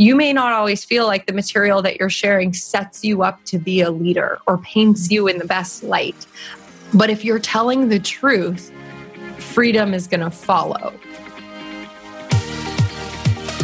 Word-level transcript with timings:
You 0.00 0.16
may 0.16 0.32
not 0.32 0.50
always 0.50 0.82
feel 0.82 1.06
like 1.06 1.26
the 1.26 1.32
material 1.34 1.82
that 1.82 2.00
you're 2.00 2.08
sharing 2.08 2.54
sets 2.54 3.04
you 3.04 3.22
up 3.22 3.44
to 3.44 3.58
be 3.58 3.82
a 3.82 3.90
leader 3.90 4.38
or 4.46 4.56
paints 4.56 5.10
you 5.10 5.28
in 5.28 5.36
the 5.36 5.44
best 5.44 5.82
light. 5.82 6.26
But 6.94 7.10
if 7.10 7.22
you're 7.22 7.38
telling 7.38 7.90
the 7.90 7.98
truth, 7.98 8.72
freedom 9.36 9.92
is 9.92 10.06
going 10.06 10.22
to 10.22 10.30
follow. 10.30 10.94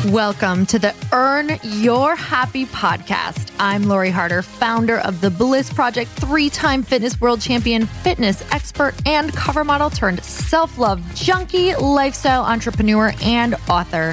Welcome 0.08 0.66
to 0.66 0.78
the 0.78 0.94
Earn 1.10 1.58
Your 1.62 2.14
Happy 2.14 2.66
podcast. 2.66 3.50
I'm 3.58 3.84
Lori 3.84 4.10
Harder, 4.10 4.42
founder 4.42 4.98
of 4.98 5.22
the 5.22 5.30
Bliss 5.30 5.72
Project, 5.72 6.10
three 6.10 6.50
time 6.50 6.82
fitness 6.82 7.18
world 7.18 7.40
champion, 7.40 7.86
fitness 7.86 8.44
expert, 8.52 8.94
and 9.06 9.32
cover 9.32 9.64
model 9.64 9.88
turned 9.88 10.22
self 10.22 10.76
love 10.76 11.02
junkie, 11.14 11.74
lifestyle 11.76 12.42
entrepreneur, 12.44 13.14
and 13.22 13.54
author. 13.70 14.12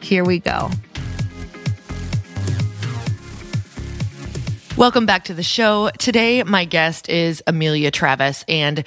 Here 0.00 0.24
we 0.24 0.38
go. 0.38 0.70
Welcome 4.76 5.04
back 5.04 5.24
to 5.24 5.34
the 5.34 5.42
show. 5.42 5.90
Today, 5.98 6.42
my 6.42 6.64
guest 6.64 7.08
is 7.08 7.42
Amelia 7.46 7.90
Travis, 7.90 8.44
and 8.48 8.82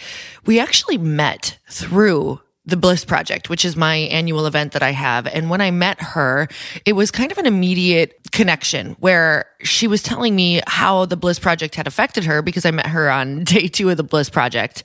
we 0.45 0.59
actually 0.59 0.97
met 0.97 1.59
through 1.69 2.41
the 2.65 2.77
Bliss 2.77 3.03
Project, 3.03 3.49
which 3.49 3.65
is 3.65 3.75
my 3.75 3.95
annual 3.95 4.45
event 4.45 4.71
that 4.71 4.81
I 4.81 4.91
have. 4.91 5.27
And 5.27 5.49
when 5.49 5.59
I 5.59 5.69
met 5.69 6.01
her, 6.01 6.47
it 6.85 6.93
was 6.93 7.11
kind 7.11 7.29
of 7.29 7.37
an 7.37 7.45
immediate 7.45 8.17
connection 8.31 8.95
where 8.99 9.45
she 9.63 9.85
was 9.85 10.01
telling 10.01 10.33
me 10.33 10.61
how 10.65 11.05
the 11.05 11.17
Bliss 11.17 11.39
Project 11.39 11.75
had 11.75 11.87
affected 11.87 12.23
her 12.23 12.41
because 12.41 12.65
I 12.65 12.71
met 12.71 12.87
her 12.87 13.11
on 13.11 13.43
day 13.43 13.67
two 13.67 13.89
of 13.89 13.97
the 13.97 14.03
Bliss 14.03 14.29
Project. 14.29 14.83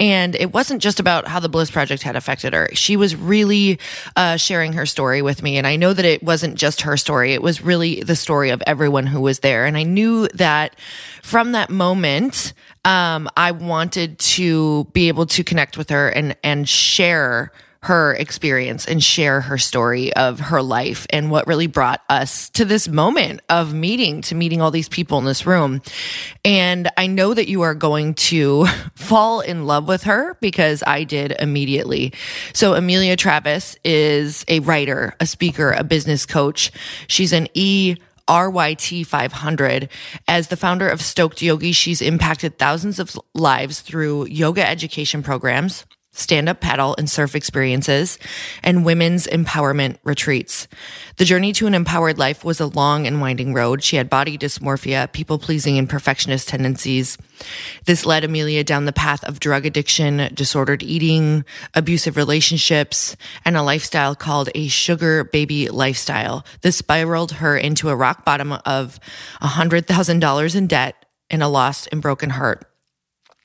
And 0.00 0.34
it 0.34 0.52
wasn't 0.52 0.82
just 0.82 0.98
about 0.98 1.28
how 1.28 1.38
the 1.38 1.48
Bliss 1.48 1.70
Project 1.70 2.02
had 2.02 2.16
affected 2.16 2.54
her. 2.54 2.68
She 2.72 2.96
was 2.96 3.14
really 3.14 3.78
uh, 4.16 4.36
sharing 4.36 4.72
her 4.72 4.84
story 4.84 5.22
with 5.22 5.44
me. 5.44 5.58
And 5.58 5.66
I 5.66 5.76
know 5.76 5.92
that 5.92 6.04
it 6.04 6.24
wasn't 6.24 6.56
just 6.56 6.80
her 6.82 6.96
story. 6.96 7.34
It 7.34 7.42
was 7.42 7.62
really 7.62 8.02
the 8.02 8.16
story 8.16 8.50
of 8.50 8.62
everyone 8.66 9.06
who 9.06 9.20
was 9.20 9.40
there. 9.40 9.64
And 9.64 9.76
I 9.76 9.84
knew 9.84 10.26
that 10.34 10.74
from 11.22 11.52
that 11.52 11.70
moment, 11.70 12.52
um, 12.84 13.28
I 13.36 13.52
wanted 13.52 14.18
to 14.18 14.84
be 14.92 15.08
able 15.08 15.26
to 15.26 15.44
connect 15.44 15.78
with 15.78 15.90
her 15.90 16.08
and, 16.08 16.36
and 16.42 16.68
share 16.68 17.52
her 17.84 18.14
experience 18.14 18.86
and 18.86 19.02
share 19.02 19.40
her 19.40 19.58
story 19.58 20.14
of 20.14 20.38
her 20.38 20.62
life 20.62 21.04
and 21.10 21.32
what 21.32 21.48
really 21.48 21.66
brought 21.66 22.00
us 22.08 22.48
to 22.50 22.64
this 22.64 22.86
moment 22.86 23.40
of 23.48 23.74
meeting, 23.74 24.22
to 24.22 24.36
meeting 24.36 24.62
all 24.62 24.70
these 24.70 24.88
people 24.88 25.18
in 25.18 25.24
this 25.24 25.46
room. 25.46 25.82
And 26.44 26.88
I 26.96 27.08
know 27.08 27.34
that 27.34 27.48
you 27.48 27.62
are 27.62 27.74
going 27.74 28.14
to 28.14 28.66
fall 28.94 29.40
in 29.40 29.66
love 29.66 29.88
with 29.88 30.04
her 30.04 30.36
because 30.40 30.84
I 30.86 31.02
did 31.02 31.34
immediately. 31.40 32.12
So 32.52 32.74
Amelia 32.74 33.16
Travis 33.16 33.76
is 33.84 34.44
a 34.46 34.60
writer, 34.60 35.14
a 35.18 35.26
speaker, 35.26 35.72
a 35.72 35.82
business 35.82 36.24
coach. 36.24 36.70
She's 37.08 37.32
an 37.32 37.48
E 37.54 37.96
RYT 38.28 39.06
500. 39.06 39.88
As 40.28 40.48
the 40.48 40.56
founder 40.56 40.88
of 40.88 41.02
Stoked 41.02 41.42
Yogi, 41.42 41.72
she's 41.72 42.02
impacted 42.02 42.58
thousands 42.58 42.98
of 42.98 43.18
lives 43.34 43.80
through 43.80 44.26
yoga 44.26 44.68
education 44.68 45.22
programs 45.22 45.84
stand 46.12 46.48
up 46.48 46.60
paddle 46.60 46.94
and 46.98 47.08
surf 47.08 47.34
experiences, 47.34 48.18
and 48.62 48.84
women's 48.84 49.26
empowerment 49.26 49.96
retreats. 50.04 50.68
The 51.16 51.24
journey 51.24 51.52
to 51.54 51.66
an 51.66 51.74
empowered 51.74 52.18
life 52.18 52.44
was 52.44 52.60
a 52.60 52.66
long 52.66 53.06
and 53.06 53.20
winding 53.20 53.54
road. 53.54 53.82
She 53.82 53.96
had 53.96 54.10
body 54.10 54.36
dysmorphia, 54.36 55.10
people 55.12 55.38
pleasing, 55.38 55.78
and 55.78 55.88
perfectionist 55.88 56.48
tendencies. 56.48 57.16
This 57.86 58.04
led 58.04 58.24
Amelia 58.24 58.62
down 58.62 58.84
the 58.84 58.92
path 58.92 59.24
of 59.24 59.40
drug 59.40 59.64
addiction, 59.64 60.28
disordered 60.34 60.82
eating, 60.82 61.44
abusive 61.74 62.16
relationships, 62.16 63.16
and 63.44 63.56
a 63.56 63.62
lifestyle 63.62 64.14
called 64.14 64.50
a 64.54 64.68
sugar 64.68 65.24
baby 65.24 65.68
lifestyle. 65.68 66.44
This 66.60 66.76
spiraled 66.76 67.32
her 67.32 67.56
into 67.56 67.88
a 67.88 67.96
rock 67.96 68.24
bottom 68.24 68.52
of 68.52 69.00
$100,000 69.40 70.56
in 70.56 70.66
debt 70.66 70.94
and 71.30 71.42
a 71.42 71.48
lost 71.48 71.88
and 71.90 72.02
broken 72.02 72.30
heart. 72.30 72.71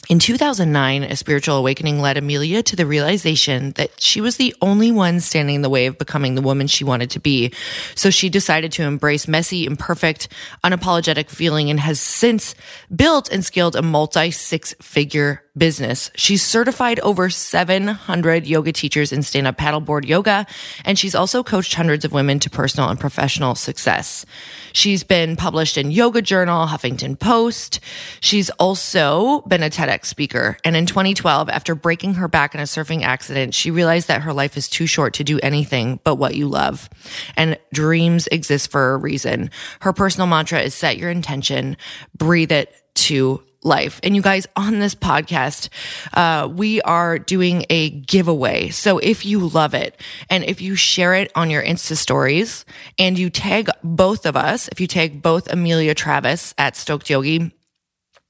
In 0.09 0.19
2009, 0.19 1.03
a 1.03 1.17
spiritual 1.17 1.57
awakening 1.57 1.99
led 1.99 2.15
Amelia 2.15 2.63
to 2.63 2.77
the 2.77 2.85
realization 2.85 3.71
that 3.71 3.99
she 3.99 4.21
was 4.21 4.37
the 4.37 4.55
only 4.61 4.89
one 4.89 5.19
standing 5.19 5.55
in 5.55 5.61
the 5.63 5.69
way 5.69 5.85
of 5.85 5.97
becoming 5.97 6.35
the 6.35 6.41
woman 6.41 6.67
she 6.67 6.85
wanted 6.85 7.09
to 7.09 7.19
be. 7.19 7.51
So 7.93 8.09
she 8.09 8.29
decided 8.29 8.71
to 8.73 8.83
embrace 8.83 9.27
messy, 9.27 9.65
imperfect, 9.65 10.29
unapologetic 10.63 11.29
feeling 11.29 11.69
and 11.69 11.81
has 11.81 11.99
since 11.99 12.55
built 12.95 13.29
and 13.29 13.43
scaled 13.43 13.75
a 13.75 13.81
multi 13.81 14.31
six 14.31 14.73
figure 14.81 15.43
business. 15.57 16.11
She's 16.15 16.43
certified 16.43 16.99
over 17.01 17.29
700 17.29 18.45
yoga 18.47 18.71
teachers 18.71 19.11
in 19.11 19.23
stand 19.23 19.47
up 19.47 19.57
paddleboard 19.57 20.05
yoga, 20.05 20.45
and 20.85 20.97
she's 20.97 21.15
also 21.15 21.43
coached 21.43 21.73
hundreds 21.73 22.05
of 22.05 22.13
women 22.13 22.39
to 22.39 22.49
personal 22.49 22.89
and 22.89 22.99
professional 22.99 23.55
success. 23.55 24.25
She's 24.71 25.03
been 25.03 25.35
published 25.35 25.77
in 25.77 25.91
Yoga 25.91 26.21
Journal, 26.21 26.67
Huffington 26.67 27.19
Post. 27.19 27.79
She's 28.21 28.49
also 28.51 29.41
been 29.41 29.63
a 29.63 29.69
TEDx 29.69 29.96
speaker. 30.05 30.57
And 30.63 30.75
in 30.75 30.85
2012, 30.85 31.49
after 31.49 31.75
breaking 31.75 32.15
her 32.15 32.27
back 32.27 32.53
in 32.53 32.59
a 32.59 32.63
surfing 32.63 33.03
accident, 33.03 33.53
she 33.53 33.71
realized 33.71 34.07
that 34.07 34.21
her 34.21 34.33
life 34.33 34.57
is 34.57 34.67
too 34.67 34.87
short 34.87 35.13
to 35.15 35.23
do 35.23 35.39
anything 35.41 35.99
but 36.03 36.15
what 36.15 36.35
you 36.35 36.47
love. 36.47 36.89
And 37.35 37.57
dreams 37.73 38.27
exist 38.27 38.71
for 38.71 38.93
a 38.93 38.97
reason. 38.97 39.51
Her 39.81 39.93
personal 39.93 40.27
mantra 40.27 40.59
is 40.61 40.73
set 40.73 40.97
your 40.97 41.09
intention, 41.09 41.77
breathe 42.17 42.51
it 42.51 42.73
to 42.95 43.43
life. 43.63 43.99
And 44.03 44.15
you 44.15 44.21
guys, 44.21 44.47
on 44.55 44.79
this 44.79 44.95
podcast, 44.95 45.69
uh, 46.13 46.47
we 46.47 46.81
are 46.81 47.19
doing 47.19 47.65
a 47.69 47.89
giveaway. 47.89 48.69
So 48.69 48.97
if 48.97 49.25
you 49.25 49.47
love 49.47 49.73
it 49.73 49.99
and 50.29 50.43
if 50.43 50.61
you 50.61 50.75
share 50.75 51.13
it 51.13 51.31
on 51.35 51.49
your 51.49 51.63
Insta 51.63 51.95
stories 51.95 52.65
and 52.97 53.19
you 53.19 53.29
tag 53.29 53.69
both 53.83 54.25
of 54.25 54.35
us, 54.35 54.67
if 54.69 54.79
you 54.79 54.87
tag 54.87 55.21
both 55.21 55.51
Amelia 55.51 55.93
Travis 55.93 56.53
at 56.57 56.75
Stoked 56.75 57.09
Yogi, 57.09 57.51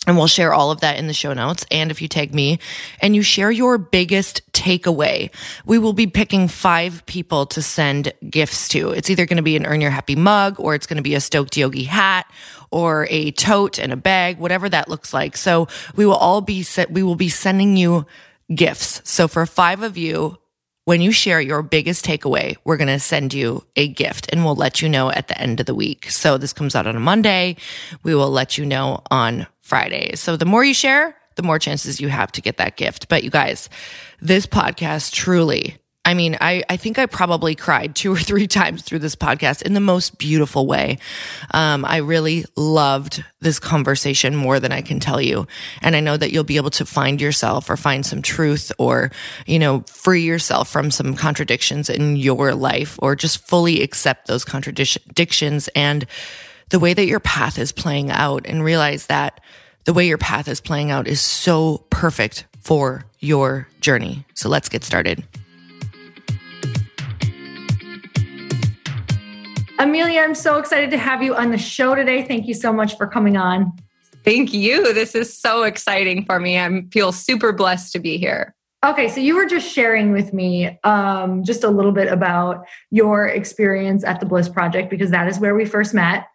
and 0.08 0.18
we'll 0.18 0.28
share 0.28 0.54
all 0.54 0.72
of 0.72 0.80
that 0.80 0.98
in 0.98 1.08
the 1.08 1.14
show 1.14 1.34
notes. 1.34 1.66
And 1.70 1.92
if 1.92 2.02
you 2.02 2.08
tag 2.08 2.34
me 2.34 2.60
and 3.02 3.16
you 3.16 3.22
share 3.22 3.52
your 3.52 3.78
biggest 3.78 4.42
takeaway, 4.54 5.30
we 5.66 5.78
will 5.78 5.94
be 5.94 6.08
picking 6.08 6.48
five 6.48 7.06
people 7.06 7.46
to 7.48 7.62
send 7.62 8.14
gifts 8.28 8.70
to. 8.70 8.92
It's 8.92 9.10
either 9.10 9.26
going 9.26 9.38
to 9.38 9.44
be 9.44 9.58
an 9.58 9.66
Earn 9.66 9.82
Your 9.82 9.92
Happy 9.92 10.16
mug 10.16 10.56
or 10.60 10.74
it's 10.74 10.88
going 10.88 10.98
to 10.98 11.04
be 11.04 11.14
a 11.14 11.20
Stoked 11.20 11.58
Yogi 11.58 11.84
hat 11.84 12.26
or 12.72 13.06
a 13.10 13.32
tote 13.32 13.78
and 13.78 13.92
a 13.92 13.98
bag, 13.98 14.40
whatever 14.40 14.70
that 14.70 14.88
looks 14.88 15.14
like. 15.14 15.36
So 15.36 15.68
we 15.96 16.06
will 16.06 16.16
all 16.16 16.42
be 16.42 16.66
we 16.90 17.04
will 17.04 17.16
be 17.16 17.30
sending 17.30 17.76
you 17.76 18.06
gifts. 18.54 19.02
So 19.04 19.28
for 19.28 19.46
five 19.46 19.84
of 19.84 19.98
you, 19.98 20.38
when 20.86 21.02
you 21.02 21.12
share 21.12 21.42
your 21.42 21.62
biggest 21.64 22.06
takeaway, 22.06 22.56
we're 22.64 22.78
going 22.78 22.88
to 22.88 22.98
send 22.98 23.34
you 23.34 23.66
a 23.76 23.90
gift 23.90 24.30
and 24.32 24.46
we'll 24.46 24.56
let 24.56 24.82
you 24.82 24.88
know 24.88 25.12
at 25.12 25.28
the 25.28 25.38
end 25.38 25.60
of 25.60 25.66
the 25.66 25.76
week. 25.76 26.10
So 26.10 26.38
this 26.38 26.54
comes 26.54 26.76
out 26.76 26.88
on 26.88 26.96
a 26.96 27.00
Monday. 27.02 27.58
We 28.04 28.16
will 28.16 28.32
let 28.32 28.58
you 28.58 28.66
know 28.66 29.02
on 29.12 29.48
Friday. 29.68 30.16
So 30.16 30.38
the 30.38 30.46
more 30.46 30.64
you 30.64 30.74
share, 30.74 31.16
the 31.36 31.44
more 31.44 31.60
chances 31.60 32.02
you 32.02 32.08
have 32.08 32.32
to 32.34 32.42
get 32.42 32.58
that 32.58 32.78
gift. 32.78 33.10
But 33.10 33.24
you 33.24 33.30
guys, 33.30 33.70
this 34.22 34.48
podcast 34.48 35.12
truly 35.12 35.78
I 36.08 36.14
mean, 36.14 36.38
I, 36.40 36.64
I 36.70 36.78
think 36.78 36.98
I 36.98 37.06
probably 37.06 37.54
cried 37.54 37.94
two 37.94 38.14
or 38.14 38.18
three 38.18 38.48
times 38.60 38.82
through 38.82 39.00
this 39.00 39.18
podcast 39.18 39.62
in 39.62 39.74
the 39.74 39.82
most 39.82 40.18
beautiful 40.18 40.66
way. 40.66 41.00
Um, 41.54 41.84
I 41.84 41.98
really 41.98 42.46
loved 42.56 43.26
this 43.42 43.60
conversation 43.60 44.34
more 44.34 44.62
than 44.62 44.72
I 44.72 44.82
can 44.82 45.02
tell 45.02 45.20
you. 45.20 45.48
And 45.82 45.98
I 45.98 46.00
know 46.00 46.16
that 46.16 46.32
you'll 46.32 46.46
be 46.46 46.56
able 46.56 46.70
to 46.72 46.86
find 46.86 47.20
yourself 47.20 47.70
or 47.70 47.76
find 47.76 48.06
some 48.06 48.22
truth 48.22 48.72
or, 48.78 49.12
you 49.46 49.60
know, 49.60 49.82
free 49.82 50.22
yourself 50.22 50.70
from 50.70 50.92
some 50.92 51.14
contradictions 51.14 51.90
in 51.90 52.16
your 52.16 52.56
life 52.56 52.98
or 53.02 53.14
just 53.14 53.46
fully 53.46 53.82
accept 53.82 54.28
those 54.28 54.46
contradictions 54.46 55.68
and 55.76 56.06
the 56.70 56.80
way 56.80 56.94
that 56.94 57.06
your 57.06 57.20
path 57.20 57.58
is 57.58 57.72
playing 57.72 58.12
out 58.12 58.46
and 58.46 58.64
realize 58.64 59.08
that 59.08 59.42
the 59.86 59.94
way 59.94 60.06
your 60.06 60.18
path 60.18 60.48
is 60.48 60.60
playing 60.60 60.92
out 60.92 61.08
is 61.08 61.22
so 61.22 61.86
perfect 61.90 62.46
for 62.60 63.06
your 63.20 63.68
journey. 63.80 64.26
So 64.34 64.50
let's 64.50 64.68
get 64.68 64.84
started. 64.84 65.24
Amelia, 69.80 70.22
I'm 70.22 70.36
so 70.36 70.58
excited 70.58 70.90
to 70.92 70.98
have 70.98 71.22
you 71.22 71.36
on 71.36 71.52
the 71.52 71.58
show 71.58 71.96
today. 71.96 72.24
Thank 72.24 72.48
you 72.48 72.54
so 72.54 72.74
much 72.74 72.98
for 72.98 73.08
coming 73.08 73.38
on. 73.38 73.72
Thank 74.26 74.52
you. 74.52 74.94
This 74.94 75.16
is 75.16 75.38
so 75.38 75.64
exciting 75.64 76.26
for 76.26 76.40
me. 76.40 76.60
I 76.60 76.82
feel 76.92 77.14
super 77.14 77.54
blessed 77.54 77.94
to 77.94 78.00
be 78.00 78.18
here. 78.18 78.56
Okay, 78.86 79.08
so 79.08 79.22
you 79.22 79.36
were 79.36 79.46
just 79.46 79.72
sharing 79.72 80.12
with 80.12 80.34
me 80.34 80.78
um, 80.84 81.44
just 81.44 81.64
a 81.64 81.70
little 81.70 81.92
bit 81.92 82.12
about 82.12 82.66
your 82.92 83.26
experience 83.26 84.04
at 84.04 84.20
the 84.20 84.26
Bliss 84.26 84.50
Project 84.50 84.90
because 84.90 85.12
that 85.12 85.28
is 85.28 85.40
where 85.40 85.56
we 85.56 85.66
first 85.66 85.94
met. 85.94 86.26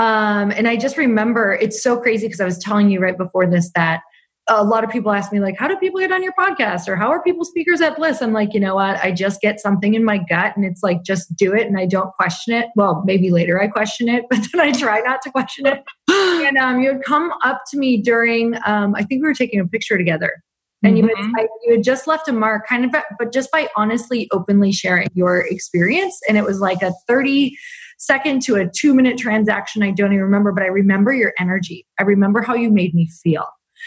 Um, 0.00 0.50
and 0.50 0.66
I 0.66 0.76
just 0.76 0.96
remember 0.96 1.52
it's 1.60 1.82
so 1.82 2.00
crazy 2.00 2.26
because 2.26 2.40
I 2.40 2.46
was 2.46 2.58
telling 2.58 2.90
you 2.90 3.00
right 3.00 3.18
before 3.18 3.46
this 3.46 3.70
that 3.74 4.00
a 4.48 4.64
lot 4.64 4.82
of 4.82 4.88
people 4.88 5.12
ask 5.12 5.30
me 5.30 5.40
like 5.40 5.58
how 5.58 5.68
do 5.68 5.76
people 5.76 6.00
get 6.00 6.10
on 6.10 6.22
your 6.22 6.32
podcast? 6.38 6.88
Or 6.88 6.96
how 6.96 7.10
are 7.10 7.22
people 7.22 7.44
speakers 7.44 7.82
at 7.82 7.96
bliss? 7.96 8.22
I'm 8.22 8.32
like 8.32 8.54
you 8.54 8.60
know 8.60 8.76
what? 8.76 8.96
I 9.04 9.12
just 9.12 9.42
get 9.42 9.60
something 9.60 9.92
in 9.92 10.02
my 10.02 10.16
gut 10.16 10.56
and 10.56 10.64
it's 10.64 10.82
like 10.82 11.02
just 11.02 11.36
do 11.36 11.52
it 11.54 11.66
and 11.66 11.78
i 11.78 11.84
don't 11.84 12.10
question 12.14 12.54
it. 12.54 12.68
Well 12.76 13.02
maybe 13.04 13.30
later 13.30 13.60
i 13.60 13.68
question 13.68 14.08
it 14.08 14.24
but 14.30 14.38
then 14.50 14.60
i 14.62 14.72
try 14.72 15.00
not 15.00 15.20
to 15.22 15.30
question 15.30 15.66
it. 15.66 15.84
And 16.40 16.56
um, 16.56 16.80
you 16.80 16.94
would 16.94 17.04
come 17.04 17.32
up 17.44 17.62
to 17.70 17.78
me 17.78 18.00
during 18.00 18.54
um, 18.64 18.94
i 18.94 19.04
think 19.04 19.22
we 19.22 19.28
were 19.28 19.34
taking 19.34 19.60
a 19.60 19.66
picture 19.66 19.98
together. 19.98 20.42
And 20.82 20.96
you, 20.96 21.06
had, 21.06 21.14
mm-hmm. 21.14 21.46
You 21.64 21.72
had 21.72 21.82
just 21.82 22.06
left 22.06 22.26
a 22.26 22.32
mark 22.32 22.66
kind 22.66 22.86
of 22.86 23.02
but 23.18 23.34
just 23.34 23.52
by 23.52 23.68
honestly 23.76 24.28
openly 24.32 24.72
sharing 24.72 25.08
your 25.12 25.46
experience. 25.46 26.18
And 26.26 26.38
it 26.38 26.44
was 26.44 26.58
like 26.58 26.80
a 26.80 26.94
30 27.06 27.54
second 28.00 28.42
to 28.42 28.56
a 28.56 28.68
two 28.68 28.94
minute 28.94 29.16
transaction 29.16 29.82
i 29.82 29.90
don't 29.90 30.12
even 30.12 30.24
remember 30.24 30.52
but 30.52 30.62
i 30.62 30.66
remember 30.66 31.12
your 31.12 31.32
energy 31.38 31.86
i 31.98 32.02
remember 32.02 32.42
how 32.42 32.54
you 32.54 32.70
made 32.70 32.94
me 32.94 33.08
feel 33.22 33.46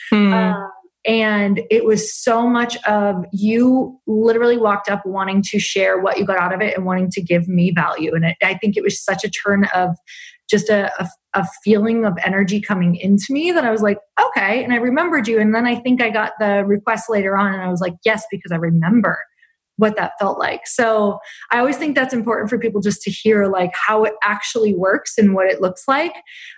Hmm. 0.10 0.34
Um, 0.34 0.72
and 1.06 1.62
it 1.70 1.84
was 1.84 2.16
so 2.16 2.48
much 2.48 2.78
of 2.84 3.26
you 3.34 4.00
literally 4.08 4.58
walked 4.58 4.90
up 4.90 5.06
wanting 5.06 5.44
to 5.50 5.60
share 5.60 6.00
what 6.00 6.18
you 6.18 6.26
got 6.26 6.40
out 6.40 6.54
of 6.54 6.62
it 6.62 6.76
and 6.76 6.86
wanting 6.86 7.10
to 7.12 7.22
give 7.22 7.48
me 7.48 7.72
value. 7.72 8.16
And 8.16 8.24
it, 8.24 8.38
I 8.42 8.54
think 8.54 8.78
it 8.78 8.84
was 8.84 9.04
such 9.04 9.26
a 9.26 9.30
turn 9.30 9.66
of 9.76 9.96
just 10.50 10.70
a, 10.70 10.92
a, 11.02 11.10
a, 11.34 11.46
feeling 11.64 12.06
of 12.06 12.18
energy 12.24 12.62
coming 12.62 12.96
into 12.96 13.26
me 13.32 13.52
that 13.52 13.66
I 13.66 13.72
was 13.72 13.82
like, 13.82 13.98
okay. 14.22 14.64
And 14.64 14.72
I 14.72 14.78
remembered 14.78 15.28
you. 15.28 15.40
And 15.40 15.54
then 15.54 15.66
I 15.66 15.76
think 15.76 16.02
I 16.02 16.10
got 16.10 16.34
the 16.40 16.64
request 16.66 17.10
later 17.10 17.36
on 17.36 17.54
and 17.54 17.62
I 17.62 17.70
was 17.70 17.82
like, 17.82 17.96
yes, 18.06 18.26
because 18.32 18.52
I 18.52 18.58
remember 18.58 19.18
what 19.78 19.96
that 19.96 20.14
felt 20.20 20.38
like. 20.38 20.68
So 20.68 21.20
I 21.52 21.60
always 21.60 21.78
think 21.78 21.96
that's 21.96 22.14
important 22.14 22.50
for 22.50 22.60
people 22.60 22.82
just 22.82 23.02
to 23.04 23.12
hear 23.12 23.48
like 23.48 23.72
how 23.74 24.04
it 24.04 24.14
actually 24.24 24.76
works 24.76 25.18
and 25.18 25.34
what 25.34 25.48
it 25.48 25.62
looks 25.62 25.88
like. 25.88 26.14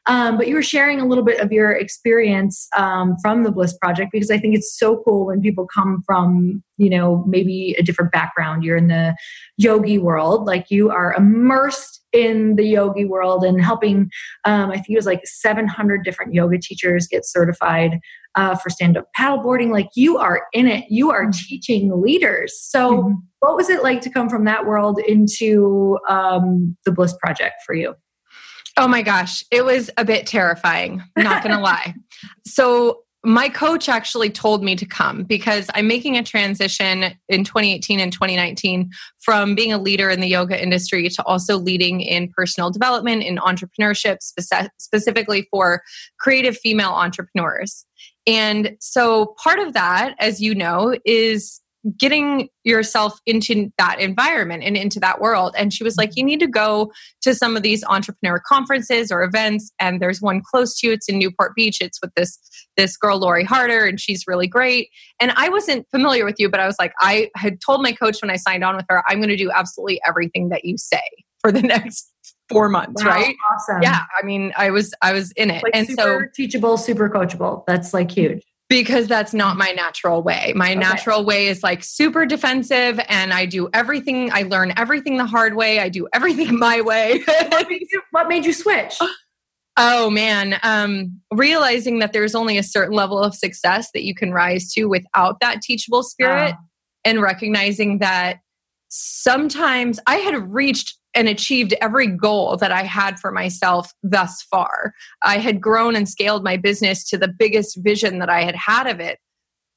Um, 0.05 0.37
but 0.37 0.47
you 0.47 0.55
were 0.55 0.61
sharing 0.61 0.99
a 0.99 1.05
little 1.05 1.23
bit 1.23 1.39
of 1.39 1.51
your 1.51 1.71
experience 1.71 2.67
um, 2.75 3.15
from 3.21 3.43
the 3.43 3.51
Bliss 3.51 3.77
Project 3.77 4.11
because 4.11 4.31
I 4.31 4.37
think 4.37 4.55
it's 4.55 4.77
so 4.77 5.01
cool 5.05 5.27
when 5.27 5.41
people 5.41 5.67
come 5.67 6.03
from 6.05 6.63
you 6.77 6.89
know 6.89 7.23
maybe 7.25 7.75
a 7.79 7.83
different 7.83 8.11
background. 8.11 8.63
You're 8.63 8.77
in 8.77 8.87
the 8.87 9.15
yogi 9.57 9.97
world, 9.97 10.45
like 10.45 10.69
you 10.69 10.89
are 10.89 11.13
immersed 11.13 12.01
in 12.11 12.55
the 12.55 12.65
yogi 12.65 13.05
world 13.05 13.43
and 13.43 13.61
helping 13.61 14.09
um, 14.45 14.71
i 14.71 14.75
think 14.75 14.89
it 14.91 14.95
was 14.95 15.05
like 15.05 15.19
700 15.25 16.03
different 16.05 16.33
yoga 16.33 16.57
teachers 16.57 17.07
get 17.07 17.25
certified 17.25 17.99
uh, 18.35 18.55
for 18.55 18.69
stand 18.69 18.97
up 18.97 19.07
paddleboarding. 19.17 19.71
Like 19.71 19.89
you 19.95 20.17
are 20.17 20.47
in 20.53 20.67
it, 20.67 20.85
you 20.89 21.11
are 21.11 21.29
teaching 21.31 22.01
leaders. 22.01 22.59
So, 22.59 22.91
mm-hmm. 22.91 23.13
what 23.39 23.55
was 23.55 23.69
it 23.69 23.83
like 23.83 24.01
to 24.01 24.09
come 24.09 24.29
from 24.29 24.45
that 24.45 24.65
world 24.65 24.99
into 24.99 25.97
um, 26.09 26.77
the 26.85 26.91
Bliss 26.91 27.15
Project 27.17 27.55
for 27.65 27.73
you? 27.73 27.95
Oh 28.77 28.87
my 28.87 29.01
gosh, 29.01 29.43
it 29.51 29.63
was 29.63 29.89
a 29.97 30.03
bit 30.03 30.27
terrifying, 30.27 31.01
not 31.17 31.43
gonna 31.43 31.61
lie. 31.61 31.95
So, 32.45 33.01
my 33.25 33.49
coach 33.49 33.89
actually 33.89 34.29
told 34.29 34.63
me 34.63 34.75
to 34.75 34.85
come 34.85 35.23
because 35.23 35.67
I'm 35.73 35.87
making 35.87 36.15
a 36.15 36.21
transition 36.21 37.05
in 37.27 37.43
2018 37.43 37.99
and 37.99 38.13
2019 38.13 38.91
from 39.19 39.55
being 39.55 39.73
a 39.73 39.79
leader 39.79 40.11
in 40.11 40.19
the 40.19 40.27
yoga 40.27 40.61
industry 40.61 41.09
to 41.09 41.23
also 41.23 41.57
leading 41.57 42.01
in 42.01 42.29
personal 42.29 42.69
development 42.69 43.23
in 43.23 43.37
entrepreneurship, 43.37 44.17
specifically 44.77 45.47
for 45.49 45.81
creative 46.19 46.55
female 46.55 46.91
entrepreneurs. 46.91 47.87
And 48.27 48.75
so 48.79 49.35
part 49.41 49.59
of 49.59 49.73
that, 49.73 50.15
as 50.19 50.41
you 50.41 50.55
know, 50.55 50.97
is 51.05 51.61
getting 51.99 52.49
yourself 52.63 53.19
into 53.25 53.71
that 53.77 53.99
environment 53.99 54.63
and 54.63 54.75
into 54.75 54.99
that 54.99 55.21
world. 55.21 55.53
And 55.57 55.71
she 55.71 55.83
was 55.83 55.97
like, 55.97 56.11
mm-hmm. 56.11 56.19
you 56.19 56.25
need 56.25 56.39
to 56.39 56.47
go 56.47 56.91
to 57.21 57.35
some 57.35 57.55
of 57.55 57.63
these 57.63 57.83
entrepreneur 57.83 58.41
conferences 58.47 59.11
or 59.11 59.23
events. 59.23 59.71
And 59.79 60.01
there's 60.01 60.21
one 60.21 60.41
close 60.41 60.79
to 60.79 60.87
you. 60.87 60.93
It's 60.93 61.07
in 61.07 61.19
Newport 61.19 61.55
Beach. 61.55 61.77
It's 61.81 61.99
with 62.01 62.11
this 62.15 62.39
this 62.75 62.97
girl 62.97 63.19
Lori 63.19 63.43
Harder, 63.43 63.85
and 63.85 63.99
she's 63.99 64.25
really 64.27 64.47
great. 64.47 64.89
And 65.21 65.31
I 65.35 65.47
wasn't 65.47 65.87
familiar 65.91 66.25
with 66.25 66.35
you, 66.39 66.49
but 66.49 66.59
I 66.59 66.65
was 66.65 66.75
like, 66.77 66.93
I 66.99 67.29
had 67.35 67.59
told 67.65 67.81
my 67.81 67.93
coach 67.93 68.21
when 68.21 68.31
I 68.31 68.35
signed 68.35 68.63
on 68.63 68.75
with 68.75 68.85
her, 68.89 69.01
I'm 69.07 69.19
going 69.19 69.29
to 69.29 69.37
do 69.37 69.51
absolutely 69.51 70.01
everything 70.05 70.49
that 70.49 70.65
you 70.65 70.77
say 70.77 71.03
for 71.39 71.51
the 71.51 71.61
next 71.61 72.11
four 72.49 72.69
months, 72.69 73.03
wow, 73.03 73.11
right? 73.11 73.35
Awesome. 73.53 73.81
Yeah. 73.81 74.03
I 74.21 74.25
mean, 74.25 74.53
I 74.57 74.69
was 74.71 74.93
I 75.01 75.13
was 75.13 75.31
in 75.33 75.49
it. 75.49 75.63
Like 75.63 75.75
and 75.75 75.87
so 75.87 76.21
teachable, 76.33 76.77
super 76.77 77.09
coachable. 77.09 77.63
That's 77.67 77.93
like 77.93 78.11
huge. 78.11 78.43
Because 78.67 79.07
that's 79.07 79.33
not 79.33 79.57
my 79.57 79.71
natural 79.71 80.23
way. 80.23 80.51
My 80.55 80.71
okay. 80.71 80.79
natural 80.79 81.23
way 81.23 81.47
is 81.47 81.61
like 81.61 81.83
super 81.83 82.25
defensive 82.25 82.99
and 83.09 83.31
I 83.31 83.45
do 83.45 83.69
everything, 83.73 84.31
I 84.33 84.41
learn 84.41 84.73
everything 84.75 85.17
the 85.17 85.25
hard 85.27 85.55
way. 85.55 85.79
I 85.79 85.89
do 85.89 86.07
everything 86.13 86.57
my 86.59 86.81
way. 86.81 87.21
what, 87.25 87.69
made 87.69 87.85
you, 87.91 88.01
what 88.09 88.27
made 88.27 88.45
you 88.45 88.53
switch? 88.53 88.97
Oh 89.77 90.09
man, 90.09 90.57
um, 90.63 91.19
realizing 91.33 91.99
that 91.99 92.13
there's 92.13 92.33
only 92.33 92.57
a 92.57 92.63
certain 92.63 92.95
level 92.95 93.19
of 93.19 93.35
success 93.35 93.89
that 93.93 94.03
you 94.03 94.15
can 94.15 94.31
rise 94.31 94.71
to 94.73 94.85
without 94.85 95.41
that 95.41 95.61
teachable 95.61 96.01
spirit, 96.01 96.53
uh. 96.53 96.57
and 97.03 97.21
recognizing 97.21 97.99
that 97.99 98.39
sometimes 98.87 99.99
I 100.07 100.15
had 100.15 100.53
reached 100.53 100.97
and 101.15 101.27
achieved 101.27 101.73
every 101.81 102.07
goal 102.07 102.57
that 102.57 102.71
I 102.71 102.83
had 102.83 103.19
for 103.19 103.31
myself 103.31 103.93
thus 104.03 104.41
far. 104.43 104.93
I 105.23 105.37
had 105.37 105.61
grown 105.61 105.95
and 105.95 106.07
scaled 106.07 106.43
my 106.43 106.57
business 106.57 107.03
to 107.09 107.17
the 107.17 107.27
biggest 107.27 107.77
vision 107.77 108.19
that 108.19 108.29
I 108.29 108.43
had 108.43 108.55
had 108.55 108.87
of 108.87 108.99
it 108.99 109.19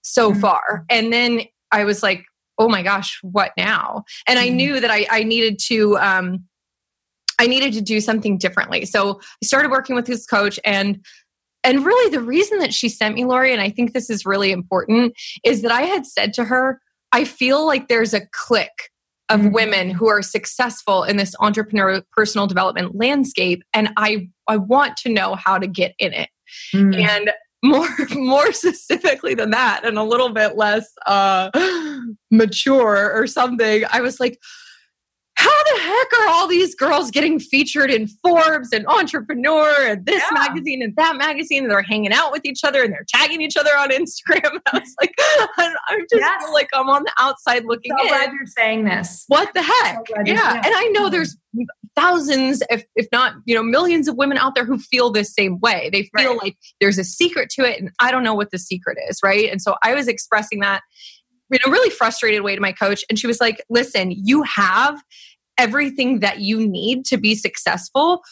so 0.02 0.30
mm-hmm. 0.30 0.40
far. 0.40 0.84
And 0.90 1.12
then 1.12 1.42
I 1.70 1.84
was 1.84 2.02
like, 2.02 2.24
oh 2.58 2.68
my 2.68 2.82
gosh, 2.82 3.18
what 3.22 3.52
now? 3.56 4.04
And 4.26 4.38
mm-hmm. 4.38 4.46
I 4.46 4.50
knew 4.50 4.80
that 4.80 4.90
I, 4.90 5.06
I 5.10 5.22
needed 5.22 5.58
to, 5.66 5.96
um, 5.98 6.44
I 7.38 7.46
needed 7.46 7.72
to 7.74 7.80
do 7.80 8.00
something 8.00 8.36
differently. 8.36 8.84
So 8.84 9.20
I 9.20 9.46
started 9.46 9.70
working 9.70 9.94
with 9.94 10.06
this 10.06 10.26
coach 10.26 10.58
and 10.64 11.04
and 11.64 11.84
really 11.84 12.10
the 12.10 12.22
reason 12.22 12.60
that 12.60 12.72
she 12.72 12.88
sent 12.88 13.16
me 13.16 13.24
Lori 13.24 13.52
and 13.52 13.60
I 13.60 13.68
think 13.68 13.92
this 13.92 14.08
is 14.08 14.24
really 14.24 14.52
important 14.52 15.14
is 15.44 15.62
that 15.62 15.72
I 15.72 15.82
had 15.82 16.06
said 16.06 16.32
to 16.34 16.44
her 16.44 16.80
I 17.12 17.24
feel 17.24 17.66
like 17.66 17.88
there's 17.88 18.14
a 18.14 18.26
click 18.32 18.90
of 19.28 19.40
mm-hmm. 19.40 19.52
women 19.52 19.90
who 19.90 20.08
are 20.08 20.22
successful 20.22 21.04
in 21.04 21.16
this 21.16 21.34
entrepreneur 21.40 22.02
personal 22.12 22.46
development 22.46 22.94
landscape 22.94 23.62
and 23.72 23.90
i 23.96 24.28
i 24.48 24.56
want 24.56 24.96
to 24.96 25.08
know 25.08 25.34
how 25.34 25.58
to 25.58 25.66
get 25.66 25.94
in 25.98 26.12
it 26.12 26.28
mm-hmm. 26.74 26.94
and 26.94 27.30
more 27.62 27.88
more 28.10 28.52
specifically 28.52 29.34
than 29.34 29.50
that 29.50 29.82
and 29.84 29.98
a 29.98 30.02
little 30.02 30.30
bit 30.30 30.56
less 30.56 30.90
uh 31.06 31.50
mature 32.30 33.12
or 33.12 33.26
something 33.26 33.84
i 33.90 34.00
was 34.00 34.20
like 34.20 34.38
how 35.38 35.62
the 35.76 35.80
heck 35.82 36.18
are 36.18 36.28
all 36.30 36.48
these 36.48 36.74
girls 36.74 37.12
getting 37.12 37.38
featured 37.38 37.92
in 37.92 38.08
Forbes 38.08 38.72
and 38.72 38.84
Entrepreneur 38.88 39.72
and 39.86 40.04
this 40.04 40.20
yeah. 40.20 40.48
magazine 40.48 40.82
and 40.82 40.96
that 40.96 41.16
magazine? 41.16 41.62
And 41.62 41.70
they're 41.70 41.82
hanging 41.82 42.12
out 42.12 42.32
with 42.32 42.44
each 42.44 42.64
other 42.64 42.82
and 42.82 42.92
they're 42.92 43.06
tagging 43.06 43.40
each 43.40 43.56
other 43.56 43.70
on 43.70 43.90
Instagram. 43.90 44.58
I 44.72 44.78
was 44.78 44.94
like, 45.00 45.14
I, 45.18 45.74
I 45.88 45.98
just 46.10 46.20
yes. 46.20 46.42
feel 46.42 46.52
like 46.52 46.68
I'm 46.74 46.88
on 46.88 47.04
the 47.04 47.12
outside 47.18 47.64
looking 47.66 47.92
so 47.96 48.02
in. 48.02 48.08
glad 48.08 48.32
you're 48.32 48.46
saying 48.46 48.84
this. 48.84 49.26
What 49.28 49.54
the 49.54 49.62
heck? 49.62 50.08
So 50.08 50.22
yeah. 50.26 50.54
And 50.54 50.74
I 50.74 50.88
know 50.92 51.08
there's 51.08 51.36
thousands, 51.94 52.60
if, 52.68 52.84
if 52.96 53.06
not, 53.12 53.34
you 53.44 53.54
know, 53.54 53.62
millions 53.62 54.08
of 54.08 54.16
women 54.16 54.38
out 54.38 54.56
there 54.56 54.64
who 54.64 54.76
feel 54.76 55.10
this 55.10 55.32
same 55.32 55.60
way. 55.60 55.88
They 55.92 56.10
feel 56.16 56.32
right. 56.32 56.42
like 56.42 56.56
there's 56.80 56.98
a 56.98 57.04
secret 57.04 57.48
to 57.50 57.62
it 57.62 57.80
and 57.80 57.90
I 58.00 58.10
don't 58.10 58.24
know 58.24 58.34
what 58.34 58.50
the 58.50 58.58
secret 58.58 58.98
is. 59.08 59.20
Right. 59.22 59.48
And 59.48 59.62
so 59.62 59.76
I 59.84 59.94
was 59.94 60.08
expressing 60.08 60.58
that 60.60 60.82
in 61.50 61.58
a 61.66 61.70
really 61.70 61.90
frustrated 61.90 62.42
way 62.42 62.54
to 62.54 62.60
my 62.60 62.72
coach. 62.72 63.04
And 63.08 63.18
she 63.18 63.26
was 63.26 63.40
like, 63.40 63.64
listen, 63.70 64.10
you 64.10 64.42
have 64.42 65.02
everything 65.56 66.20
that 66.20 66.40
you 66.40 66.66
need 66.66 67.04
to 67.06 67.16
be 67.16 67.34
successful 67.34 68.22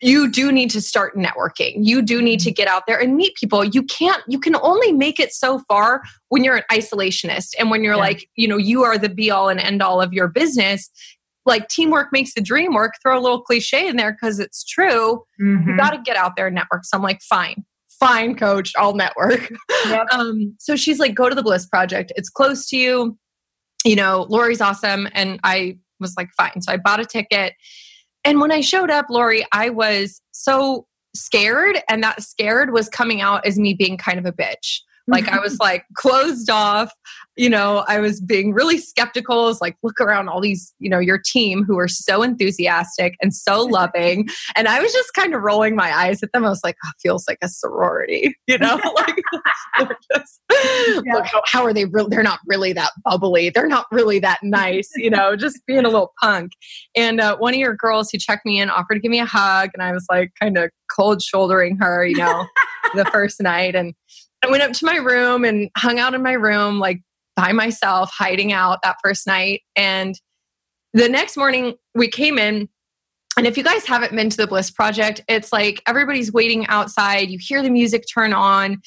you 0.00 0.30
do 0.30 0.50
need 0.50 0.70
to 0.70 0.80
start 0.80 1.16
networking. 1.16 1.74
You 1.76 2.02
do 2.02 2.20
need 2.20 2.40
to 2.40 2.50
mm-hmm. 2.50 2.54
get 2.54 2.68
out 2.68 2.84
there 2.86 2.98
and 2.98 3.16
meet 3.16 3.36
people. 3.36 3.64
You 3.64 3.82
can't, 3.84 4.22
you 4.26 4.40
can 4.40 4.56
only 4.56 4.92
make 4.92 5.20
it 5.20 5.32
so 5.32 5.60
far 5.68 6.02
when 6.28 6.42
you're 6.42 6.56
an 6.56 6.64
isolationist 6.70 7.50
and 7.58 7.70
when 7.70 7.84
you're 7.84 7.94
yeah. 7.94 8.00
like, 8.00 8.28
you 8.34 8.48
know, 8.48 8.56
you 8.56 8.82
are 8.82 8.98
the 8.98 9.08
be 9.08 9.30
all 9.30 9.48
and 9.48 9.60
end 9.60 9.82
all 9.82 10.00
of 10.00 10.12
your 10.12 10.28
business. 10.28 10.90
Like 11.46 11.68
teamwork 11.68 12.08
makes 12.12 12.34
the 12.34 12.40
dream 12.40 12.74
work. 12.74 12.94
Throw 13.02 13.18
a 13.18 13.22
little 13.22 13.40
cliche 13.40 13.86
in 13.86 13.96
there 13.96 14.12
because 14.12 14.40
it's 14.40 14.64
true. 14.64 15.24
Mm-hmm. 15.40 15.70
You 15.70 15.76
got 15.76 15.90
to 15.90 15.98
get 15.98 16.16
out 16.16 16.36
there 16.36 16.48
and 16.48 16.56
network. 16.56 16.84
So 16.84 16.96
I'm 16.96 17.02
like, 17.02 17.22
fine, 17.22 17.64
fine, 17.98 18.34
coach, 18.36 18.72
I'll 18.76 18.94
network. 18.94 19.50
Yep. 19.86 20.06
um, 20.12 20.54
so 20.58 20.76
she's 20.76 20.98
like, 20.98 21.14
go 21.14 21.28
to 21.28 21.34
the 21.34 21.42
Bliss 21.42 21.66
Project. 21.66 22.12
It's 22.16 22.30
close 22.30 22.66
to 22.68 22.76
you. 22.76 23.18
You 23.84 23.96
know, 23.96 24.26
Lori's 24.28 24.60
awesome. 24.60 25.08
And 25.12 25.40
I 25.44 25.78
was 26.00 26.14
like, 26.16 26.30
fine. 26.36 26.62
So 26.62 26.72
I 26.72 26.76
bought 26.76 27.00
a 27.00 27.04
ticket. 27.04 27.54
And 28.24 28.40
when 28.40 28.52
I 28.52 28.60
showed 28.60 28.90
up, 28.90 29.06
Lori, 29.08 29.46
I 29.52 29.70
was 29.70 30.20
so 30.32 30.86
scared. 31.14 31.78
And 31.88 32.02
that 32.02 32.22
scared 32.22 32.72
was 32.72 32.88
coming 32.88 33.20
out 33.20 33.46
as 33.46 33.58
me 33.58 33.74
being 33.74 33.96
kind 33.96 34.18
of 34.18 34.26
a 34.26 34.32
bitch. 34.32 34.80
Like 35.08 35.28
I 35.28 35.38
was 35.42 35.58
like 35.58 35.84
closed 35.96 36.50
off 36.50 36.92
you 37.38 37.48
know, 37.48 37.84
I 37.86 38.00
was 38.00 38.20
being 38.20 38.52
really 38.52 38.78
skeptical. 38.78 39.44
I 39.44 39.46
was 39.46 39.60
like, 39.60 39.76
look 39.84 40.00
around 40.00 40.28
all 40.28 40.40
these, 40.40 40.74
you 40.80 40.90
know, 40.90 40.98
your 40.98 41.18
team 41.24 41.62
who 41.64 41.78
are 41.78 41.86
so 41.86 42.24
enthusiastic 42.24 43.14
and 43.22 43.32
so 43.32 43.62
loving. 43.64 44.28
And 44.56 44.66
I 44.66 44.80
was 44.80 44.92
just 44.92 45.14
kind 45.14 45.32
of 45.34 45.42
rolling 45.42 45.76
my 45.76 45.96
eyes 45.96 46.20
at 46.22 46.32
them. 46.32 46.44
I 46.44 46.48
was 46.48 46.62
like, 46.64 46.76
oh, 46.84 46.90
feels 47.00 47.28
like 47.28 47.38
a 47.40 47.48
sorority, 47.48 48.36
you 48.48 48.58
know, 48.58 48.80
like 48.96 49.94
just, 50.12 50.40
yeah. 50.50 51.14
look, 51.14 51.26
how, 51.26 51.42
how, 51.46 51.62
are 51.62 51.72
they 51.72 51.84
really, 51.84 52.08
they're 52.10 52.24
not 52.24 52.40
really 52.46 52.72
that 52.72 52.90
bubbly. 53.04 53.50
They're 53.50 53.68
not 53.68 53.86
really 53.92 54.18
that 54.18 54.40
nice, 54.42 54.90
you 54.96 55.08
know, 55.08 55.36
just 55.36 55.64
being 55.64 55.84
a 55.84 55.88
little 55.88 56.12
punk. 56.20 56.52
And 56.96 57.20
uh, 57.20 57.36
one 57.36 57.54
of 57.54 57.60
your 57.60 57.76
girls 57.76 58.10
who 58.10 58.18
checked 58.18 58.44
me 58.44 58.60
in 58.60 58.68
offered 58.68 58.94
to 58.94 59.00
give 59.00 59.12
me 59.12 59.20
a 59.20 59.26
hug. 59.26 59.70
And 59.74 59.82
I 59.82 59.92
was 59.92 60.06
like, 60.10 60.32
kind 60.40 60.58
of 60.58 60.70
cold 60.90 61.22
shouldering 61.22 61.76
her, 61.76 62.04
you 62.04 62.16
know, 62.16 62.46
the 62.94 63.04
first 63.06 63.40
night. 63.40 63.76
And 63.76 63.94
I 64.44 64.50
went 64.50 64.62
up 64.62 64.72
to 64.72 64.86
my 64.86 64.96
room 64.96 65.44
and 65.44 65.70
hung 65.76 65.98
out 65.98 66.14
in 66.14 66.22
my 66.22 66.32
room, 66.32 66.78
like 66.78 67.02
by 67.36 67.52
myself, 67.52 68.10
hiding 68.12 68.52
out 68.52 68.80
that 68.82 68.96
first 69.02 69.26
night. 69.26 69.62
And 69.76 70.14
the 70.92 71.08
next 71.08 71.36
morning, 71.36 71.74
we 71.94 72.08
came 72.08 72.38
in. 72.38 72.68
And 73.36 73.46
if 73.46 73.56
you 73.56 73.62
guys 73.62 73.86
haven't 73.86 74.14
been 74.14 74.30
to 74.30 74.36
the 74.36 74.46
Bliss 74.46 74.70
Project, 74.70 75.22
it's 75.28 75.52
like 75.52 75.82
everybody's 75.86 76.32
waiting 76.32 76.66
outside. 76.66 77.30
You 77.30 77.38
hear 77.40 77.62
the 77.62 77.70
music 77.70 78.04
turn 78.12 78.32
on. 78.32 78.78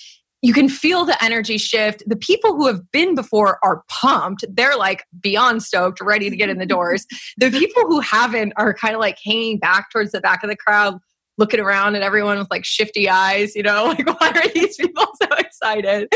You 0.42 0.54
can 0.54 0.70
feel 0.70 1.06
the 1.06 1.24
energy 1.24 1.58
shift. 1.58 2.04
The 2.08 2.16
people 2.16 2.56
who 2.56 2.68
have 2.68 2.92
been 2.92 3.14
before 3.14 3.60
are 3.64 3.84
pumped. 3.88 4.44
They're 4.50 4.76
like 4.76 5.06
beyond 5.22 5.64
stoked, 5.64 6.02
ready 6.02 6.30
to 6.30 6.36
get 6.36 6.50
in 6.50 6.58
the 6.58 6.66
doors. 6.66 7.06
the 7.38 7.52
people 7.52 7.84
who 7.84 8.00
haven't 8.00 8.54
are 8.58 8.74
kind 8.74 8.96
of 8.96 9.00
like 9.00 9.18
hanging 9.24 9.60
back 9.60 9.92
towards 9.92 10.12
the 10.12 10.22
back 10.22 10.44
of 10.44 10.50
the 10.50 10.58
crowd, 10.58 11.00
looking 11.42 11.60
around 11.60 11.96
at 11.96 12.04
everyone 12.04 12.38
with 12.38 12.52
like 12.52 12.64
shifty 12.64 13.10
eyes, 13.10 13.56
you 13.56 13.64
know, 13.64 13.86
like, 13.98 14.06
why 14.20 14.30
are 14.30 14.48
these 14.50 14.78
people 14.78 15.08
so 15.22 15.28
excited? 15.38 16.08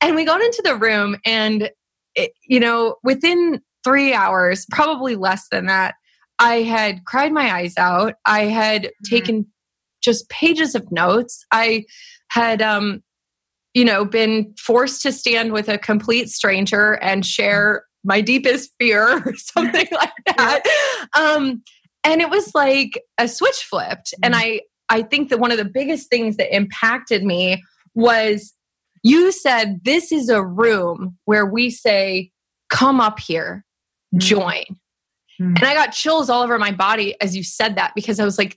And 0.00 0.14
we 0.14 0.24
got 0.24 0.40
into 0.40 0.62
the 0.64 0.76
room, 0.76 1.16
and, 1.26 1.70
it, 2.14 2.32
you 2.46 2.60
know, 2.60 2.96
within 3.02 3.60
three 3.82 4.14
hours, 4.14 4.64
probably 4.70 5.16
less 5.16 5.48
than 5.50 5.66
that, 5.66 5.96
I 6.38 6.62
had 6.62 7.04
cried 7.04 7.32
my 7.32 7.52
eyes 7.52 7.74
out. 7.76 8.14
I 8.24 8.44
had 8.44 8.84
mm-hmm. 8.84 9.14
taken 9.14 9.46
just 10.02 10.28
pages 10.28 10.74
of 10.74 10.90
notes. 10.92 11.44
I 11.50 11.84
had, 12.28 12.62
um, 12.62 13.02
you 13.72 13.84
know, 13.84 14.04
been 14.04 14.54
forced 14.58 15.02
to 15.02 15.12
stand 15.12 15.52
with 15.52 15.68
a 15.68 15.78
complete 15.78 16.28
stranger 16.28 16.92
and 16.94 17.26
share 17.26 17.84
my 18.04 18.20
deepest 18.20 18.70
fear 18.78 19.18
or 19.26 19.34
something 19.34 19.88
like 19.90 20.36
that. 20.36 20.62
Um, 21.16 21.62
and 22.04 22.20
it 22.20 22.30
was 22.30 22.54
like 22.54 23.02
a 23.18 23.26
switch 23.26 23.64
flipped. 23.64 24.12
Mm-hmm. 24.12 24.24
And 24.24 24.36
I, 24.36 24.60
I 24.88 25.02
think 25.02 25.30
that 25.30 25.40
one 25.40 25.50
of 25.50 25.58
the 25.58 25.64
biggest 25.64 26.10
things 26.10 26.36
that 26.36 26.54
impacted 26.54 27.24
me 27.24 27.62
was 27.94 28.52
you 29.02 29.32
said 29.32 29.80
this 29.84 30.12
is 30.12 30.28
a 30.28 30.44
room 30.44 31.16
where 31.24 31.46
we 31.46 31.70
say, 31.70 32.30
come 32.70 33.00
up 33.00 33.18
here, 33.18 33.64
mm-hmm. 34.14 34.18
join. 34.18 34.64
Mm-hmm. 35.40 35.56
And 35.56 35.64
I 35.64 35.74
got 35.74 35.92
chills 35.92 36.30
all 36.30 36.42
over 36.42 36.58
my 36.58 36.72
body 36.72 37.20
as 37.20 37.36
you 37.36 37.42
said 37.42 37.76
that 37.76 37.92
because 37.94 38.20
I 38.20 38.24
was 38.24 38.38
like, 38.38 38.54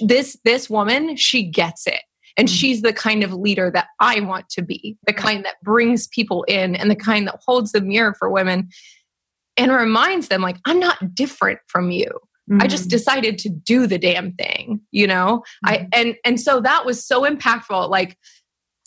this 0.00 0.38
this 0.44 0.70
woman, 0.70 1.16
she 1.16 1.42
gets 1.42 1.86
it. 1.86 2.02
And 2.36 2.46
mm-hmm. 2.46 2.54
she's 2.54 2.82
the 2.82 2.92
kind 2.92 3.24
of 3.24 3.32
leader 3.32 3.70
that 3.74 3.88
I 3.98 4.20
want 4.20 4.48
to 4.50 4.62
be, 4.62 4.96
the 5.06 5.12
kind 5.12 5.44
that 5.44 5.60
brings 5.62 6.06
people 6.08 6.44
in 6.44 6.76
and 6.76 6.90
the 6.90 6.96
kind 6.96 7.26
that 7.26 7.40
holds 7.44 7.72
the 7.72 7.80
mirror 7.80 8.14
for 8.18 8.30
women 8.30 8.68
and 9.56 9.72
reminds 9.72 10.28
them, 10.28 10.40
like, 10.40 10.56
I'm 10.64 10.78
not 10.78 11.14
different 11.14 11.58
from 11.66 11.90
you. 11.90 12.08
I 12.58 12.66
just 12.66 12.84
mm-hmm. 12.84 12.90
decided 12.90 13.38
to 13.38 13.48
do 13.48 13.86
the 13.86 13.98
damn 13.98 14.32
thing, 14.32 14.80
you 14.90 15.06
know? 15.06 15.44
I 15.64 15.78
mm-hmm. 15.78 15.86
and 15.92 16.16
and 16.24 16.40
so 16.40 16.60
that 16.60 16.84
was 16.84 17.04
so 17.04 17.22
impactful. 17.22 17.90
Like 17.90 18.16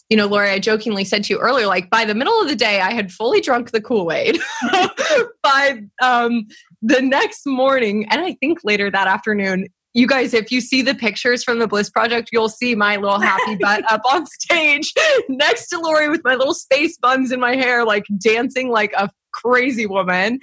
you 0.09 0.17
know, 0.17 0.27
Lori, 0.27 0.49
I 0.49 0.59
jokingly 0.59 1.05
said 1.05 1.23
to 1.23 1.33
you 1.33 1.39
earlier, 1.39 1.65
like 1.65 1.89
by 1.89 2.05
the 2.05 2.13
middle 2.13 2.39
of 2.39 2.47
the 2.47 2.55
day, 2.55 2.81
I 2.81 2.91
had 2.91 3.11
fully 3.11 3.41
drunk 3.41 3.71
the 3.71 3.81
Kool 3.81 4.11
Aid. 4.11 4.37
by 5.43 5.81
um, 6.01 6.45
the 6.81 7.01
next 7.01 7.45
morning, 7.45 8.05
and 8.09 8.21
I 8.21 8.33
think 8.33 8.59
later 8.63 8.91
that 8.91 9.07
afternoon, 9.07 9.67
you 9.93 10.07
guys, 10.07 10.33
if 10.33 10.51
you 10.51 10.59
see 10.59 10.81
the 10.81 10.95
pictures 10.95 11.43
from 11.43 11.59
the 11.59 11.67
Bliss 11.67 11.89
Project, 11.89 12.29
you'll 12.33 12.49
see 12.49 12.75
my 12.75 12.97
little 12.97 13.19
happy 13.19 13.55
butt 13.61 13.89
up 13.91 14.01
on 14.11 14.25
stage 14.25 14.91
next 15.29 15.67
to 15.67 15.79
Lori 15.79 16.09
with 16.09 16.21
my 16.23 16.35
little 16.35 16.53
space 16.53 16.97
buns 16.97 17.31
in 17.31 17.39
my 17.39 17.55
hair, 17.55 17.85
like 17.85 18.05
dancing 18.17 18.69
like 18.69 18.93
a 18.93 19.09
crazy 19.33 19.85
woman 19.85 20.39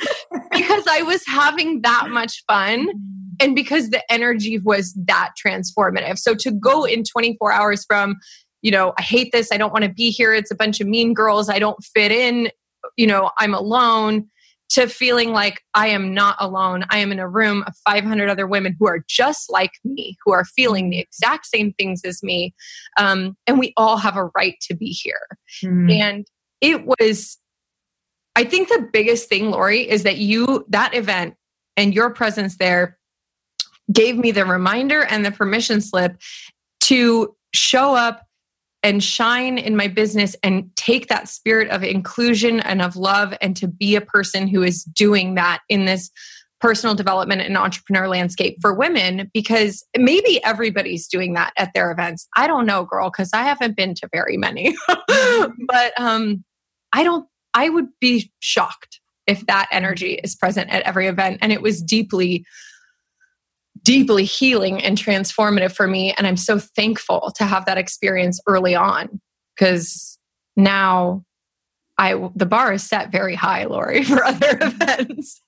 because 0.53 0.85
I 0.89 1.03
was 1.03 1.25
having 1.27 1.83
that 1.83 2.09
much 2.11 2.45
fun 2.47 2.89
and 3.41 3.55
because 3.55 3.91
the 3.91 4.03
energy 4.13 4.59
was 4.59 4.93
that 5.07 5.33
transformative. 5.43 6.19
So 6.19 6.35
to 6.35 6.51
go 6.51 6.85
in 6.85 7.05
24 7.05 7.53
hours 7.53 7.85
from, 7.85 8.17
you 8.63 8.71
know, 8.71 8.93
I 8.99 9.03
hate 9.03 9.33
this, 9.33 9.51
I 9.53 9.57
don't 9.57 9.73
want 9.73 9.85
to 9.85 9.91
be 9.91 10.11
here, 10.11 10.35
it's 10.35 10.51
a 10.51 10.57
bunch 10.57 10.81
of 10.81 10.87
mean 10.87 11.15
girls, 11.15 11.49
I 11.49 11.59
don't 11.59 11.83
fit 11.83 12.13
in, 12.13 12.51
you 12.97 13.07
know, 13.07 13.31
I'm 13.39 13.55
alone 13.55 14.29
to 14.71 14.87
feeling 14.87 15.33
like 15.33 15.63
I 15.75 15.89
am 15.89 16.15
not 16.15 16.37
alone. 16.39 16.85
I 16.91 16.99
am 16.99 17.11
in 17.11 17.19
a 17.19 17.29
room 17.29 17.65
of 17.67 17.75
500 17.85 18.29
other 18.29 18.47
women 18.47 18.77
who 18.79 18.87
are 18.87 19.05
just 19.09 19.51
like 19.51 19.73
me, 19.85 20.17
who 20.25 20.33
are 20.33 20.45
feeling 20.45 20.91
the 20.91 21.01
exact 21.01 21.47
same 21.47 21.73
things 21.73 22.03
as 22.05 22.23
me. 22.23 22.55
Um, 22.97 23.37
and 23.49 23.59
we 23.59 23.73
all 23.77 23.97
have 23.97 24.17
a 24.17 24.27
right 24.37 24.55
to 24.69 24.77
be 24.77 24.91
here. 24.91 25.27
Mm. 25.65 25.93
And 25.93 26.27
it 26.61 26.87
was, 26.87 27.39
I 28.41 28.45
think 28.45 28.71
the 28.71 28.89
biggest 28.91 29.29
thing, 29.29 29.51
Lori, 29.51 29.87
is 29.87 30.03
that 30.05 30.17
you, 30.17 30.65
that 30.71 30.95
event 30.95 31.35
and 31.77 31.93
your 31.93 32.09
presence 32.09 32.57
there 32.57 32.99
gave 33.93 34.17
me 34.17 34.31
the 34.31 34.47
reminder 34.47 35.05
and 35.05 35.27
the 35.27 35.31
permission 35.31 35.83
slip 35.83 36.17
to 36.85 37.37
show 37.53 37.95
up 37.95 38.27
and 38.83 39.05
shine 39.05 39.59
in 39.59 39.77
my 39.77 39.89
business 39.89 40.35
and 40.43 40.75
take 40.75 41.09
that 41.09 41.29
spirit 41.29 41.69
of 41.69 41.85
inclusion 41.85 42.61
and 42.61 42.81
of 42.81 42.97
love 42.97 43.35
and 43.43 43.59
to 43.59 43.69
be 43.69 43.95
a 43.95 44.01
person 44.01 44.49
who 44.49 44.63
is 44.63 44.85
doing 44.85 45.35
that 45.35 45.61
in 45.69 45.85
this 45.85 46.11
personal 46.63 46.95
development 46.95 47.43
and 47.43 47.59
entrepreneur 47.59 48.09
landscape 48.09 48.57
for 48.63 48.73
women 48.73 49.31
because 49.35 49.85
maybe 49.99 50.43
everybody's 50.45 51.07
doing 51.07 51.35
that 51.35 51.53
at 51.59 51.75
their 51.75 51.91
events. 51.91 52.27
I 52.39 52.47
don't 52.47 52.65
know, 52.65 52.87
girl, 52.87 53.11
because 53.11 53.29
I 53.35 53.43
haven't 53.43 53.77
been 53.77 53.95
to 53.97 54.09
very 54.11 54.39
many. 54.39 54.75
but 54.89 55.93
um, 56.01 56.43
I 56.95 57.05
don't, 57.05 57.27
I 57.55 57.69
would 57.69 57.89
be 58.01 58.33
shocked 58.41 59.01
if 59.27 59.47
that 59.47 59.69
energy 59.71 60.15
is 60.15 60.35
present 60.35 60.71
at 60.71 60.83
every 60.83 61.07
event. 61.07 61.39
And 61.41 61.53
it 61.53 61.63
was 61.63 61.83
deeply 61.83 62.45
deeply 63.83 64.25
healing 64.25 64.83
and 64.83 64.99
transformative 64.99 65.73
for 65.73 65.87
me. 65.87 66.13
And 66.19 66.27
I'm 66.27 66.37
so 66.37 66.59
thankful 66.59 67.33
to 67.37 67.45
have 67.45 67.65
that 67.65 67.79
experience 67.79 68.41
early 68.47 68.75
on 68.75 69.21
because 69.55 70.19
now 70.57 71.25
I 71.97 72.31
the 72.35 72.47
bar 72.47 72.73
is 72.73 72.83
set 72.83 73.13
very 73.13 73.35
high, 73.35 73.65
Lori, 73.65 74.03
for 74.05 74.25
other 74.25 74.59
events. 74.61 75.41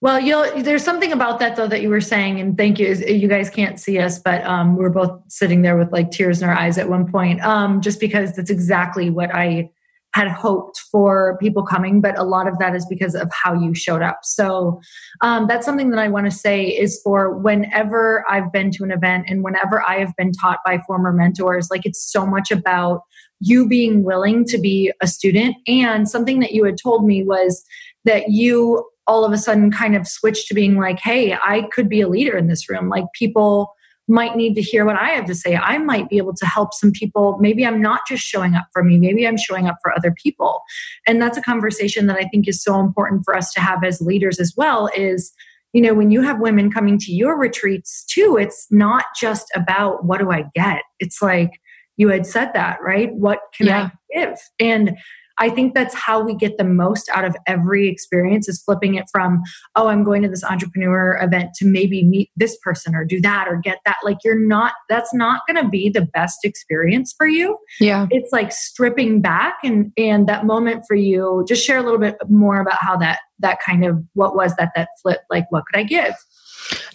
well, 0.00 0.20
you'll 0.20 0.62
there's 0.62 0.84
something 0.84 1.12
about 1.12 1.38
that 1.38 1.56
though 1.56 1.68
that 1.68 1.82
you 1.82 1.88
were 1.88 2.00
saying, 2.00 2.40
and 2.40 2.56
thank 2.56 2.78
you. 2.78 2.94
You 2.94 3.28
guys 3.28 3.48
can't 3.48 3.78
see 3.80 3.98
us, 3.98 4.18
but 4.18 4.44
um, 4.44 4.76
we're 4.76 4.90
both 4.90 5.20
sitting 5.28 5.62
there 5.62 5.76
with 5.76 5.92
like 5.92 6.10
tears 6.10 6.42
in 6.42 6.48
our 6.48 6.54
eyes 6.54 6.78
at 6.78 6.88
one 6.88 7.10
point, 7.10 7.40
um, 7.42 7.80
just 7.80 8.00
because 8.00 8.34
that's 8.34 8.50
exactly 8.50 9.08
what 9.10 9.34
I 9.34 9.70
had 10.14 10.28
hoped 10.28 10.78
for 10.90 11.38
people 11.40 11.62
coming, 11.62 12.00
but 12.00 12.18
a 12.18 12.22
lot 12.22 12.46
of 12.46 12.58
that 12.58 12.76
is 12.76 12.84
because 12.86 13.14
of 13.14 13.30
how 13.32 13.54
you 13.54 13.74
showed 13.74 14.02
up. 14.02 14.20
So 14.22 14.80
um, 15.22 15.46
that's 15.46 15.64
something 15.64 15.90
that 15.90 15.98
I 15.98 16.08
want 16.08 16.26
to 16.26 16.30
say 16.30 16.66
is 16.66 17.00
for 17.02 17.36
whenever 17.38 18.24
I've 18.28 18.52
been 18.52 18.70
to 18.72 18.84
an 18.84 18.92
event 18.92 19.24
and 19.28 19.42
whenever 19.42 19.82
I 19.82 19.98
have 19.98 20.14
been 20.16 20.32
taught 20.32 20.58
by 20.66 20.80
former 20.86 21.12
mentors, 21.12 21.70
like 21.70 21.86
it's 21.86 22.02
so 22.02 22.26
much 22.26 22.50
about 22.50 23.02
you 23.40 23.66
being 23.66 24.04
willing 24.04 24.44
to 24.46 24.58
be 24.58 24.92
a 25.00 25.06
student. 25.06 25.56
And 25.66 26.08
something 26.08 26.40
that 26.40 26.52
you 26.52 26.64
had 26.64 26.76
told 26.78 27.06
me 27.06 27.24
was 27.24 27.64
that 28.04 28.30
you 28.30 28.88
all 29.06 29.24
of 29.24 29.32
a 29.32 29.38
sudden 29.38 29.70
kind 29.70 29.96
of 29.96 30.06
switched 30.06 30.46
to 30.48 30.54
being 30.54 30.76
like, 30.76 31.00
hey, 31.00 31.34
I 31.34 31.62
could 31.72 31.88
be 31.88 32.00
a 32.00 32.08
leader 32.08 32.36
in 32.36 32.46
this 32.46 32.68
room. 32.70 32.88
Like 32.88 33.04
people 33.14 33.74
might 34.08 34.36
need 34.36 34.54
to 34.54 34.62
hear 34.62 34.84
what 34.84 34.96
I 34.96 35.10
have 35.10 35.26
to 35.26 35.34
say. 35.34 35.56
I 35.56 35.78
might 35.78 36.08
be 36.08 36.18
able 36.18 36.34
to 36.34 36.46
help 36.46 36.74
some 36.74 36.90
people. 36.90 37.38
Maybe 37.40 37.64
I'm 37.64 37.80
not 37.80 38.00
just 38.06 38.24
showing 38.24 38.54
up 38.54 38.66
for 38.72 38.82
me, 38.82 38.98
maybe 38.98 39.26
I'm 39.26 39.36
showing 39.36 39.68
up 39.68 39.76
for 39.82 39.94
other 39.96 40.14
people. 40.22 40.60
And 41.06 41.20
that's 41.20 41.38
a 41.38 41.42
conversation 41.42 42.06
that 42.06 42.16
I 42.16 42.24
think 42.24 42.48
is 42.48 42.62
so 42.62 42.80
important 42.80 43.22
for 43.24 43.36
us 43.36 43.52
to 43.52 43.60
have 43.60 43.84
as 43.84 44.00
leaders 44.00 44.40
as 44.40 44.54
well 44.56 44.88
is 44.96 45.32
you 45.72 45.80
know 45.80 45.94
when 45.94 46.10
you 46.10 46.20
have 46.22 46.38
women 46.38 46.70
coming 46.70 46.98
to 46.98 47.12
your 47.12 47.38
retreats 47.38 48.04
too 48.04 48.36
it's 48.38 48.66
not 48.70 49.06
just 49.18 49.50
about 49.54 50.04
what 50.04 50.20
do 50.20 50.30
i 50.30 50.44
get 50.54 50.82
it's 51.00 51.22
like 51.22 51.60
you 51.96 52.08
had 52.08 52.26
said 52.26 52.52
that 52.52 52.78
right 52.82 53.12
what 53.14 53.40
can 53.56 53.66
yeah. 53.66 53.88
i 54.14 54.18
give 54.28 54.38
and 54.60 54.96
I 55.38 55.50
think 55.50 55.74
that's 55.74 55.94
how 55.94 56.22
we 56.22 56.34
get 56.34 56.58
the 56.58 56.64
most 56.64 57.08
out 57.12 57.24
of 57.24 57.36
every 57.46 57.88
experience 57.88 58.48
is 58.48 58.62
flipping 58.62 58.94
it 58.94 59.04
from, 59.10 59.42
oh, 59.76 59.88
I'm 59.88 60.04
going 60.04 60.22
to 60.22 60.28
this 60.28 60.44
entrepreneur 60.44 61.18
event 61.20 61.50
to 61.56 61.66
maybe 61.66 62.04
meet 62.04 62.30
this 62.36 62.56
person 62.58 62.94
or 62.94 63.04
do 63.04 63.20
that 63.22 63.48
or 63.48 63.56
get 63.56 63.78
that. 63.86 63.96
Like 64.04 64.18
you're 64.24 64.38
not, 64.38 64.74
that's 64.88 65.12
not 65.14 65.42
going 65.46 65.62
to 65.62 65.68
be 65.68 65.88
the 65.88 66.08
best 66.14 66.38
experience 66.44 67.14
for 67.16 67.26
you. 67.26 67.58
Yeah. 67.80 68.06
It's 68.10 68.32
like 68.32 68.52
stripping 68.52 69.20
back 69.20 69.58
and, 69.64 69.92
and 69.96 70.26
that 70.28 70.46
moment 70.46 70.84
for 70.86 70.94
you, 70.94 71.44
just 71.48 71.64
share 71.64 71.78
a 71.78 71.82
little 71.82 71.98
bit 71.98 72.16
more 72.28 72.60
about 72.60 72.78
how 72.80 72.96
that, 72.98 73.20
that 73.38 73.58
kind 73.60 73.84
of, 73.84 74.02
what 74.14 74.34
was 74.36 74.54
that, 74.56 74.72
that 74.76 74.88
flip, 75.00 75.20
like 75.30 75.46
what 75.50 75.64
could 75.66 75.78
I 75.78 75.84
give? 75.84 76.14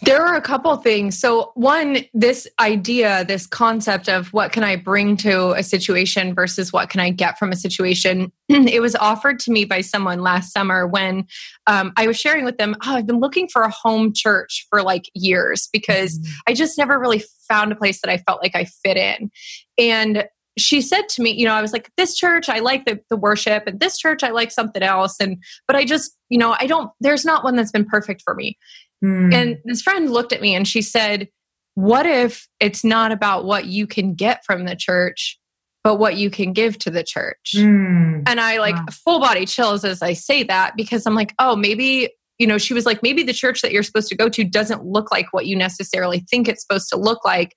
There 0.01 0.25
are 0.25 0.35
a 0.35 0.41
couple 0.41 0.75
things. 0.77 1.19
So, 1.19 1.51
one, 1.55 1.99
this 2.13 2.47
idea, 2.59 3.25
this 3.25 3.47
concept 3.47 4.07
of 4.07 4.31
what 4.33 4.51
can 4.51 4.63
I 4.63 4.75
bring 4.75 5.17
to 5.17 5.51
a 5.51 5.63
situation 5.63 6.33
versus 6.33 6.71
what 6.71 6.89
can 6.89 6.99
I 6.99 7.09
get 7.09 7.37
from 7.37 7.51
a 7.51 7.55
situation, 7.55 8.31
it 8.49 8.81
was 8.81 8.95
offered 8.95 9.39
to 9.39 9.51
me 9.51 9.65
by 9.65 9.81
someone 9.81 10.19
last 10.19 10.53
summer 10.53 10.87
when 10.87 11.27
um, 11.67 11.93
I 11.97 12.07
was 12.07 12.19
sharing 12.19 12.45
with 12.45 12.57
them, 12.57 12.75
oh, 12.85 12.95
I've 12.95 13.07
been 13.07 13.19
looking 13.19 13.47
for 13.47 13.63
a 13.63 13.71
home 13.71 14.13
church 14.13 14.67
for 14.69 14.81
like 14.81 15.09
years 15.13 15.67
because 15.71 16.19
mm-hmm. 16.19 16.31
I 16.47 16.53
just 16.53 16.77
never 16.77 16.99
really 16.99 17.23
found 17.47 17.71
a 17.71 17.75
place 17.75 18.01
that 18.01 18.11
I 18.11 18.17
felt 18.17 18.41
like 18.41 18.55
I 18.55 18.65
fit 18.65 18.97
in. 18.97 19.31
And 19.77 20.27
she 20.57 20.81
said 20.81 21.07
to 21.09 21.21
me, 21.21 21.31
you 21.31 21.45
know, 21.45 21.53
I 21.53 21.61
was 21.61 21.71
like, 21.71 21.91
this 21.97 22.15
church, 22.15 22.49
I 22.49 22.59
like 22.59 22.85
the, 22.85 22.99
the 23.09 23.17
worship, 23.17 23.63
and 23.67 23.79
this 23.79 23.97
church, 23.97 24.23
I 24.23 24.29
like 24.29 24.51
something 24.51 24.81
else. 24.81 25.15
And, 25.19 25.37
but 25.67 25.75
I 25.75 25.85
just, 25.85 26.17
you 26.29 26.37
know, 26.37 26.55
I 26.59 26.65
don't, 26.65 26.91
there's 26.99 27.23
not 27.23 27.43
one 27.43 27.55
that's 27.55 27.71
been 27.71 27.85
perfect 27.85 28.23
for 28.23 28.33
me. 28.33 28.57
Mm. 29.03 29.33
And 29.33 29.57
this 29.65 29.81
friend 29.81 30.09
looked 30.09 30.33
at 30.33 30.41
me 30.41 30.55
and 30.55 30.67
she 30.67 30.81
said, 30.81 31.29
What 31.75 32.05
if 32.05 32.47
it's 32.59 32.83
not 32.83 33.11
about 33.11 33.45
what 33.45 33.65
you 33.65 33.87
can 33.87 34.13
get 34.13 34.43
from 34.45 34.65
the 34.65 34.75
church, 34.75 35.39
but 35.83 35.95
what 35.95 36.17
you 36.17 36.29
can 36.29 36.53
give 36.53 36.77
to 36.79 36.89
the 36.89 37.03
church? 37.03 37.53
Mm. 37.55 38.23
And 38.27 38.39
I 38.39 38.57
like 38.59 38.75
wow. 38.75 38.85
full 38.91 39.19
body 39.19 39.45
chills 39.45 39.83
as 39.83 40.01
I 40.01 40.13
say 40.13 40.43
that 40.43 40.75
because 40.75 41.05
I'm 41.05 41.15
like, 41.15 41.33
Oh, 41.39 41.55
maybe, 41.55 42.09
you 42.39 42.47
know, 42.47 42.57
she 42.57 42.73
was 42.73 42.85
like, 42.85 43.03
maybe 43.03 43.23
the 43.23 43.33
church 43.33 43.61
that 43.61 43.71
you're 43.71 43.83
supposed 43.83 44.09
to 44.09 44.15
go 44.15 44.29
to 44.29 44.43
doesn't 44.43 44.85
look 44.85 45.11
like 45.11 45.31
what 45.33 45.45
you 45.45 45.55
necessarily 45.55 46.19
think 46.29 46.47
it's 46.47 46.61
supposed 46.61 46.89
to 46.89 46.97
look 46.97 47.23
like 47.25 47.53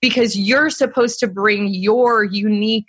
because 0.00 0.36
you're 0.36 0.68
supposed 0.68 1.20
to 1.20 1.26
bring 1.26 1.68
your 1.68 2.24
unique 2.24 2.88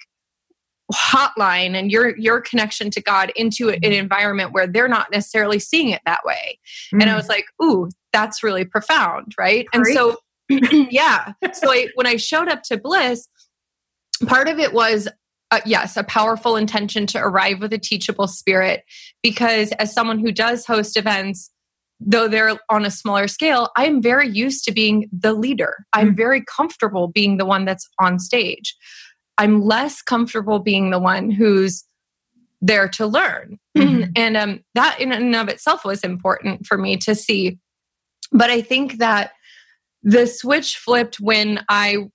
hotline 0.94 1.76
and 1.76 1.92
your 1.92 2.18
your 2.18 2.42
connection 2.42 2.90
to 2.92 3.02
God 3.02 3.32
into 3.36 3.70
an 3.70 3.80
mm-hmm. 3.80 3.94
environment 3.94 4.54
where 4.54 4.68
they're 4.68 4.88
not 4.88 5.12
necessarily 5.12 5.60
seeing 5.60 5.90
it 5.90 6.02
that 6.06 6.22
way. 6.26 6.60
Mm. 6.94 7.02
And 7.02 7.10
I 7.10 7.14
mm. 7.14 7.18
was 7.18 7.30
like, 7.30 7.46
"Ooh, 7.62 7.90
that's 8.12 8.44
really 8.44 8.66
profound, 8.66 9.34
right?" 9.38 9.66
And 9.74 9.86
so 9.88 10.18
yeah, 10.50 11.34
so 11.54 11.72
I, 11.72 11.88
when 11.96 12.08
I 12.08 12.18
showed 12.18 12.48
up 12.48 12.64
to 12.64 12.78
Bliss, 12.78 13.28
part 14.26 14.48
of 14.48 14.60
it 14.60 14.74
was 14.74 15.08
uh, 15.52 15.62
yes, 15.66 15.98
a 15.98 16.04
powerful 16.04 16.56
intention 16.56 17.06
to 17.08 17.20
arrive 17.20 17.60
with 17.60 17.72
a 17.74 17.78
teachable 17.78 18.28
spirit 18.28 18.84
because 19.22 19.72
as 19.74 19.94
someone 19.94 20.20
who 20.20 20.32
does 20.32 20.66
host 20.66 20.98
events 20.98 21.52
though 22.06 22.28
they're 22.28 22.58
on 22.70 22.86
a 22.86 22.92
smaller 22.92 23.28
scale, 23.28 23.70
I'm 23.78 24.02
very 24.02 24.28
used 24.28 24.66
to 24.66 24.72
being 24.72 25.10
the 25.12 25.34
leader. 25.34 25.86
I'm 25.94 26.14
mm. 26.14 26.18
very 26.18 26.44
comfortable 26.44 27.08
being 27.08 27.38
the 27.38 27.46
one 27.46 27.66
that's 27.66 27.88
on 28.00 28.20
stage. 28.20 28.76
I'm 29.38 29.62
less 29.62 30.02
comfortable 30.02 30.60
being 30.60 30.92
the 30.92 31.00
one 31.00 31.32
who's 31.32 31.86
there 32.62 32.88
to 32.90 33.06
learn. 33.06 33.60
Mm-hmm. 33.76 34.12
and 34.16 34.38
um, 34.38 34.64
that 34.76 35.00
in 35.00 35.12
and 35.12 35.36
of 35.36 35.50
itself 35.50 35.84
was 35.84 36.04
important 36.04 36.68
for 36.68 36.78
me 36.78 36.96
to 36.98 37.16
see. 37.16 37.58
But 38.32 38.52
I 38.52 38.62
think 38.62 39.00
that 39.00 39.32
the 40.04 40.28
switch 40.28 40.78
flipped 40.78 41.20
when 41.20 41.66
I 41.70 42.10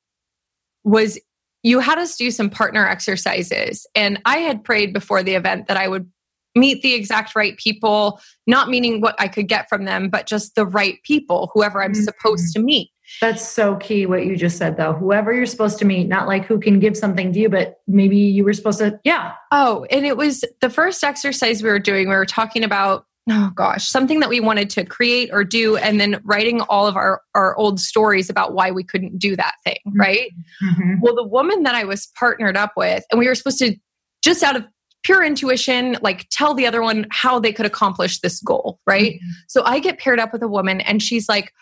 was, 0.84 1.18
you 1.64 1.80
had 1.80 1.98
us 1.98 2.16
do 2.16 2.30
some 2.30 2.48
partner 2.48 2.86
exercises. 2.86 3.88
And 3.96 4.22
I 4.24 4.38
had 4.38 4.62
prayed 4.62 4.92
before 4.92 5.24
the 5.24 5.34
event 5.34 5.66
that 5.66 5.76
I 5.76 5.88
would 5.88 6.08
meet 6.54 6.82
the 6.82 6.94
exact 6.94 7.34
right 7.34 7.56
people, 7.56 8.20
not 8.46 8.68
meaning 8.68 9.00
what 9.00 9.16
I 9.18 9.26
could 9.26 9.48
get 9.48 9.68
from 9.68 9.84
them, 9.84 10.10
but 10.10 10.26
just 10.26 10.54
the 10.54 10.66
right 10.66 11.02
people, 11.02 11.50
whoever 11.54 11.82
I'm 11.82 11.92
mm-hmm. 11.92 12.02
supposed 12.02 12.52
to 12.54 12.60
meet. 12.60 12.90
That's 13.20 13.46
so 13.46 13.76
key 13.76 14.06
what 14.06 14.26
you 14.26 14.36
just 14.36 14.58
said 14.58 14.76
though. 14.76 14.92
Whoever 14.92 15.32
you're 15.32 15.46
supposed 15.46 15.78
to 15.78 15.84
meet, 15.84 16.08
not 16.08 16.26
like 16.28 16.44
who 16.44 16.60
can 16.60 16.78
give 16.78 16.96
something 16.96 17.32
to 17.32 17.38
you, 17.38 17.48
but 17.48 17.80
maybe 17.86 18.16
you 18.16 18.44
were 18.44 18.52
supposed 18.52 18.78
to, 18.78 19.00
yeah. 19.04 19.34
Oh, 19.50 19.86
and 19.90 20.06
it 20.06 20.16
was 20.16 20.44
the 20.60 20.70
first 20.70 21.02
exercise 21.02 21.62
we 21.62 21.70
were 21.70 21.78
doing. 21.78 22.08
We 22.08 22.14
were 22.14 22.26
talking 22.26 22.64
about, 22.64 23.06
oh 23.30 23.50
gosh, 23.54 23.86
something 23.86 24.20
that 24.20 24.28
we 24.28 24.40
wanted 24.40 24.70
to 24.70 24.84
create 24.84 25.30
or 25.32 25.44
do, 25.44 25.76
and 25.76 26.00
then 26.00 26.20
writing 26.24 26.60
all 26.62 26.86
of 26.86 26.96
our, 26.96 27.22
our 27.34 27.56
old 27.56 27.80
stories 27.80 28.30
about 28.30 28.54
why 28.54 28.70
we 28.70 28.84
couldn't 28.84 29.18
do 29.18 29.36
that 29.36 29.54
thing, 29.64 29.78
mm-hmm. 29.86 30.00
right? 30.00 30.30
Mm-hmm. 30.62 30.94
Well, 31.00 31.14
the 31.14 31.24
woman 31.24 31.62
that 31.64 31.74
I 31.74 31.84
was 31.84 32.06
partnered 32.18 32.56
up 32.56 32.72
with, 32.76 33.04
and 33.10 33.18
we 33.18 33.26
were 33.26 33.34
supposed 33.34 33.58
to 33.58 33.76
just 34.22 34.42
out 34.42 34.56
of 34.56 34.64
pure 35.02 35.24
intuition, 35.24 35.96
like 36.02 36.26
tell 36.30 36.54
the 36.54 36.66
other 36.66 36.82
one 36.82 37.06
how 37.10 37.38
they 37.38 37.52
could 37.52 37.66
accomplish 37.66 38.20
this 38.20 38.40
goal, 38.40 38.80
right? 38.86 39.14
Mm-hmm. 39.14 39.30
So 39.46 39.62
I 39.64 39.78
get 39.78 39.98
paired 39.98 40.20
up 40.20 40.32
with 40.32 40.42
a 40.42 40.48
woman 40.48 40.80
and 40.80 41.02
she's 41.02 41.28
like, 41.28 41.52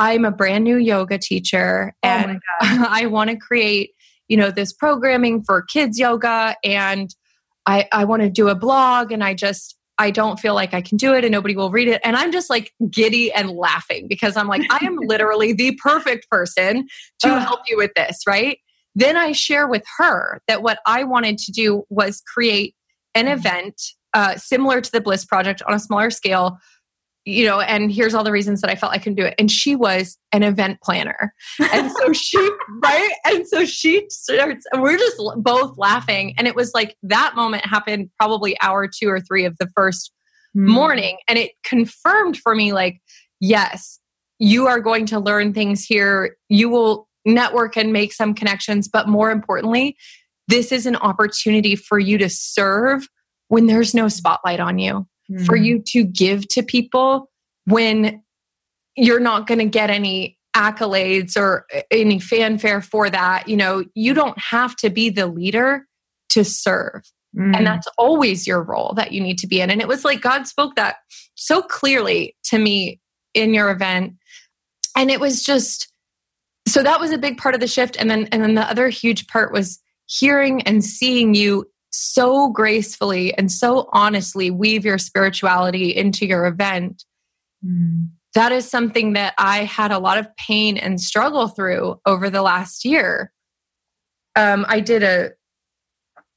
I'm 0.00 0.24
a 0.24 0.30
brand 0.30 0.64
new 0.64 0.78
yoga 0.78 1.18
teacher 1.18 1.94
oh 2.02 2.08
and 2.08 2.40
oh 2.62 2.86
I 2.88 3.06
want 3.06 3.30
to 3.30 3.36
create, 3.36 3.90
you 4.28 4.36
know, 4.36 4.50
this 4.50 4.72
programming 4.72 5.42
for 5.44 5.60
kids 5.60 5.98
yoga 5.98 6.56
and 6.64 7.14
I, 7.66 7.86
I 7.92 8.04
want 8.04 8.22
to 8.22 8.30
do 8.30 8.48
a 8.48 8.54
blog 8.54 9.12
and 9.12 9.22
I 9.22 9.34
just 9.34 9.76
I 9.98 10.10
don't 10.10 10.40
feel 10.40 10.54
like 10.54 10.72
I 10.72 10.80
can 10.80 10.96
do 10.96 11.12
it 11.12 11.24
and 11.24 11.32
nobody 11.32 11.54
will 11.54 11.70
read 11.70 11.86
it. 11.86 12.00
And 12.02 12.16
I'm 12.16 12.32
just 12.32 12.48
like 12.48 12.72
giddy 12.88 13.30
and 13.34 13.50
laughing 13.50 14.08
because 14.08 14.34
I'm 14.34 14.48
like, 14.48 14.62
I 14.70 14.82
am 14.86 14.96
literally 15.02 15.52
the 15.52 15.76
perfect 15.82 16.30
person 16.30 16.88
to 17.18 17.38
help 17.38 17.60
you 17.68 17.76
with 17.76 17.90
this, 17.94 18.20
right? 18.26 18.58
Then 18.94 19.18
I 19.18 19.32
share 19.32 19.68
with 19.68 19.84
her 19.98 20.40
that 20.48 20.62
what 20.62 20.78
I 20.86 21.04
wanted 21.04 21.36
to 21.36 21.52
do 21.52 21.84
was 21.90 22.22
create 22.22 22.74
an 23.14 23.26
mm-hmm. 23.26 23.34
event 23.34 23.82
uh, 24.14 24.36
similar 24.36 24.80
to 24.80 24.90
the 24.90 25.02
Bliss 25.02 25.26
Project 25.26 25.62
on 25.68 25.74
a 25.74 25.78
smaller 25.78 26.08
scale 26.08 26.56
you 27.24 27.44
know, 27.44 27.60
and 27.60 27.92
here's 27.92 28.14
all 28.14 28.24
the 28.24 28.32
reasons 28.32 28.60
that 28.60 28.70
I 28.70 28.74
felt 28.74 28.92
I 28.92 28.98
couldn't 28.98 29.16
do 29.16 29.24
it. 29.24 29.34
And 29.38 29.50
she 29.50 29.76
was 29.76 30.16
an 30.32 30.42
event 30.42 30.78
planner. 30.82 31.34
And 31.72 31.92
so 31.92 32.12
she, 32.14 32.38
right? 32.82 33.12
And 33.24 33.46
so 33.46 33.64
she 33.64 34.06
starts, 34.08 34.64
and 34.72 34.82
we're 34.82 34.96
just 34.96 35.20
both 35.36 35.76
laughing. 35.76 36.34
And 36.38 36.48
it 36.48 36.56
was 36.56 36.72
like 36.74 36.96
that 37.02 37.34
moment 37.36 37.66
happened 37.66 38.10
probably 38.18 38.56
hour 38.60 38.88
two 38.88 39.08
or 39.08 39.20
three 39.20 39.44
of 39.44 39.56
the 39.58 39.68
first 39.76 40.12
mm. 40.56 40.66
morning. 40.66 41.18
And 41.28 41.38
it 41.38 41.52
confirmed 41.62 42.38
for 42.38 42.54
me, 42.54 42.72
like, 42.72 43.00
yes, 43.38 43.98
you 44.38 44.66
are 44.66 44.80
going 44.80 45.04
to 45.06 45.20
learn 45.20 45.52
things 45.52 45.84
here. 45.84 46.36
You 46.48 46.70
will 46.70 47.06
network 47.26 47.76
and 47.76 47.92
make 47.92 48.14
some 48.14 48.34
connections. 48.34 48.88
But 48.88 49.08
more 49.08 49.30
importantly, 49.30 49.96
this 50.48 50.72
is 50.72 50.86
an 50.86 50.96
opportunity 50.96 51.76
for 51.76 51.98
you 51.98 52.16
to 52.18 52.30
serve 52.30 53.06
when 53.48 53.66
there's 53.66 53.94
no 53.94 54.08
spotlight 54.08 54.60
on 54.60 54.78
you 54.78 55.06
mm. 55.30 55.46
for 55.46 55.56
you 55.56 55.82
to 55.88 56.04
give 56.04 56.48
to 56.48 56.62
people 56.62 57.30
when 57.66 58.22
you're 58.96 59.20
not 59.20 59.46
going 59.46 59.58
to 59.58 59.66
get 59.66 59.90
any 59.90 60.36
accolades 60.56 61.36
or 61.36 61.66
any 61.90 62.18
fanfare 62.18 62.80
for 62.80 63.08
that. 63.08 63.48
You 63.48 63.56
know, 63.56 63.84
you 63.94 64.14
don't 64.14 64.38
have 64.38 64.76
to 64.76 64.90
be 64.90 65.10
the 65.10 65.26
leader 65.26 65.86
to 66.30 66.44
serve. 66.44 67.02
Mm. 67.36 67.56
And 67.56 67.66
that's 67.66 67.86
always 67.96 68.46
your 68.46 68.62
role 68.62 68.92
that 68.96 69.12
you 69.12 69.20
need 69.20 69.38
to 69.38 69.46
be 69.46 69.60
in. 69.60 69.70
And 69.70 69.80
it 69.80 69.88
was 69.88 70.04
like 70.04 70.20
God 70.20 70.46
spoke 70.46 70.74
that 70.76 70.96
so 71.34 71.62
clearly 71.62 72.36
to 72.44 72.58
me 72.58 73.00
in 73.34 73.54
your 73.54 73.70
event. 73.70 74.14
And 74.96 75.10
it 75.10 75.20
was 75.20 75.44
just 75.44 75.92
so 76.66 76.82
that 76.82 77.00
was 77.00 77.10
a 77.10 77.18
big 77.18 77.38
part 77.38 77.54
of 77.54 77.60
the 77.60 77.66
shift. 77.66 77.96
And 77.98 78.10
then 78.10 78.28
and 78.32 78.42
then 78.42 78.54
the 78.54 78.68
other 78.68 78.88
huge 78.88 79.28
part 79.28 79.52
was 79.52 79.80
hearing 80.06 80.62
and 80.62 80.84
seeing 80.84 81.34
you 81.34 81.69
so 81.90 82.48
gracefully 82.48 83.36
and 83.36 83.50
so 83.50 83.88
honestly 83.92 84.50
weave 84.50 84.84
your 84.84 84.98
spirituality 84.98 85.94
into 85.94 86.26
your 86.26 86.46
event, 86.46 87.04
mm. 87.64 88.08
that 88.34 88.52
is 88.52 88.68
something 88.68 89.14
that 89.14 89.34
I 89.38 89.64
had 89.64 89.90
a 89.90 89.98
lot 89.98 90.18
of 90.18 90.34
pain 90.36 90.76
and 90.76 91.00
struggle 91.00 91.48
through 91.48 92.00
over 92.06 92.30
the 92.30 92.42
last 92.42 92.84
year. 92.84 93.32
Um, 94.36 94.64
I 94.68 94.80
did 94.80 95.02
a 95.02 95.30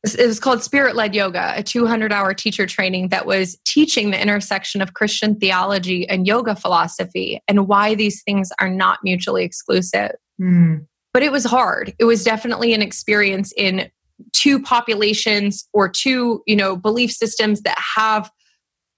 it 0.04 0.28
was 0.28 0.39
called 0.39 0.62
Spirit 0.62 0.98
Led 0.98 1.16
Yoga, 1.16 1.54
a 1.56 1.63
200 1.63 2.12
hour 2.12 2.34
teacher 2.34 2.66
training 2.66 3.08
that 3.10 3.26
was 3.26 3.58
teaching 3.66 4.12
the 4.12 4.22
intersection 4.22 4.82
of 4.82 4.94
Christian 4.94 5.36
theology 5.39 6.08
and 6.10 6.28
yoga 6.28 6.56
philosophy 6.56 7.42
and 7.48 7.70
why 7.70 7.96
these 7.96 8.22
things 8.24 8.52
are 8.60 8.70
not 8.70 9.00
mutually 9.02 9.46
exclusive. 9.46 10.12
Mm. 10.42 10.88
But 11.13 11.24
it 11.24 11.32
was 11.32 11.46
hard. 11.46 11.94
It 12.00 12.06
was 12.06 12.24
definitely 12.24 12.74
an 12.74 12.82
experience 12.82 13.54
in 13.56 13.89
two 14.32 14.62
populations 14.62 15.67
or 15.73 15.89
two 15.89 16.43
you 16.45 16.56
know 16.56 16.76
belief 16.76 17.12
systems 17.12 17.62
that 17.62 17.78
have 17.95 18.32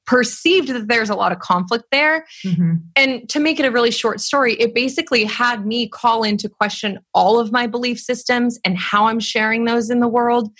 perceived 0.05 0.67
that 0.67 0.87
there's 0.87 1.09
a 1.09 1.15
lot 1.15 1.31
of 1.31 1.39
conflict 1.39 1.85
there 1.91 2.25
mm-hmm. 2.45 2.75
and 2.95 3.27
to 3.27 3.39
make 3.39 3.59
it 3.59 3.65
a 3.65 3.71
really 3.71 3.91
short 3.91 4.19
story 4.19 4.53
it 4.55 4.75
basically 4.75 5.23
had 5.23 5.65
me 5.65 5.87
call 5.87 6.23
into 6.23 6.47
question 6.47 6.99
all 7.13 7.39
of 7.39 7.51
my 7.51 7.65
belief 7.65 7.99
systems 7.99 8.59
and 8.63 8.77
how 8.77 9.07
i'm 9.07 9.19
sharing 9.19 9.65
those 9.65 9.89
in 9.89 9.99
the 9.99 10.07
world 10.07 10.51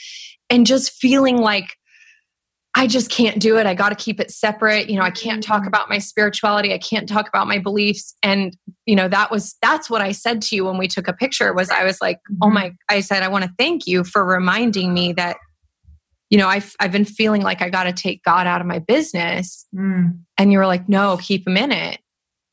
and 0.50 0.66
just 0.66 0.92
feeling 0.92 1.38
like 1.38 1.76
I 2.78 2.88
just 2.88 3.10
can't 3.10 3.40
do 3.40 3.58
it. 3.58 3.66
I 3.66 3.74
got 3.74 3.90
to 3.90 3.96
keep 3.96 4.20
it 4.20 4.30
separate. 4.30 4.90
You 4.90 4.98
know, 4.98 5.04
I 5.04 5.10
can't 5.10 5.42
talk 5.42 5.62
mm-hmm. 5.62 5.70
about 5.70 5.90
my 5.90 5.98
spirituality. 5.98 6.74
I 6.74 6.78
can't 6.78 7.08
talk 7.08 7.28
about 7.28 7.48
my 7.48 7.58
beliefs. 7.58 8.14
And, 8.22 8.56
you 8.86 8.98
know, 8.98 9.08
that 9.08 9.32
was, 9.32 9.56
that's 9.62 9.90
what 9.90 10.02
I 10.02 10.12
said 10.12 10.42
to 10.44 10.56
you 10.58 10.66
when 10.66 10.78
we 10.78 10.90
took 10.90 11.08
a 11.08 11.14
picture 11.14 11.54
was 11.54 11.70
I 11.70 11.86
was 11.86 12.02
like, 12.02 12.20
oh 12.42 12.50
my, 12.50 12.68
mm-hmm. 12.68 12.76
I 12.96 13.00
said, 13.00 13.24
I 13.24 13.30
want 13.30 13.46
to 13.46 13.52
thank 13.58 13.88
you 13.88 14.04
for 14.04 14.26
reminding 14.26 14.94
me 14.94 15.14
that, 15.14 15.38
you 16.30 16.38
know, 16.38 16.50
I've, 16.50 16.76
I've 16.80 16.92
been 16.92 17.06
feeling 17.06 17.44
like 17.44 17.62
I 17.62 17.70
got 17.70 17.86
to 17.86 17.94
take 17.94 18.22
God 18.24 18.46
out 18.46 18.60
of 18.60 18.68
my 18.68 18.80
business. 18.80 19.66
Mm. 19.74 20.20
And 20.38 20.52
you 20.52 20.58
were 20.58 20.68
like, 20.68 20.90
no, 20.90 21.18
keep 21.18 21.48
him 21.48 21.56
in 21.56 21.72
it. 21.72 22.00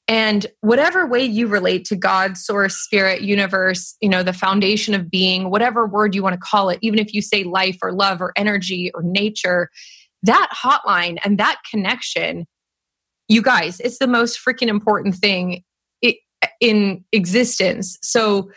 And 0.07 0.47
whatever 0.61 1.07
way 1.07 1.25
you 1.25 1.47
relate 1.47 1.85
to 1.87 1.97
God, 1.97 2.37
source, 2.37 2.77
spirit, 2.77 3.23
universe, 3.23 3.97
you 4.01 4.09
know, 4.09 4.23
the 4.23 4.33
foundation 4.33 4.95
of 4.95 5.11
being, 5.11 5.49
whatever 5.49 5.87
word 5.87 6.15
you 6.15 6.23
want 6.23 6.35
to 6.35 6.41
call 6.41 6.69
it, 6.69 6.79
even 6.83 6.99
if 6.99 7.15
you 7.15 7.23
say 7.23 7.45
life 7.45 7.79
or 7.83 7.93
love 7.93 8.21
or 8.21 8.33
energy 8.37 8.91
or 8.95 9.03
nature, 9.03 9.71
that 10.23 10.51
hotline 10.55 11.19
and 11.25 11.39
that 11.39 11.61
connection, 11.71 12.47
you 13.29 13.43
guys, 13.43 13.81
it's 13.81 13.99
the 13.99 14.07
most 14.07 14.39
freaking 14.39 14.69
important 14.69 15.15
thing 15.15 15.63
in 16.61 17.05
existence. 17.13 17.99
So, 18.03 18.51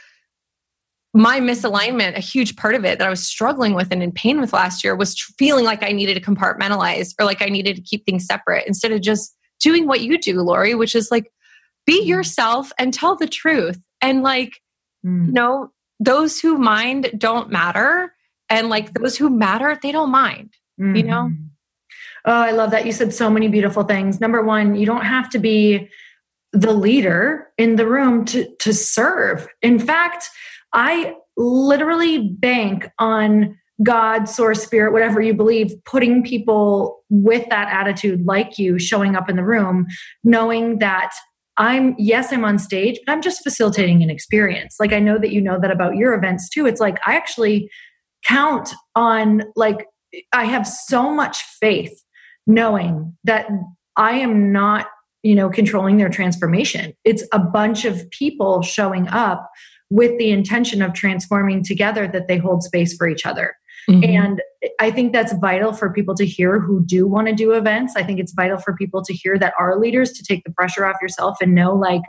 my 1.14 1.40
misalignment, 1.40 2.18
a 2.18 2.22
huge 2.22 2.58
part 2.58 2.76
of 2.76 2.84
it 2.84 3.00
that 3.00 3.08
I 3.08 3.10
was 3.10 3.26
struggling 3.26 3.74
with 3.74 3.90
and 3.90 4.04
in 4.04 4.12
pain 4.12 4.42
with 4.42 4.52
last 4.52 4.84
year 4.84 4.98
was 4.98 5.18
feeling 5.40 5.64
like 5.64 5.82
I 5.82 5.94
needed 5.94 6.16
to 6.16 6.20
compartmentalize 6.20 7.14
or 7.18 7.26
like 7.26 7.42
I 7.42 7.46
needed 7.46 7.78
to 7.78 7.82
keep 7.82 8.06
things 8.06 8.26
separate 8.26 8.68
instead 8.68 8.92
of 8.92 9.00
just 9.00 9.34
doing 9.62 9.88
what 9.88 10.02
you 10.02 10.18
do, 10.18 10.42
Lori, 10.42 10.76
which 10.76 10.94
is 10.94 11.12
like 11.12 11.32
be 11.86 12.04
mm. 12.04 12.08
yourself 12.08 12.74
and 12.78 12.94
tell 12.94 13.16
the 13.16 13.28
truth. 13.28 13.80
And 14.02 14.24
like, 14.24 14.60
mm. 15.06 15.28
you 15.28 15.32
know, 15.32 15.72
those 16.02 16.42
who 16.42 16.58
mind 16.58 17.12
don't 17.18 17.50
matter. 17.50 18.14
And 18.50 18.68
like 18.68 18.94
those 18.94 19.16
who 19.16 19.30
matter, 19.30 19.80
they 19.82 19.94
don't 19.94 20.12
mind, 20.12 20.54
mm. 20.80 20.98
you 20.98 21.04
know? 21.04 21.32
Oh, 22.26 22.34
I 22.34 22.52
love 22.52 22.72
that. 22.72 22.86
You 22.86 22.92
said 22.92 23.14
so 23.14 23.30
many 23.30 23.48
beautiful 23.48 23.84
things. 23.84 24.20
Number 24.20 24.42
one, 24.42 24.76
you 24.76 24.86
don't 24.86 25.06
have 25.06 25.30
to 25.30 25.40
be 25.40 25.90
the 26.54 26.74
leader 26.74 27.48
in 27.58 27.76
the 27.76 27.88
room 27.88 28.26
to, 28.26 28.50
to 28.58 28.74
serve. 28.74 29.48
In 29.62 29.78
fact, 29.78 30.30
I 30.74 31.16
literally 31.38 32.30
bank 32.30 32.90
on 32.98 33.58
God, 33.84 34.30
source, 34.30 34.64
spirit, 34.64 34.94
whatever 34.94 35.22
you 35.22 35.34
believe, 35.34 35.74
putting 35.84 36.24
people 36.24 37.04
with 37.10 37.48
that 37.50 37.68
attitude 37.72 38.26
like 38.26 38.58
you 38.58 38.80
showing 38.80 39.16
up 39.16 39.30
in 39.30 39.36
the 39.36 39.44
room, 39.44 39.86
knowing 40.24 40.80
that 40.80 41.12
I'm, 41.58 41.94
yes, 41.98 42.32
I'm 42.32 42.46
on 42.46 42.58
stage, 42.58 43.00
but 43.06 43.12
I'm 43.12 43.22
just 43.22 43.44
facilitating 43.44 44.02
an 44.02 44.10
experience. 44.10 44.78
Like 44.80 44.94
I 44.94 45.00
know 45.00 45.18
that 45.18 45.32
you 45.32 45.42
know 45.42 45.60
that 45.60 45.72
about 45.72 45.96
your 45.98 46.14
events 46.14 46.50
too. 46.50 46.66
It's 46.66 46.82
like 46.82 47.00
I 47.06 47.16
actually 47.16 47.70
count 48.26 48.74
on, 48.96 49.44
like, 49.56 49.88
I 50.32 50.46
have 50.46 50.66
so 50.66 51.12
much 51.12 51.44
faith 51.60 52.02
knowing 52.48 53.16
that 53.24 53.48
I 53.98 54.14
am 54.14 54.52
not, 54.52 54.88
you 55.24 55.36
know, 55.36 55.50
controlling 55.50 55.98
their 55.98 56.10
transformation. 56.10 56.94
It's 57.04 57.24
a 57.32 57.40
bunch 57.40 57.86
of 57.86 58.10
people 58.12 58.62
showing 58.62 59.08
up 59.08 59.50
with 59.90 60.18
the 60.18 60.32
intention 60.32 60.82
of 60.82 60.94
transforming 60.94 61.64
together 61.64 62.08
that 62.08 62.28
they 62.28 62.38
hold 62.38 62.64
space 62.64 62.96
for 62.96 63.08
each 63.08 63.26
other. 63.26 63.56
Mm-hmm. 63.90 64.04
And 64.04 64.42
I 64.80 64.90
think 64.90 65.14
that's 65.14 65.34
vital 65.34 65.72
for 65.74 65.92
people 65.92 66.16
to 66.16 66.26
hear 66.26 66.60
who 66.60 66.84
do 66.84 67.08
want 67.08 67.28
to 67.28 67.34
do 67.34 67.52
events. 67.52 67.94
I 67.96 68.04
think 68.04 68.20
it's 68.20 68.34
vital 68.34 68.58
for 68.58 68.76
people 68.76 69.04
to 69.04 69.14
hear 69.14 69.38
that 69.38 69.54
are 69.60 69.80
leaders 69.80 70.12
to 70.14 70.24
take 70.24 70.44
the 70.44 70.52
pressure 70.52 70.86
off 70.86 70.98
yourself 71.02 71.38
and 71.40 71.54
know 71.54 71.76
like 71.76 72.02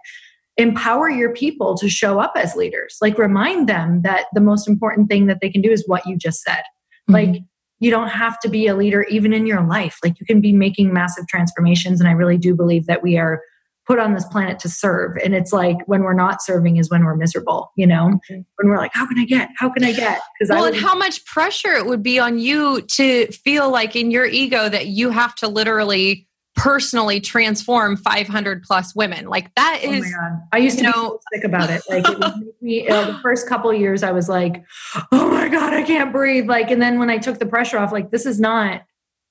empower 0.56 1.10
your 1.10 1.34
people 1.34 1.76
to 1.76 1.88
show 1.88 2.18
up 2.18 2.32
as 2.34 2.56
leaders. 2.56 2.96
Like 3.02 3.18
remind 3.18 3.68
them 3.68 4.02
that 4.02 4.26
the 4.32 4.40
most 4.40 4.66
important 4.66 5.08
thing 5.10 5.26
that 5.26 5.40
they 5.42 5.50
can 5.50 5.60
do 5.60 5.70
is 5.70 5.84
what 5.86 6.06
you 6.06 6.16
just 6.16 6.42
said. 6.42 6.62
Mm-hmm. 7.10 7.12
Like 7.12 7.42
you 7.78 7.90
don't 7.90 8.08
have 8.08 8.38
to 8.40 8.48
be 8.48 8.66
a 8.66 8.74
leader 8.74 9.02
even 9.04 9.32
in 9.32 9.46
your 9.46 9.62
life. 9.62 9.98
Like 10.02 10.18
you 10.18 10.26
can 10.26 10.40
be 10.40 10.52
making 10.52 10.92
massive 10.92 11.26
transformations. 11.26 12.00
And 12.00 12.08
I 12.08 12.12
really 12.12 12.38
do 12.38 12.54
believe 12.54 12.86
that 12.86 13.02
we 13.02 13.18
are 13.18 13.42
put 13.86 13.98
on 13.98 14.14
this 14.14 14.24
planet 14.24 14.58
to 14.58 14.68
serve. 14.68 15.16
And 15.22 15.34
it's 15.34 15.52
like 15.52 15.76
when 15.86 16.02
we're 16.02 16.14
not 16.14 16.42
serving 16.42 16.76
is 16.76 16.90
when 16.90 17.04
we're 17.04 17.14
miserable, 17.14 17.70
you 17.76 17.86
know, 17.86 18.08
mm-hmm. 18.08 18.40
when 18.56 18.68
we're 18.68 18.78
like, 18.78 18.92
how 18.92 19.06
can 19.06 19.18
I 19.18 19.24
get? 19.24 19.50
How 19.56 19.68
can 19.68 19.84
I 19.84 19.92
get? 19.92 20.20
Because 20.38 20.50
well, 20.50 20.64
and 20.64 20.76
how 20.76 20.96
much 20.96 21.24
pressure 21.24 21.72
it 21.72 21.86
would 21.86 22.02
be 22.02 22.18
on 22.18 22.38
you 22.38 22.82
to 22.82 23.26
feel 23.28 23.70
like 23.70 23.94
in 23.94 24.10
your 24.10 24.26
ego 24.26 24.68
that 24.68 24.88
you 24.88 25.10
have 25.10 25.34
to 25.36 25.48
literally 25.48 26.26
personally 26.56 27.20
transform 27.20 27.96
500 27.96 28.62
plus 28.62 28.94
women. 28.96 29.26
Like 29.26 29.54
that 29.54 29.80
is. 29.82 30.04
Oh 30.04 30.20
my 30.20 30.28
God. 30.28 30.42
I 30.52 30.58
used 30.58 30.78
to 30.78 30.84
know, 30.84 30.92
be 30.92 30.98
so 30.98 31.20
sick 31.34 31.44
about 31.44 31.70
it. 31.70 31.82
Like 31.88 32.08
it 32.08 32.18
would 32.18 32.36
make 32.44 32.62
me 32.62 32.88
uh, 32.88 33.12
the 33.12 33.18
first 33.22 33.48
couple 33.48 33.72
years. 33.72 34.02
I 34.02 34.12
was 34.12 34.28
like, 34.28 34.64
oh 35.12 35.30
my 35.30 35.48
God, 35.48 35.74
I 35.74 35.82
can't 35.82 36.12
breathe. 36.12 36.48
Like, 36.48 36.70
and 36.70 36.80
then 36.82 36.98
when 36.98 37.10
I 37.10 37.18
took 37.18 37.38
the 37.38 37.46
pressure 37.46 37.78
off, 37.78 37.92
like 37.92 38.10
this 38.10 38.26
is 38.26 38.40
not. 38.40 38.82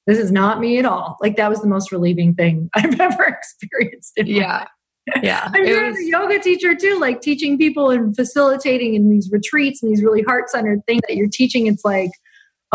This 0.08 0.20
is 0.20 0.32
not 0.32 0.60
me 0.60 0.78
at 0.78 0.86
all. 0.86 1.18
Like 1.20 1.36
that 1.38 1.50
was 1.50 1.62
the 1.62 1.68
most 1.68 1.92
relieving 1.92 2.36
thing 2.36 2.70
I've 2.76 3.00
ever 3.00 3.24
experienced. 3.24 4.14
yeah, 4.18 4.68
yeah. 5.24 5.50
I'm 5.52 5.64
was, 5.64 5.98
a 5.98 6.06
yoga 6.06 6.38
teacher 6.38 6.76
too, 6.76 7.00
like 7.00 7.22
teaching 7.22 7.58
people 7.58 7.90
and 7.90 8.16
facilitating 8.16 8.94
in 8.94 9.10
these 9.10 9.32
retreats 9.32 9.82
and 9.82 9.92
these 9.92 10.04
really 10.04 10.22
heart 10.22 10.52
centered 10.52 10.86
things 10.86 11.02
that 11.08 11.16
you're 11.16 11.28
teaching. 11.28 11.66
It's 11.66 11.84
like, 11.84 12.12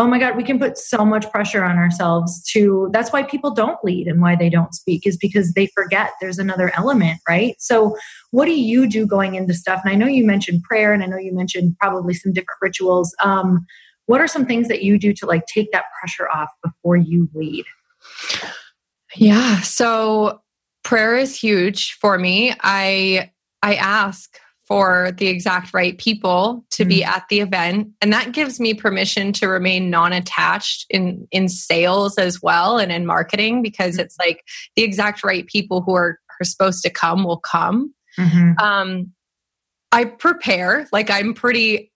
oh 0.01 0.07
my 0.07 0.17
god 0.17 0.35
we 0.35 0.43
can 0.43 0.57
put 0.57 0.77
so 0.77 1.05
much 1.05 1.29
pressure 1.31 1.63
on 1.63 1.77
ourselves 1.77 2.43
to 2.43 2.89
that's 2.91 3.13
why 3.13 3.21
people 3.21 3.51
don't 3.51 3.77
lead 3.83 4.07
and 4.07 4.21
why 4.21 4.35
they 4.35 4.49
don't 4.49 4.73
speak 4.73 5.05
is 5.05 5.15
because 5.15 5.53
they 5.53 5.67
forget 5.67 6.11
there's 6.19 6.39
another 6.39 6.71
element 6.75 7.19
right 7.29 7.55
so 7.59 7.95
what 8.31 8.45
do 8.45 8.59
you 8.59 8.87
do 8.87 9.05
going 9.05 9.35
into 9.35 9.53
stuff 9.53 9.79
and 9.83 9.91
i 9.91 9.95
know 9.95 10.07
you 10.07 10.25
mentioned 10.25 10.63
prayer 10.63 10.91
and 10.91 11.03
i 11.03 11.05
know 11.05 11.17
you 11.17 11.33
mentioned 11.33 11.75
probably 11.79 12.13
some 12.13 12.33
different 12.33 12.57
rituals 12.61 13.15
um, 13.23 13.65
what 14.07 14.19
are 14.19 14.27
some 14.27 14.45
things 14.45 14.67
that 14.67 14.81
you 14.81 14.97
do 14.97 15.13
to 15.13 15.25
like 15.25 15.45
take 15.45 15.71
that 15.71 15.85
pressure 15.99 16.27
off 16.29 16.49
before 16.63 16.97
you 16.97 17.29
lead 17.35 17.65
Yeah. 19.15 19.61
So 19.61 20.41
prayer 20.83 21.15
is 21.17 21.35
huge 21.35 21.93
for 21.93 22.17
me. 22.17 22.53
I 22.61 23.31
I 23.61 23.75
ask 23.75 24.39
for 24.71 25.11
the 25.17 25.27
exact 25.27 25.73
right 25.73 25.97
people 25.97 26.63
to 26.69 26.83
mm-hmm. 26.83 26.89
be 26.89 27.03
at 27.03 27.25
the 27.29 27.41
event 27.41 27.89
and 27.99 28.13
that 28.13 28.31
gives 28.31 28.57
me 28.57 28.73
permission 28.73 29.33
to 29.33 29.47
remain 29.47 29.89
non-attached 29.89 30.85
in 30.89 31.27
in 31.31 31.49
sales 31.49 32.17
as 32.17 32.41
well 32.41 32.77
and 32.77 32.89
in 32.89 33.05
marketing 33.05 33.61
because 33.61 33.95
mm-hmm. 33.95 34.05
it's 34.05 34.15
like 34.17 34.45
the 34.77 34.81
exact 34.81 35.25
right 35.25 35.45
people 35.47 35.81
who 35.81 35.93
are 35.93 36.17
are 36.39 36.45
supposed 36.45 36.81
to 36.83 36.89
come 36.89 37.25
will 37.25 37.41
come 37.41 37.93
mm-hmm. 38.17 38.57
um 38.65 39.11
i 39.91 40.05
prepare 40.05 40.87
like 40.93 41.09
i'm 41.09 41.33
pretty 41.33 41.91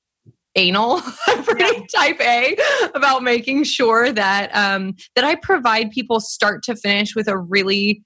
anal 0.55 1.01
i'm 1.27 1.45
pretty 1.45 1.87
type 1.95 2.19
a 2.19 2.57
about 2.93 3.23
making 3.23 3.63
sure 3.63 4.11
that 4.11 4.53
um 4.53 4.93
that 5.15 5.23
i 5.23 5.33
provide 5.35 5.91
people 5.91 6.19
start 6.19 6.61
to 6.61 6.75
finish 6.75 7.15
with 7.15 7.29
a 7.29 7.37
really 7.37 8.03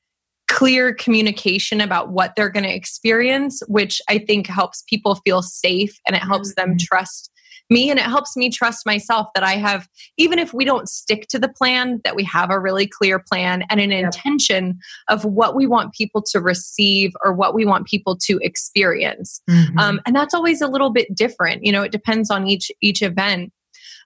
clear 0.49 0.93
communication 0.93 1.79
about 1.79 2.09
what 2.09 2.33
they're 2.35 2.49
going 2.49 2.65
to 2.65 2.75
experience, 2.75 3.61
which 3.67 4.01
I 4.09 4.17
think 4.17 4.47
helps 4.47 4.83
people 4.87 5.15
feel 5.15 5.41
safe 5.41 5.97
and 6.05 6.15
it 6.15 6.23
helps 6.23 6.53
mm-hmm. 6.53 6.71
them 6.71 6.77
trust 6.77 7.31
me 7.69 7.89
and 7.89 7.99
it 7.99 8.05
helps 8.05 8.35
me 8.35 8.49
trust 8.49 8.85
myself 8.85 9.27
that 9.35 9.43
I 9.43 9.53
have, 9.53 9.87
even 10.17 10.39
if 10.39 10.53
we 10.53 10.65
don't 10.65 10.89
stick 10.89 11.27
to 11.29 11.39
the 11.39 11.47
plan, 11.47 12.01
that 12.03 12.15
we 12.15 12.23
have 12.23 12.49
a 12.49 12.59
really 12.59 12.87
clear 12.87 13.19
plan 13.19 13.63
and 13.69 13.79
an 13.79 13.91
yep. 13.91 14.05
intention 14.05 14.79
of 15.07 15.23
what 15.23 15.55
we 15.55 15.67
want 15.67 15.93
people 15.93 16.21
to 16.31 16.39
receive 16.39 17.13
or 17.23 17.31
what 17.31 17.53
we 17.53 17.65
want 17.65 17.85
people 17.85 18.17
to 18.23 18.39
experience. 18.41 19.41
Mm-hmm. 19.49 19.77
Um, 19.77 20.01
and 20.07 20.15
that's 20.15 20.33
always 20.33 20.61
a 20.61 20.67
little 20.67 20.89
bit 20.89 21.13
different. 21.13 21.63
You 21.63 21.71
know, 21.71 21.83
it 21.83 21.91
depends 21.91 22.31
on 22.31 22.47
each 22.47 22.71
each 22.81 23.03
event. 23.03 23.53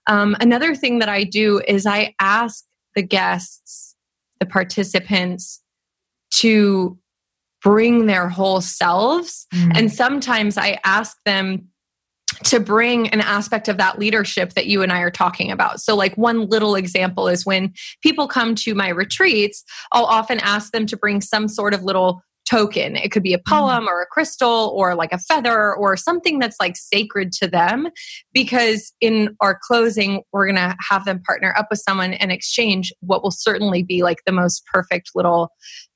Um, 0.06 0.36
another 0.40 0.74
thing 0.74 0.98
that 0.98 1.08
I 1.08 1.24
do 1.24 1.62
is 1.66 1.86
I 1.86 2.14
ask 2.20 2.64
the 2.94 3.02
guests, 3.02 3.96
the 4.40 4.46
participants, 4.46 5.62
to 6.38 6.98
bring 7.62 8.06
their 8.06 8.28
whole 8.28 8.60
selves. 8.60 9.46
Mm. 9.54 9.72
And 9.76 9.92
sometimes 9.92 10.58
I 10.58 10.78
ask 10.84 11.16
them 11.24 11.68
to 12.44 12.60
bring 12.60 13.08
an 13.08 13.20
aspect 13.20 13.68
of 13.68 13.78
that 13.78 13.98
leadership 13.98 14.54
that 14.54 14.66
you 14.66 14.82
and 14.82 14.92
I 14.92 15.00
are 15.00 15.10
talking 15.10 15.50
about. 15.50 15.80
So, 15.80 15.94
like, 15.94 16.16
one 16.16 16.46
little 16.48 16.74
example 16.74 17.28
is 17.28 17.46
when 17.46 17.72
people 18.02 18.28
come 18.28 18.54
to 18.56 18.74
my 18.74 18.88
retreats, 18.88 19.64
I'll 19.92 20.04
often 20.04 20.40
ask 20.40 20.72
them 20.72 20.86
to 20.86 20.96
bring 20.96 21.20
some 21.20 21.48
sort 21.48 21.74
of 21.74 21.82
little 21.82 22.22
token. 22.48 22.96
It 22.96 23.10
could 23.10 23.22
be 23.22 23.34
a 23.34 23.38
mm. 23.38 23.46
poem 23.46 23.88
or 23.88 24.02
a 24.02 24.06
crystal 24.06 24.72
or 24.74 24.94
like 24.94 25.12
a 25.12 25.18
feather 25.18 25.74
or 25.74 25.96
something 25.96 26.38
that's 26.38 26.56
like 26.60 26.76
sacred 26.76 27.32
to 27.32 27.48
them. 27.48 27.88
Because 28.32 28.92
in 29.00 29.36
our 29.40 29.58
closing, 29.66 30.22
we're 30.32 30.46
going 30.46 30.56
to 30.56 30.76
have 30.88 31.04
them 31.04 31.22
partner 31.22 31.54
up 31.56 31.68
with 31.70 31.80
someone 31.80 32.14
and 32.14 32.30
exchange 32.30 32.92
what 33.00 33.22
will 33.22 33.30
certainly 33.30 33.82
be 33.82 34.02
like 34.02 34.18
the 34.26 34.32
most 34.32 34.64
perfect 34.66 35.10
little 35.14 35.50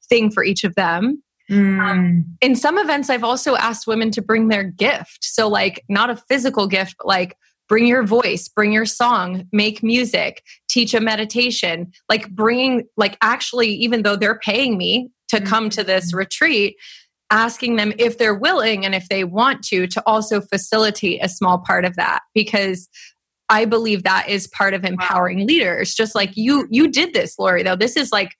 thing 0.08 0.30
for 0.30 0.44
each 0.44 0.64
of 0.64 0.74
them. 0.74 1.22
Mm. 1.50 1.80
Um, 1.80 2.24
in 2.40 2.54
some 2.54 2.78
events, 2.78 3.08
I've 3.08 3.24
also 3.24 3.56
asked 3.56 3.86
women 3.86 4.10
to 4.12 4.22
bring 4.22 4.48
their 4.48 4.64
gift. 4.64 5.18
So, 5.22 5.48
like, 5.48 5.84
not 5.88 6.10
a 6.10 6.16
physical 6.28 6.66
gift, 6.66 6.96
but 6.98 7.06
like, 7.06 7.36
bring 7.68 7.86
your 7.86 8.02
voice, 8.02 8.48
bring 8.48 8.72
your 8.72 8.86
song, 8.86 9.46
make 9.52 9.82
music, 9.82 10.42
teach 10.68 10.94
a 10.94 11.00
meditation, 11.00 11.92
like, 12.08 12.28
bringing, 12.30 12.84
like, 12.96 13.16
actually, 13.22 13.68
even 13.68 14.02
though 14.02 14.16
they're 14.16 14.38
paying 14.38 14.76
me 14.76 15.10
to 15.28 15.40
come 15.40 15.70
to 15.70 15.84
this 15.84 16.12
mm. 16.12 16.18
retreat, 16.18 16.76
asking 17.30 17.76
them 17.76 17.92
if 17.98 18.18
they're 18.18 18.34
willing 18.34 18.84
and 18.84 18.94
if 18.94 19.08
they 19.08 19.24
want 19.24 19.62
to, 19.62 19.86
to 19.86 20.02
also 20.06 20.40
facilitate 20.40 21.22
a 21.22 21.28
small 21.28 21.58
part 21.58 21.84
of 21.84 21.96
that 21.96 22.20
because 22.34 22.88
I 23.50 23.64
believe 23.64 24.02
that 24.02 24.28
is 24.28 24.46
part 24.46 24.74
of 24.74 24.84
empowering 24.84 25.40
wow. 25.40 25.44
leaders. 25.44 25.94
Just 25.94 26.14
like 26.14 26.30
you, 26.36 26.66
you 26.70 26.88
did 26.88 27.14
this, 27.14 27.38
Lori, 27.38 27.62
though. 27.62 27.76
This 27.76 27.96
is 27.96 28.12
like 28.12 28.34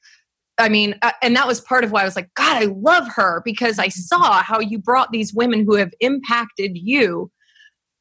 I 0.59 0.69
mean, 0.69 0.97
uh, 1.03 1.13
and 1.23 1.37
that 1.37 1.47
was 1.47 1.61
part 1.61 1.85
of 1.85 1.93
why 1.93 2.03
I 2.03 2.05
was 2.05 2.17
like, 2.17 2.33
God, 2.35 2.63
I 2.63 2.67
love 2.67 3.09
her 3.15 3.43
because 3.45 3.79
I 3.79 3.89
saw 3.89 4.43
how 4.43 4.61
you 4.61 4.79
brought 4.79 5.13
these 5.13 5.33
women 5.33 5.65
who 5.65 5.77
have 5.77 5.93
impacted 6.01 6.77
you 6.77 7.31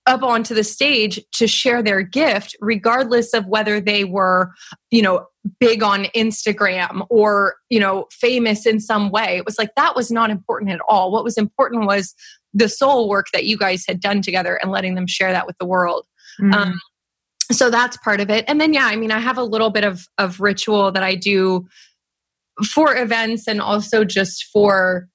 up 0.07 0.23
onto 0.23 0.55
the 0.55 0.63
stage 0.63 1.19
to 1.33 1.47
share 1.47 1.83
their 1.83 2.01
gift, 2.01 2.55
regardless 2.61 3.33
of 3.33 3.45
whether 3.45 3.79
they 3.79 4.05
were, 4.05 4.53
you 4.89 5.01
know, 5.01 5.27
big 5.59 5.83
on 5.83 6.05
Instagram 6.15 7.05
or, 7.09 7.55
you 7.69 7.79
know, 7.79 8.05
famous 8.11 8.65
in 8.65 8.79
some 8.79 9.11
way. 9.11 9.37
It 9.37 9.45
was 9.45 9.59
like 9.59 9.75
that 9.75 9.95
was 9.95 10.09
not 10.09 10.29
important 10.29 10.71
at 10.71 10.79
all. 10.87 11.11
What 11.11 11.23
was 11.23 11.37
important 11.37 11.85
was 11.85 12.15
the 12.53 12.69
soul 12.69 13.09
work 13.09 13.27
that 13.33 13.45
you 13.45 13.57
guys 13.57 13.83
had 13.87 13.99
done 13.99 14.21
together 14.21 14.55
and 14.55 14.71
letting 14.71 14.95
them 14.95 15.07
share 15.07 15.31
that 15.31 15.45
with 15.45 15.57
the 15.59 15.65
world. 15.65 16.05
Mm-hmm. 16.41 16.53
Um, 16.53 16.79
so 17.51 17.69
that's 17.69 17.97
part 17.97 18.19
of 18.19 18.29
it. 18.29 18.45
And 18.47 18.59
then, 18.59 18.73
yeah, 18.73 18.85
I 18.85 18.95
mean, 18.95 19.11
I 19.11 19.19
have 19.19 19.37
a 19.37 19.43
little 19.43 19.69
bit 19.69 19.83
of, 19.83 20.05
of 20.17 20.39
ritual 20.39 20.91
that 20.91 21.03
I 21.03 21.15
do 21.15 21.67
for 22.65 22.95
events 22.95 23.47
and 23.47 23.61
also 23.61 24.03
just 24.03 24.45
for 24.45 25.07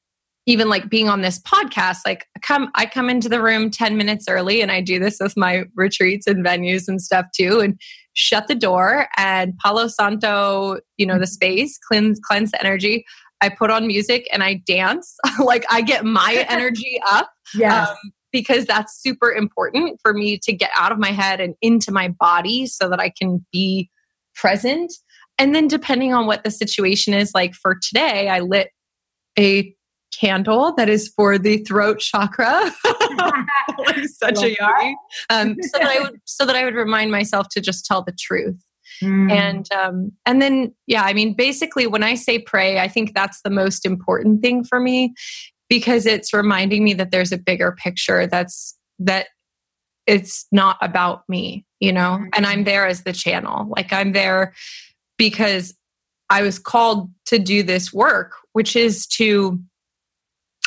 even 0.47 0.69
like 0.69 0.89
being 0.89 1.09
on 1.09 1.23
this 1.23 1.41
podcast 1.41 1.99
like 2.07 2.27
come 2.43 2.71
i 2.75 2.87
come 2.87 3.09
into 3.09 3.29
the 3.29 3.41
room 3.41 3.71
10 3.71 3.97
minutes 3.97 4.27
early 4.29 4.61
and 4.61 4.71
i 4.71 4.81
do 4.81 4.99
this 4.99 5.19
with 5.21 5.37
my 5.37 5.65
retreats 5.75 6.27
and 6.27 6.45
venues 6.45 6.89
and 6.89 7.01
stuff 7.01 7.27
too 7.35 7.61
and 7.61 7.81
shut 8.15 8.49
the 8.49 8.55
door 8.55 9.09
and 9.17 9.57
palo 9.59 9.87
santo 9.87 10.79
you 10.97 11.07
know 11.07 11.15
the 11.15 11.21
mm-hmm. 11.21 11.33
space 11.33 11.79
cleanse 11.89 12.21
cleanse 12.21 12.51
the 12.51 12.61
energy 12.61 13.05
i 13.41 13.49
put 13.49 13.71
on 13.71 13.87
music 13.87 14.29
and 14.33 14.43
i 14.43 14.55
dance 14.67 15.17
like 15.45 15.65
i 15.71 15.81
get 15.81 16.05
my 16.05 16.45
energy 16.49 17.01
up 17.11 17.31
yes. 17.55 17.89
Um, 17.89 17.97
because 18.33 18.65
that's 18.65 18.99
super 18.99 19.31
important 19.31 20.01
for 20.01 20.15
me 20.15 20.39
to 20.39 20.55
get 20.55 20.71
out 20.75 20.91
of 20.91 20.99
my 20.99 21.11
head 21.11 21.39
and 21.39 21.55
into 21.61 21.93
my 21.93 22.09
body 22.09 22.67
so 22.67 22.89
that 22.89 23.01
i 23.01 23.11
can 23.11 23.45
be 23.53 23.91
present 24.35 24.93
and 25.39 25.55
then 25.55 25.69
depending 25.69 26.13
on 26.13 26.27
what 26.27 26.45
the 26.45 26.51
situation 26.51 27.15
is, 27.15 27.33
like 27.35 27.55
for 27.55 27.77
today, 27.81 28.29
I 28.29 28.41
lit 28.41 28.71
a 29.39 29.75
candle 30.13 30.75
that 30.77 30.89
is 30.89 31.09
for 31.09 31.39
the 31.39 31.59
throat 31.59 31.99
chakra. 31.99 32.73
like 33.79 34.05
such 34.07 34.43
a 34.43 34.51
yogi. 34.51 34.97
Um, 35.31 35.57
so 35.61 35.79
that 35.79 35.89
I 35.89 36.01
would 36.01 36.21
so 36.25 36.47
that 36.47 36.57
I 36.57 36.65
would 36.65 36.75
remind 36.75 37.11
myself 37.11 37.49
to 37.53 37.61
just 37.61 37.87
tell 37.87 38.03
the 38.03 38.13
truth. 38.13 38.63
Mm. 39.03 39.33
And 39.33 39.73
um, 39.73 40.13
and 40.27 40.41
then 40.41 40.75
yeah, 40.87 41.03
I 41.03 41.13
mean 41.13 41.35
basically 41.35 41.87
when 41.87 42.03
I 42.03 42.15
say 42.15 42.39
pray, 42.39 42.79
I 42.79 42.89
think 42.89 43.15
that's 43.15 43.41
the 43.43 43.51
most 43.51 43.85
important 43.85 44.43
thing 44.43 44.65
for 44.65 44.79
me 44.79 45.15
because 45.69 46.07
it's 46.07 46.33
reminding 46.33 46.85
me 46.85 46.95
that 46.95 47.11
there's 47.11 47.33
a 47.33 47.39
bigger 47.39 47.73
picture 47.73 48.27
that's 48.27 48.77
that 48.99 49.29
it's 50.07 50.47
not 50.53 50.77
about 50.81 51.23
me, 51.29 51.65
you 51.81 51.93
know, 51.93 52.19
mm. 52.21 52.29
and 52.35 52.47
I'm 52.47 52.65
there 52.65 52.87
as 52.87 53.05
the 53.05 53.13
channel. 53.13 53.69
Like 53.75 53.93
I'm 53.93 54.13
there 54.13 54.53
because 55.23 55.73
I 56.31 56.43
was 56.43 56.59
called 56.59 57.09
to 57.27 57.39
do 57.39 57.63
this 57.63 57.93
work, 57.93 58.33
which 58.55 58.75
is 58.75 59.07
to 59.19 59.61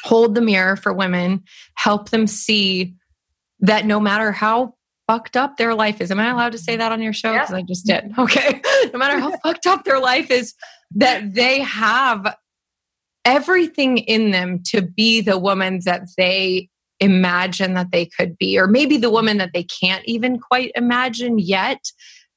hold 0.02 0.34
the 0.34 0.40
mirror 0.40 0.78
for 0.78 0.94
women, 0.94 1.44
help 1.76 2.12
them 2.12 2.26
see 2.26 2.96
that 3.60 3.86
no 3.86 4.00
matter 4.00 4.32
how 4.32 4.76
fucked 5.10 5.36
up 5.36 5.58
their 5.58 5.76
life 5.76 6.00
is, 6.00 6.10
am 6.10 6.22
I 6.22 6.30
allowed 6.30 6.54
to 6.54 6.58
say 6.58 6.78
that 6.78 6.94
on 6.94 7.02
your 7.02 7.12
show? 7.12 7.34
Because 7.34 7.50
yeah. 7.50 7.58
I 7.58 7.62
just 7.64 7.86
did. 7.86 8.14
Okay. 8.18 8.62
no 8.94 8.98
matter 8.98 9.20
how 9.20 9.36
fucked 9.44 9.68
up 9.68 9.84
their 9.84 10.00
life 10.00 10.32
is, 10.32 10.54
that 10.92 11.34
they 11.34 11.60
have 11.60 12.34
everything 13.26 13.98
in 13.98 14.32
them 14.32 14.62
to 14.68 14.82
be 14.82 15.20
the 15.20 15.38
woman 15.38 15.82
that 15.84 16.04
they 16.18 16.70
imagine 17.02 17.74
that 17.74 17.92
they 17.92 18.06
could 18.06 18.38
be, 18.38 18.58
or 18.58 18.68
maybe 18.68 18.96
the 18.96 19.10
woman 19.10 19.38
that 19.40 19.52
they 19.54 19.64
can't 19.64 20.06
even 20.06 20.40
quite 20.40 20.72
imagine 20.76 21.40
yet, 21.40 21.92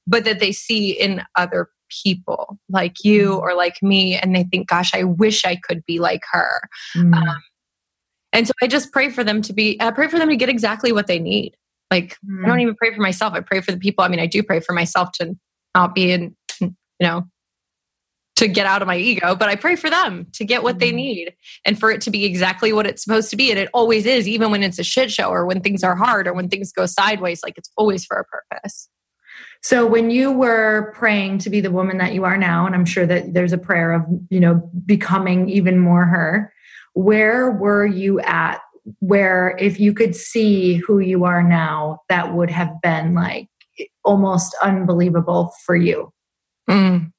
but 0.04 0.24
that 0.24 0.40
they 0.40 0.50
see 0.50 0.90
in 0.90 1.22
other 1.36 1.68
people 2.02 2.58
like 2.68 3.04
you 3.04 3.30
mm. 3.30 3.40
or 3.40 3.54
like 3.54 3.82
me 3.82 4.16
and 4.16 4.34
they 4.34 4.44
think 4.44 4.68
gosh 4.68 4.92
i 4.94 5.02
wish 5.02 5.44
i 5.44 5.56
could 5.56 5.84
be 5.86 5.98
like 5.98 6.22
her 6.30 6.60
mm. 6.96 7.14
um, 7.14 7.42
and 8.32 8.46
so 8.46 8.52
i 8.62 8.66
just 8.66 8.92
pray 8.92 9.08
for 9.08 9.24
them 9.24 9.42
to 9.42 9.52
be 9.52 9.80
i 9.80 9.90
pray 9.90 10.08
for 10.08 10.18
them 10.18 10.28
to 10.28 10.36
get 10.36 10.48
exactly 10.48 10.92
what 10.92 11.06
they 11.06 11.18
need 11.18 11.56
like 11.90 12.16
mm. 12.26 12.44
i 12.44 12.48
don't 12.48 12.58
mm. 12.58 12.62
even 12.62 12.74
pray 12.74 12.94
for 12.94 13.00
myself 13.00 13.34
i 13.34 13.40
pray 13.40 13.60
for 13.60 13.72
the 13.72 13.78
people 13.78 14.04
i 14.04 14.08
mean 14.08 14.20
i 14.20 14.26
do 14.26 14.42
pray 14.42 14.60
for 14.60 14.72
myself 14.72 15.10
to 15.12 15.36
not 15.74 15.94
be 15.94 16.10
in 16.10 16.36
you 16.60 16.74
know 17.00 17.24
to 18.36 18.46
get 18.46 18.66
out 18.66 18.82
of 18.82 18.86
my 18.86 18.96
ego 18.96 19.34
but 19.34 19.48
i 19.48 19.56
pray 19.56 19.74
for 19.74 19.90
them 19.90 20.26
to 20.32 20.44
get 20.44 20.62
what 20.62 20.78
they 20.78 20.92
mm. 20.92 20.96
need 20.96 21.34
and 21.64 21.78
for 21.78 21.90
it 21.90 22.00
to 22.00 22.10
be 22.10 22.24
exactly 22.24 22.72
what 22.72 22.86
it's 22.86 23.02
supposed 23.02 23.30
to 23.30 23.36
be 23.36 23.50
and 23.50 23.58
it 23.58 23.68
always 23.74 24.06
is 24.06 24.28
even 24.28 24.50
when 24.50 24.62
it's 24.62 24.78
a 24.78 24.84
shit 24.84 25.10
show 25.10 25.28
or 25.28 25.44
when 25.44 25.60
things 25.60 25.82
are 25.82 25.96
hard 25.96 26.28
or 26.28 26.32
when 26.32 26.48
things 26.48 26.72
go 26.72 26.86
sideways 26.86 27.42
like 27.42 27.58
it's 27.58 27.70
always 27.76 28.04
for 28.04 28.16
a 28.16 28.24
purpose 28.24 28.88
so 29.62 29.86
when 29.86 30.10
you 30.10 30.32
were 30.32 30.92
praying 30.96 31.38
to 31.38 31.50
be 31.50 31.60
the 31.60 31.70
woman 31.70 31.98
that 31.98 32.14
you 32.14 32.24
are 32.24 32.38
now, 32.38 32.66
and 32.66 32.74
I'm 32.74 32.84
sure 32.84 33.06
that 33.06 33.34
there's 33.34 33.52
a 33.52 33.58
prayer 33.58 33.92
of, 33.92 34.02
you 34.30 34.40
know, 34.40 34.70
becoming 34.86 35.48
even 35.48 35.78
more 35.78 36.04
her, 36.04 36.52
where 36.94 37.50
were 37.50 37.86
you 37.86 38.20
at 38.20 38.60
where 39.00 39.54
if 39.58 39.78
you 39.78 39.92
could 39.92 40.16
see 40.16 40.76
who 40.76 40.98
you 40.98 41.24
are 41.24 41.42
now, 41.42 42.00
that 42.08 42.34
would 42.34 42.50
have 42.50 42.80
been 42.82 43.14
like 43.14 43.48
almost 44.04 44.56
unbelievable 44.62 45.52
for 45.64 45.76
you? 45.76 46.12
Mm. 46.68 47.12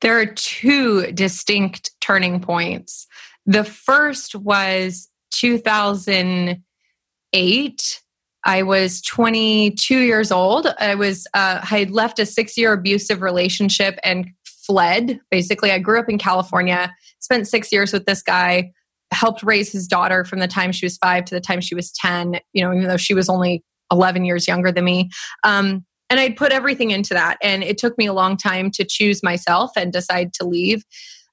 There 0.00 0.18
are 0.18 0.26
two 0.26 1.12
distinct 1.12 1.92
turning 2.00 2.40
points. 2.40 3.06
The 3.46 3.64
first 3.64 4.34
was 4.34 5.08
2008 5.32 8.02
I 8.46 8.62
was 8.62 9.02
22 9.02 9.98
years 9.98 10.30
old. 10.30 10.68
I 10.78 10.94
was 10.94 11.26
uh, 11.34 11.60
I 11.62 11.78
had 11.78 11.90
left 11.90 12.18
a 12.20 12.24
six 12.24 12.56
year 12.56 12.72
abusive 12.72 13.20
relationship 13.20 13.98
and 14.04 14.30
fled. 14.44 15.20
Basically, 15.30 15.72
I 15.72 15.78
grew 15.80 15.98
up 15.98 16.08
in 16.08 16.16
California, 16.16 16.94
spent 17.18 17.48
six 17.48 17.72
years 17.72 17.92
with 17.92 18.06
this 18.06 18.22
guy, 18.22 18.70
helped 19.10 19.42
raise 19.42 19.72
his 19.72 19.88
daughter 19.88 20.24
from 20.24 20.38
the 20.38 20.48
time 20.48 20.72
she 20.72 20.86
was 20.86 20.96
five 20.98 21.24
to 21.26 21.34
the 21.34 21.40
time 21.40 21.60
she 21.60 21.74
was 21.74 21.92
10, 21.92 22.40
you 22.52 22.64
know, 22.64 22.72
even 22.72 22.88
though 22.88 22.96
she 22.96 23.14
was 23.14 23.28
only 23.28 23.64
11 23.92 24.24
years 24.24 24.46
younger 24.46 24.70
than 24.70 24.84
me. 24.84 25.10
Um, 25.42 25.84
and 26.08 26.20
I 26.20 26.30
put 26.30 26.52
everything 26.52 26.92
into 26.92 27.14
that. 27.14 27.38
And 27.42 27.64
it 27.64 27.78
took 27.78 27.98
me 27.98 28.06
a 28.06 28.12
long 28.12 28.36
time 28.36 28.70
to 28.72 28.84
choose 28.84 29.24
myself 29.24 29.72
and 29.76 29.92
decide 29.92 30.32
to 30.34 30.46
leave. 30.46 30.84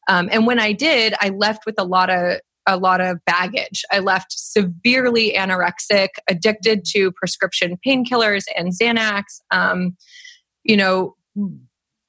Um, 0.08 0.30
and 0.32 0.48
when 0.48 0.60
I 0.60 0.74
did, 0.74 1.14
I 1.20 1.30
left 1.30 1.66
with 1.68 1.76
a 1.78 1.84
lot 1.84 2.10
of 2.10 2.40
a 2.66 2.78
lot 2.78 3.02
of 3.02 3.24
baggage. 3.26 3.84
I 3.92 4.00
left 4.00 4.32
severely 4.32 5.34
anorexic, 5.34 6.10
addicted 6.28 6.86
to 6.86 7.12
prescription 7.12 7.78
painkillers 7.86 8.46
and 8.56 8.72
Xanax. 8.72 9.24
Um, 9.52 9.98
you 10.64 10.78
know, 10.78 11.16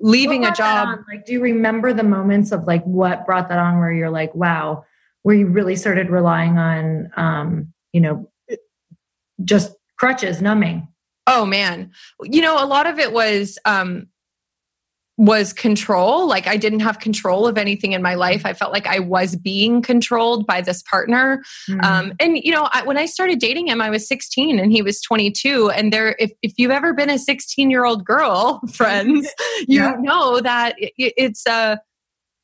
leaving 0.01 0.45
a 0.45 0.53
job. 0.53 1.01
Like, 1.09 1.25
do 1.25 1.33
you 1.33 1.41
remember 1.41 1.93
the 1.93 2.03
moments 2.03 2.53
of 2.53 2.65
like 2.65 2.85
what 2.85 3.27
brought 3.27 3.49
that 3.49 3.59
on 3.59 3.79
where 3.79 3.93
you're 3.93 4.11
like, 4.11 4.35
wow, 4.35 4.85
where 5.23 5.35
you 5.35 5.47
really 5.47 5.77
started 5.77 6.11
relying 6.11 6.59
on, 6.59 7.11
um, 7.17 7.73
you 7.93 8.01
know, 8.01 8.31
just 9.45 9.75
crutches, 9.99 10.41
numbing? 10.41 10.89
Oh 11.27 11.47
man. 11.47 11.91
You 12.23 12.43
know, 12.43 12.63
a 12.63 12.67
lot 12.67 12.87
of 12.87 12.99
it 12.99 13.13
was 13.13 13.59
um 13.65 14.09
was 15.17 15.53
control. 15.53 16.27
Like 16.27 16.47
I 16.47 16.57
didn't 16.57 16.81
have 16.81 16.99
control 16.99 17.47
of 17.47 17.57
anything 17.57 17.93
in 17.93 18.03
my 18.03 18.15
life. 18.15 18.45
I 18.45 18.53
felt 18.53 18.73
like 18.73 18.87
I 18.87 18.99
was 18.99 19.37
being 19.37 19.81
controlled 19.81 20.47
by 20.47 20.61
this 20.61 20.83
partner. 20.83 21.43
Mm. 21.69 21.85
Um, 21.85 22.13
and 22.19 22.37
you 22.39 22.51
know, 22.51 22.69
I, 22.73 22.83
when 22.83 22.99
I 22.99 23.07
started 23.07 23.39
dating 23.39 23.69
him, 23.69 23.81
I 23.81 23.91
was 23.91 24.09
16 24.09 24.59
and 24.59 24.73
he 24.73 24.83
was 24.83 25.01
22. 25.03 25.71
And 25.71 25.93
there, 25.93 26.17
if, 26.19 26.33
if 26.43 26.55
you've 26.57 26.73
ever 26.73 26.93
been 26.93 27.11
a 27.11 27.19
16 27.19 27.71
year 27.71 27.85
old 27.85 28.05
girl, 28.05 28.61
friends, 28.73 29.29
you 29.69 29.83
yeah. 29.83 29.97
know 30.01 30.41
that 30.41 30.75
it, 30.79 30.93
it's 30.97 31.47
a, 31.47 31.53
uh, 31.53 31.77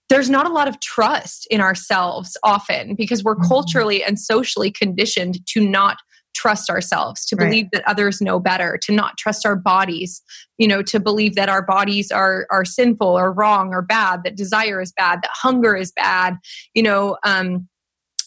there's 0.09 0.29
not 0.29 0.45
a 0.45 0.53
lot 0.53 0.67
of 0.67 0.81
trust 0.81 1.47
in 1.53 1.61
ourselves 1.61 2.37
often 2.43 2.97
because 2.97 3.23
we're 3.23 3.37
mm. 3.37 3.47
culturally 3.47 4.03
and 4.03 4.19
socially 4.19 4.71
conditioned 4.71 5.39
to 5.47 5.61
not 5.61 5.99
trust 6.35 6.71
ourselves, 6.71 7.27
to 7.27 7.37
believe 7.37 7.65
right. 7.67 7.83
that 7.85 7.89
others 7.89 8.21
know 8.21 8.39
better, 8.39 8.79
to 8.83 8.93
not 8.93 9.19
trust 9.19 9.45
our 9.45 9.57
bodies, 9.57 10.23
you 10.59 10.67
know, 10.69 10.83
to 10.83 11.01
believe 11.01 11.35
that 11.35 11.49
our 11.49 11.63
bodies 11.63 12.11
are 12.11 12.47
are 12.51 12.65
sinful 12.65 13.07
or 13.07 13.33
wrong 13.33 13.73
or 13.73 13.83
bad, 13.83 14.23
that 14.25 14.37
desire 14.37 14.81
is 14.81 14.93
bad, 14.93 15.21
that 15.23 15.31
hunger 15.33 15.77
is 15.77 15.93
bad, 15.93 16.37
you 16.75 16.83
know, 16.83 17.17
um 17.25 17.69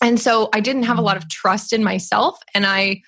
and 0.02 0.20
so 0.20 0.50
I 0.54 0.60
didn't 0.60 0.84
have 0.84 0.98
a 0.98 1.02
lot 1.02 1.16
of 1.16 1.30
trust 1.30 1.72
in 1.72 1.84
myself 1.84 2.38
and 2.54 2.66
I 2.66 3.02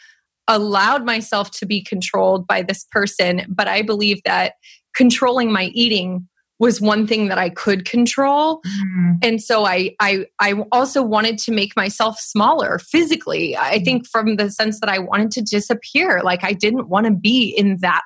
allowed 0.47 1.05
myself 1.05 1.51
to 1.51 1.65
be 1.65 1.83
controlled 1.83 2.47
by 2.47 2.61
this 2.61 2.85
person, 2.91 3.45
but 3.49 3.67
I 3.67 3.81
believe 3.81 4.21
that 4.25 4.53
controlling 4.95 5.51
my 5.51 5.65
eating 5.73 6.27
was 6.59 6.79
one 6.79 7.05
thing 7.05 7.27
that 7.27 7.37
I 7.37 7.49
could 7.49 7.85
control. 7.85 8.61
Mm-hmm. 8.61 9.11
And 9.21 9.41
so 9.41 9.65
I, 9.65 9.95
I 9.99 10.25
I 10.39 10.53
also 10.71 11.03
wanted 11.03 11.37
to 11.39 11.51
make 11.51 11.75
myself 11.75 12.17
smaller 12.19 12.79
physically. 12.79 13.57
I 13.57 13.79
think 13.79 14.07
from 14.07 14.37
the 14.37 14.49
sense 14.49 14.79
that 14.79 14.89
I 14.89 14.99
wanted 14.99 15.31
to 15.31 15.41
disappear. 15.41 16.21
Like 16.23 16.43
I 16.43 16.53
didn't 16.53 16.87
want 16.87 17.07
to 17.07 17.11
be 17.11 17.49
in 17.49 17.77
that 17.81 18.03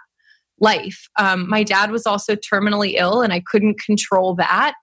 life. 0.59 1.07
Um, 1.17 1.49
my 1.49 1.63
dad 1.63 1.91
was 1.91 2.05
also 2.05 2.35
terminally 2.35 2.95
ill 2.97 3.21
and 3.21 3.31
I 3.31 3.41
couldn't 3.45 3.79
control 3.79 4.35
that. 4.35 4.73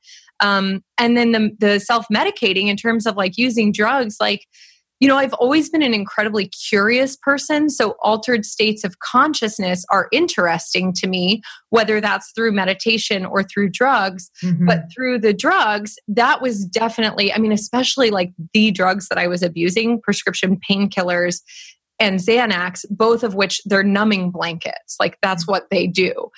Um, 0.41 0.83
and 0.99 1.17
then 1.17 1.33
the, 1.33 1.51
the 1.59 1.81
self 1.81 2.07
medicating 2.13 2.69
in 2.69 2.77
terms 2.77 3.07
of 3.07 3.17
like 3.17 3.37
using 3.37 3.73
drugs, 3.73 4.17
like 4.21 4.47
you 5.01 5.09
know, 5.09 5.17
I've 5.17 5.35
always 5.35 5.69
been 5.69 5.83
an 5.83 5.93
incredibly 5.93 6.49
curious 6.49 7.17
person. 7.17 7.69
So, 7.69 7.97
altered 8.03 8.47
states 8.47 8.83
of 8.83 8.99
consciousness 9.01 9.85
are 9.91 10.09
interesting 10.11 10.93
to 10.95 11.07
me, 11.07 11.43
whether 11.71 12.01
that's 12.01 12.33
through 12.33 12.53
meditation 12.53 13.27
or 13.27 13.43
through 13.43 13.71
drugs. 13.71 14.31
Mm-hmm. 14.43 14.67
But 14.67 14.85
through 14.95 15.19
the 15.21 15.35
drugs, 15.35 15.97
that 16.09 16.41
was 16.41 16.65
definitely, 16.65 17.33
I 17.33 17.39
mean, 17.39 17.53
especially 17.53 18.11
like 18.11 18.33
the 18.55 18.71
drugs 18.71 19.09
that 19.09 19.19
I 19.19 19.27
was 19.27 19.43
abusing, 19.43 20.01
prescription 20.01 20.59
painkillers 20.69 21.43
and 21.99 22.19
Xanax, 22.19 22.85
both 22.91 23.23
of 23.23 23.35
which 23.35 23.61
they're 23.65 23.83
numbing 23.83 24.31
blankets. 24.31 24.97
Like, 24.99 25.19
that's 25.23 25.47
what 25.47 25.69
they 25.71 25.87
do. 25.87 26.31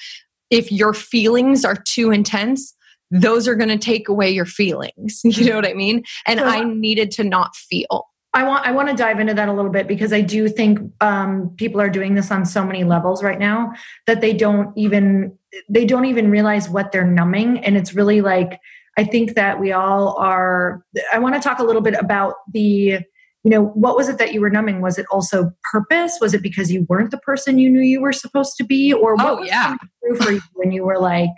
If 0.50 0.72
your 0.72 0.94
feelings 0.94 1.64
are 1.64 1.76
too 1.76 2.10
intense, 2.10 2.74
those 3.10 3.48
are 3.48 3.54
going 3.54 3.68
to 3.68 3.78
take 3.78 4.08
away 4.08 4.30
your 4.30 4.46
feelings. 4.46 5.20
You 5.24 5.50
know 5.50 5.56
what 5.56 5.66
I 5.66 5.74
mean? 5.74 6.02
And 6.26 6.40
I 6.40 6.64
needed 6.64 7.10
to 7.12 7.24
not 7.24 7.54
feel. 7.54 8.06
I 8.34 8.44
want 8.44 8.66
I 8.66 8.72
want 8.72 8.88
to 8.88 8.94
dive 8.94 9.20
into 9.20 9.34
that 9.34 9.48
a 9.48 9.52
little 9.52 9.70
bit 9.70 9.88
because 9.88 10.12
I 10.12 10.20
do 10.20 10.48
think 10.48 10.78
um, 11.00 11.54
people 11.56 11.80
are 11.80 11.88
doing 11.88 12.14
this 12.14 12.30
on 12.30 12.44
so 12.44 12.64
many 12.64 12.84
levels 12.84 13.22
right 13.22 13.38
now 13.38 13.72
that 14.06 14.20
they 14.20 14.32
don't 14.32 14.76
even 14.76 15.36
they 15.68 15.86
don't 15.86 16.04
even 16.04 16.30
realize 16.30 16.68
what 16.68 16.92
they're 16.92 17.06
numbing, 17.06 17.58
and 17.64 17.76
it's 17.76 17.94
really 17.94 18.20
like 18.20 18.60
I 18.98 19.04
think 19.04 19.34
that 19.34 19.60
we 19.60 19.72
all 19.72 20.16
are. 20.18 20.82
I 21.12 21.18
want 21.18 21.36
to 21.36 21.40
talk 21.40 21.58
a 21.58 21.64
little 21.64 21.80
bit 21.80 21.94
about 21.94 22.34
the 22.52 23.00
you 23.44 23.50
know 23.50 23.62
what 23.62 23.96
was 23.96 24.10
it 24.10 24.18
that 24.18 24.34
you 24.34 24.42
were 24.42 24.50
numbing? 24.50 24.82
Was 24.82 24.98
it 24.98 25.06
also 25.10 25.50
purpose? 25.72 26.18
Was 26.20 26.34
it 26.34 26.42
because 26.42 26.70
you 26.70 26.84
weren't 26.88 27.10
the 27.10 27.18
person 27.18 27.58
you 27.58 27.70
knew 27.70 27.80
you 27.80 28.02
were 28.02 28.12
supposed 28.12 28.56
to 28.58 28.64
be? 28.64 28.92
Or 28.92 29.14
what 29.14 29.26
oh, 29.26 29.36
was 29.36 29.48
yeah. 29.48 29.74
for 30.20 30.32
you 30.32 30.42
when 30.52 30.70
you 30.70 30.84
were 30.84 30.98
like 30.98 31.30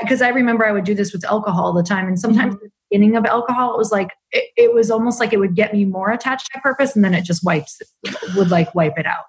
because 0.00 0.22
I, 0.22 0.26
I, 0.26 0.30
remember 0.30 0.64
I 0.64 0.70
would 0.70 0.84
do 0.84 0.94
this 0.94 1.12
with 1.12 1.24
alcohol 1.24 1.64
all 1.64 1.72
the 1.72 1.82
time. 1.82 2.06
And 2.06 2.18
sometimes 2.18 2.54
mm-hmm 2.54 2.66
beginning 2.92 3.16
of 3.16 3.24
alcohol, 3.24 3.74
it 3.74 3.78
was 3.78 3.90
like 3.90 4.10
it, 4.30 4.50
it, 4.56 4.74
was 4.74 4.90
almost 4.90 5.18
like 5.18 5.32
it 5.32 5.38
would 5.38 5.54
get 5.54 5.72
me 5.72 5.84
more 5.84 6.10
attached 6.10 6.50
to 6.52 6.60
purpose, 6.60 6.94
and 6.94 7.04
then 7.04 7.14
it 7.14 7.24
just 7.24 7.44
wipes 7.44 7.80
would 8.36 8.50
like 8.50 8.74
wipe 8.74 8.98
it 8.98 9.06
out. 9.06 9.24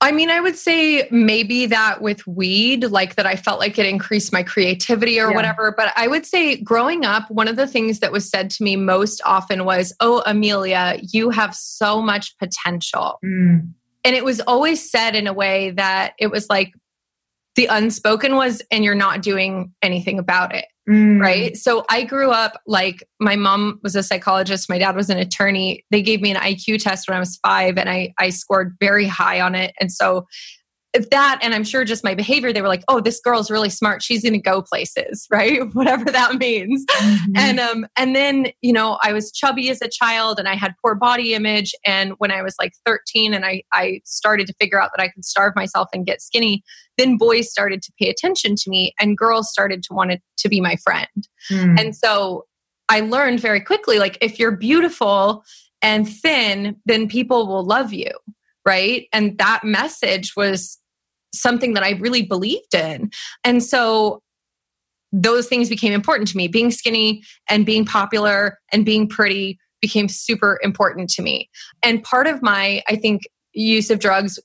I 0.00 0.10
mean, 0.10 0.30
I 0.30 0.40
would 0.40 0.56
say 0.56 1.06
maybe 1.12 1.66
that 1.66 2.02
with 2.02 2.26
weed, 2.26 2.84
like 2.86 3.14
that 3.14 3.26
I 3.26 3.36
felt 3.36 3.60
like 3.60 3.78
it 3.78 3.86
increased 3.86 4.32
my 4.32 4.42
creativity 4.42 5.20
or 5.20 5.30
yeah. 5.30 5.36
whatever. 5.36 5.72
But 5.76 5.92
I 5.94 6.08
would 6.08 6.26
say 6.26 6.56
growing 6.56 7.04
up, 7.04 7.30
one 7.30 7.46
of 7.46 7.54
the 7.54 7.68
things 7.68 8.00
that 8.00 8.10
was 8.10 8.28
said 8.28 8.50
to 8.50 8.64
me 8.64 8.74
most 8.74 9.22
often 9.24 9.64
was, 9.64 9.94
Oh, 10.00 10.20
Amelia, 10.26 10.98
you 11.12 11.30
have 11.30 11.54
so 11.54 12.02
much 12.02 12.36
potential. 12.38 13.20
Mm. 13.24 13.70
And 14.04 14.16
it 14.16 14.24
was 14.24 14.40
always 14.40 14.90
said 14.90 15.14
in 15.14 15.28
a 15.28 15.32
way 15.32 15.70
that 15.70 16.14
it 16.18 16.32
was 16.32 16.48
like 16.50 16.72
the 17.54 17.66
unspoken 17.66 18.34
was, 18.34 18.60
and 18.72 18.82
you're 18.82 18.96
not 18.96 19.22
doing 19.22 19.72
anything 19.82 20.18
about 20.18 20.52
it. 20.52 20.64
Mm. 20.88 21.20
Right. 21.20 21.56
So 21.56 21.84
I 21.88 22.02
grew 22.02 22.30
up 22.30 22.60
like 22.66 23.04
my 23.20 23.36
mom 23.36 23.78
was 23.82 23.94
a 23.94 24.02
psychologist, 24.02 24.68
my 24.68 24.78
dad 24.78 24.96
was 24.96 25.10
an 25.10 25.18
attorney. 25.18 25.84
They 25.90 26.02
gave 26.02 26.20
me 26.20 26.32
an 26.32 26.36
IQ 26.36 26.82
test 26.82 27.08
when 27.08 27.16
I 27.16 27.20
was 27.20 27.38
five 27.44 27.78
and 27.78 27.88
I, 27.88 28.12
I 28.18 28.30
scored 28.30 28.76
very 28.80 29.06
high 29.06 29.40
on 29.40 29.54
it. 29.54 29.74
And 29.78 29.92
so 29.92 30.26
if 30.94 31.08
that 31.10 31.38
and 31.42 31.54
i'm 31.54 31.64
sure 31.64 31.84
just 31.84 32.04
my 32.04 32.14
behavior 32.14 32.52
they 32.52 32.62
were 32.62 32.68
like 32.68 32.84
oh 32.88 33.00
this 33.00 33.20
girl's 33.20 33.50
really 33.50 33.70
smart. 33.70 34.02
She's 34.02 34.22
going 34.22 34.32
to 34.34 34.38
go 34.38 34.62
places 34.62 35.26
right? 35.30 35.62
Whatever 35.74 36.04
that 36.04 36.36
means. 36.36 36.84
Mm-hmm. 36.86 37.36
and 37.36 37.60
um 37.60 37.86
and 37.96 38.14
then 38.14 38.48
you 38.60 38.72
know 38.72 38.98
i 39.02 39.12
was 39.12 39.32
chubby 39.32 39.70
as 39.70 39.82
a 39.82 39.88
child 39.88 40.38
and 40.38 40.48
i 40.48 40.54
had 40.54 40.74
poor 40.82 40.94
body 40.94 41.34
image. 41.34 41.74
And 41.86 42.12
when 42.18 42.30
i 42.30 42.42
was 42.42 42.54
like 42.58 42.72
13 42.86 43.34
and 43.34 43.44
i 43.44 43.62
i 43.72 44.00
started 44.04 44.46
to 44.46 44.54
figure 44.60 44.80
out 44.80 44.90
that 44.96 45.02
i 45.02 45.08
could 45.08 45.24
starve 45.24 45.54
myself 45.56 45.88
and 45.92 46.06
get 46.06 46.20
skinny 46.20 46.62
then 46.98 47.16
boys 47.16 47.50
started 47.50 47.80
to 47.82 47.92
pay 47.98 48.08
attention 48.10 48.54
to 48.54 48.68
me 48.68 48.92
and 49.00 49.16
girls 49.16 49.50
started 49.50 49.82
to 49.82 49.94
want 49.94 50.12
to 50.36 50.48
be 50.48 50.60
my 50.60 50.76
friend. 50.76 51.08
Mm. 51.50 51.78
and 51.80 51.96
so 51.96 52.46
i 52.88 53.00
learned 53.00 53.40
very 53.40 53.60
quickly 53.60 53.98
like 53.98 54.18
if 54.20 54.38
you're 54.38 54.56
beautiful 54.56 55.44
and 55.80 56.08
thin 56.08 56.76
then 56.84 57.08
people 57.08 57.46
will 57.46 57.64
love 57.64 57.92
you 57.92 58.10
right? 58.64 59.08
And 59.12 59.38
that 59.38 59.64
message 59.64 60.34
was 60.36 60.78
something 61.34 61.74
that 61.74 61.82
I 61.82 61.92
really 61.92 62.22
believed 62.22 62.74
in. 62.74 63.10
And 63.44 63.62
so 63.62 64.22
those 65.12 65.46
things 65.46 65.68
became 65.68 65.92
important 65.92 66.28
to 66.28 66.36
me. 66.36 66.48
Being 66.48 66.70
skinny 66.70 67.22
and 67.48 67.66
being 67.66 67.84
popular 67.84 68.58
and 68.72 68.84
being 68.84 69.08
pretty 69.08 69.58
became 69.80 70.08
super 70.08 70.58
important 70.62 71.10
to 71.10 71.22
me. 71.22 71.50
And 71.82 72.02
part 72.02 72.26
of 72.26 72.42
my, 72.42 72.82
I 72.88 72.96
think, 72.96 73.22
use 73.52 73.90
of 73.90 73.98
drugs 73.98 74.38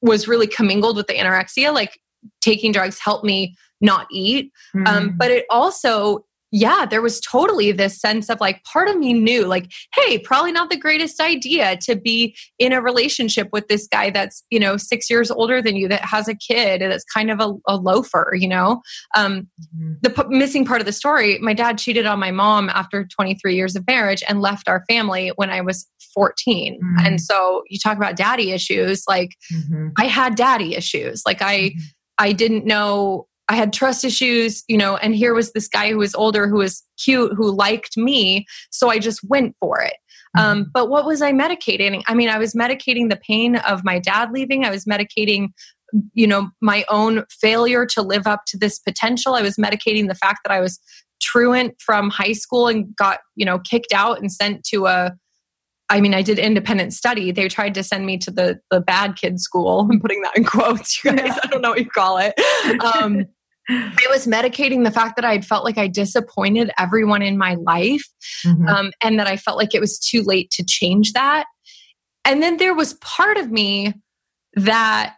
was 0.00 0.28
really 0.28 0.46
commingled 0.46 0.96
with 0.96 1.06
the 1.06 1.14
anorexia. 1.14 1.74
Like 1.74 1.98
taking 2.40 2.72
drugs 2.72 2.98
helped 2.98 3.24
me 3.24 3.56
not 3.80 4.06
eat. 4.10 4.52
Mm. 4.74 4.88
Um, 4.88 5.14
but 5.16 5.30
it 5.30 5.44
also 5.50 6.24
yeah, 6.52 6.86
there 6.88 7.02
was 7.02 7.20
totally 7.20 7.72
this 7.72 8.00
sense 8.00 8.30
of 8.30 8.40
like, 8.40 8.62
part 8.64 8.88
of 8.88 8.96
me 8.96 9.12
knew, 9.12 9.46
like, 9.46 9.70
hey, 9.94 10.18
probably 10.18 10.52
not 10.52 10.70
the 10.70 10.76
greatest 10.76 11.20
idea 11.20 11.76
to 11.82 11.96
be 11.96 12.36
in 12.58 12.72
a 12.72 12.80
relationship 12.80 13.48
with 13.52 13.66
this 13.68 13.88
guy 13.88 14.10
that's, 14.10 14.44
you 14.50 14.60
know, 14.60 14.76
six 14.76 15.10
years 15.10 15.30
older 15.30 15.60
than 15.60 15.74
you, 15.76 15.88
that 15.88 16.04
has 16.04 16.28
a 16.28 16.34
kid, 16.34 16.82
and 16.82 16.92
that's 16.92 17.04
kind 17.04 17.30
of 17.30 17.40
a, 17.40 17.52
a 17.66 17.76
loafer, 17.76 18.34
you 18.38 18.48
know? 18.48 18.80
Um, 19.16 19.48
mm-hmm. 19.76 19.94
The 20.02 20.10
p- 20.10 20.28
missing 20.28 20.64
part 20.64 20.80
of 20.80 20.86
the 20.86 20.92
story 20.92 21.38
my 21.40 21.52
dad 21.52 21.78
cheated 21.78 22.06
on 22.06 22.20
my 22.20 22.30
mom 22.30 22.68
after 22.68 23.04
23 23.04 23.54
years 23.54 23.74
of 23.74 23.86
marriage 23.86 24.22
and 24.28 24.40
left 24.40 24.68
our 24.68 24.84
family 24.88 25.32
when 25.36 25.50
I 25.50 25.60
was 25.60 25.86
14. 26.14 26.74
Mm-hmm. 26.74 27.06
And 27.06 27.20
so 27.20 27.64
you 27.68 27.78
talk 27.78 27.96
about 27.96 28.16
daddy 28.16 28.52
issues, 28.52 29.02
like, 29.08 29.30
mm-hmm. 29.52 29.88
I 29.98 30.06
had 30.06 30.36
daddy 30.36 30.76
issues. 30.76 31.22
Like, 31.26 31.42
I, 31.42 31.58
mm-hmm. 31.58 31.80
I 32.18 32.32
didn't 32.32 32.64
know 32.64 33.26
I 33.48 33.54
had 33.54 33.72
trust 33.72 34.04
issues, 34.04 34.64
you 34.68 34.76
know, 34.76 34.96
and 34.96 35.14
here 35.14 35.34
was 35.34 35.52
this 35.52 35.68
guy 35.68 35.90
who 35.90 35.98
was 35.98 36.14
older, 36.14 36.48
who 36.48 36.56
was 36.56 36.82
cute, 37.02 37.32
who 37.34 37.50
liked 37.50 37.96
me. 37.96 38.46
So 38.70 38.90
I 38.90 38.98
just 38.98 39.20
went 39.24 39.54
for 39.60 39.80
it. 39.80 39.94
Um, 40.36 40.62
mm-hmm. 40.62 40.70
but 40.74 40.88
what 40.88 41.06
was 41.06 41.22
I 41.22 41.32
medicating? 41.32 42.02
I 42.06 42.14
mean, 42.14 42.28
I 42.28 42.38
was 42.38 42.54
medicating 42.54 43.08
the 43.08 43.16
pain 43.16 43.56
of 43.56 43.84
my 43.84 43.98
dad 43.98 44.32
leaving. 44.32 44.64
I 44.64 44.70
was 44.70 44.84
medicating, 44.84 45.48
you 46.12 46.26
know, 46.26 46.50
my 46.60 46.84
own 46.88 47.24
failure 47.30 47.86
to 47.86 48.02
live 48.02 48.26
up 48.26 48.42
to 48.48 48.58
this 48.58 48.78
potential. 48.78 49.34
I 49.34 49.42
was 49.42 49.56
medicating 49.56 50.08
the 50.08 50.14
fact 50.14 50.40
that 50.44 50.52
I 50.52 50.60
was 50.60 50.80
truant 51.22 51.80
from 51.80 52.10
high 52.10 52.32
school 52.32 52.68
and 52.68 52.94
got, 52.96 53.20
you 53.36 53.46
know, 53.46 53.58
kicked 53.58 53.92
out 53.92 54.18
and 54.18 54.30
sent 54.30 54.64
to 54.64 54.86
a 54.86 55.12
I 55.88 56.00
mean, 56.00 56.14
I 56.14 56.22
did 56.22 56.40
independent 56.40 56.92
study. 56.92 57.30
They 57.30 57.46
tried 57.48 57.74
to 57.74 57.82
send 57.84 58.06
me 58.06 58.18
to 58.18 58.30
the 58.30 58.58
the 58.70 58.80
bad 58.80 59.16
kid 59.16 59.40
school. 59.40 59.86
I'm 59.90 60.00
putting 60.00 60.20
that 60.22 60.36
in 60.36 60.44
quotes, 60.44 61.02
you 61.04 61.12
guys. 61.12 61.38
I 61.42 61.46
don't 61.46 61.62
know 61.62 61.70
what 61.70 61.78
you 61.78 61.88
call 61.88 62.18
it. 62.18 62.34
Um, 62.82 63.26
I 63.70 64.06
was 64.10 64.26
medicating 64.26 64.84
the 64.84 64.90
fact 64.90 65.16
that 65.16 65.24
I 65.24 65.40
felt 65.40 65.64
like 65.64 65.78
I 65.78 65.88
disappointed 65.88 66.70
everyone 66.78 67.22
in 67.22 67.36
my 67.36 67.54
life 67.54 68.04
mm-hmm. 68.44 68.66
um, 68.68 68.92
and 69.02 69.18
that 69.18 69.26
I 69.26 69.36
felt 69.36 69.58
like 69.58 69.74
it 69.74 69.80
was 69.80 69.98
too 69.98 70.22
late 70.22 70.50
to 70.52 70.64
change 70.64 71.12
that. 71.12 71.46
And 72.24 72.42
then 72.42 72.56
there 72.56 72.74
was 72.74 72.94
part 72.94 73.36
of 73.36 73.50
me 73.50 73.94
that 74.54 75.16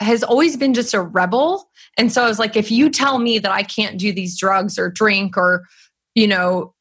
has 0.00 0.22
always 0.22 0.56
been 0.56 0.74
just 0.74 0.94
a 0.94 1.02
rebel. 1.02 1.70
And 1.98 2.10
so 2.10 2.24
I 2.24 2.28
was 2.28 2.38
like, 2.38 2.56
if 2.56 2.70
you 2.70 2.88
tell 2.88 3.18
me 3.18 3.38
that 3.38 3.52
I 3.52 3.62
can't 3.62 3.98
do 3.98 4.12
these 4.12 4.38
drugs 4.38 4.78
or 4.78 4.90
drink 4.90 5.36
or, 5.36 5.64
you 6.14 6.26
know, 6.26 6.74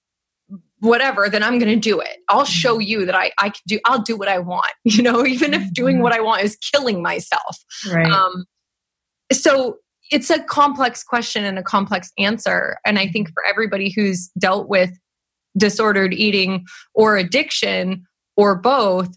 whatever, 0.80 1.30
then 1.30 1.44
I'm 1.44 1.60
going 1.60 1.74
to 1.74 1.80
do 1.80 2.00
it. 2.00 2.18
I'll 2.30 2.44
mm-hmm. 2.44 2.52
show 2.52 2.80
you 2.80 3.06
that 3.06 3.16
I, 3.16 3.32
I 3.38 3.50
can 3.50 3.62
do, 3.68 3.80
I'll 3.86 4.02
do 4.02 4.18
what 4.18 4.30
I 4.30 4.40
want, 4.40 4.72
you 4.84 5.04
know, 5.04 5.26
even 5.26 5.54
if 5.54 5.74
doing 5.74 5.98
mm-hmm. 5.98 6.04
what 6.04 6.14
I 6.14 6.22
want 6.22 6.44
is 6.44 6.58
killing 6.58 7.02
myself. 7.02 7.58
Right. 7.92 8.10
Um, 8.10 8.46
so 9.32 9.78
it's 10.12 10.30
a 10.30 10.42
complex 10.44 11.04
question 11.04 11.46
and 11.46 11.60
a 11.60 11.64
complex 11.64 12.12
answer. 12.18 12.78
And 12.86 12.98
I 12.98 13.08
think 13.08 13.32
for 13.34 13.46
everybody 13.46 13.90
who's 13.90 14.30
dealt 14.40 14.68
with 14.68 14.92
disordered 15.58 16.14
eating 16.14 16.66
or 16.94 17.18
addiction 17.18 18.06
or 18.36 18.56
both, 18.56 19.16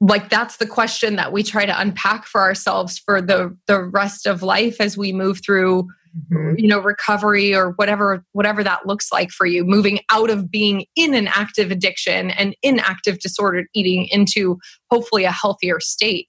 like 0.00 0.28
that's 0.28 0.58
the 0.58 0.66
question 0.66 1.16
that 1.16 1.32
we 1.32 1.42
try 1.42 1.66
to 1.66 1.80
unpack 1.80 2.26
for 2.26 2.40
ourselves 2.40 2.98
for 2.98 3.20
the 3.20 3.56
the 3.66 3.82
rest 3.82 4.26
of 4.26 4.42
life 4.42 4.80
as 4.80 4.96
we 4.96 5.12
move 5.12 5.40
through 5.44 5.88
mm-hmm. 6.32 6.54
you 6.56 6.68
know 6.68 6.78
recovery 6.78 7.52
or 7.52 7.72
whatever 7.72 8.24
whatever 8.32 8.62
that 8.62 8.86
looks 8.86 9.10
like 9.10 9.30
for 9.30 9.44
you 9.44 9.64
moving 9.64 9.98
out 10.10 10.30
of 10.30 10.50
being 10.50 10.86
in 10.94 11.14
an 11.14 11.26
active 11.28 11.72
addiction 11.72 12.30
and 12.30 12.54
inactive 12.62 13.18
disordered 13.18 13.66
eating 13.74 14.06
into 14.12 14.56
hopefully 14.88 15.24
a 15.24 15.32
healthier 15.32 15.80
state 15.80 16.28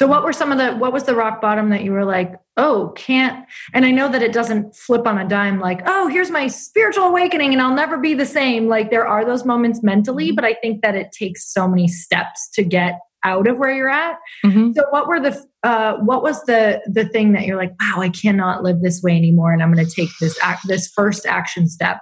so 0.00 0.06
what 0.06 0.24
were 0.24 0.32
some 0.32 0.50
of 0.50 0.56
the 0.56 0.72
what 0.78 0.94
was 0.94 1.04
the 1.04 1.14
rock 1.14 1.42
bottom 1.42 1.68
that 1.68 1.84
you 1.84 1.92
were 1.92 2.06
like, 2.06 2.32
"Oh, 2.56 2.94
can't." 2.96 3.46
And 3.74 3.84
I 3.84 3.90
know 3.90 4.08
that 4.08 4.22
it 4.22 4.32
doesn't 4.32 4.74
flip 4.74 5.06
on 5.06 5.18
a 5.18 5.28
dime 5.28 5.60
like, 5.60 5.82
"Oh, 5.84 6.08
here's 6.08 6.30
my 6.30 6.46
spiritual 6.46 7.04
awakening 7.04 7.52
and 7.52 7.60
I'll 7.60 7.74
never 7.74 7.98
be 7.98 8.14
the 8.14 8.24
same." 8.24 8.66
Like 8.66 8.90
there 8.90 9.06
are 9.06 9.26
those 9.26 9.44
moments 9.44 9.82
mentally, 9.82 10.28
mm-hmm. 10.28 10.36
but 10.36 10.46
I 10.46 10.54
think 10.54 10.80
that 10.80 10.94
it 10.94 11.12
takes 11.12 11.52
so 11.52 11.68
many 11.68 11.86
steps 11.86 12.48
to 12.54 12.62
get 12.62 12.98
out 13.24 13.46
of 13.46 13.58
where 13.58 13.74
you're 13.74 13.90
at. 13.90 14.16
Mm-hmm. 14.42 14.72
So 14.72 14.84
what 14.88 15.06
were 15.06 15.20
the 15.20 15.38
uh, 15.64 15.98
what 15.98 16.22
was 16.22 16.42
the 16.44 16.80
the 16.90 17.04
thing 17.04 17.32
that 17.32 17.44
you're 17.44 17.58
like, 17.58 17.74
"Wow, 17.78 18.00
I 18.00 18.08
cannot 18.08 18.62
live 18.62 18.80
this 18.80 19.02
way 19.02 19.14
anymore 19.14 19.52
and 19.52 19.62
I'm 19.62 19.70
going 19.70 19.86
to 19.86 19.94
take 19.94 20.08
this 20.18 20.38
act 20.42 20.66
this 20.66 20.88
first 20.88 21.26
action 21.26 21.68
step." 21.68 21.98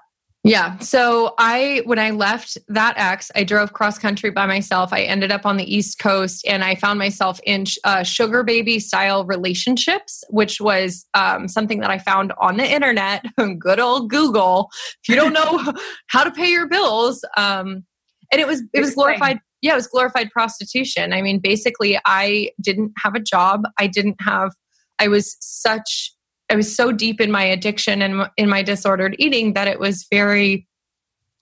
Yeah. 0.48 0.78
So 0.78 1.34
I, 1.38 1.82
when 1.84 1.98
I 1.98 2.10
left 2.10 2.56
that 2.68 2.94
ex, 2.96 3.30
I 3.34 3.44
drove 3.44 3.72
cross 3.72 3.98
country 3.98 4.30
by 4.30 4.46
myself. 4.46 4.92
I 4.92 5.02
ended 5.02 5.30
up 5.30 5.44
on 5.44 5.56
the 5.56 5.74
East 5.74 5.98
Coast 5.98 6.46
and 6.46 6.64
I 6.64 6.74
found 6.74 6.98
myself 6.98 7.38
in 7.44 7.64
uh, 7.84 8.02
sugar 8.02 8.42
baby 8.42 8.78
style 8.78 9.24
relationships, 9.24 10.24
which 10.30 10.60
was 10.60 11.06
um, 11.14 11.48
something 11.48 11.80
that 11.80 11.90
I 11.90 11.98
found 11.98 12.32
on 12.40 12.56
the 12.56 12.70
internet, 12.70 13.24
good 13.58 13.80
old 13.80 14.10
Google. 14.10 14.70
If 15.02 15.08
you 15.08 15.16
don't 15.16 15.32
know 15.32 15.72
how 16.08 16.24
to 16.24 16.30
pay 16.30 16.50
your 16.50 16.68
bills, 16.68 17.24
um, 17.36 17.84
and 18.30 18.40
it 18.40 18.46
was 18.46 18.62
it 18.72 18.80
was 18.80 18.94
glorified. 18.94 19.40
Yeah, 19.62 19.72
it 19.72 19.76
was 19.76 19.86
glorified 19.86 20.30
prostitution. 20.30 21.12
I 21.12 21.22
mean, 21.22 21.40
basically, 21.40 21.98
I 22.04 22.50
didn't 22.60 22.92
have 23.02 23.14
a 23.14 23.20
job. 23.20 23.62
I 23.78 23.86
didn't 23.86 24.16
have. 24.20 24.52
I 24.98 25.08
was 25.08 25.36
such 25.40 26.12
I 26.50 26.56
was 26.56 26.74
so 26.74 26.92
deep 26.92 27.20
in 27.20 27.30
my 27.30 27.42
addiction 27.42 28.02
and 28.02 28.28
in 28.36 28.48
my 28.48 28.62
disordered 28.62 29.16
eating 29.18 29.52
that 29.54 29.68
it 29.68 29.78
was 29.78 30.06
very 30.10 30.66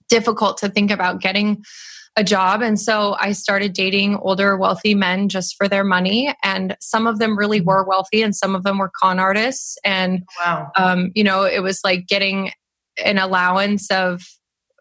difficult 0.09 0.57
to 0.57 0.69
think 0.69 0.91
about 0.91 1.21
getting 1.21 1.63
a 2.15 2.23
job. 2.23 2.61
And 2.61 2.79
so 2.79 3.15
I 3.19 3.31
started 3.33 3.73
dating 3.73 4.15
older, 4.15 4.57
wealthy 4.57 4.95
men 4.95 5.29
just 5.29 5.55
for 5.55 5.67
their 5.67 5.83
money. 5.83 6.33
And 6.43 6.75
some 6.81 7.05
of 7.05 7.19
them 7.19 7.37
really 7.37 7.61
were 7.61 7.83
wealthy 7.83 8.23
and 8.23 8.35
some 8.35 8.55
of 8.55 8.63
them 8.63 8.79
were 8.79 8.91
con 8.99 9.19
artists. 9.19 9.77
And, 9.83 10.23
wow. 10.39 10.71
um, 10.75 11.11
you 11.13 11.23
know, 11.23 11.43
it 11.43 11.61
was 11.61 11.81
like 11.83 12.07
getting 12.07 12.51
an 13.03 13.19
allowance 13.19 13.91
of, 13.91 14.23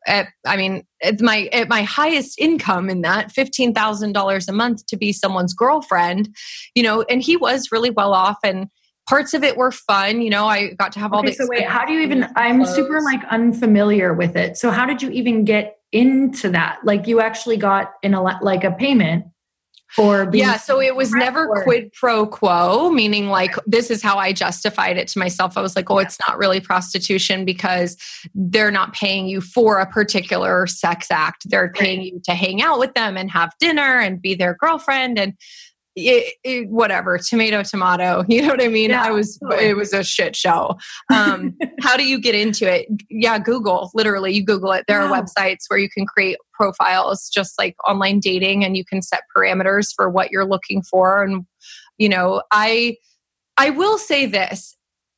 at, 0.06 0.28
I 0.46 0.56
mean, 0.56 0.84
at 1.02 1.20
my 1.20 1.48
at 1.52 1.68
my 1.68 1.82
highest 1.82 2.38
income 2.38 2.88
in 2.88 3.02
that 3.02 3.32
fifteen 3.32 3.74
thousand 3.74 4.12
dollars 4.12 4.48
a 4.48 4.52
month 4.52 4.86
to 4.86 4.96
be 4.96 5.12
someone's 5.12 5.52
girlfriend, 5.52 6.34
you 6.76 6.82
know, 6.84 7.02
and 7.10 7.20
he 7.20 7.36
was 7.36 7.72
really 7.72 7.90
well 7.90 8.14
off, 8.14 8.38
and 8.44 8.68
parts 9.06 9.34
of 9.34 9.42
it 9.42 9.56
were 9.56 9.70
fun. 9.70 10.20
You 10.20 10.30
know, 10.30 10.46
I 10.46 10.74
got 10.74 10.92
to 10.92 11.00
have 11.00 11.12
all 11.12 11.20
okay, 11.20 11.30
the. 11.30 11.34
So 11.34 11.46
wait, 11.48 11.64
how 11.64 11.84
do 11.84 11.92
you 11.92 12.00
even? 12.00 12.26
I'm 12.36 12.62
clothes. 12.62 12.74
super 12.74 13.00
like 13.00 13.24
unfamiliar 13.30 14.12
with 14.12 14.36
it. 14.36 14.56
So 14.56 14.70
how 14.70 14.86
did 14.86 15.02
you 15.02 15.10
even 15.10 15.44
get 15.44 15.78
into 15.92 16.50
that? 16.50 16.80
Like 16.84 17.06
you 17.06 17.20
actually 17.20 17.56
got 17.56 17.94
in 18.02 18.14
a 18.14 18.22
like 18.22 18.64
a 18.64 18.72
payment 18.72 19.26
for 19.88 20.28
yeah 20.32 20.56
so 20.56 20.80
it 20.80 20.96
was 20.96 21.12
never 21.12 21.46
or? 21.46 21.62
quid 21.62 21.92
pro 21.92 22.26
quo 22.26 22.90
meaning 22.90 23.28
like 23.28 23.54
this 23.66 23.90
is 23.90 24.02
how 24.02 24.18
i 24.18 24.32
justified 24.32 24.96
it 24.96 25.06
to 25.06 25.18
myself 25.18 25.56
i 25.56 25.60
was 25.60 25.76
like 25.76 25.88
oh 25.90 25.98
it's 25.98 26.18
not 26.26 26.36
really 26.36 26.60
prostitution 26.60 27.44
because 27.44 27.96
they're 28.34 28.72
not 28.72 28.92
paying 28.92 29.26
you 29.26 29.40
for 29.40 29.78
a 29.78 29.86
particular 29.86 30.66
sex 30.66 31.06
act 31.10 31.48
they're 31.48 31.70
paying 31.72 32.02
you 32.02 32.20
to 32.24 32.34
hang 32.34 32.60
out 32.60 32.80
with 32.80 32.94
them 32.94 33.16
and 33.16 33.30
have 33.30 33.52
dinner 33.60 34.00
and 34.00 34.20
be 34.20 34.34
their 34.34 34.54
girlfriend 34.54 35.18
and 35.18 35.34
it, 35.96 36.34
it, 36.44 36.68
whatever 36.68 37.16
tomato 37.18 37.62
tomato 37.62 38.22
you 38.28 38.42
know 38.42 38.48
what 38.48 38.62
i 38.62 38.68
mean 38.68 38.90
yeah, 38.90 39.02
i 39.02 39.10
was 39.10 39.38
totally. 39.38 39.64
it 39.64 39.76
was 39.76 39.92
a 39.92 40.04
shit 40.04 40.36
show 40.36 40.76
um, 41.12 41.56
how 41.80 41.96
do 41.96 42.06
you 42.06 42.20
get 42.20 42.34
into 42.34 42.70
it 42.70 42.86
yeah 43.08 43.38
google 43.38 43.90
literally 43.94 44.32
you 44.32 44.44
google 44.44 44.72
it 44.72 44.84
there 44.86 45.00
wow. 45.00 45.12
are 45.12 45.22
websites 45.22 45.64
where 45.68 45.78
you 45.78 45.88
can 45.88 46.06
create 46.06 46.36
profiles 46.52 47.30
just 47.30 47.58
like 47.58 47.74
online 47.88 48.20
dating 48.20 48.64
and 48.64 48.76
you 48.76 48.84
can 48.84 49.00
set 49.00 49.22
parameters 49.34 49.88
for 49.96 50.08
what 50.10 50.30
you're 50.30 50.46
looking 50.46 50.82
for 50.82 51.22
and 51.22 51.44
you 51.98 52.08
know 52.08 52.42
i 52.50 52.94
i 53.56 53.70
will 53.70 53.96
say 53.96 54.26
this 54.26 54.76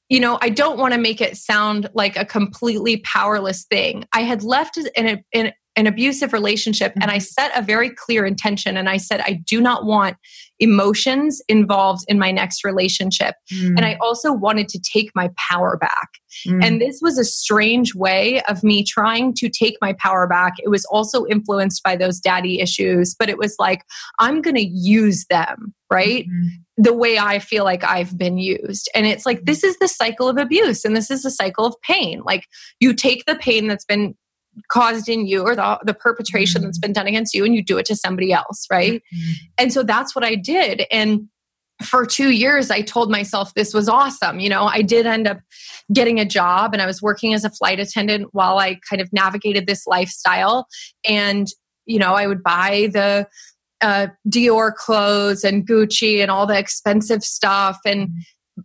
you 0.08 0.20
know 0.20 0.38
i 0.42 0.48
don't 0.48 0.78
want 0.78 0.94
to 0.94 1.00
make 1.00 1.20
it 1.20 1.36
sound 1.36 1.90
like 1.92 2.16
a 2.16 2.24
completely 2.24 2.98
powerless 2.98 3.64
thing 3.64 4.04
i 4.12 4.20
had 4.20 4.44
left 4.44 4.78
in 4.96 5.08
a, 5.08 5.24
in 5.32 5.52
an 5.78 5.86
abusive 5.86 6.32
relationship 6.32 6.92
and 6.96 7.04
I 7.04 7.18
mm-hmm. 7.18 7.20
set 7.20 7.56
a 7.56 7.62
very 7.62 7.90
clear 7.90 8.26
intention 8.26 8.76
and 8.76 8.88
I 8.88 8.96
said, 8.96 9.20
I 9.20 9.34
do 9.46 9.60
not 9.60 9.84
want 9.84 10.16
emotions 10.60 11.40
involved 11.48 12.04
in 12.08 12.18
my 12.18 12.30
next 12.30 12.64
relationship. 12.64 13.34
Mm. 13.52 13.76
And 13.76 13.84
I 13.84 13.96
also 14.00 14.32
wanted 14.32 14.68
to 14.70 14.80
take 14.80 15.10
my 15.14 15.30
power 15.36 15.76
back. 15.76 16.08
Mm. 16.46 16.64
And 16.64 16.80
this 16.80 17.00
was 17.00 17.18
a 17.18 17.24
strange 17.24 17.94
way 17.94 18.42
of 18.42 18.62
me 18.62 18.84
trying 18.84 19.34
to 19.34 19.48
take 19.48 19.76
my 19.80 19.94
power 19.94 20.26
back. 20.26 20.54
It 20.58 20.68
was 20.68 20.84
also 20.86 21.26
influenced 21.26 21.82
by 21.82 21.96
those 21.96 22.20
daddy 22.20 22.60
issues, 22.60 23.14
but 23.18 23.28
it 23.28 23.38
was 23.38 23.56
like, 23.58 23.82
I'm 24.18 24.42
going 24.42 24.56
to 24.56 24.66
use 24.66 25.26
them, 25.30 25.74
right? 25.90 26.26
Mm. 26.26 26.48
The 26.76 26.94
way 26.94 27.18
I 27.18 27.38
feel 27.38 27.64
like 27.64 27.84
I've 27.84 28.16
been 28.16 28.38
used. 28.38 28.88
And 28.94 29.06
it's 29.06 29.26
like, 29.26 29.44
this 29.44 29.64
is 29.64 29.76
the 29.78 29.88
cycle 29.88 30.28
of 30.28 30.38
abuse 30.38 30.84
and 30.84 30.96
this 30.96 31.10
is 31.10 31.22
the 31.22 31.30
cycle 31.30 31.64
of 31.64 31.74
pain. 31.82 32.22
Like, 32.24 32.44
you 32.80 32.94
take 32.94 33.24
the 33.26 33.36
pain 33.36 33.66
that's 33.66 33.84
been 33.84 34.14
caused 34.68 35.08
in 35.08 35.26
you 35.26 35.42
or 35.42 35.54
the, 35.54 35.78
the 35.84 35.94
perpetration 35.94 36.60
mm-hmm. 36.60 36.68
that's 36.68 36.78
been 36.78 36.92
done 36.92 37.06
against 37.06 37.34
you 37.34 37.44
and 37.44 37.54
you 37.54 37.62
do 37.62 37.78
it 37.78 37.86
to 37.86 37.96
somebody 37.96 38.32
else 38.32 38.66
right? 38.70 39.02
Mm-hmm. 39.14 39.32
and 39.58 39.72
so 39.72 39.82
that's 39.82 40.14
what 40.14 40.24
i 40.24 40.34
did. 40.34 40.84
And 40.90 41.28
for 41.82 42.04
two 42.04 42.30
years 42.30 42.70
i 42.70 42.80
told 42.80 43.10
myself 43.10 43.54
this 43.54 43.72
was 43.72 43.88
awesome. 43.88 44.40
You 44.40 44.48
know 44.48 44.64
i 44.64 44.82
did 44.82 45.06
end 45.06 45.26
up 45.26 45.38
getting 45.92 46.18
a 46.18 46.24
job 46.24 46.72
and 46.72 46.82
i 46.82 46.86
was 46.86 47.00
working 47.00 47.34
as 47.34 47.44
a 47.44 47.50
flight 47.50 47.80
attendant 47.80 48.28
while 48.32 48.58
i 48.58 48.78
kind 48.88 49.00
of 49.00 49.12
navigated 49.12 49.66
this 49.66 49.86
lifestyle. 49.86 50.66
And 51.08 51.46
you 51.86 51.98
know 51.98 52.14
i 52.14 52.26
would 52.26 52.42
buy 52.42 52.88
the 52.92 53.28
uh, 53.80 54.08
dior 54.28 54.74
clothes 54.74 55.44
and 55.44 55.64
gucci 55.64 56.20
and 56.20 56.32
all 56.32 56.46
the 56.46 56.58
expensive 56.58 57.22
stuff. 57.22 57.78
And 57.86 58.08
mm-hmm 58.08 58.18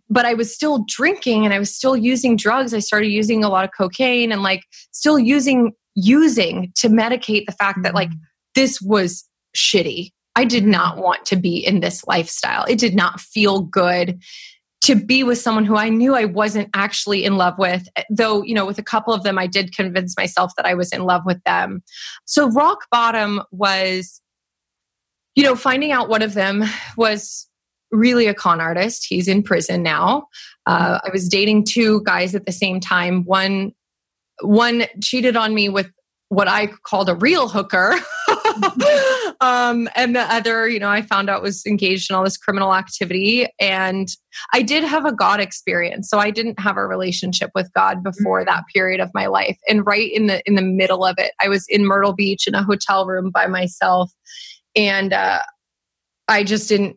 but 0.08 0.24
I 0.24 0.34
was 0.34 0.52
still 0.52 0.84
drinking 0.88 1.44
and 1.44 1.54
I 1.54 1.58
was 1.58 1.74
still 1.74 1.96
using 1.96 2.36
drugs. 2.36 2.74
I 2.74 2.78
started 2.78 3.08
using 3.08 3.44
a 3.44 3.48
lot 3.48 3.64
of 3.64 3.70
cocaine 3.76 4.32
and 4.32 4.42
like 4.42 4.62
still 4.92 5.18
using 5.18 5.72
using 5.94 6.72
to 6.76 6.88
medicate 6.88 7.46
the 7.46 7.52
fact 7.52 7.82
that 7.82 7.94
like 7.94 8.10
mm. 8.10 8.18
this 8.54 8.80
was 8.80 9.28
shitty. 9.56 10.10
I 10.36 10.44
did 10.44 10.66
not 10.66 10.98
want 10.98 11.24
to 11.26 11.36
be 11.36 11.64
in 11.64 11.80
this 11.80 12.04
lifestyle. 12.06 12.64
It 12.64 12.78
did 12.78 12.94
not 12.94 13.20
feel 13.20 13.60
good 13.60 14.20
to 14.82 14.94
be 14.94 15.22
with 15.22 15.38
someone 15.38 15.64
who 15.64 15.76
I 15.76 15.88
knew 15.88 16.14
I 16.14 16.26
wasn't 16.26 16.68
actually 16.74 17.24
in 17.24 17.36
love 17.36 17.54
with. 17.58 17.88
Though, 18.10 18.42
you 18.42 18.54
know, 18.54 18.66
with 18.66 18.78
a 18.78 18.82
couple 18.82 19.14
of 19.14 19.22
them, 19.22 19.38
I 19.38 19.46
did 19.46 19.74
convince 19.74 20.14
myself 20.16 20.52
that 20.56 20.66
I 20.66 20.74
was 20.74 20.92
in 20.92 21.04
love 21.04 21.22
with 21.24 21.42
them. 21.44 21.82
So, 22.26 22.50
rock 22.50 22.84
bottom 22.90 23.40
was, 23.50 24.20
you 25.34 25.42
know, 25.42 25.56
finding 25.56 25.90
out 25.90 26.10
one 26.10 26.20
of 26.20 26.34
them 26.34 26.64
was 26.98 27.48
really 27.94 28.26
a 28.26 28.34
con 28.34 28.60
artist. 28.60 29.06
He's 29.08 29.28
in 29.28 29.42
prison 29.42 29.82
now. 29.82 30.26
Uh, 30.66 30.98
I 31.04 31.10
was 31.12 31.28
dating 31.28 31.64
two 31.64 32.02
guys 32.04 32.34
at 32.34 32.46
the 32.46 32.52
same 32.52 32.80
time. 32.80 33.24
One 33.24 33.72
one 34.40 34.86
cheated 35.00 35.36
on 35.36 35.54
me 35.54 35.68
with 35.68 35.90
what 36.28 36.48
I 36.48 36.66
called 36.66 37.08
a 37.08 37.14
real 37.14 37.48
hooker. 37.48 37.94
um, 39.40 39.88
and 39.94 40.16
the 40.16 40.26
other, 40.28 40.68
you 40.68 40.80
know, 40.80 40.88
I 40.88 41.02
found 41.02 41.30
out 41.30 41.42
was 41.42 41.64
engaged 41.66 42.10
in 42.10 42.16
all 42.16 42.24
this 42.24 42.36
criminal 42.36 42.74
activity. 42.74 43.46
And 43.60 44.08
I 44.52 44.62
did 44.62 44.82
have 44.82 45.04
a 45.04 45.12
God 45.12 45.38
experience. 45.38 46.08
So 46.08 46.18
I 46.18 46.30
didn't 46.30 46.58
have 46.58 46.76
a 46.76 46.86
relationship 46.86 47.50
with 47.54 47.72
God 47.74 48.02
before 48.02 48.40
mm-hmm. 48.40 48.52
that 48.52 48.64
period 48.74 49.00
of 49.00 49.10
my 49.14 49.26
life. 49.26 49.58
And 49.68 49.86
right 49.86 50.10
in 50.10 50.26
the 50.26 50.42
in 50.46 50.56
the 50.56 50.62
middle 50.62 51.04
of 51.04 51.14
it, 51.18 51.32
I 51.40 51.48
was 51.48 51.66
in 51.68 51.84
Myrtle 51.86 52.14
Beach 52.14 52.48
in 52.48 52.54
a 52.54 52.64
hotel 52.64 53.06
room 53.06 53.30
by 53.30 53.46
myself. 53.46 54.10
And 54.74 55.12
uh, 55.12 55.40
I 56.26 56.42
just 56.42 56.68
didn't 56.68 56.96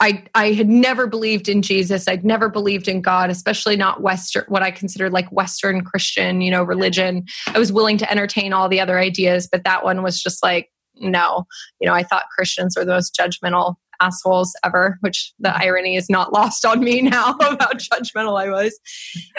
I 0.00 0.24
I 0.34 0.52
had 0.52 0.68
never 0.68 1.06
believed 1.06 1.48
in 1.48 1.62
Jesus. 1.62 2.06
I'd 2.06 2.24
never 2.24 2.48
believed 2.48 2.88
in 2.88 3.00
God, 3.00 3.30
especially 3.30 3.76
not 3.76 4.00
Western, 4.00 4.44
what 4.48 4.62
I 4.62 4.70
considered 4.70 5.12
like 5.12 5.30
Western 5.32 5.82
Christian, 5.84 6.40
you 6.40 6.50
know, 6.50 6.62
religion. 6.62 7.24
I 7.48 7.58
was 7.58 7.72
willing 7.72 7.98
to 7.98 8.10
entertain 8.10 8.52
all 8.52 8.68
the 8.68 8.80
other 8.80 8.98
ideas, 8.98 9.48
but 9.50 9.64
that 9.64 9.84
one 9.84 10.02
was 10.02 10.22
just 10.22 10.42
like, 10.42 10.70
no. 10.94 11.46
You 11.80 11.88
know, 11.88 11.94
I 11.94 12.04
thought 12.04 12.24
Christians 12.34 12.76
were 12.76 12.84
the 12.84 12.92
most 12.92 13.18
judgmental 13.18 13.74
assholes 14.00 14.54
ever, 14.64 14.98
which 15.00 15.32
the 15.40 15.48
mm-hmm. 15.48 15.62
irony 15.62 15.96
is 15.96 16.08
not 16.08 16.32
lost 16.32 16.64
on 16.64 16.80
me 16.80 17.02
now 17.02 17.32
about 17.40 17.78
judgmental 17.78 18.40
I 18.40 18.50
was. 18.50 18.78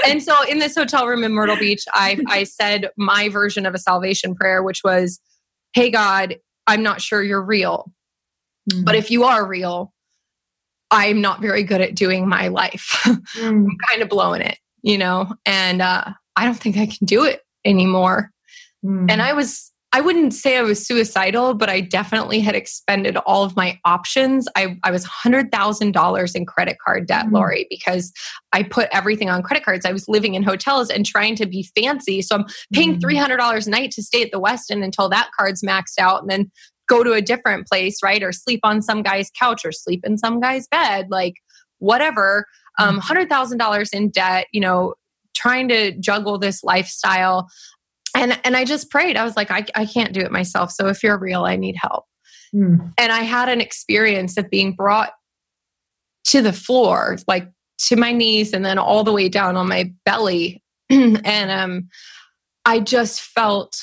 And 0.05 0.21
so 0.21 0.35
in 0.43 0.59
this 0.59 0.75
hotel 0.75 1.07
room 1.07 1.23
in 1.23 1.31
Myrtle 1.31 1.57
Beach, 1.57 1.85
I 1.93 2.19
I 2.27 2.43
said 2.43 2.89
my 2.97 3.29
version 3.29 3.65
of 3.65 3.73
a 3.73 3.79
salvation 3.79 4.35
prayer, 4.35 4.61
which 4.61 4.83
was, 4.83 5.19
Hey 5.73 5.89
God, 5.89 6.37
I'm 6.67 6.83
not 6.83 7.01
sure 7.01 7.23
you're 7.23 7.41
real. 7.41 7.91
Mm-hmm. 8.69 8.83
But 8.83 8.95
if 8.95 9.09
you 9.09 9.23
are 9.23 9.47
real, 9.47 9.93
I'm 10.91 11.21
not 11.21 11.41
very 11.41 11.63
good 11.63 11.81
at 11.81 11.95
doing 11.95 12.27
my 12.27 12.47
life. 12.47 13.05
Mm. 13.35 13.67
I'm 13.67 13.77
kind 13.87 14.01
of 14.01 14.09
blowing 14.09 14.41
it, 14.41 14.57
you 14.81 14.97
know, 14.97 15.33
and 15.45 15.81
uh, 15.81 16.05
I 16.35 16.45
don't 16.45 16.57
think 16.57 16.77
I 16.77 16.87
can 16.87 17.05
do 17.05 17.23
it 17.23 17.41
anymore. 17.63 18.31
Mm. 18.83 19.09
And 19.09 19.21
I 19.21 19.33
was, 19.33 19.71
I 19.91 20.01
wouldn't 20.01 20.33
say 20.33 20.57
I 20.57 20.61
was 20.61 20.85
suicidal, 20.85 21.53
but 21.53 21.69
I 21.69 21.81
definitely 21.81 22.39
had 22.39 22.55
expended 22.55 23.17
all 23.17 23.43
of 23.43 23.55
my 23.55 23.79
options. 23.85 24.47
I, 24.55 24.77
I 24.83 24.91
was 24.91 25.05
$100,000 25.05 26.35
in 26.35 26.45
credit 26.45 26.77
card 26.83 27.07
debt, 27.07 27.27
mm. 27.27 27.33
Lori, 27.33 27.67
because 27.69 28.11
I 28.51 28.63
put 28.63 28.89
everything 28.91 29.29
on 29.29 29.43
credit 29.43 29.63
cards. 29.63 29.85
I 29.85 29.91
was 29.91 30.07
living 30.07 30.33
in 30.33 30.43
hotels 30.43 30.89
and 30.89 31.05
trying 31.05 31.35
to 31.35 31.45
be 31.45 31.69
fancy. 31.75 32.21
So 32.21 32.35
I'm 32.35 32.45
paying 32.73 32.99
mm. 32.99 33.01
$300 33.01 33.67
a 33.67 33.69
night 33.69 33.91
to 33.91 34.03
stay 34.03 34.23
at 34.23 34.31
the 34.31 34.41
Westin 34.41 34.83
until 34.83 35.09
that 35.09 35.29
card's 35.37 35.61
maxed 35.61 35.99
out. 35.99 36.21
And 36.21 36.29
then 36.29 36.51
go 36.89 37.03
to 37.03 37.13
a 37.13 37.21
different 37.21 37.67
place, 37.67 37.99
right? 38.03 38.21
Or 38.21 38.33
sleep 38.33 38.59
on 38.63 38.81
some 38.81 39.03
guy's 39.03 39.29
couch 39.39 39.63
or 39.63 39.71
sleep 39.71 40.01
in 40.03 40.17
some 40.17 40.41
guy's 40.41 40.67
bed, 40.67 41.07
like 41.09 41.35
whatever. 41.77 42.45
Um, 42.77 42.99
$100,000 42.99 43.27
mm-hmm. 43.27 43.97
in 43.97 44.09
debt, 44.09 44.47
you 44.51 44.59
know, 44.59 44.95
trying 45.35 45.69
to 45.69 45.97
juggle 45.99 46.37
this 46.37 46.63
lifestyle. 46.63 47.47
And, 48.15 48.39
and 48.43 48.57
I 48.57 48.65
just 48.65 48.89
prayed. 48.89 49.15
I 49.15 49.23
was 49.23 49.37
like, 49.37 49.51
I, 49.51 49.65
I 49.75 49.85
can't 49.85 50.13
do 50.13 50.21
it 50.21 50.31
myself. 50.31 50.71
So 50.71 50.87
if 50.87 51.03
you're 51.03 51.17
real, 51.17 51.45
I 51.45 51.55
need 51.55 51.75
help. 51.79 52.05
Mm. 52.53 52.93
And 52.97 53.11
I 53.11 53.21
had 53.21 53.49
an 53.49 53.61
experience 53.61 54.37
of 54.37 54.49
being 54.49 54.73
brought 54.73 55.11
to 56.25 56.41
the 56.41 56.53
floor, 56.53 57.17
like 57.27 57.47
to 57.79 57.95
my 57.95 58.11
knees 58.11 58.53
and 58.53 58.65
then 58.65 58.79
all 58.79 59.03
the 59.03 59.13
way 59.13 59.29
down 59.29 59.55
on 59.55 59.67
my 59.67 59.93
belly. 60.05 60.63
and 60.89 61.51
um, 61.51 61.89
I 62.65 62.79
just 62.79 63.21
felt 63.21 63.77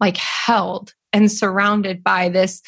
like 0.00 0.16
held 0.16 0.94
and 1.12 1.30
surrounded 1.30 2.02
by 2.02 2.28
this 2.28 2.62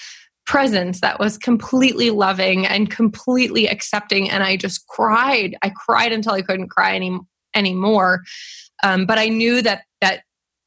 presence 0.46 1.00
that 1.00 1.20
was 1.20 1.38
completely 1.38 2.10
loving 2.10 2.66
and 2.66 2.90
completely 2.90 3.68
accepting. 3.68 4.28
And 4.28 4.42
i 4.42 4.56
just 4.56 4.86
cried. 4.88 5.56
I 5.62 5.70
cried 5.70 6.12
until 6.12 6.32
i 6.32 6.42
couldn't 6.42 6.68
cry 6.68 6.94
any 6.94 7.18
anymore. 7.54 8.22
Um, 8.82 9.06
but 9.06 9.18
i 9.18 9.28
knew 9.28 9.62
that 9.62 9.82
that 10.00 10.22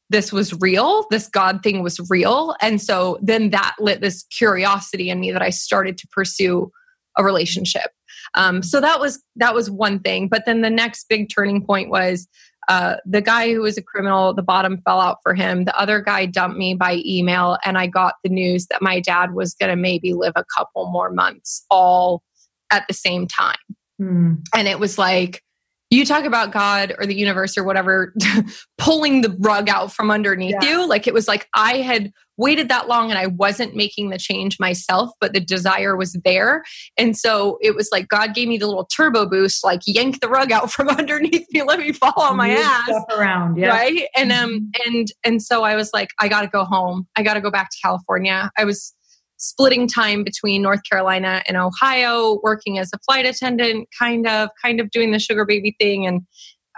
this 0.08 0.32
was 0.32 0.54
real 0.60 1.04
this 1.10 1.28
god 1.28 1.62
thing 1.62 1.82
was 1.82 2.00
real. 2.08 2.54
And 2.60 2.80
so 2.80 3.18
then 3.20 3.50
that 3.50 3.74
lit 3.78 4.00
this 4.00 4.22
curiosity 4.24 5.10
in 5.10 5.20
me 5.20 5.32
that 5.32 5.42
i 5.42 5.50
started 5.50 5.98
to 5.98 6.08
pursue 6.08 6.70
a 7.18 7.24
relationship. 7.24 7.90
Um, 8.34 8.62
so 8.62 8.80
that 8.80 9.00
was 9.00 9.22
that 9.36 9.54
was 9.54 9.70
one 9.70 10.00
thing. 10.00 10.28
But 10.28 10.44
then 10.46 10.62
the 10.62 10.70
next 10.70 11.08
big 11.08 11.28
turning 11.28 11.64
point 11.64 11.90
was 11.90 12.28
uh, 12.68 12.96
the 13.04 13.20
guy 13.20 13.52
who 13.52 13.60
was 13.60 13.78
a 13.78 13.82
criminal, 13.82 14.34
the 14.34 14.42
bottom 14.42 14.82
fell 14.84 15.00
out 15.00 15.18
for 15.22 15.34
him. 15.34 15.64
The 15.64 15.78
other 15.78 16.00
guy 16.00 16.26
dumped 16.26 16.58
me 16.58 16.74
by 16.74 17.02
email, 17.04 17.58
and 17.64 17.78
I 17.78 17.86
got 17.86 18.14
the 18.24 18.30
news 18.30 18.66
that 18.66 18.82
my 18.82 19.00
dad 19.00 19.34
was 19.34 19.54
going 19.54 19.70
to 19.70 19.76
maybe 19.76 20.14
live 20.14 20.32
a 20.36 20.44
couple 20.44 20.90
more 20.90 21.10
months 21.10 21.64
all 21.70 22.22
at 22.70 22.84
the 22.88 22.94
same 22.94 23.26
time. 23.28 23.56
Mm. 24.00 24.44
And 24.54 24.68
it 24.68 24.80
was 24.80 24.98
like, 24.98 25.42
you 25.90 26.04
talk 26.04 26.24
about 26.24 26.50
God 26.50 26.94
or 26.98 27.06
the 27.06 27.14
universe 27.14 27.56
or 27.56 27.62
whatever 27.62 28.12
pulling 28.78 29.20
the 29.20 29.36
rug 29.38 29.68
out 29.68 29.92
from 29.92 30.10
underneath 30.10 30.56
yeah. 30.60 30.68
you. 30.68 30.88
Like 30.88 31.06
it 31.06 31.14
was 31.14 31.28
like 31.28 31.48
I 31.54 31.78
had 31.78 32.12
waited 32.36 32.68
that 32.68 32.88
long 32.88 33.10
and 33.10 33.18
I 33.18 33.26
wasn't 33.26 33.74
making 33.74 34.10
the 34.10 34.18
change 34.18 34.58
myself, 34.60 35.10
but 35.20 35.32
the 35.32 35.40
desire 35.40 35.96
was 35.96 36.12
there. 36.24 36.62
And 36.96 37.16
so 37.16 37.58
it 37.60 37.74
was 37.74 37.88
like 37.90 38.08
God 38.08 38.34
gave 38.34 38.48
me 38.48 38.58
the 38.58 38.66
little 38.66 38.86
turbo 38.86 39.26
boost, 39.26 39.64
like 39.64 39.80
yank 39.86 40.20
the 40.20 40.28
rug 40.28 40.52
out 40.52 40.70
from 40.70 40.88
underneath 40.88 41.46
me, 41.52 41.62
let 41.62 41.78
me 41.78 41.92
fall 41.92 42.14
on 42.16 42.36
my 42.36 42.50
ass. 42.50 42.90
around, 43.10 43.56
yeah. 43.56 43.68
Right. 43.68 44.08
And 44.16 44.32
um 44.32 44.50
mm-hmm. 44.50 44.94
and 44.94 45.08
and 45.24 45.42
so 45.42 45.62
I 45.62 45.76
was 45.76 45.90
like, 45.92 46.10
I 46.20 46.28
gotta 46.28 46.48
go 46.48 46.64
home. 46.64 47.06
I 47.16 47.22
gotta 47.22 47.40
go 47.40 47.50
back 47.50 47.70
to 47.70 47.76
California. 47.82 48.50
I 48.56 48.64
was 48.64 48.94
splitting 49.38 49.86
time 49.86 50.24
between 50.24 50.62
North 50.62 50.80
Carolina 50.88 51.42
and 51.46 51.56
Ohio, 51.56 52.40
working 52.42 52.78
as 52.78 52.90
a 52.94 52.98
flight 53.00 53.26
attendant, 53.26 53.88
kind 53.98 54.26
of, 54.26 54.48
kind 54.62 54.80
of 54.80 54.90
doing 54.90 55.12
the 55.12 55.18
sugar 55.18 55.44
baby 55.44 55.76
thing. 55.78 56.06
And 56.06 56.22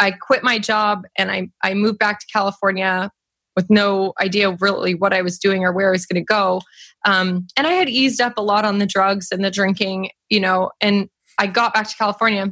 I 0.00 0.12
quit 0.12 0.42
my 0.42 0.58
job 0.58 1.02
and 1.16 1.30
I, 1.30 1.48
I 1.62 1.74
moved 1.74 1.98
back 1.98 2.20
to 2.20 2.26
California 2.32 3.10
with 3.56 3.68
no 3.70 4.12
idea 4.20 4.56
really 4.60 4.94
what 4.94 5.12
I 5.12 5.22
was 5.22 5.38
doing 5.38 5.64
or 5.64 5.72
where 5.72 5.88
I 5.88 5.92
was 5.92 6.06
going 6.06 6.20
to 6.20 6.26
go. 6.26 6.62
Um, 7.04 7.46
and 7.56 7.66
I 7.66 7.72
had 7.72 7.88
eased 7.88 8.20
up 8.20 8.34
a 8.36 8.42
lot 8.42 8.64
on 8.64 8.78
the 8.78 8.86
drugs 8.86 9.28
and 9.30 9.44
the 9.44 9.50
drinking, 9.50 10.10
you 10.28 10.40
know, 10.40 10.70
and 10.80 11.08
I 11.38 11.46
got 11.46 11.74
back 11.74 11.88
to 11.88 11.96
California, 11.96 12.50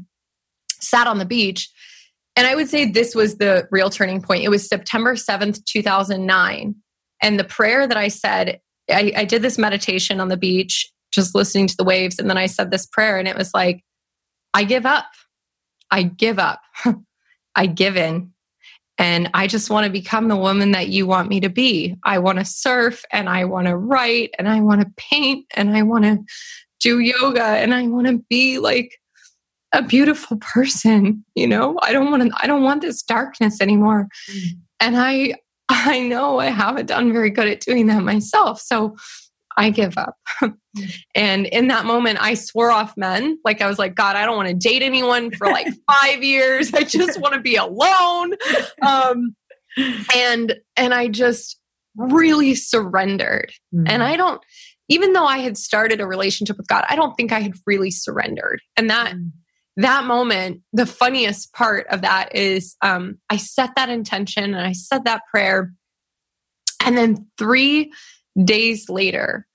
sat 0.81 1.07
on 1.07 1.19
the 1.19 1.25
beach. 1.25 1.71
And 2.37 2.47
I 2.47 2.55
would 2.55 2.69
say 2.69 2.85
this 2.85 3.15
was 3.15 3.37
the 3.37 3.67
real 3.71 3.91
turning 3.91 4.21
point. 4.21 4.45
It 4.45 4.51
was 4.51 4.69
September 4.69 5.15
7th, 5.15 5.65
2009. 5.65 6.75
And 7.23 7.41
the 7.41 7.45
prayer 7.45 7.87
that 7.87 7.97
I 7.97 8.09
said 8.09 8.61
I, 8.91 9.13
I 9.17 9.25
did 9.25 9.43
this 9.43 9.59
meditation 9.59 10.21
on 10.21 10.29
the 10.29 10.37
beach, 10.37 10.91
just 11.13 11.35
listening 11.35 11.67
to 11.69 11.77
the 11.77 11.85
waves. 11.85 12.19
And 12.19 12.29
then 12.31 12.39
I 12.39 12.47
said 12.47 12.71
this 12.71 12.87
prayer, 12.87 13.19
and 13.19 13.29
it 13.29 13.37
was 13.37 13.53
like, 13.55 13.83
I 14.55 14.65
give 14.65 14.87
up. 14.87 15.07
I 15.91 16.05
give 16.05 16.39
up. 16.39 16.61
I 17.55 17.67
give 17.67 17.97
in. 17.97 18.33
And 18.99 19.31
I 19.35 19.47
just 19.47 19.69
want 19.69 19.85
to 19.85 19.91
become 19.91 20.29
the 20.29 20.37
woman 20.37 20.73
that 20.73 20.89
you 20.89 21.07
want 21.07 21.29
me 21.29 21.41
to 21.41 21.51
be. 21.51 21.97
I 22.05 22.19
want 22.19 22.39
to 22.39 22.45
surf 22.45 23.05
and 23.13 23.29
I 23.29 23.45
want 23.45 23.67
to 23.67 23.77
write 23.77 24.31
and 24.39 24.49
I 24.49 24.61
want 24.61 24.81
to 24.81 24.93
paint 24.97 25.47
and 25.55 25.77
I 25.77 25.83
want 25.83 26.05
to 26.05 26.19
do 26.81 26.99
yoga 27.01 27.43
and 27.43 27.75
I 27.75 27.87
want 27.87 28.07
to 28.07 28.25
be 28.31 28.59
like 28.59 28.99
a 29.73 29.83
beautiful 29.83 30.39
person, 30.39 31.25
you 31.35 31.47
know? 31.47 31.79
I 31.83 31.93
don't 31.93 32.11
want 32.11 32.23
to 32.23 32.31
I 32.41 32.47
don't 32.47 32.63
want 32.63 32.81
this 32.81 33.03
darkness 33.03 33.61
anymore. 33.61 34.09
Mm. 34.31 34.43
And 34.81 34.97
I 34.97 35.35
I 35.69 36.01
know 36.01 36.39
I 36.39 36.47
haven't 36.47 36.87
done 36.87 37.13
very 37.13 37.31
good 37.31 37.49
at 37.49 37.61
doing 37.61 37.87
that 37.89 38.03
myself. 38.03 38.61
So 38.61 38.97
I 39.57 39.71
give 39.71 39.99
up. 39.99 40.17
and 41.15 41.47
in 41.47 41.69
that 41.69 41.85
moment, 41.85 42.19
I 42.21 42.35
swore 42.35 42.71
off 42.71 42.97
men. 42.97 43.39
Like 43.45 43.61
I 43.61 43.67
was 43.67 43.79
like, 43.79 43.95
God, 43.95 44.17
I 44.17 44.25
don't 44.27 44.37
want 44.37 44.49
to 44.49 44.55
date 44.55 44.83
anyone 44.83 45.31
for 45.31 45.47
like 45.47 45.69
five 45.91 46.23
years. 46.23 46.73
I 46.75 46.85
just 46.85 47.21
want 47.21 47.35
to 47.35 47.41
be 47.41 47.57
alone. 47.57 48.35
Um, 48.83 49.37
and 50.15 50.55
and 50.77 50.95
I 50.95 51.09
just 51.09 51.59
really 51.97 52.55
surrendered. 52.55 53.53
Mm-hmm. 53.75 53.87
And 53.89 54.03
I 54.03 54.17
don't, 54.17 54.41
even 54.89 55.13
though 55.13 55.27
I 55.27 55.39
had 55.39 55.57
started 55.57 56.01
a 56.01 56.07
relationship 56.07 56.57
with 56.57 56.69
God, 56.69 56.85
I 56.89 56.97
don't 56.97 57.15
think 57.17 57.33
I 57.33 57.41
had 57.41 57.55
really 57.67 57.91
surrendered. 57.91 58.61
And 58.77 58.91
that 58.91 59.15
mm-hmm 59.15 59.29
that 59.77 60.05
moment, 60.05 60.63
the 60.73 60.87
funniest 60.87 61.53
part 61.53 61.87
of 61.89 62.01
that 62.03 62.35
is 62.35 62.77
um, 62.83 63.19
I 63.29 63.37
set 63.37 63.71
that 63.77 63.89
intention 63.89 64.45
and 64.45 64.67
I 64.67 64.73
said 64.73 65.05
that 65.05 65.23
prayer. 65.31 65.73
And 66.85 66.97
then 66.97 67.27
three 67.37 67.93
days 68.43 68.89
later, 68.89 69.47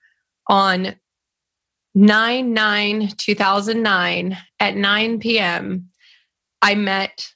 on 0.48 0.96
9 1.94 2.54
9 2.54 3.10
2009 3.18 4.38
at 4.60 4.76
9 4.76 5.20
p.m., 5.20 5.90
I 6.62 6.76
met 6.76 7.28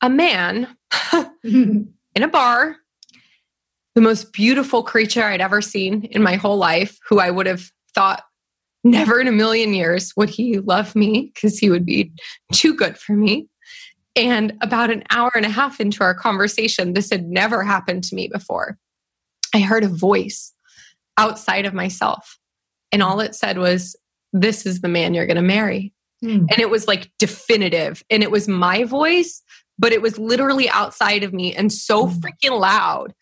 a 0.00 0.08
man 0.08 0.76
in 1.44 1.92
a 2.16 2.28
bar, 2.28 2.76
the 3.94 4.00
most 4.00 4.32
beautiful 4.32 4.82
creature 4.82 5.24
I'd 5.24 5.40
ever 5.40 5.60
seen 5.60 6.04
in 6.04 6.22
my 6.22 6.36
whole 6.36 6.56
life, 6.56 6.98
who 7.08 7.18
I 7.18 7.30
would 7.30 7.46
have 7.46 7.70
thought 7.94 8.22
Never 8.84 9.20
in 9.20 9.26
a 9.26 9.32
million 9.32 9.74
years 9.74 10.12
would 10.16 10.30
he 10.30 10.58
love 10.60 10.94
me 10.94 11.32
because 11.34 11.58
he 11.58 11.68
would 11.68 11.84
be 11.84 12.12
too 12.52 12.74
good 12.74 12.96
for 12.96 13.12
me. 13.12 13.48
And 14.14 14.54
about 14.62 14.90
an 14.90 15.04
hour 15.10 15.30
and 15.34 15.44
a 15.44 15.50
half 15.50 15.80
into 15.80 16.02
our 16.02 16.14
conversation, 16.14 16.92
this 16.92 17.10
had 17.10 17.24
never 17.24 17.62
happened 17.64 18.04
to 18.04 18.14
me 18.14 18.28
before. 18.28 18.78
I 19.54 19.60
heard 19.60 19.84
a 19.84 19.88
voice 19.88 20.54
outside 21.16 21.66
of 21.66 21.74
myself. 21.74 22.38
And 22.92 23.02
all 23.02 23.20
it 23.20 23.34
said 23.34 23.58
was, 23.58 23.96
This 24.32 24.66
is 24.66 24.80
the 24.80 24.88
man 24.88 25.14
you're 25.14 25.26
going 25.26 25.36
to 25.36 25.42
marry. 25.42 25.92
Mm. 26.24 26.50
And 26.50 26.58
it 26.58 26.70
was 26.70 26.86
like 26.88 27.10
definitive. 27.18 28.02
And 28.10 28.22
it 28.22 28.30
was 28.30 28.48
my 28.48 28.84
voice, 28.84 29.42
but 29.78 29.92
it 29.92 30.02
was 30.02 30.18
literally 30.18 30.68
outside 30.68 31.22
of 31.22 31.32
me 31.32 31.54
and 31.54 31.72
so 31.72 32.06
mm. 32.06 32.14
freaking 32.20 32.58
loud. 32.58 33.14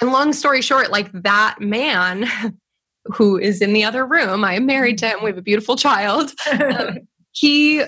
And 0.00 0.12
long 0.12 0.32
story 0.32 0.60
short, 0.60 0.90
like 0.90 1.10
that 1.12 1.56
man 1.60 2.28
who 3.14 3.38
is 3.38 3.60
in 3.60 3.72
the 3.72 3.84
other 3.84 4.04
room, 4.04 4.44
I 4.44 4.54
am 4.54 4.66
married 4.66 4.98
to 4.98 5.08
him, 5.08 5.22
we 5.22 5.30
have 5.30 5.38
a 5.38 5.42
beautiful 5.42 5.76
child. 5.76 6.32
Um, 6.50 6.98
he 7.32 7.82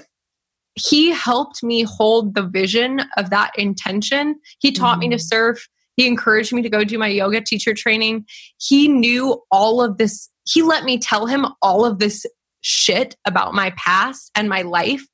he 0.77 1.11
helped 1.11 1.62
me 1.62 1.83
hold 1.83 2.35
the 2.35 2.43
vision 2.43 3.01
of 3.16 3.31
that 3.31 3.53
intention. 3.57 4.39
He 4.59 4.72
taught 4.72 4.95
mm-hmm. 4.95 5.01
me 5.01 5.09
to 5.11 5.16
mm-hmm. 5.16 5.22
surf. 5.22 5.68
He 5.97 6.07
encouraged 6.07 6.53
me 6.53 6.61
to 6.62 6.68
go 6.68 6.85
do 6.85 6.99
my 6.99 7.09
yoga 7.09 7.41
teacher 7.41 7.72
training. 7.72 8.27
He 8.59 8.87
knew 8.87 9.43
all 9.51 9.81
of 9.81 9.97
this. 9.97 10.29
He 10.47 10.62
let 10.62 10.84
me 10.84 10.99
tell 10.99 11.26
him 11.26 11.47
all 11.61 11.84
of 11.84 11.99
this 11.99 12.24
shit 12.61 13.16
about 13.24 13.55
my 13.55 13.72
past 13.76 14.30
and 14.34 14.49
my 14.49 14.62
life. 14.62 15.07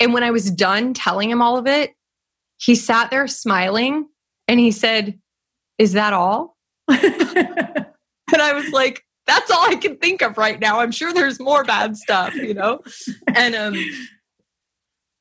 And 0.00 0.12
when 0.12 0.22
I 0.22 0.30
was 0.30 0.50
done 0.50 0.94
telling 0.94 1.30
him 1.30 1.40
all 1.40 1.56
of 1.56 1.66
it, 1.66 1.92
he 2.58 2.74
sat 2.74 3.10
there 3.10 3.26
smiling 3.26 4.06
and 4.48 4.58
he 4.60 4.70
said, 4.70 5.18
Is 5.78 5.92
that 5.92 6.12
all? 6.12 6.56
and 6.88 7.86
I 8.32 8.52
was 8.52 8.68
like, 8.70 9.04
That's 9.26 9.50
all 9.50 9.70
I 9.70 9.76
can 9.76 9.96
think 9.96 10.22
of 10.22 10.36
right 10.38 10.60
now. 10.60 10.80
I'm 10.80 10.92
sure 10.92 11.12
there's 11.12 11.40
more 11.40 11.64
bad 11.64 11.96
stuff, 11.96 12.34
you 12.34 12.54
know? 12.54 12.80
And 13.34 13.54
um 13.54 13.76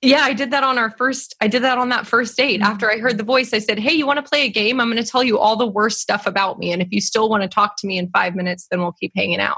yeah, 0.03 0.21
I 0.23 0.33
did 0.33 0.51
that 0.51 0.63
on 0.63 0.77
our 0.77 0.91
first, 0.91 1.33
I 1.39 1.47
did 1.47 1.63
that 1.63 1.77
on 1.77 1.89
that 1.89 2.05
first 2.05 2.35
date. 2.35 2.59
Mm-hmm. 2.59 2.71
After 2.71 2.91
I 2.91 2.97
heard 2.97 3.17
the 3.17 3.23
voice, 3.23 3.53
I 3.53 3.59
said, 3.59 3.79
Hey, 3.79 3.93
you 3.93 4.05
want 4.05 4.17
to 4.17 4.29
play 4.29 4.45
a 4.45 4.49
game? 4.49 4.81
I'm 4.81 4.91
going 4.91 5.01
to 5.01 5.09
tell 5.09 5.23
you 5.23 5.39
all 5.39 5.55
the 5.55 5.65
worst 5.65 6.01
stuff 6.01 6.27
about 6.27 6.59
me. 6.59 6.73
And 6.73 6.81
if 6.81 6.89
you 6.91 6.99
still 6.99 7.29
want 7.29 7.43
to 7.43 7.49
talk 7.49 7.77
to 7.77 7.87
me 7.87 7.97
in 7.97 8.09
five 8.09 8.35
minutes, 8.35 8.67
then 8.69 8.81
we'll 8.81 8.91
keep 8.91 9.13
hanging 9.15 9.39
out. 9.39 9.57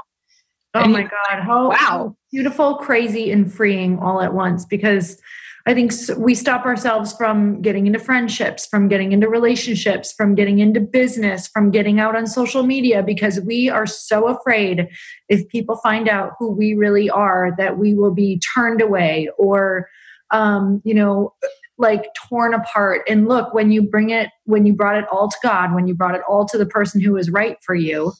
Oh 0.74 0.80
and 0.80 0.92
my 0.92 1.02
God. 1.02 1.40
How 1.42 1.70
wow. 1.70 2.16
beautiful, 2.30 2.76
crazy, 2.76 3.32
and 3.32 3.52
freeing 3.52 3.98
all 3.98 4.20
at 4.20 4.34
once 4.34 4.64
because 4.64 5.20
I 5.68 5.74
think 5.74 5.92
we 6.16 6.36
stop 6.36 6.64
ourselves 6.64 7.12
from 7.12 7.60
getting 7.60 7.88
into 7.88 7.98
friendships, 7.98 8.66
from 8.66 8.86
getting 8.86 9.10
into 9.10 9.28
relationships, 9.28 10.12
from 10.12 10.36
getting 10.36 10.60
into 10.60 10.78
business, 10.78 11.48
from 11.48 11.72
getting 11.72 11.98
out 11.98 12.14
on 12.14 12.28
social 12.28 12.62
media 12.62 13.02
because 13.02 13.40
we 13.40 13.68
are 13.68 13.86
so 13.86 14.28
afraid 14.28 14.86
if 15.28 15.48
people 15.48 15.76
find 15.78 16.08
out 16.08 16.34
who 16.38 16.52
we 16.52 16.74
really 16.74 17.10
are 17.10 17.52
that 17.58 17.78
we 17.78 17.94
will 17.94 18.14
be 18.14 18.40
turned 18.54 18.80
away 18.80 19.28
or 19.38 19.88
um, 20.30 20.82
you 20.84 20.94
know, 20.94 21.34
like 21.78 22.06
torn 22.28 22.54
apart. 22.54 23.02
And 23.08 23.28
look, 23.28 23.52
when 23.52 23.70
you 23.70 23.82
bring 23.82 24.10
it, 24.10 24.30
when 24.44 24.66
you 24.66 24.72
brought 24.72 24.96
it 24.96 25.04
all 25.10 25.28
to 25.28 25.36
God, 25.42 25.74
when 25.74 25.86
you 25.86 25.94
brought 25.94 26.14
it 26.14 26.22
all 26.28 26.46
to 26.46 26.58
the 26.58 26.66
person 26.66 27.00
who 27.00 27.12
was 27.12 27.30
right 27.30 27.56
for 27.62 27.74
you, 27.74 28.12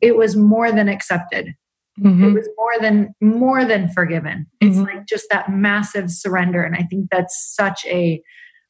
it 0.00 0.16
was 0.16 0.36
more 0.36 0.70
than 0.70 0.88
accepted. 0.88 1.54
Mm-hmm. 2.00 2.24
It 2.24 2.32
was 2.32 2.48
more 2.56 2.80
than 2.80 3.14
more 3.20 3.64
than 3.64 3.88
forgiven. 3.88 4.46
It's 4.60 4.76
mm-hmm. 4.76 4.84
like 4.84 5.06
just 5.06 5.26
that 5.30 5.50
massive 5.50 6.10
surrender. 6.10 6.62
And 6.62 6.76
I 6.76 6.82
think 6.82 7.08
that's 7.10 7.54
such 7.56 7.84
a 7.86 8.22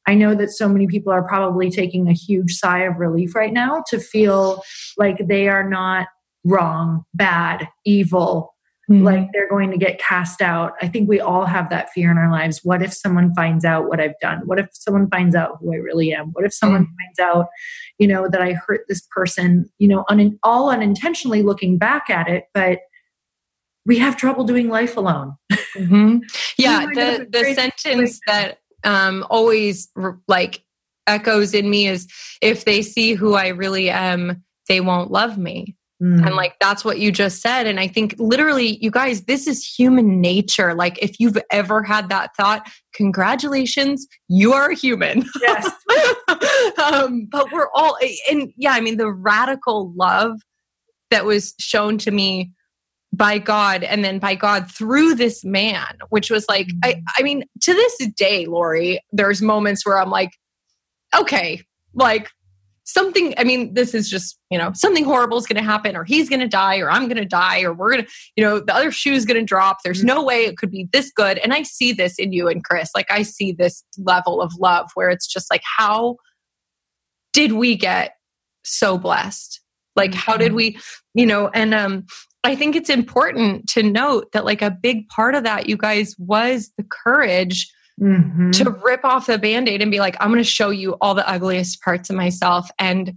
I 0.07 0.15
know 0.15 0.33
that 0.33 0.49
so 0.49 0.67
many 0.67 0.87
people 0.87 1.13
are 1.13 1.27
probably 1.27 1.69
taking 1.69 2.07
a 2.07 2.13
huge 2.13 2.53
sigh 2.53 2.79
of 2.79 2.97
relief 2.97 3.35
right 3.35 3.53
now 3.53 3.83
to 3.89 3.99
feel 3.99 4.63
like 4.97 5.27
they 5.27 5.47
are 5.47 5.69
not 5.69 6.07
wrong, 6.43 7.03
bad, 7.13 7.67
evil, 7.85 8.55
mm-hmm. 8.89 9.03
like 9.03 9.29
they're 9.33 9.49
going 9.49 9.71
to 9.71 9.77
get 9.77 9.99
cast 9.99 10.41
out. 10.41 10.73
I 10.81 10.87
think 10.87 11.07
we 11.07 11.19
all 11.19 11.45
have 11.45 11.69
that 11.69 11.91
fear 11.91 12.11
in 12.11 12.17
our 12.17 12.31
lives. 12.31 12.61
What 12.63 12.81
if 12.81 12.93
someone 12.93 13.33
finds 13.35 13.63
out 13.63 13.87
what 13.87 13.99
I've 13.99 14.17
done? 14.19 14.41
What 14.45 14.59
if 14.59 14.69
someone 14.73 15.09
finds 15.09 15.35
out 15.35 15.57
who 15.59 15.73
I 15.73 15.77
really 15.77 16.13
am? 16.13 16.27
What 16.33 16.45
if 16.45 16.53
someone 16.53 16.83
mm-hmm. 16.83 16.95
finds 17.05 17.19
out, 17.19 17.47
you 17.99 18.07
know, 18.07 18.27
that 18.29 18.41
I 18.41 18.53
hurt 18.53 18.85
this 18.87 19.01
person, 19.11 19.69
you 19.77 19.87
know, 19.87 20.05
un- 20.09 20.39
all 20.43 20.69
unintentionally 20.69 21.43
looking 21.43 21.77
back 21.77 22.09
at 22.09 22.27
it, 22.27 22.45
but 22.53 22.79
we 23.85 23.97
have 23.97 24.17
trouble 24.17 24.43
doing 24.43 24.69
life 24.69 24.97
alone. 24.97 25.35
Mm-hmm. 25.75 26.19
Yeah, 26.57 26.87
the 26.87 27.25
the 27.29 27.53
sentence 27.53 28.19
that 28.27 28.57
um, 28.83 29.25
always 29.29 29.89
like 30.27 30.61
echoes 31.07 31.53
in 31.53 31.69
me 31.69 31.87
is 31.87 32.05
if 32.41 32.65
they 32.65 32.81
see 32.81 33.13
who 33.13 33.35
I 33.35 33.47
really 33.47 33.89
am, 33.89 34.43
they 34.67 34.81
won't 34.81 35.09
love 35.09 35.37
me. 35.37 35.77
Mm. 36.01 36.25
And 36.25 36.35
like 36.35 36.55
that's 36.59 36.85
what 36.85 36.99
you 36.99 37.11
just 37.11 37.41
said. 37.41 37.67
And 37.67 37.79
I 37.79 37.87
think 37.87 38.15
literally, 38.17 38.77
you 38.81 38.89
guys, 38.89 39.23
this 39.23 39.47
is 39.47 39.65
human 39.65 40.21
nature. 40.21 40.73
Like 40.73 40.97
if 41.01 41.19
you've 41.19 41.37
ever 41.51 41.83
had 41.83 42.07
that 42.09 42.35
thought, 42.37 42.69
congratulations, 42.93 44.07
you 44.29 44.53
are 44.53 44.69
a 44.69 44.75
human. 44.75 45.25
Yes. 45.41 45.69
um, 46.83 47.25
but 47.29 47.51
we're 47.51 47.67
all, 47.75 47.97
and 48.29 48.53
yeah, 48.55 48.71
I 48.71 48.79
mean, 48.79 48.97
the 48.97 49.11
radical 49.11 49.91
love 49.93 50.39
that 51.11 51.25
was 51.25 51.53
shown 51.59 51.97
to 51.99 52.11
me 52.11 52.53
by 53.11 53.37
God 53.37 53.83
and 53.83 54.03
then 54.05 54.19
by 54.19 54.35
God 54.35 54.71
through 54.71 55.15
this 55.15 55.43
man, 55.43 55.97
which 56.09 56.29
was 56.29 56.45
like, 56.47 56.69
I, 56.83 56.93
mm. 56.93 57.03
I 57.17 57.23
mean, 57.23 57.43
to 57.61 57.73
this 57.73 57.97
day, 58.15 58.45
Lori, 58.45 59.01
there's 59.11 59.41
moments 59.41 59.85
where 59.85 59.99
I'm 59.99 60.11
like, 60.11 60.31
okay, 61.17 61.63
like 61.93 62.29
something 62.91 63.33
i 63.37 63.43
mean 63.43 63.73
this 63.73 63.93
is 63.93 64.09
just 64.09 64.39
you 64.49 64.57
know 64.57 64.71
something 64.73 65.03
horrible 65.03 65.37
is 65.37 65.45
going 65.45 65.61
to 65.61 65.63
happen 65.63 65.95
or 65.95 66.03
he's 66.03 66.27
going 66.29 66.39
to 66.39 66.47
die 66.47 66.79
or 66.79 66.89
i'm 66.89 67.03
going 67.03 67.17
to 67.17 67.25
die 67.25 67.61
or 67.61 67.73
we're 67.73 67.91
going 67.91 68.03
to 68.03 68.11
you 68.35 68.43
know 68.43 68.59
the 68.59 68.73
other 68.73 68.91
shoe 68.91 69.13
is 69.13 69.25
going 69.25 69.39
to 69.39 69.45
drop. 69.45 69.79
There's 69.83 70.03
no 70.03 70.23
way 70.23 70.45
it 70.45 70.57
could 70.57 70.71
be 70.71 70.87
this 70.91 71.11
good. 71.11 71.37
And 71.39 71.53
i 71.53 71.63
see 71.63 71.91
this 71.93 72.17
in 72.17 72.33
you 72.33 72.47
and 72.47 72.63
chris. 72.63 72.89
Like 72.95 73.11
i 73.11 73.21
see 73.21 73.51
this 73.51 73.83
level 73.97 74.41
of 74.41 74.53
love 74.59 74.89
where 74.95 75.09
it's 75.09 75.27
just 75.27 75.51
like 75.51 75.61
how 75.77 76.17
did 77.33 77.53
we 77.53 77.75
get 77.75 78.13
so 78.63 78.97
blessed? 78.97 79.61
Like 79.95 80.13
how 80.13 80.37
did 80.37 80.49
mm-hmm. 80.49 80.55
we 80.55 80.79
you 81.13 81.25
know 81.25 81.49
and 81.49 81.73
um 81.73 82.05
i 82.43 82.55
think 82.55 82.75
it's 82.75 82.89
important 82.89 83.67
to 83.69 83.83
note 83.83 84.31
that 84.31 84.45
like 84.45 84.61
a 84.61 84.71
big 84.71 85.07
part 85.09 85.35
of 85.35 85.43
that 85.43 85.67
you 85.67 85.75
guys 85.75 86.15
was 86.17 86.71
the 86.77 86.85
courage 86.89 87.69
mm-hmm. 87.99 88.51
to 88.51 88.69
rip 88.83 89.03
off 89.03 89.27
the 89.27 89.37
band-aid 89.37 89.81
and 89.81 89.91
be 89.91 89.99
like 89.99 90.15
i'm 90.19 90.29
going 90.29 90.37
to 90.37 90.43
show 90.43 90.69
you 90.69 90.93
all 91.01 91.13
the 91.13 91.27
ugliest 91.29 91.81
parts 91.81 92.09
of 92.09 92.15
myself 92.15 92.69
and 92.79 93.13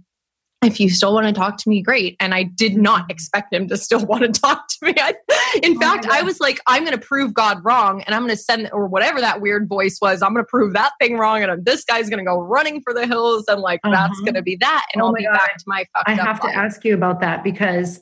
if 0.63 0.79
you 0.79 0.89
still 0.89 1.13
want 1.13 1.27
to 1.27 1.33
talk 1.33 1.57
to 1.57 1.69
me 1.69 1.81
great 1.81 2.15
and 2.19 2.33
i 2.33 2.43
did 2.43 2.75
not 2.75 3.01
mm-hmm. 3.01 3.11
expect 3.11 3.53
him 3.53 3.67
to 3.67 3.77
still 3.77 4.05
want 4.05 4.23
to 4.23 4.41
talk 4.41 4.67
to 4.67 4.85
me 4.85 4.93
I, 4.97 5.13
in 5.61 5.77
oh 5.77 5.79
fact 5.79 6.07
i 6.07 6.21
was 6.21 6.39
like 6.39 6.59
i'm 6.67 6.83
going 6.83 6.97
to 6.97 7.05
prove 7.05 7.33
god 7.33 7.63
wrong 7.63 8.01
and 8.03 8.15
i'm 8.15 8.21
going 8.21 8.35
to 8.35 8.37
send 8.37 8.69
or 8.71 8.87
whatever 8.87 9.21
that 9.21 9.41
weird 9.41 9.67
voice 9.67 9.99
was 10.01 10.21
i'm 10.21 10.33
going 10.33 10.45
to 10.45 10.49
prove 10.49 10.73
that 10.73 10.91
thing 10.99 11.17
wrong 11.17 11.43
and 11.43 11.65
this 11.65 11.83
guy's 11.83 12.09
going 12.09 12.23
to 12.23 12.25
go 12.25 12.39
running 12.39 12.81
for 12.81 12.93
the 12.93 13.07
hills 13.07 13.45
and 13.47 13.61
like 13.61 13.79
uh-huh. 13.83 13.95
that's 13.95 14.19
going 14.21 14.35
to 14.35 14.41
be 14.41 14.55
that 14.57 14.85
and 14.93 15.01
oh 15.01 15.07
i'll 15.07 15.13
be 15.13 15.23
God. 15.23 15.33
back 15.33 15.57
to 15.57 15.63
my 15.67 15.85
i 16.05 16.13
have 16.13 16.39
to 16.41 16.47
ask 16.47 16.83
you 16.85 16.93
about 16.93 17.21
that 17.21 17.43
because 17.43 18.01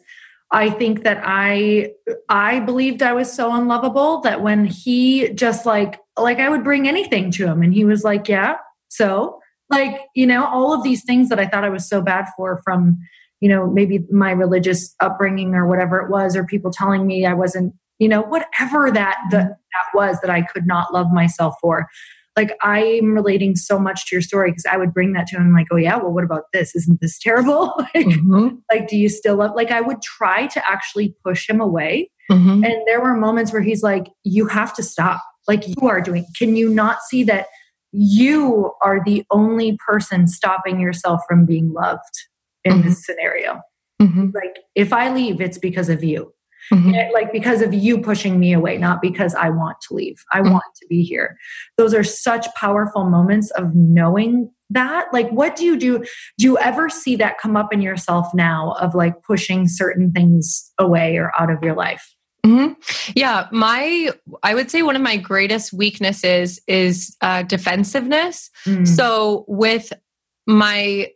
I 0.51 0.69
think 0.69 1.03
that 1.03 1.21
I 1.23 1.93
I 2.27 2.59
believed 2.59 3.01
I 3.01 3.13
was 3.13 3.32
so 3.32 3.53
unlovable 3.53 4.19
that 4.21 4.41
when 4.41 4.65
he 4.65 5.29
just 5.29 5.65
like 5.65 6.01
like 6.18 6.39
I 6.39 6.49
would 6.49 6.64
bring 6.64 6.88
anything 6.88 7.32
to 7.32 7.47
him 7.47 7.62
and 7.62 7.74
he 7.74 7.86
was 7.86 8.03
like, 8.03 8.28
"Yeah." 8.28 8.57
So, 8.89 9.39
like, 9.70 10.01
you 10.16 10.28
know, 10.28 10.45
all 10.45 10.74
of 10.74 10.84
these 10.84 11.03
things 11.03 11.30
that 11.30 11.39
I 11.39 11.47
thought 11.47 11.64
I 11.64 11.70
was 11.70 11.88
so 11.88 12.01
bad 12.01 12.26
for 12.36 12.62
from, 12.64 12.97
you 13.39 13.49
know, 13.49 13.68
maybe 13.68 14.05
my 14.12 14.32
religious 14.32 14.93
upbringing 14.99 15.55
or 15.55 15.68
whatever 15.68 15.99
it 15.99 16.12
was 16.12 16.36
or 16.36 16.43
people 16.43 16.72
telling 16.72 17.07
me 17.07 17.26
I 17.26 17.34
wasn't, 17.34 17.74
you 17.97 18.09
know, 18.09 18.22
whatever 18.22 18.91
that 18.91 19.18
that, 19.32 19.47
that 19.47 19.86
was 19.93 20.20
that 20.22 20.30
I 20.30 20.41
could 20.41 20.68
not 20.68 20.93
love 20.93 21.12
myself 21.12 21.55
for 21.62 21.88
like 22.38 22.57
I'm 22.62 23.14
relating 23.14 23.55
so 23.55 23.78
much 23.78 24.07
to 24.07 24.16
your 24.16 24.22
story 24.22 24.51
because 24.51 24.66
I 24.66 24.78
would 24.78 24.93
bring 24.93 25.14
that 25.14 25.28
to 25.28 25.38
him 25.38 25.53
like, 25.53 25.68
oh 25.72 25.78
yeah, 25.78 25.97
well, 25.97 26.12
what 26.12 26.24
about 26.24 26.43
this? 26.53 26.76
Isn't 26.76 27.01
this 27.01 27.20
terrible? 27.20 27.74
like, 27.95 28.05
mm-hmm. 28.05 28.55
like, 28.72 28.88
do 28.88 28.97
you 28.97 29.09
still 29.09 29.38
love? 29.38 29.51
Like, 29.55 29.72
I 29.72 29.82
would 29.82 30.01
try 30.01 30.47
to 30.47 30.70
actually 30.70 31.16
push 31.26 31.49
him 31.49 31.59
away, 31.59 32.09
mm-hmm. 32.32 32.64
and 32.64 32.76
there 32.88 33.01
were 33.01 33.16
moments 33.16 33.51
where 33.51 33.62
he's 33.62 33.84
like, 33.84 34.07
you 34.24 34.47
have 34.47 34.74
to 34.76 34.84
stop. 34.84 35.22
Like 35.52 35.68
you 35.68 35.89
are 35.89 35.99
doing. 35.99 36.26
Can 36.38 36.56
you 36.56 36.70
not 36.70 37.02
see 37.02 37.26
that 37.26 37.47
you 37.91 38.72
are 38.82 39.04
the 39.04 39.26
only 39.32 39.78
person 39.86 40.26
stopping 40.26 40.80
yourself 40.80 41.20
from 41.28 41.45
being 41.45 41.74
loved 41.74 41.99
in 42.64 42.76
mm-hmm. 42.76 42.88
this 42.88 43.06
scenario? 43.06 43.60
Mm-hmm. 44.02 44.30
Like, 44.34 44.60
if 44.76 44.93
I 44.93 45.14
leave, 45.14 45.41
it's 45.41 45.58
because 45.58 45.89
of 45.89 46.04
you. 46.04 46.34
Mm-hmm. 46.72 47.12
like 47.14 47.34
because 47.34 47.62
of 47.62 47.74
you 47.74 47.99
pushing 47.99 48.39
me 48.39 48.54
away, 48.54 48.78
not 48.78 49.02
because 49.02 49.36
I 49.36 49.49
want 49.49 49.82
to 49.89 49.93
leave. 49.95 50.24
I 50.32 50.39
mm-hmm. 50.39 50.54
want 50.54 50.64
to 50.80 50.88
be 50.88 51.04
here. 51.04 51.36
Those 51.76 51.93
are 51.93 52.04
such 52.04 52.47
powerful 52.56 53.10
moments 53.10 53.52
of 53.52 53.76
knowing 53.76 54.49
that. 54.70 55.08
Like, 55.12 55.30
what 55.32 55.58
do 55.58 55.66
you 55.66 55.76
do? 55.76 56.06
Do 56.38 56.45
you 56.45 56.58
ever 56.60 56.88
see 56.88 57.18
that 57.18 57.39
come 57.39 57.58
up 57.58 57.74
in 57.74 57.82
yourself 57.82 58.28
now 58.34 58.76
of 58.80 58.95
like 58.95 59.22
pushing 59.24 59.68
certain 59.68 60.14
things 60.14 60.72
away 60.78 61.18
or 61.18 61.34
out 61.38 61.52
of 61.52 61.62
your 61.62 61.76
life? 61.76 62.16
Mm-hmm. 62.45 62.73
Yeah, 63.15 63.47
my 63.51 64.09
I 64.41 64.55
would 64.55 64.71
say 64.71 64.81
one 64.81 64.95
of 64.95 65.01
my 65.01 65.17
greatest 65.17 65.73
weaknesses 65.73 66.59
is 66.67 67.15
uh, 67.21 67.43
defensiveness. 67.43 68.49
Mm. 68.65 68.87
So 68.87 69.45
with 69.47 69.93
my 70.47 71.11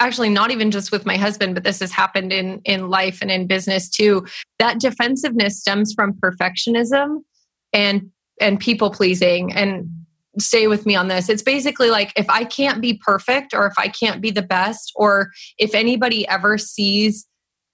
actually 0.00 0.28
not 0.28 0.50
even 0.50 0.70
just 0.70 0.90
with 0.90 1.06
my 1.06 1.16
husband 1.16 1.54
but 1.54 1.62
this 1.64 1.80
has 1.80 1.92
happened 1.92 2.32
in 2.32 2.60
in 2.64 2.88
life 2.88 3.18
and 3.22 3.30
in 3.30 3.46
business 3.46 3.88
too 3.88 4.26
that 4.58 4.80
defensiveness 4.80 5.60
stems 5.60 5.92
from 5.92 6.12
perfectionism 6.14 7.18
and 7.72 8.10
and 8.40 8.58
people 8.58 8.90
pleasing 8.90 9.52
and 9.52 9.88
stay 10.38 10.66
with 10.66 10.86
me 10.86 10.96
on 10.96 11.08
this 11.08 11.28
it's 11.28 11.42
basically 11.42 11.90
like 11.90 12.12
if 12.16 12.28
i 12.28 12.44
can't 12.44 12.80
be 12.80 12.94
perfect 13.04 13.54
or 13.54 13.66
if 13.66 13.74
i 13.78 13.86
can't 13.86 14.20
be 14.20 14.30
the 14.30 14.42
best 14.42 14.92
or 14.96 15.30
if 15.58 15.74
anybody 15.74 16.26
ever 16.26 16.56
sees 16.58 17.26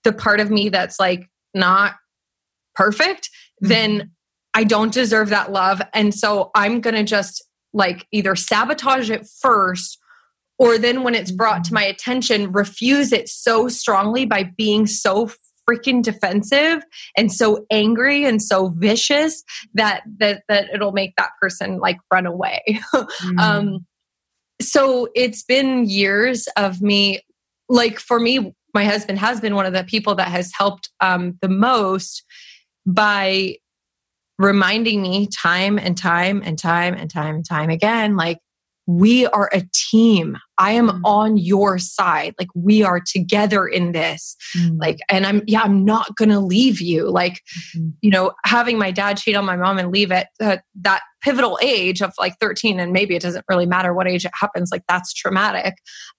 the 0.05 0.13
part 0.13 0.41
of 0.41 0.51
me 0.51 0.69
that's 0.69 0.99
like 0.99 1.29
not 1.55 1.95
perfect 2.79 3.29
mm-hmm. 3.63 3.69
then 3.69 4.11
i 4.55 4.65
don't 4.65 4.95
deserve 4.95 5.29
that 5.31 5.51
love 5.53 5.83
and 5.93 6.15
so 6.15 6.51
i'm 6.55 6.81
going 6.81 6.95
to 6.95 7.05
just 7.05 7.45
like 7.73 8.07
either 8.13 8.35
sabotage 8.35 9.11
it 9.11 9.27
first 9.41 9.99
or 10.59 10.77
then 10.77 11.03
when 11.03 11.15
it's 11.15 11.31
brought 11.31 11.65
to 11.65 11.69
mm-hmm. 11.69 11.77
my 11.77 11.85
attention, 11.85 12.53
refuse 12.53 13.13
it 13.13 13.29
so 13.29 13.69
strongly 13.69 14.27
by 14.27 14.43
being 14.57 14.87
so 14.87 15.31
freaking 15.69 16.03
defensive 16.03 16.83
and 17.17 17.31
so 17.31 17.67
angry 17.71 18.25
and 18.25 18.43
so 18.43 18.69
vicious 18.71 19.45
that 19.75 20.03
that 20.19 20.43
that 20.49 20.69
it'll 20.73 20.93
make 20.93 21.15
that 21.17 21.31
person 21.41 21.79
like 21.79 21.99
run 22.13 22.27
away. 22.27 22.63
mm. 22.95 23.39
um, 23.39 23.87
so 24.61 25.09
it's 25.15 25.45
been 25.45 25.89
years 25.89 26.49
of 26.57 26.83
me, 26.83 27.21
like 27.69 28.01
for 28.01 28.19
me, 28.19 28.55
my 28.75 28.85
husband 28.85 29.19
has 29.19 29.41
been 29.41 29.55
one 29.55 29.67
of 29.67 29.73
the 29.73 29.85
people 29.85 30.15
that 30.17 30.29
has 30.29 30.51
helped 30.57 30.91
um, 31.01 31.39
the 31.43 31.49
most 31.49 32.25
by 32.89 33.57
reminding 34.39 35.03
me 35.03 35.27
time 35.27 35.79
and 35.79 35.97
time 35.97 36.41
and 36.45 36.59
time 36.59 36.95
and 36.95 37.11
time 37.11 37.37
and 37.37 37.47
time 37.47 37.71
again, 37.71 38.17
like 38.17 38.39
we 38.87 39.27
are 39.27 39.51
a 39.53 39.63
team. 39.75 40.39
I 40.57 40.73
am 40.73 40.89
mm. 40.89 41.01
on 41.05 41.37
your 41.37 41.77
side. 41.79 42.35
Like 42.39 42.49
we 42.55 42.83
are 42.83 43.01
together 43.01 43.67
in 43.67 43.93
this. 43.93 44.35
Mm. 44.57 44.79
Like, 44.81 45.01
and 45.11 45.27
I'm, 45.27 45.43
yeah, 45.47 45.61
I'm 45.61 45.85
not 45.85 46.17
to 46.31 46.41
leave 46.41 46.81
you. 46.81 47.11
Like, 47.11 47.43
mm-hmm. 47.77 47.91
you 48.01 48.11
know, 48.11 48.33
having 48.47 48.79
my 48.79 48.91
dad 48.91 49.19
cheat 49.19 49.37
on 49.37 49.45
my 49.45 49.57
mom 49.57 49.77
and 49.77 49.93
leave 49.93 50.11
at 50.11 50.29
uh, 50.41 50.57
that 50.81 51.03
pivotal 51.21 51.59
age 51.61 52.01
of 52.01 52.15
like 52.19 52.39
13, 52.41 52.81
and 52.81 52.93
maybe 52.93 53.15
it 53.15 53.21
doesn't 53.21 53.45
really 53.51 53.67
matter 53.67 53.93
what 53.93 54.09
age 54.09 54.25
it 54.25 54.33
happens, 54.33 54.71
like 54.73 54.85
that's 54.89 55.13
traumatic. 55.13 55.75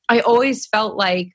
I 0.07 0.19
always 0.19 0.67
felt 0.67 0.95
like 0.95 1.29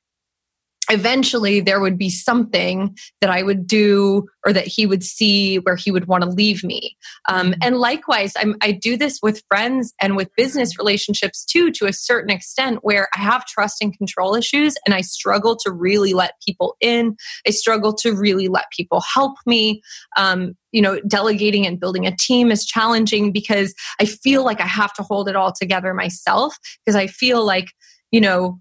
eventually 0.91 1.61
there 1.61 1.80
would 1.80 1.99
be 1.99 2.11
something 2.11 2.97
that 3.20 3.30
I 3.30 3.43
would 3.43 3.66
do 3.66 4.26
or 4.45 4.53
that 4.53 4.66
he 4.66 4.87
would 4.87 5.03
see 5.03 5.57
where 5.57 5.76
he 5.76 5.91
would 5.91 6.07
want 6.07 6.24
to 6.24 6.30
leave 6.30 6.62
me. 6.62 6.97
Um, 7.28 7.53
mm-hmm. 7.53 7.61
and 7.62 7.78
likewise, 7.78 8.32
I'm, 8.37 8.57
I 8.61 8.72
do 8.72 8.97
this 8.97 9.20
with 9.22 9.43
friends 9.49 9.95
and 10.01 10.16
with 10.16 10.35
business 10.37 10.78
relationships 10.78 11.45
too, 11.45 11.70
to 11.72 11.87
a 11.87 11.93
certain 11.93 12.30
extent, 12.30 12.80
where 12.82 13.09
I 13.14 13.20
have 13.20 13.47
trust 13.47 13.78
and 13.80 13.97
control 13.97 14.35
issues 14.35 14.74
and 14.85 14.95
I 14.95 15.01
struggle 15.01 15.57
to 15.57 15.72
really 15.72 16.12
let 16.12 16.35
people 16.47 16.76
in. 16.80 17.16
I 17.47 17.51
struggle 17.51 17.95
to 17.95 18.12
really 18.12 18.49
let 18.49 18.66
people 18.76 19.01
help 19.01 19.37
me. 19.47 19.82
Um, 20.16 20.55
you 20.72 20.82
know, 20.82 20.99
delegating 21.07 21.66
and 21.66 21.78
building 21.78 22.05
a 22.05 22.16
team 22.16 22.51
is 22.51 22.66
challenging 22.66 23.30
because 23.30 23.74
I 24.01 24.07
feel 24.07 24.45
like 24.45 24.61
I 24.61 24.66
have 24.66 24.93
to 24.95 25.05
hold 25.05 25.28
it 25.28 25.37
all 25.37 25.53
together 25.53 25.95
myself 25.95 26.57
because 26.85 26.97
I 26.97 27.07
feel 27.07 27.45
like, 27.45 27.68
you 28.11 28.20
know, 28.20 28.59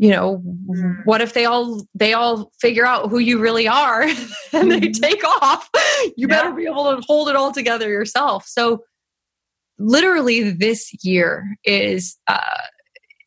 you 0.00 0.10
know 0.10 0.38
mm-hmm. 0.38 0.92
what 1.04 1.20
if 1.20 1.34
they 1.34 1.44
all 1.44 1.86
they 1.94 2.14
all 2.14 2.50
figure 2.58 2.86
out 2.86 3.10
who 3.10 3.18
you 3.18 3.38
really 3.38 3.68
are 3.68 4.02
and 4.52 4.72
they 4.72 4.80
mm-hmm. 4.80 4.90
take 4.92 5.22
off 5.24 5.68
you 6.16 6.26
yeah. 6.26 6.26
better 6.26 6.52
be 6.52 6.64
able 6.64 6.96
to 6.96 7.02
hold 7.06 7.28
it 7.28 7.36
all 7.36 7.52
together 7.52 7.88
yourself 7.88 8.46
so 8.46 8.82
literally 9.78 10.50
this 10.50 10.90
year 11.04 11.54
is 11.64 12.16
uh, 12.28 12.62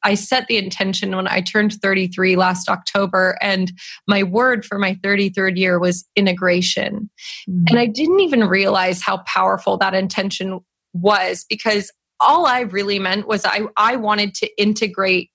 i 0.03 0.15
set 0.15 0.47
the 0.47 0.57
intention 0.57 1.15
when 1.15 1.27
i 1.27 1.39
turned 1.39 1.73
33 1.73 2.35
last 2.35 2.67
october 2.67 3.37
and 3.39 3.71
my 4.07 4.23
word 4.23 4.65
for 4.65 4.79
my 4.79 4.95
33rd 4.95 5.57
year 5.57 5.79
was 5.79 6.05
integration 6.15 7.09
mm-hmm. 7.47 7.65
and 7.69 7.77
i 7.77 7.85
didn't 7.85 8.19
even 8.19 8.45
realize 8.45 8.99
how 9.01 9.17
powerful 9.27 9.77
that 9.77 9.93
intention 9.93 10.59
was 10.93 11.45
because 11.47 11.91
all 12.19 12.47
i 12.47 12.61
really 12.61 12.97
meant 12.97 13.27
was 13.27 13.45
i 13.45 13.61
i 13.77 13.95
wanted 13.95 14.33
to 14.33 14.49
integrate 14.59 15.29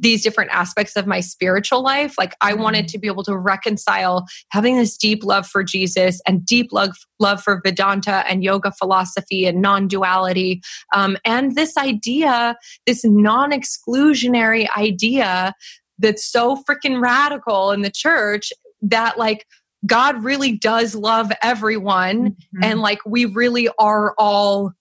these 0.00 0.22
different 0.22 0.50
aspects 0.52 0.96
of 0.96 1.06
my 1.06 1.20
spiritual 1.20 1.82
life. 1.82 2.14
Like 2.18 2.34
I 2.40 2.52
wanted 2.54 2.86
mm-hmm. 2.86 2.92
to 2.92 2.98
be 2.98 3.06
able 3.06 3.22
to 3.24 3.36
reconcile 3.36 4.26
having 4.50 4.76
this 4.76 4.96
deep 4.96 5.24
love 5.24 5.46
for 5.46 5.64
Jesus 5.64 6.20
and 6.26 6.44
deep 6.44 6.72
love 6.72 6.96
love 7.18 7.42
for 7.42 7.60
Vedanta 7.64 8.24
and 8.28 8.44
yoga 8.44 8.70
philosophy 8.72 9.46
and 9.46 9.62
non-duality, 9.62 10.60
um, 10.94 11.16
and 11.24 11.54
this 11.54 11.76
idea, 11.76 12.56
this 12.86 13.04
non-exclusionary 13.04 14.68
idea 14.76 15.54
that's 15.98 16.24
so 16.24 16.62
freaking 16.68 17.00
radical 17.00 17.70
in 17.70 17.82
the 17.82 17.90
church 17.90 18.52
that 18.82 19.16
like 19.16 19.46
God 19.86 20.22
really 20.22 20.52
does 20.52 20.94
love 20.94 21.32
everyone, 21.42 22.30
mm-hmm. 22.30 22.64
and 22.64 22.80
like 22.80 22.98
we 23.06 23.24
really 23.24 23.68
are 23.78 24.14
all 24.18 24.72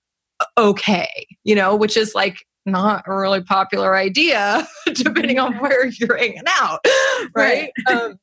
okay, 0.58 1.28
you 1.44 1.56
know, 1.56 1.76
which 1.76 1.96
is 1.96 2.16
like 2.16 2.46
not 2.66 3.04
a 3.08 3.16
really 3.16 3.42
popular 3.42 3.96
idea 3.96 4.68
depending 4.94 5.40
on 5.40 5.58
where 5.58 5.88
you're 5.88 6.18
hanging 6.18 6.44
out 6.48 6.80
right, 7.36 7.72
right. 7.88 8.02
Um, 8.02 8.20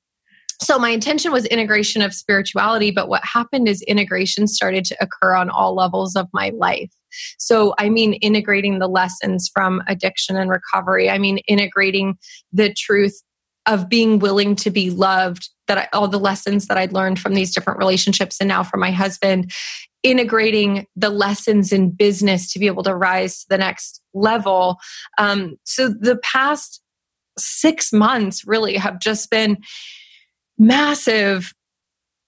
so 0.61 0.79
my 0.79 0.91
intention 0.91 1.33
was 1.33 1.47
integration 1.47 2.03
of 2.03 2.15
spirituality 2.15 2.91
but 2.91 3.09
what 3.09 3.25
happened 3.25 3.69
is 3.69 3.83
integration 3.83 4.47
started 4.47 4.85
to 4.85 4.97
occur 5.01 5.35
on 5.35 5.51
all 5.51 5.75
levels 5.75 6.17
of 6.17 6.29
my 6.33 6.51
life. 6.57 6.91
So 7.39 7.75
i 7.79 7.89
mean 7.89 8.15
integrating 8.15 8.79
the 8.79 8.89
lessons 8.89 9.51
from 9.53 9.83
addiction 9.87 10.37
and 10.37 10.51
recovery 10.51 11.11
i 11.11 11.19
mean 11.19 11.39
integrating 11.49 12.17
the 12.53 12.73
truth 12.73 13.23
of 13.67 13.89
being 13.89 14.19
willing 14.19 14.57
to 14.57 14.71
be 14.71 14.91
loved 14.91 15.51
that 15.69 15.79
I, 15.79 15.89
all 15.93 16.09
the 16.09 16.19
lessons 16.19 16.67
that 16.67 16.77
I'd 16.77 16.93
learned 16.93 17.21
from 17.21 17.35
these 17.35 17.55
different 17.55 17.79
relationships 17.79 18.39
and 18.41 18.49
now 18.49 18.63
from 18.63 18.81
my 18.81 18.91
husband 18.91 19.53
integrating 20.03 20.87
the 20.97 21.11
lessons 21.11 21.73
in 21.73 21.91
business 21.91 22.53
to 22.53 22.59
be 22.59 22.67
able 22.67 22.83
to 22.83 22.95
rise 22.95 23.41
to 23.41 23.47
the 23.51 23.59
next 23.59 24.01
level. 24.15 24.79
Um, 25.19 25.57
so 25.65 25.89
the 25.89 26.19
past 26.23 26.83
six 27.39 27.93
months 27.93 28.47
really 28.47 28.77
have 28.77 29.01
just 29.01 29.31
been 29.31 29.59
massive 30.59 31.53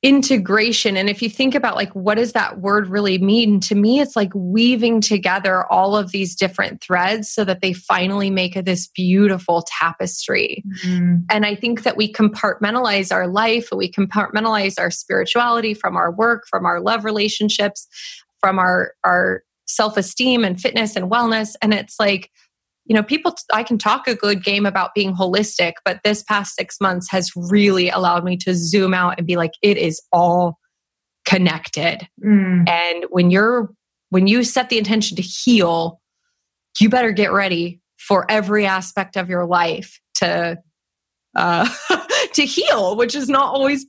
integration. 0.03 0.97
And 0.97 1.09
if 1.09 1.23
you 1.23 1.31
think 1.31 1.55
about 1.55 1.77
like 1.77 1.93
what 1.93 2.17
does 2.17 2.33
that 2.33 2.61
word 2.61 2.89
really 2.89 3.19
mean? 3.19 3.61
To 3.61 3.75
me 3.75 4.01
it's 4.01 4.17
like 4.17 4.33
weaving 4.35 5.01
together 5.01 5.65
all 5.71 5.97
of 5.97 6.11
these 6.11 6.35
different 6.35 6.83
threads 6.83 7.31
so 7.31 7.45
that 7.45 7.61
they 7.61 7.73
finally 7.73 8.31
make 8.31 8.55
this 8.65 8.89
beautiful 8.89 9.63
tapestry. 9.63 10.65
Mm-hmm. 10.85 11.17
and 11.31 11.47
i 11.47 11.55
think 11.55 11.83
that 11.83 11.97
we 11.97 12.13
compartmentalize 12.13 13.13
our 13.13 13.29
life 13.29 13.69
we 13.73 13.91
compartmentalize 13.91 14.79
our 14.79 14.91
spirituality 14.91 15.75
from 15.75 15.97
our 15.97 16.11
work 16.11 16.45
from 16.49 16.67
our 16.67 16.81
love 16.81 17.05
relationships 17.05 17.87
from 18.41 18.59
our 18.59 18.95
our 19.05 19.43
self-esteem 19.73 20.45
and 20.45 20.61
fitness 20.61 20.97
and 20.97 21.11
wellness. 21.11 21.55
And 21.63 21.73
it's 21.75 21.99
like 21.99 22.31
you 22.93 22.99
know, 22.99 23.03
people, 23.03 23.35
I 23.55 23.63
can 23.63 23.79
talk 23.79 24.07
a 24.07 24.15
good 24.15 24.45
game 24.45 24.67
about 24.67 24.93
being 24.95 25.17
holistic, 25.17 25.73
but 25.83 26.01
this 26.05 26.23
past 26.23 26.55
six 26.55 26.79
months 26.79 27.11
has 27.11 27.31
really 27.35 27.89
allowed 27.89 28.23
me 28.23 28.37
to 28.37 28.55
zoom 28.55 28.93
out 28.93 29.15
and 29.17 29.27
be 29.27 29.37
like, 29.37 29.53
it 29.63 29.79
is 29.79 29.99
all 30.13 30.59
connected. 31.25 32.07
Mm. 32.23 32.69
And 32.69 33.07
when 33.09 33.31
you're, 33.31 33.71
when 34.11 34.27
you 34.27 34.45
set 34.45 34.69
the 34.69 34.77
intention 34.77 35.17
to 35.17 35.23
heal, 35.23 36.03
you 36.81 36.91
better 36.91 37.13
get 37.13 37.33
ready 37.33 37.81
for 37.97 38.31
every 38.31 38.67
aspect 38.67 39.17
of 39.17 39.31
your 39.31 39.47
life 39.47 39.99
to, 40.17 40.59
uh, 41.35 41.69
to 42.35 42.45
heal, 42.45 42.95
which 42.95 43.15
is 43.15 43.27
not 43.27 43.55
always 43.55 43.87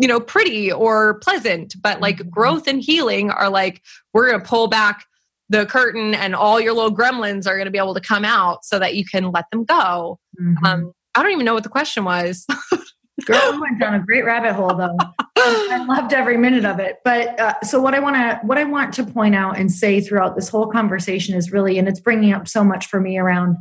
you 0.00 0.08
know 0.08 0.18
pretty 0.18 0.72
or 0.72 1.20
pleasant 1.20 1.76
but 1.80 2.00
like 2.00 2.16
mm-hmm. 2.16 2.28
growth 2.28 2.66
and 2.66 2.82
healing 2.82 3.30
are 3.30 3.48
like 3.48 3.80
we're 4.12 4.28
going 4.28 4.40
to 4.40 4.44
pull 4.44 4.66
back 4.66 5.04
the 5.48 5.66
curtain 5.66 6.14
and 6.14 6.34
all 6.34 6.60
your 6.60 6.72
little 6.72 6.94
gremlins 6.94 7.46
are 7.46 7.54
going 7.54 7.66
to 7.66 7.70
be 7.70 7.78
able 7.78 7.94
to 7.94 8.00
come 8.00 8.24
out 8.24 8.64
so 8.64 8.78
that 8.78 8.94
you 8.94 9.04
can 9.04 9.30
let 9.30 9.44
them 9.50 9.64
go. 9.64 10.18
Mm-hmm. 10.40 10.64
Um, 10.64 10.92
I 11.14 11.22
don't 11.22 11.32
even 11.32 11.44
know 11.44 11.54
what 11.54 11.62
the 11.62 11.68
question 11.68 12.04
was. 12.04 12.46
Girl, 13.26 13.52
we 13.52 13.60
went 13.60 13.78
down 13.78 13.94
a 13.94 14.04
great 14.04 14.24
rabbit 14.24 14.54
hole 14.54 14.74
though. 14.74 14.96
I 15.36 15.84
loved 15.86 16.12
every 16.12 16.36
minute 16.36 16.64
of 16.64 16.80
it. 16.80 16.96
But 17.04 17.38
uh, 17.38 17.54
so 17.62 17.80
what 17.80 17.94
I 17.94 18.00
want 18.00 18.16
to 18.16 18.40
what 18.44 18.58
I 18.58 18.64
want 18.64 18.92
to 18.94 19.04
point 19.04 19.34
out 19.34 19.58
and 19.58 19.70
say 19.70 20.00
throughout 20.00 20.34
this 20.34 20.48
whole 20.48 20.66
conversation 20.66 21.36
is 21.36 21.52
really, 21.52 21.78
and 21.78 21.86
it's 21.86 22.00
bringing 22.00 22.32
up 22.32 22.48
so 22.48 22.64
much 22.64 22.86
for 22.86 23.00
me 23.00 23.18
around 23.18 23.56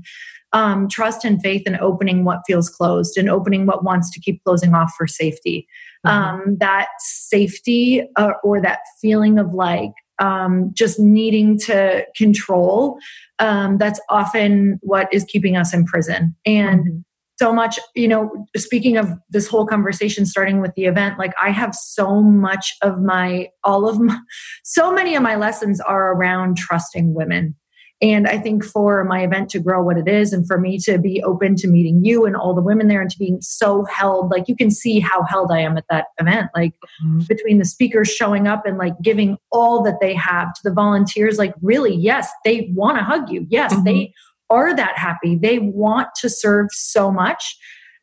um, 0.53 0.87
trust 0.87 1.25
and 1.25 1.41
faith 1.41 1.63
and 1.65 1.77
opening 1.77 2.23
what 2.23 2.41
feels 2.47 2.69
closed 2.69 3.17
and 3.17 3.29
opening 3.29 3.65
what 3.65 3.83
wants 3.83 4.09
to 4.11 4.19
keep 4.19 4.43
closing 4.43 4.73
off 4.73 4.93
for 4.97 5.07
safety. 5.07 5.67
Mm-hmm. 6.05 6.17
Um, 6.17 6.57
that 6.59 6.89
safety 6.99 8.03
uh, 8.15 8.33
or 8.43 8.61
that 8.61 8.79
feeling 9.01 9.37
of 9.37 9.53
like 9.53 9.91
um, 10.19 10.71
just 10.73 10.99
needing 10.99 11.57
to 11.59 12.05
control, 12.15 12.97
um, 13.39 13.77
that's 13.77 13.99
often 14.09 14.79
what 14.81 15.13
is 15.13 15.23
keeping 15.25 15.57
us 15.57 15.73
in 15.73 15.85
prison. 15.85 16.35
And 16.45 16.79
mm-hmm. 16.81 16.97
so 17.39 17.53
much, 17.53 17.79
you 17.95 18.07
know, 18.07 18.45
speaking 18.55 18.97
of 18.97 19.09
this 19.29 19.47
whole 19.47 19.65
conversation, 19.65 20.25
starting 20.25 20.61
with 20.61 20.73
the 20.75 20.85
event, 20.85 21.17
like 21.17 21.33
I 21.41 21.49
have 21.51 21.75
so 21.75 22.21
much 22.21 22.73
of 22.81 23.01
my, 23.01 23.49
all 23.63 23.87
of 23.87 23.99
my, 23.99 24.17
so 24.63 24.93
many 24.93 25.15
of 25.15 25.23
my 25.23 25.35
lessons 25.35 25.79
are 25.81 26.13
around 26.13 26.57
trusting 26.57 27.13
women 27.13 27.55
and 28.03 28.27
I 28.27 28.37
think 28.37 28.65
for 28.65 29.05
my 29.05 29.23
event 29.23 29.49
to 29.51 29.59
grow 29.59 29.81
what 29.81 29.97
it 29.97 30.09
is 30.09 30.33
and 30.33 30.45
for 30.45 30.59
me 30.59 30.77
to 30.79 30.97
be 30.97 31.23
open 31.23 31.55
to 31.55 31.69
meeting 31.69 32.03
you 32.03 32.25
and 32.25 32.35
all 32.35 32.53
the 32.53 32.61
women 32.61 32.89
there 32.89 32.99
and 32.99 33.09
to 33.09 33.17
being 33.17 33.39
so 33.39 33.85
held, 33.85 34.29
like 34.29 34.49
you 34.49 34.57
can 34.57 34.69
see 34.71 34.99
how 34.99 35.23
held 35.23 35.53
I 35.53 35.61
am 35.61 35.77
at 35.77 35.85
that 35.89 36.07
event. 36.19 36.49
Like 36.53 36.73
mm-hmm. 37.01 37.21
between 37.29 37.59
the 37.59 37.65
speakers 37.65 38.13
showing 38.13 38.45
up 38.45 38.65
and 38.65 38.77
like 38.77 38.93
giving 39.01 39.37
all 39.53 39.81
that 39.83 40.01
they 40.01 40.13
have 40.15 40.53
to 40.53 40.59
the 40.65 40.73
volunteers, 40.73 41.37
like 41.37 41.53
really, 41.61 41.95
yes, 41.95 42.29
they 42.43 42.69
want 42.75 42.97
to 42.97 43.05
hug 43.05 43.29
you. 43.29 43.47
Yes, 43.49 43.73
mm-hmm. 43.73 43.85
they 43.85 44.13
are 44.49 44.75
that 44.75 44.97
happy. 44.97 45.37
They 45.37 45.59
want 45.59 46.09
to 46.19 46.29
serve 46.29 46.67
so 46.71 47.09
much 47.09 47.55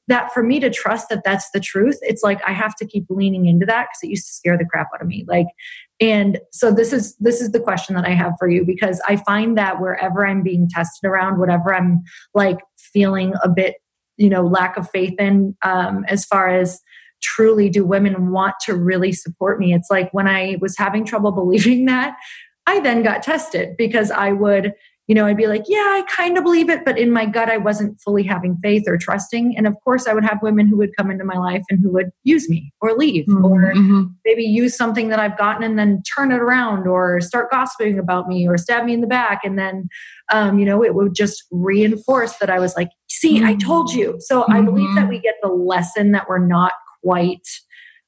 that 0.09 0.33
for 0.33 0.43
me 0.43 0.61
to 0.61 0.71
trust 0.71 1.11
that 1.11 1.25
that's 1.27 1.51
the 1.51 1.61
truth, 1.61 1.99
it's 2.01 2.23
like 2.23 2.41
I 2.47 2.53
have 2.53 2.75
to 2.77 2.87
keep 2.87 3.05
leaning 3.11 3.47
into 3.47 3.67
that 3.67 3.89
because 3.89 4.03
it 4.03 4.09
used 4.09 4.27
to 4.29 4.33
scare 4.33 4.57
the 4.57 4.65
crap 4.65 4.89
out 4.95 5.03
of 5.03 5.07
me. 5.07 5.27
Like 5.29 5.47
And 6.01 6.39
so 6.51 6.73
this 6.73 6.93
is 6.93 7.15
this 7.17 7.41
is 7.41 7.53
the 7.53 7.61
question 7.61 7.95
that 7.95 8.07
I 8.07 8.11
have 8.11 8.33
for 8.39 8.49
you 8.49 8.65
because 8.65 9.01
I 9.07 9.17
find 9.17 9.57
that 9.59 9.81
wherever 9.81 10.27
I'm 10.27 10.43
being 10.43 10.69
tested 10.69 11.07
around, 11.09 11.39
whatever 11.39 11.75
I'm 11.75 12.03
like 12.35 12.59
feeling 12.79 13.35
a 13.45 13.49
bit, 13.49 13.77
you 14.17 14.31
know, 14.31 14.43
lack 14.43 14.77
of 14.77 14.89
faith 14.91 15.15
in, 15.19 15.57
um, 15.63 16.05
as 16.09 16.25
far 16.25 16.49
as 16.49 16.81
truly 17.23 17.69
do 17.69 17.85
women 17.85 18.31
want 18.31 18.55
to 18.63 18.75
really 18.75 19.13
support 19.13 19.59
me, 19.59 19.75
it's 19.75 19.91
like 19.91 20.13
when 20.13 20.27
I 20.27 20.57
was 20.61 20.77
having 20.79 21.05
trouble 21.05 21.33
believing 21.33 21.85
that, 21.87 22.17
I 22.67 22.81
then 22.81 23.03
got 23.03 23.23
tested 23.23 23.77
because 23.77 24.11
I 24.11 24.33
would 24.33 24.73
you 25.11 25.17
know, 25.17 25.27
I'd 25.27 25.37
be 25.37 25.49
like, 25.49 25.65
yeah, 25.67 25.79
I 25.81 26.05
kind 26.09 26.39
of 26.39 26.45
believe 26.45 26.71
it, 26.71 26.85
but 26.85 26.97
in 26.97 27.11
my 27.11 27.27
gut, 27.27 27.51
I 27.51 27.57
wasn't 27.57 28.01
fully 28.01 28.23
having 28.23 28.57
faith 28.59 28.85
or 28.87 28.97
trusting. 28.97 29.57
And 29.57 29.67
of 29.67 29.75
course, 29.83 30.07
I 30.07 30.15
would 30.15 30.23
have 30.23 30.39
women 30.41 30.69
who 30.69 30.77
would 30.77 30.97
come 30.97 31.11
into 31.11 31.25
my 31.25 31.35
life 31.35 31.65
and 31.69 31.81
who 31.83 31.91
would 31.91 32.11
use 32.23 32.49
me 32.49 32.73
or 32.81 32.93
leave 32.97 33.27
mm-hmm. 33.27 33.45
or 33.45 33.75
mm-hmm. 33.75 34.05
maybe 34.25 34.45
use 34.45 34.77
something 34.77 35.09
that 35.09 35.19
I've 35.19 35.37
gotten 35.37 35.65
and 35.65 35.77
then 35.77 36.05
turn 36.15 36.31
it 36.31 36.39
around 36.39 36.87
or 36.87 37.21
start 37.21 37.51
gossiping 37.51 37.99
about 37.99 38.29
me 38.29 38.47
or 38.47 38.57
stab 38.57 38.85
me 38.85 38.95
in 38.95 39.01
the 39.01 39.09
back. 39.09 39.41
And 39.43 39.59
then, 39.59 39.89
um, 40.31 40.61
you 40.61 40.65
know, 40.65 40.85
it 40.85 40.95
would 40.95 41.13
just 41.13 41.43
reinforce 41.51 42.37
that 42.37 42.49
I 42.49 42.61
was 42.61 42.77
like, 42.77 42.91
see, 43.09 43.39
mm-hmm. 43.39 43.47
I 43.47 43.55
told 43.57 43.93
you. 43.93 44.15
So 44.21 44.45
I 44.49 44.61
believe 44.61 44.95
that 44.95 45.01
mm-hmm. 45.01 45.11
we 45.11 45.19
get 45.19 45.35
the 45.43 45.49
lesson 45.49 46.13
that 46.13 46.29
we're 46.29 46.39
not 46.39 46.75
quite 47.03 47.49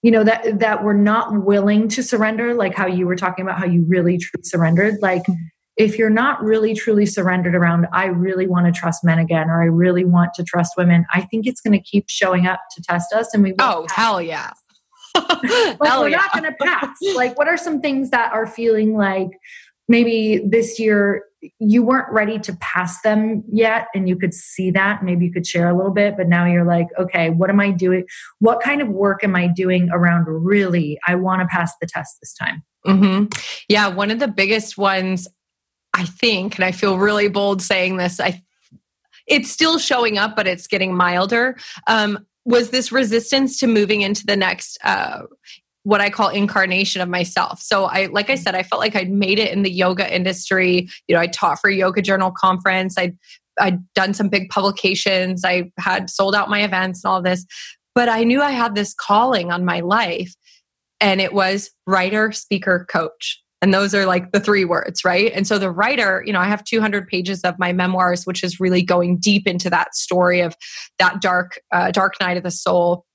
you 0.02 0.10
know 0.10 0.24
that 0.24 0.58
that 0.58 0.82
we're 0.82 0.92
not 0.92 1.44
willing 1.44 1.86
to 1.86 2.02
surrender 2.02 2.54
like 2.54 2.74
how 2.74 2.86
you 2.86 3.06
were 3.06 3.14
talking 3.14 3.44
about 3.44 3.56
how 3.56 3.64
you 3.64 3.84
really 3.86 4.18
truly 4.18 4.42
surrendered 4.42 4.96
like 5.00 5.22
mm-hmm 5.22 5.32
if 5.76 5.98
you're 5.98 6.10
not 6.10 6.42
really 6.42 6.74
truly 6.74 7.06
surrendered 7.06 7.54
around, 7.54 7.86
I 7.92 8.06
really 8.06 8.46
want 8.46 8.66
to 8.66 8.78
trust 8.78 9.04
men 9.04 9.18
again, 9.18 9.48
or 9.48 9.62
I 9.62 9.66
really 9.66 10.04
want 10.04 10.34
to 10.34 10.44
trust 10.44 10.74
women, 10.76 11.06
I 11.12 11.22
think 11.22 11.46
it's 11.46 11.60
going 11.60 11.72
to 11.72 11.82
keep 11.82 12.06
showing 12.08 12.46
up 12.46 12.60
to 12.76 12.82
test 12.82 13.12
us. 13.12 13.32
And 13.32 13.42
we 13.42 13.54
oh 13.58 13.86
hell 13.90 14.20
yeah, 14.20 14.50
like 15.14 15.78
hell 15.82 16.02
we're 16.02 16.08
yeah. 16.08 16.16
not 16.16 16.32
going 16.32 16.44
to 16.44 16.56
pass. 16.60 16.96
Like, 17.14 17.38
what 17.38 17.48
are 17.48 17.56
some 17.56 17.80
things 17.80 18.10
that 18.10 18.32
are 18.32 18.46
feeling 18.46 18.96
like 18.96 19.30
maybe 19.88 20.42
this 20.46 20.78
year 20.78 21.24
you 21.58 21.82
weren't 21.82 22.10
ready 22.12 22.38
to 22.38 22.56
pass 22.56 23.00
them 23.02 23.42
yet, 23.50 23.88
and 23.94 24.08
you 24.08 24.16
could 24.16 24.34
see 24.34 24.70
that? 24.72 25.02
Maybe 25.02 25.24
you 25.24 25.32
could 25.32 25.46
share 25.46 25.70
a 25.70 25.76
little 25.76 25.92
bit, 25.92 26.16
but 26.18 26.28
now 26.28 26.44
you're 26.44 26.64
like, 26.66 26.88
okay, 26.98 27.30
what 27.30 27.48
am 27.48 27.60
I 27.60 27.70
doing? 27.70 28.04
What 28.40 28.60
kind 28.60 28.82
of 28.82 28.88
work 28.88 29.24
am 29.24 29.34
I 29.34 29.46
doing 29.46 29.88
around 29.90 30.26
really? 30.26 30.98
I 31.06 31.14
want 31.14 31.40
to 31.40 31.46
pass 31.48 31.72
the 31.80 31.86
test 31.86 32.16
this 32.20 32.34
time. 32.34 32.62
Mm-hmm. 32.86 33.26
Yeah, 33.68 33.88
one 33.88 34.10
of 34.10 34.18
the 34.18 34.28
biggest 34.28 34.76
ones 34.76 35.28
I 35.94 36.04
think, 36.04 36.56
and 36.56 36.64
I 36.64 36.72
feel 36.72 36.98
really 36.98 37.28
bold 37.28 37.62
saying 37.62 37.96
this, 37.96 38.20
I 38.20 38.42
it's 39.26 39.50
still 39.50 39.78
showing 39.78 40.18
up, 40.18 40.34
but 40.36 40.46
it's 40.46 40.66
getting 40.66 40.94
milder. 40.94 41.56
Um, 41.86 42.26
was 42.44 42.70
this 42.70 42.90
resistance 42.90 43.58
to 43.60 43.66
moving 43.66 44.00
into 44.02 44.26
the 44.26 44.36
next 44.36 44.78
uh, 44.82 45.22
what 45.84 46.00
I 46.00 46.10
call 46.10 46.28
incarnation 46.28 47.00
of 47.00 47.08
myself. 47.08 47.60
So 47.60 47.84
I 47.84 48.06
like 48.06 48.30
I 48.30 48.36
said, 48.36 48.54
I 48.54 48.62
felt 48.62 48.80
like 48.80 48.96
I'd 48.96 49.10
made 49.10 49.38
it 49.38 49.52
in 49.52 49.62
the 49.62 49.70
yoga 49.70 50.12
industry. 50.12 50.88
You 51.08 51.14
know, 51.14 51.20
I 51.20 51.26
taught 51.26 51.60
for 51.60 51.70
yoga 51.70 52.02
journal 52.02 52.30
conference. 52.30 52.96
I'd 52.98 53.16
I'd 53.60 53.92
done 53.94 54.14
some 54.14 54.28
big 54.28 54.48
publications. 54.48 55.44
I 55.44 55.72
had 55.78 56.08
sold 56.08 56.34
out 56.34 56.50
my 56.50 56.62
events 56.62 57.04
and 57.04 57.10
all 57.10 57.22
this. 57.22 57.44
But 57.94 58.08
I 58.08 58.24
knew 58.24 58.40
I 58.40 58.52
had 58.52 58.74
this 58.74 58.94
calling 58.94 59.50
on 59.52 59.64
my 59.64 59.80
life. 59.80 60.34
And 61.00 61.20
it 61.20 61.32
was 61.32 61.70
writer, 61.86 62.32
speaker, 62.32 62.86
coach. 62.88 63.42
And 63.62 63.72
those 63.72 63.94
are 63.94 64.06
like 64.06 64.32
the 64.32 64.40
three 64.40 64.64
words, 64.64 65.04
right? 65.04 65.30
And 65.32 65.46
so 65.46 65.56
the 65.56 65.70
writer, 65.70 66.22
you 66.26 66.32
know, 66.32 66.40
I 66.40 66.46
have 66.46 66.64
200 66.64 67.06
pages 67.06 67.42
of 67.42 67.58
my 67.60 67.72
memoirs, 67.72 68.24
which 68.24 68.42
is 68.42 68.58
really 68.58 68.82
going 68.82 69.18
deep 69.18 69.46
into 69.46 69.70
that 69.70 69.94
story 69.94 70.40
of 70.40 70.56
that 70.98 71.22
dark, 71.22 71.60
uh, 71.72 71.92
dark 71.92 72.14
night 72.20 72.36
of 72.36 72.42
the 72.42 72.50
soul. 72.50 73.06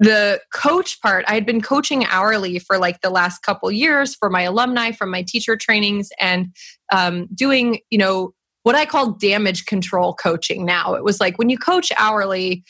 The 0.00 0.40
coach 0.52 1.00
part, 1.00 1.24
I 1.28 1.34
had 1.34 1.46
been 1.46 1.62
coaching 1.62 2.04
hourly 2.06 2.58
for 2.58 2.76
like 2.76 3.00
the 3.00 3.08
last 3.08 3.38
couple 3.42 3.70
years 3.70 4.16
for 4.16 4.28
my 4.28 4.42
alumni 4.42 4.90
from 4.90 5.10
my 5.10 5.22
teacher 5.22 5.56
trainings 5.56 6.10
and 6.20 6.48
um, 6.92 7.28
doing, 7.32 7.78
you 7.88 7.98
know, 7.98 8.32
what 8.64 8.74
I 8.74 8.84
call 8.84 9.12
damage 9.12 9.64
control 9.64 10.12
coaching 10.12 10.66
now. 10.66 10.94
It 10.94 11.04
was 11.04 11.20
like 11.20 11.38
when 11.38 11.48
you 11.48 11.56
coach 11.56 11.90
hourly, 11.96 12.64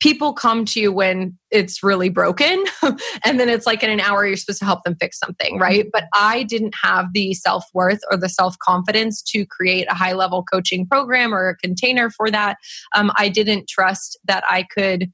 people 0.00 0.32
come 0.32 0.64
to 0.64 0.80
you 0.80 0.92
when 0.92 1.36
it's 1.50 1.82
really 1.82 2.08
broken 2.08 2.64
and 3.24 3.40
then 3.40 3.48
it's 3.48 3.66
like 3.66 3.82
in 3.82 3.90
an 3.90 4.00
hour 4.00 4.26
you're 4.26 4.36
supposed 4.36 4.60
to 4.60 4.64
help 4.64 4.82
them 4.84 4.96
fix 5.00 5.18
something 5.18 5.58
right? 5.58 5.86
But 5.92 6.04
i 6.14 6.42
didn't 6.44 6.74
have 6.82 7.06
the 7.12 7.34
self-worth 7.34 8.00
or 8.10 8.16
the 8.16 8.28
self-confidence 8.28 9.22
to 9.22 9.46
create 9.46 9.86
a 9.90 9.94
high 9.94 10.12
level 10.12 10.44
coaching 10.44 10.86
program 10.86 11.34
or 11.34 11.48
a 11.48 11.56
container 11.56 12.10
for 12.10 12.30
that. 12.30 12.58
Um, 12.94 13.12
i 13.16 13.28
didn't 13.28 13.68
trust 13.68 14.18
that 14.24 14.44
i 14.48 14.62
could 14.62 15.10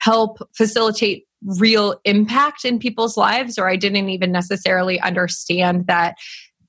help 0.00 0.38
facilitate 0.56 1.24
real 1.58 2.00
impact 2.04 2.64
in 2.64 2.78
people's 2.78 3.16
lives 3.16 3.58
or 3.58 3.68
i 3.68 3.76
didn't 3.76 4.08
even 4.08 4.32
necessarily 4.32 5.00
understand 5.00 5.86
that 5.86 6.14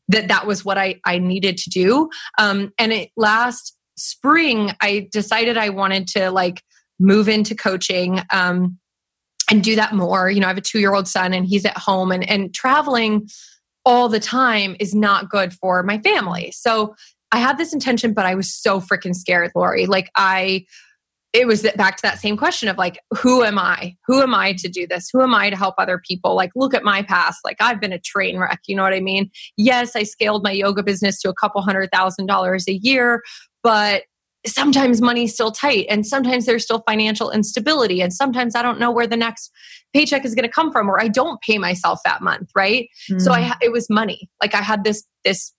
that 0.08 0.28
that 0.28 0.48
was 0.48 0.66
what 0.66 0.78
i 0.78 1.00
i 1.06 1.18
needed 1.18 1.58
to 1.58 1.70
do. 1.70 2.10
Um, 2.38 2.72
and 2.78 2.92
it 2.92 3.10
last 3.16 3.76
spring 3.98 4.72
i 4.80 5.10
decided 5.12 5.58
i 5.58 5.68
wanted 5.68 6.08
to 6.08 6.32
like 6.32 6.64
move 7.00 7.30
into 7.30 7.56
coaching 7.56 8.20
um, 8.32 8.78
and 9.50 9.64
do 9.64 9.76
that 9.76 9.94
more. 9.94 10.30
You 10.30 10.40
know, 10.42 10.48
I 10.48 10.50
have 10.50 10.58
a 10.58 10.62
two 10.62 10.80
year 10.80 10.94
old 10.94 11.08
son 11.08 11.34
and 11.34 11.46
he's 11.46 11.66
at 11.66 11.78
home, 11.78 12.12
and, 12.12 12.28
and 12.30 12.54
traveling 12.54 13.30
all 13.86 14.10
the 14.10 14.20
time 14.20 14.76
is 14.80 14.94
not 14.94 15.30
good 15.30 15.54
for 15.54 15.82
my 15.84 15.98
family. 16.00 16.52
So 16.52 16.96
I 17.32 17.38
had 17.38 17.58
this 17.58 17.74
intention, 17.74 18.14
but 18.14 18.26
I 18.26 18.36
was 18.36 18.54
so 18.54 18.80
freaking 18.80 19.16
scared, 19.16 19.52
Lori. 19.56 19.86
Like, 19.86 20.10
I, 20.16 20.66
it 21.32 21.46
was 21.46 21.62
back 21.76 21.96
to 21.98 22.02
that 22.02 22.20
same 22.20 22.38
question 22.38 22.70
of 22.70 22.78
like, 22.78 23.00
who 23.18 23.44
am 23.44 23.60
I? 23.60 23.96
Who 24.08 24.22
am 24.22 24.34
I 24.34 24.54
to 24.54 24.68
do 24.68 24.88
this? 24.88 25.10
Who 25.14 25.22
am 25.22 25.36
I 25.36 25.52
to 25.52 25.56
help 25.56 25.76
other 25.78 26.02
people? 26.06 26.36
Like, 26.36 26.52
look 26.56 26.74
at 26.74 26.84
my 26.84 27.04
past. 27.04 27.40
Like, 27.46 27.58
I've 27.60 27.80
been 27.80 27.94
a 27.94 28.00
train 28.00 28.40
wreck. 28.40 28.62
You 28.68 28.76
know 28.76 28.84
what 28.84 28.94
I 28.94 29.00
mean? 29.00 29.30
Yes, 29.56 29.96
I 29.96 30.04
scaled 30.04 30.44
my 30.44 30.52
yoga 30.52 30.82
business 30.82 31.22
to 31.22 31.30
a 31.30 31.34
couple 31.36 31.62
hundred 31.62 31.92
thousand 31.92 32.26
dollars 32.26 32.68
a 32.68 32.74
year, 32.74 33.22
but 33.62 34.04
sometimes 34.46 35.02
money's 35.02 35.34
still 35.34 35.52
tight 35.52 35.86
and 35.90 36.06
sometimes 36.06 36.46
there's 36.46 36.64
still 36.64 36.84
financial 36.88 37.30
instability 37.32 38.02
and 38.02 38.14
sometimes 38.14 38.56
i 38.56 38.62
don't 38.62 38.80
know 38.80 38.92
where 38.92 39.08
the 39.08 39.18
next 39.18 39.52
paycheck 39.94 40.24
is 40.24 40.34
going 40.34 40.44
to 40.44 40.52
come 40.52 40.72
from 40.72 40.90
or 40.90 41.00
i 41.00 41.08
don't 41.08 41.42
pay 41.42 41.58
myself 41.58 42.00
that 42.06 42.22
month 42.22 42.50
right 42.56 42.90
mm. 43.12 43.22
so 43.22 43.32
i 43.32 43.42
mm. 43.42 43.58
it 43.62 43.72
was 43.72 43.90
money 43.90 44.30
like 44.42 44.56
i 44.56 44.62
had 44.62 44.84
this 44.84 45.04
this 45.26 45.54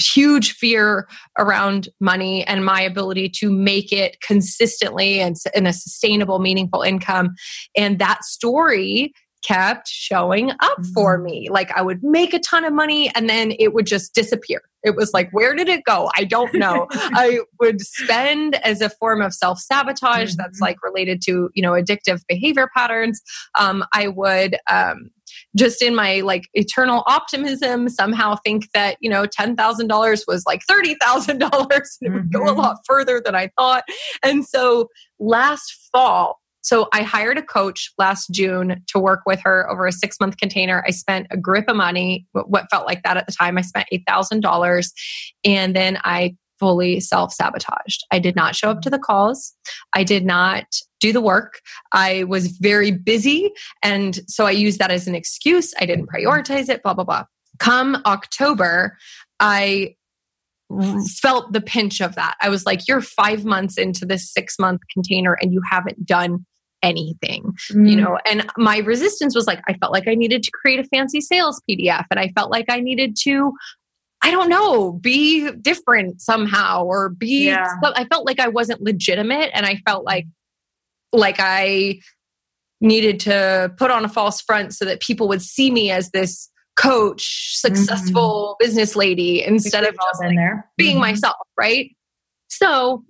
huge 0.00 0.52
fear 0.52 1.06
around 1.38 1.88
money 2.00 2.44
and 2.46 2.64
my 2.64 2.80
ability 2.80 3.28
to 3.28 3.50
make 3.50 3.92
it 3.92 4.20
consistently 4.22 5.20
and 5.20 5.36
in 5.54 5.66
a 5.66 5.72
sustainable 5.72 6.38
meaningful 6.38 6.82
income 6.82 7.34
and 7.76 7.98
that 7.98 8.24
story 8.24 9.12
kept 9.44 9.88
showing 9.88 10.50
up 10.60 10.84
for 10.94 11.16
mm-hmm. 11.16 11.24
me. 11.24 11.48
Like 11.50 11.70
I 11.72 11.82
would 11.82 12.02
make 12.02 12.34
a 12.34 12.38
ton 12.38 12.64
of 12.64 12.72
money 12.72 13.10
and 13.14 13.28
then 13.28 13.52
it 13.58 13.74
would 13.74 13.86
just 13.86 14.14
disappear. 14.14 14.62
It 14.82 14.96
was 14.96 15.12
like, 15.12 15.30
where 15.32 15.54
did 15.54 15.68
it 15.68 15.84
go? 15.84 16.10
I 16.16 16.24
don't 16.24 16.54
know. 16.54 16.86
I 16.92 17.40
would 17.60 17.80
spend 17.80 18.56
as 18.64 18.80
a 18.80 18.90
form 18.90 19.20
of 19.20 19.34
self 19.34 19.60
sabotage 19.60 20.30
mm-hmm. 20.30 20.40
that's 20.40 20.60
like 20.60 20.82
related 20.82 21.20
to, 21.22 21.50
you 21.54 21.62
know, 21.62 21.72
addictive 21.72 22.22
behavior 22.28 22.68
patterns. 22.74 23.20
Um, 23.58 23.84
I 23.92 24.08
would, 24.08 24.56
um, 24.70 25.10
just 25.56 25.82
in 25.82 25.94
my 25.94 26.20
like 26.20 26.48
eternal 26.54 27.02
optimism 27.06 27.88
somehow 27.88 28.36
think 28.44 28.68
that 28.72 28.96
you 29.00 29.08
know 29.08 29.24
$10,000 29.24 30.22
was 30.26 30.44
like 30.46 30.62
$30,000 30.68 31.28
and 31.28 31.42
it 32.00 32.10
would 32.10 32.32
go 32.32 32.42
a 32.42 32.48
mm-hmm. 32.48 32.58
lot 32.58 32.76
further 32.84 33.20
than 33.24 33.34
I 33.34 33.50
thought 33.56 33.84
and 34.22 34.44
so 34.44 34.88
last 35.18 35.88
fall 35.92 36.40
so 36.62 36.88
I 36.92 37.02
hired 37.02 37.38
a 37.38 37.42
coach 37.42 37.90
last 37.98 38.28
June 38.30 38.82
to 38.88 38.98
work 38.98 39.20
with 39.26 39.40
her 39.42 39.68
over 39.70 39.86
a 39.86 39.92
six 39.92 40.18
month 40.20 40.36
container. 40.36 40.84
I 40.86 40.90
spent 40.90 41.26
a 41.30 41.36
grip 41.36 41.68
of 41.68 41.76
money, 41.76 42.26
what 42.32 42.70
felt 42.70 42.86
like 42.86 43.02
that 43.02 43.16
at 43.16 43.26
the 43.26 43.32
time. 43.32 43.58
I 43.58 43.62
spent 43.62 43.88
$8,000 43.92 44.90
and 45.44 45.74
then 45.74 45.98
I 46.04 46.36
fully 46.58 47.00
self 47.00 47.32
sabotaged. 47.32 48.04
I 48.12 48.18
did 48.18 48.36
not 48.36 48.54
show 48.54 48.70
up 48.70 48.82
to 48.82 48.90
the 48.90 48.98
calls. 48.98 49.54
I 49.94 50.04
did 50.04 50.24
not 50.24 50.66
do 51.00 51.12
the 51.12 51.20
work. 51.20 51.60
I 51.92 52.24
was 52.24 52.48
very 52.48 52.92
busy. 52.92 53.50
And 53.82 54.20
so 54.28 54.46
I 54.46 54.50
used 54.50 54.78
that 54.78 54.90
as 54.90 55.08
an 55.08 55.14
excuse. 55.14 55.72
I 55.80 55.86
didn't 55.86 56.08
prioritize 56.08 56.68
it, 56.68 56.82
blah, 56.82 56.94
blah, 56.94 57.04
blah. 57.04 57.24
Come 57.58 58.00
October, 58.04 58.96
I 59.40 59.96
felt 61.20 61.52
the 61.52 61.60
pinch 61.60 62.00
of 62.00 62.14
that. 62.14 62.36
I 62.40 62.48
was 62.48 62.64
like, 62.64 62.86
you're 62.86 63.00
five 63.00 63.44
months 63.44 63.76
into 63.76 64.06
this 64.06 64.30
six 64.30 64.58
month 64.58 64.82
container 64.92 65.36
and 65.40 65.52
you 65.52 65.60
haven't 65.68 66.06
done 66.06 66.46
anything, 66.82 67.54
mm. 67.70 67.90
you 67.90 67.96
know. 67.96 68.18
And 68.28 68.46
my 68.56 68.78
resistance 68.78 69.34
was 69.34 69.46
like, 69.46 69.60
I 69.68 69.74
felt 69.74 69.92
like 69.92 70.08
I 70.08 70.14
needed 70.14 70.42
to 70.42 70.50
create 70.50 70.80
a 70.80 70.84
fancy 70.84 71.20
sales 71.20 71.60
PDF 71.68 72.04
and 72.10 72.18
I 72.18 72.28
felt 72.28 72.50
like 72.50 72.66
I 72.68 72.80
needed 72.80 73.16
to, 73.22 73.52
I 74.22 74.30
don't 74.30 74.48
know, 74.48 74.92
be 74.92 75.50
different 75.52 76.20
somehow 76.20 76.84
or 76.84 77.08
be, 77.08 77.46
yeah. 77.46 77.74
I 77.82 78.04
felt 78.04 78.26
like 78.26 78.40
I 78.40 78.48
wasn't 78.48 78.82
legitimate 78.82 79.50
and 79.54 79.66
I 79.66 79.76
felt 79.86 80.04
like, 80.04 80.26
like 81.12 81.36
I 81.38 82.00
needed 82.80 83.20
to 83.20 83.72
put 83.76 83.90
on 83.90 84.04
a 84.04 84.08
false 84.08 84.40
front 84.40 84.74
so 84.74 84.84
that 84.84 85.00
people 85.00 85.28
would 85.28 85.42
see 85.42 85.70
me 85.70 85.90
as 85.90 86.10
this 86.10 86.48
coach, 86.76 87.56
successful 87.56 88.56
mm-hmm. 88.60 88.64
business 88.64 88.96
lady 88.96 89.44
instead 89.44 89.84
of 89.84 89.94
just 89.94 90.22
like 90.22 90.38
being 90.76 90.92
mm-hmm. 90.92 91.00
myself, 91.00 91.36
right? 91.58 91.94
So 92.48 93.04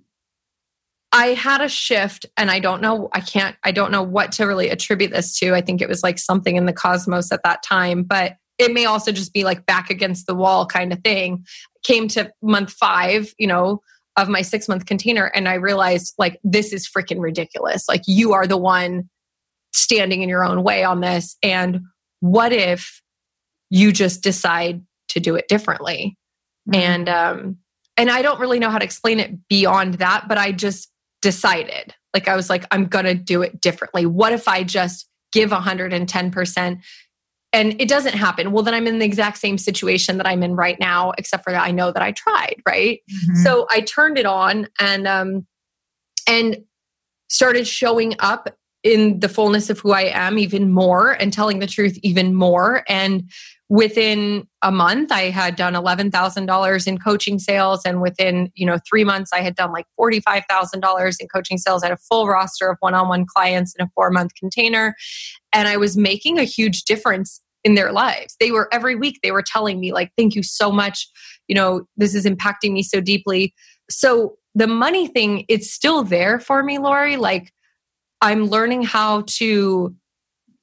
I 1.11 1.27
had 1.27 1.61
a 1.61 1.67
shift 1.67 2.25
and 2.37 2.49
I 2.49 2.59
don't 2.59 2.81
know, 2.81 3.09
I 3.13 3.19
can't, 3.19 3.55
I 3.63 3.71
don't 3.71 3.91
know 3.91 4.03
what 4.03 4.31
to 4.33 4.45
really 4.45 4.69
attribute 4.69 5.11
this 5.11 5.37
to. 5.39 5.53
I 5.53 5.61
think 5.61 5.81
it 5.81 5.89
was 5.89 6.03
like 6.03 6.17
something 6.17 6.55
in 6.55 6.65
the 6.65 6.73
cosmos 6.73 7.31
at 7.31 7.43
that 7.43 7.63
time, 7.63 8.03
but 8.03 8.37
it 8.57 8.73
may 8.73 8.85
also 8.85 9.11
just 9.11 9.33
be 9.33 9.43
like 9.43 9.65
back 9.65 9.89
against 9.89 10.27
the 10.27 10.35
wall 10.35 10.65
kind 10.65 10.93
of 10.93 10.99
thing. 11.03 11.45
Came 11.83 12.07
to 12.09 12.31
month 12.41 12.71
five, 12.71 13.33
you 13.37 13.47
know, 13.47 13.81
of 14.17 14.29
my 14.29 14.41
six 14.41 14.67
month 14.67 14.85
container, 14.85 15.25
and 15.25 15.49
I 15.49 15.55
realized 15.55 16.13
like 16.17 16.39
this 16.43 16.71
is 16.71 16.87
freaking 16.87 17.19
ridiculous. 17.19 17.89
Like 17.89 18.03
you 18.05 18.33
are 18.33 18.45
the 18.45 18.57
one 18.57 19.09
standing 19.73 20.21
in 20.21 20.29
your 20.29 20.43
own 20.43 20.63
way 20.63 20.83
on 20.83 21.01
this. 21.01 21.37
And 21.41 21.81
what 22.19 22.51
if 22.51 23.01
you 23.69 23.91
just 23.91 24.21
decide 24.21 24.85
to 25.09 25.19
do 25.19 25.35
it 25.35 25.47
differently? 25.47 26.17
Mm-hmm. 26.69 26.81
And 26.81 27.09
um, 27.09 27.57
and 27.97 28.11
I 28.11 28.21
don't 28.21 28.39
really 28.39 28.59
know 28.59 28.69
how 28.69 28.79
to 28.79 28.85
explain 28.85 29.19
it 29.19 29.47
beyond 29.47 29.95
that, 29.95 30.27
but 30.27 30.37
I 30.37 30.51
just 30.51 30.90
decided. 31.21 31.93
Like 32.13 32.27
I 32.27 32.35
was 32.35 32.49
like, 32.49 32.65
I'm 32.71 32.85
gonna 32.85 33.15
do 33.15 33.41
it 33.41 33.61
differently. 33.61 34.05
What 34.05 34.33
if 34.33 34.47
I 34.47 34.63
just 34.63 35.07
give 35.31 35.51
110%? 35.51 36.81
And 37.53 37.81
it 37.81 37.89
doesn't 37.89 38.13
happen. 38.13 38.51
Well, 38.51 38.63
then 38.63 38.73
I'm 38.73 38.87
in 38.87 38.99
the 38.99 39.05
exact 39.05 39.37
same 39.37 39.57
situation 39.57 40.17
that 40.17 40.27
I'm 40.27 40.41
in 40.41 40.55
right 40.55 40.79
now, 40.79 41.11
except 41.17 41.43
for 41.43 41.51
that 41.51 41.63
I 41.63 41.71
know 41.71 41.91
that 41.91 42.01
I 42.01 42.13
tried, 42.13 42.61
right? 42.65 42.99
Mm-hmm. 43.11 43.43
So 43.43 43.67
I 43.69 43.81
turned 43.81 44.17
it 44.17 44.25
on 44.25 44.67
and 44.79 45.07
um 45.07 45.47
and 46.27 46.63
started 47.29 47.67
showing 47.67 48.15
up 48.19 48.49
in 48.83 49.19
the 49.19 49.29
fullness 49.29 49.69
of 49.69 49.79
who 49.79 49.91
I 49.91 50.03
am 50.13 50.37
even 50.39 50.71
more 50.71 51.11
and 51.11 51.31
telling 51.31 51.59
the 51.59 51.67
truth 51.67 51.97
even 52.03 52.33
more. 52.33 52.83
And 52.89 53.29
within 53.71 54.45
a 54.61 54.69
month, 54.69 55.13
I 55.13 55.29
had 55.29 55.55
done 55.55 55.75
$11,000 55.75 56.87
in 56.87 56.97
coaching 56.97 57.39
sales. 57.39 57.83
And 57.85 58.01
within, 58.01 58.51
you 58.53 58.65
know, 58.65 58.77
three 58.85 59.05
months, 59.05 59.31
I 59.31 59.39
had 59.39 59.55
done 59.55 59.71
like 59.71 59.85
$45,000 59.97 61.15
in 61.21 61.27
coaching 61.29 61.57
sales. 61.57 61.81
I 61.81 61.85
had 61.85 61.93
a 61.93 62.01
full 62.09 62.27
roster 62.27 62.69
of 62.69 62.75
one-on-one 62.81 63.27
clients 63.33 63.73
in 63.79 63.85
a 63.85 63.89
four 63.95 64.11
month 64.11 64.35
container. 64.35 64.93
And 65.53 65.69
I 65.69 65.77
was 65.77 65.95
making 65.95 66.37
a 66.37 66.43
huge 66.43 66.83
difference 66.83 67.39
in 67.63 67.75
their 67.75 67.93
lives. 67.93 68.35
They 68.41 68.51
were 68.51 68.67
every 68.73 68.95
week, 68.95 69.19
they 69.23 69.31
were 69.31 69.41
telling 69.41 69.79
me 69.79 69.93
like, 69.93 70.11
thank 70.17 70.35
you 70.35 70.43
so 70.43 70.69
much. 70.69 71.07
You 71.47 71.55
know, 71.55 71.85
this 71.95 72.13
is 72.13 72.25
impacting 72.25 72.73
me 72.73 72.83
so 72.83 72.99
deeply. 72.99 73.53
So 73.89 74.35
the 74.53 74.67
money 74.67 75.07
thing, 75.07 75.45
it's 75.47 75.71
still 75.71 76.03
there 76.03 76.41
for 76.41 76.61
me, 76.61 76.77
Lori. 76.77 77.15
Like, 77.15 77.53
I'm 78.19 78.47
learning 78.47 78.83
how 78.83 79.23
to 79.27 79.95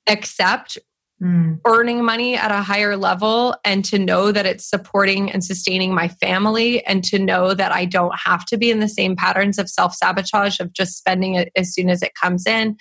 accept 0.06 0.76
mm. 1.22 1.60
earning 1.66 2.04
money 2.04 2.36
at 2.36 2.50
a 2.50 2.62
higher 2.62 2.96
level 2.96 3.54
and 3.64 3.84
to 3.86 3.98
know 3.98 4.32
that 4.32 4.46
it's 4.46 4.68
supporting 4.68 5.30
and 5.30 5.44
sustaining 5.44 5.94
my 5.94 6.08
family 6.08 6.84
and 6.86 7.04
to 7.04 7.18
know 7.18 7.54
that 7.54 7.72
I 7.72 7.84
don't 7.84 8.18
have 8.18 8.44
to 8.46 8.56
be 8.56 8.70
in 8.70 8.80
the 8.80 8.88
same 8.88 9.16
patterns 9.16 9.58
of 9.58 9.68
self 9.68 9.94
sabotage 9.94 10.60
of 10.60 10.72
just 10.72 10.96
spending 10.96 11.34
it 11.34 11.50
as 11.56 11.72
soon 11.72 11.90
as 11.90 12.02
it 12.02 12.14
comes 12.14 12.46
in. 12.46 12.76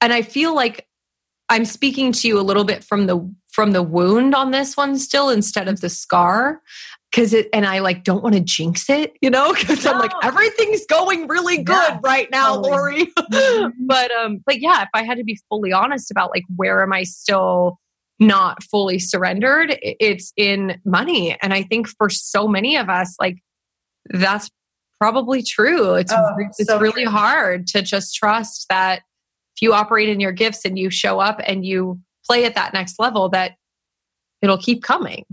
And 0.00 0.12
I 0.12 0.22
feel 0.22 0.54
like 0.54 0.86
I'm 1.48 1.64
speaking 1.64 2.12
to 2.12 2.28
you 2.28 2.38
a 2.38 2.42
little 2.42 2.64
bit 2.64 2.84
from 2.84 3.06
the 3.06 3.34
from 3.58 3.72
the 3.72 3.82
wound 3.82 4.36
on 4.36 4.52
this 4.52 4.76
one 4.76 4.96
still 4.96 5.30
instead 5.30 5.66
of 5.66 5.80
the 5.80 5.88
scar 5.88 6.62
because 7.10 7.34
it 7.34 7.48
and 7.52 7.66
I 7.66 7.80
like 7.80 8.04
don't 8.04 8.22
want 8.22 8.36
to 8.36 8.40
jinx 8.40 8.88
it, 8.88 9.16
you 9.20 9.30
know, 9.30 9.52
because 9.58 9.84
no. 9.84 9.94
I'm 9.94 9.98
like 9.98 10.12
everything's 10.22 10.86
going 10.86 11.26
really 11.26 11.56
good 11.64 11.74
yeah, 11.74 11.98
right 12.00 12.30
now, 12.30 12.54
totally. 12.54 12.70
Lori. 12.70 13.12
Mm-hmm. 13.18 13.86
but 13.88 14.12
um, 14.12 14.44
but 14.46 14.60
yeah, 14.60 14.82
if 14.82 14.90
I 14.94 15.02
had 15.02 15.18
to 15.18 15.24
be 15.24 15.40
fully 15.48 15.72
honest 15.72 16.08
about 16.12 16.30
like 16.30 16.44
where 16.54 16.84
am 16.84 16.92
I 16.92 17.02
still 17.02 17.80
not 18.20 18.62
fully 18.62 19.00
surrendered, 19.00 19.76
it's 19.82 20.32
in 20.36 20.80
money, 20.84 21.36
and 21.42 21.52
I 21.52 21.64
think 21.64 21.88
for 21.88 22.08
so 22.08 22.46
many 22.46 22.76
of 22.76 22.88
us, 22.88 23.16
like 23.18 23.38
that's 24.08 24.48
probably 25.00 25.42
true. 25.42 25.94
It's 25.94 26.12
oh, 26.12 26.36
it's 26.38 26.64
so 26.64 26.78
really 26.78 27.06
true. 27.06 27.12
hard 27.12 27.66
to 27.68 27.82
just 27.82 28.14
trust 28.14 28.66
that 28.68 29.02
if 29.56 29.62
you 29.62 29.74
operate 29.74 30.08
in 30.08 30.20
your 30.20 30.30
gifts 30.30 30.64
and 30.64 30.78
you 30.78 30.90
show 30.90 31.18
up 31.18 31.40
and 31.44 31.66
you 31.66 32.00
play 32.28 32.44
at 32.44 32.54
that 32.54 32.72
next 32.72 32.98
level, 32.98 33.28
that 33.30 33.52
it'll 34.42 34.58
keep 34.58 34.82
coming. 34.82 35.24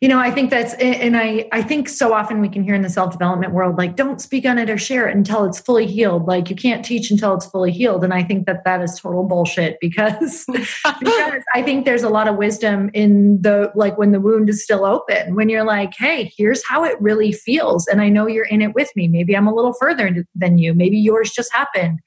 You 0.00 0.08
know 0.08 0.18
i 0.18 0.30
think 0.30 0.50
that's 0.50 0.74
and 0.74 1.16
i 1.16 1.48
i 1.52 1.60
think 1.60 1.88
so 1.88 2.12
often 2.12 2.40
we 2.40 2.48
can 2.48 2.62
hear 2.62 2.74
in 2.74 2.82
the 2.82 2.88
self-development 2.88 3.52
world 3.52 3.76
like 3.76 3.96
don't 3.96 4.20
speak 4.20 4.46
on 4.46 4.58
it 4.58 4.70
or 4.70 4.78
share 4.78 5.08
it 5.08 5.16
until 5.16 5.44
it's 5.44 5.58
fully 5.58 5.86
healed. 5.86 6.26
Like 6.26 6.48
you 6.48 6.56
can't 6.56 6.84
teach 6.84 7.10
until 7.10 7.34
it's 7.34 7.46
fully 7.46 7.72
healed. 7.72 8.04
And 8.04 8.14
i 8.14 8.22
think 8.22 8.46
that 8.46 8.64
that 8.64 8.80
is 8.80 8.98
total 8.98 9.24
bullshit 9.24 9.78
because 9.80 10.46
because 11.00 11.42
i 11.54 11.62
think 11.62 11.84
there's 11.84 12.04
a 12.04 12.08
lot 12.08 12.28
of 12.28 12.36
wisdom 12.36 12.90
in 12.94 13.42
the 13.42 13.72
like 13.74 13.98
when 13.98 14.12
the 14.12 14.20
wound 14.20 14.48
is 14.48 14.62
still 14.62 14.84
open 14.84 15.34
when 15.34 15.48
you're 15.48 15.64
like 15.64 15.94
hey 15.98 16.32
here's 16.36 16.64
how 16.66 16.84
it 16.84 17.00
really 17.00 17.32
feels. 17.32 17.86
And 17.88 18.00
i 18.00 18.08
know 18.08 18.26
you're 18.26 18.44
in 18.44 18.62
it 18.62 18.74
with 18.74 18.90
me. 18.94 19.08
Maybe 19.08 19.36
i'm 19.36 19.48
a 19.48 19.54
little 19.54 19.74
further 19.74 20.24
than 20.34 20.58
you. 20.58 20.74
Maybe 20.74 20.98
yours 20.98 21.32
just 21.32 21.52
happened 21.52 22.00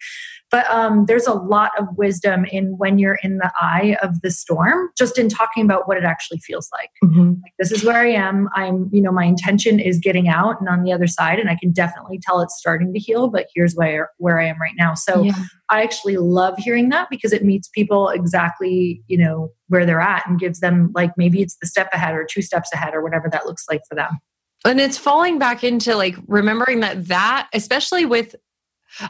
but 0.51 0.69
um, 0.69 1.05
there's 1.05 1.27
a 1.27 1.33
lot 1.33 1.71
of 1.77 1.85
wisdom 1.95 2.45
in 2.45 2.77
when 2.77 2.97
you're 2.97 3.19
in 3.23 3.37
the 3.37 3.51
eye 3.61 3.97
of 4.01 4.21
the 4.21 4.31
storm, 4.31 4.89
just 4.97 5.19
in 5.19 5.29
talking 5.29 5.63
about 5.63 5.87
what 5.87 5.97
it 5.97 6.03
actually 6.03 6.39
feels 6.39 6.69
like. 6.73 6.89
Mm-hmm. 7.03 7.41
like. 7.41 7.53
This 7.59 7.71
is 7.71 7.83
where 7.83 7.97
I 7.97 8.09
am. 8.09 8.49
I'm, 8.55 8.89
you 8.91 9.01
know, 9.01 9.11
my 9.11 9.25
intention 9.25 9.79
is 9.79 9.99
getting 9.99 10.27
out 10.27 10.59
and 10.59 10.67
on 10.67 10.83
the 10.83 10.91
other 10.91 11.07
side, 11.07 11.39
and 11.39 11.49
I 11.49 11.55
can 11.55 11.71
definitely 11.71 12.19
tell 12.21 12.41
it's 12.41 12.57
starting 12.57 12.93
to 12.93 12.99
heal. 12.99 13.29
But 13.29 13.47
here's 13.53 13.75
where 13.75 14.09
where 14.17 14.39
I 14.39 14.47
am 14.47 14.59
right 14.59 14.75
now. 14.77 14.95
So 14.95 15.23
yeah. 15.23 15.33
I 15.69 15.83
actually 15.83 16.17
love 16.17 16.57
hearing 16.57 16.89
that 16.89 17.09
because 17.09 17.31
it 17.31 17.43
meets 17.43 17.67
people 17.67 18.09
exactly, 18.09 19.03
you 19.07 19.17
know, 19.17 19.51
where 19.67 19.85
they're 19.85 20.01
at 20.01 20.27
and 20.27 20.39
gives 20.39 20.61
them 20.61 20.91
like 20.95 21.11
maybe 21.15 21.41
it's 21.41 21.57
the 21.61 21.67
step 21.67 21.89
ahead 21.93 22.15
or 22.15 22.25
two 22.25 22.41
steps 22.41 22.71
ahead 22.73 22.93
or 22.95 23.03
whatever 23.03 23.29
that 23.31 23.45
looks 23.45 23.65
like 23.69 23.81
for 23.87 23.95
them 23.95 24.19
and 24.65 24.79
it's 24.79 24.97
falling 24.97 25.39
back 25.39 25.63
into 25.63 25.95
like 25.95 26.15
remembering 26.27 26.81
that 26.81 27.07
that 27.07 27.47
especially 27.53 28.05
with 28.05 28.35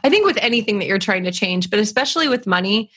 I 0.04 0.08
think 0.10 0.26
with 0.26 0.38
anything 0.40 0.78
that 0.78 0.86
you're 0.86 0.98
trying 0.98 1.24
to 1.24 1.32
change, 1.32 1.70
but 1.70 1.78
especially 1.78 2.28
with 2.28 2.46
money, 2.46 2.90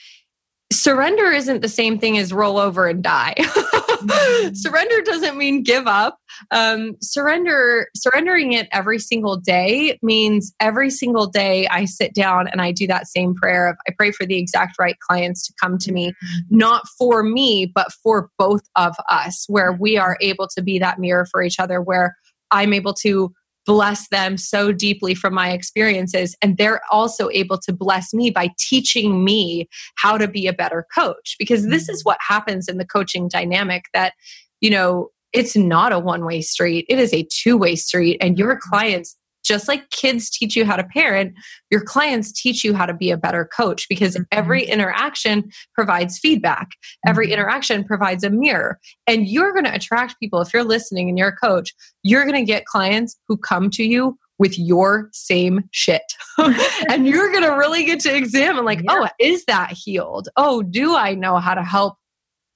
surrender 0.72 1.30
isn't 1.30 1.62
the 1.62 1.68
same 1.68 1.98
thing 1.98 2.18
as 2.18 2.32
roll 2.32 2.58
over 2.58 2.86
and 2.86 3.02
die. 3.02 3.34
mm-hmm. 3.38 4.54
Surrender 4.54 5.00
doesn't 5.02 5.36
mean 5.36 5.62
give 5.62 5.86
up. 5.86 6.18
Um, 6.50 6.96
surrender, 7.00 7.88
surrendering 7.94 8.52
it 8.52 8.68
every 8.72 8.98
single 8.98 9.36
day 9.36 9.98
means 10.02 10.52
every 10.60 10.90
single 10.90 11.26
day 11.26 11.66
I 11.68 11.84
sit 11.84 12.14
down 12.14 12.48
and 12.48 12.60
I 12.60 12.72
do 12.72 12.86
that 12.88 13.06
same 13.06 13.34
prayer 13.34 13.68
of 13.68 13.76
I 13.88 13.92
pray 13.96 14.10
for 14.10 14.26
the 14.26 14.38
exact 14.38 14.76
right 14.78 14.98
clients 14.98 15.46
to 15.46 15.54
come 15.62 15.78
to 15.78 15.92
me, 15.92 16.08
mm-hmm. 16.08 16.56
not 16.56 16.82
for 16.98 17.22
me, 17.22 17.70
but 17.72 17.92
for 18.02 18.30
both 18.38 18.62
of 18.76 18.96
us, 19.08 19.44
where 19.48 19.72
we 19.72 19.96
are 19.96 20.18
able 20.20 20.48
to 20.56 20.62
be 20.62 20.78
that 20.78 20.98
mirror 20.98 21.26
for 21.30 21.42
each 21.42 21.60
other, 21.60 21.80
where 21.80 22.16
I'm 22.50 22.72
able 22.72 22.94
to 22.94 23.32
bless 23.66 24.08
them 24.08 24.36
so 24.36 24.72
deeply 24.72 25.14
from 25.14 25.34
my 25.34 25.50
experiences. 25.50 26.36
And 26.42 26.56
they're 26.56 26.80
also 26.90 27.28
able 27.30 27.58
to 27.58 27.72
bless 27.72 28.12
me 28.12 28.30
by 28.30 28.50
teaching 28.58 29.24
me 29.24 29.68
how 29.96 30.18
to 30.18 30.28
be 30.28 30.46
a 30.46 30.52
better 30.52 30.86
coach. 30.94 31.36
Because 31.38 31.68
this 31.68 31.88
is 31.88 32.00
mm-hmm. 32.00 32.10
what 32.10 32.18
happens 32.26 32.68
in 32.68 32.78
the 32.78 32.86
coaching 32.86 33.28
dynamic 33.28 33.84
that, 33.92 34.14
you 34.60 34.70
know, 34.70 35.08
it's 35.32 35.56
not 35.56 35.92
a 35.92 35.98
one 35.98 36.24
way 36.24 36.40
street, 36.40 36.86
it 36.88 36.98
is 36.98 37.12
a 37.12 37.26
two 37.30 37.56
way 37.56 37.76
street. 37.76 38.18
And 38.20 38.38
your 38.38 38.56
mm-hmm. 38.56 38.70
clients 38.70 39.16
just 39.44 39.68
like 39.68 39.90
kids 39.90 40.30
teach 40.30 40.56
you 40.56 40.64
how 40.64 40.76
to 40.76 40.84
parent, 40.84 41.34
your 41.70 41.82
clients 41.82 42.32
teach 42.32 42.64
you 42.64 42.74
how 42.74 42.86
to 42.86 42.94
be 42.94 43.10
a 43.10 43.16
better 43.16 43.44
coach 43.44 43.86
because 43.88 44.14
mm-hmm. 44.14 44.24
every 44.32 44.64
interaction 44.64 45.50
provides 45.74 46.18
feedback. 46.18 46.70
Every 47.06 47.26
mm-hmm. 47.26 47.34
interaction 47.34 47.84
provides 47.84 48.24
a 48.24 48.30
mirror. 48.30 48.80
And 49.06 49.28
you're 49.28 49.52
going 49.52 49.64
to 49.64 49.74
attract 49.74 50.18
people. 50.18 50.40
If 50.40 50.52
you're 50.52 50.64
listening 50.64 51.08
and 51.08 51.18
you're 51.18 51.28
a 51.28 51.36
coach, 51.36 51.74
you're 52.02 52.24
going 52.24 52.34
to 52.34 52.44
get 52.44 52.64
clients 52.64 53.16
who 53.28 53.36
come 53.36 53.70
to 53.70 53.84
you 53.84 54.18
with 54.38 54.58
your 54.58 55.10
same 55.12 55.64
shit. 55.70 56.02
and 56.38 57.06
you're 57.06 57.30
going 57.30 57.44
to 57.44 57.56
really 57.56 57.84
get 57.84 58.00
to 58.00 58.14
examine, 58.14 58.64
like, 58.64 58.82
yeah. 58.82 59.02
oh, 59.02 59.08
is 59.20 59.44
that 59.44 59.72
healed? 59.72 60.28
Oh, 60.36 60.62
do 60.62 60.96
I 60.96 61.14
know 61.14 61.36
how 61.36 61.54
to 61.54 61.62
help 61.62 61.96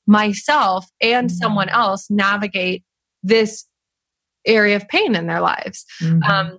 myself 0.06 0.86
and 1.00 1.28
mm-hmm. 1.28 1.36
someone 1.36 1.68
else 1.68 2.08
navigate 2.10 2.82
this 3.22 3.66
area 4.46 4.76
of 4.76 4.88
pain 4.88 5.14
in 5.14 5.26
their 5.26 5.40
lives? 5.40 5.84
Mm-hmm. 6.02 6.22
Um, 6.22 6.58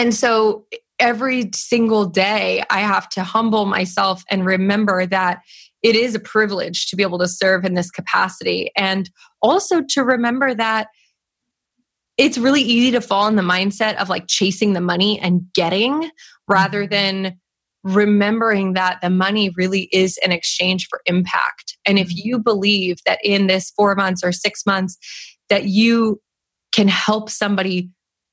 and 0.00 0.14
so 0.14 0.64
every 0.98 1.50
single 1.54 2.06
day, 2.06 2.64
I 2.70 2.80
have 2.80 3.06
to 3.10 3.22
humble 3.22 3.66
myself 3.66 4.24
and 4.30 4.46
remember 4.46 5.04
that 5.04 5.42
it 5.82 5.94
is 5.94 6.14
a 6.14 6.20
privilege 6.20 6.86
to 6.86 6.96
be 6.96 7.02
able 7.02 7.18
to 7.18 7.28
serve 7.28 7.66
in 7.66 7.74
this 7.74 7.90
capacity. 7.90 8.70
And 8.78 9.10
also 9.42 9.82
to 9.90 10.02
remember 10.02 10.54
that 10.54 10.88
it's 12.16 12.38
really 12.38 12.62
easy 12.62 12.92
to 12.92 13.02
fall 13.02 13.28
in 13.28 13.36
the 13.36 13.42
mindset 13.42 13.96
of 13.96 14.08
like 14.08 14.24
chasing 14.26 14.72
the 14.72 14.80
money 14.80 15.20
and 15.20 15.42
getting 15.52 16.10
rather 16.48 16.84
mm-hmm. 16.84 16.92
than 16.92 17.38
remembering 17.84 18.72
that 18.72 19.02
the 19.02 19.10
money 19.10 19.50
really 19.58 19.90
is 19.92 20.18
an 20.24 20.32
exchange 20.32 20.86
for 20.88 21.02
impact. 21.04 21.76
And 21.84 21.98
if 21.98 22.08
mm-hmm. 22.08 22.26
you 22.26 22.38
believe 22.38 22.96
that 23.04 23.18
in 23.22 23.48
this 23.48 23.70
four 23.76 23.94
months 23.94 24.24
or 24.24 24.32
six 24.32 24.64
months, 24.64 24.96
that 25.50 25.64
you 25.64 26.22
can 26.72 26.88
help 26.88 27.28
somebody 27.28 27.90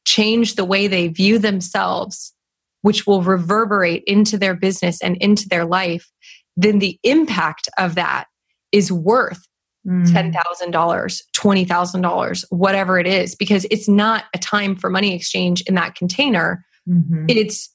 change 0.07 0.55
the 0.55 0.63
way 0.63 0.87
they 0.87 1.09
view 1.09 1.37
themselves, 1.37 2.33
which 2.81 3.05
will 3.05 3.21
reverberate 3.21 4.03
into 4.07 4.37
their 4.37 4.55
business 4.55 5.01
and 5.01 5.17
into 5.17 5.49
their 5.49 5.65
life, 5.65 6.09
then 6.55 6.79
the 6.79 6.97
impact 7.03 7.67
of 7.77 7.95
that 7.95 8.25
is 8.71 8.89
worth 8.89 9.45
mm. 9.85 10.05
$10,000, 10.05 11.21
$20,000, 11.35 12.45
whatever 12.49 12.97
it 12.97 13.05
is, 13.05 13.35
because 13.35 13.65
it's 13.69 13.89
not 13.89 14.23
a 14.33 14.37
time 14.37 14.77
for 14.77 14.89
money 14.89 15.13
exchange 15.13 15.61
in 15.63 15.75
that 15.75 15.95
container. 15.95 16.65
Mm-hmm. 16.89 17.25
It's 17.27 17.73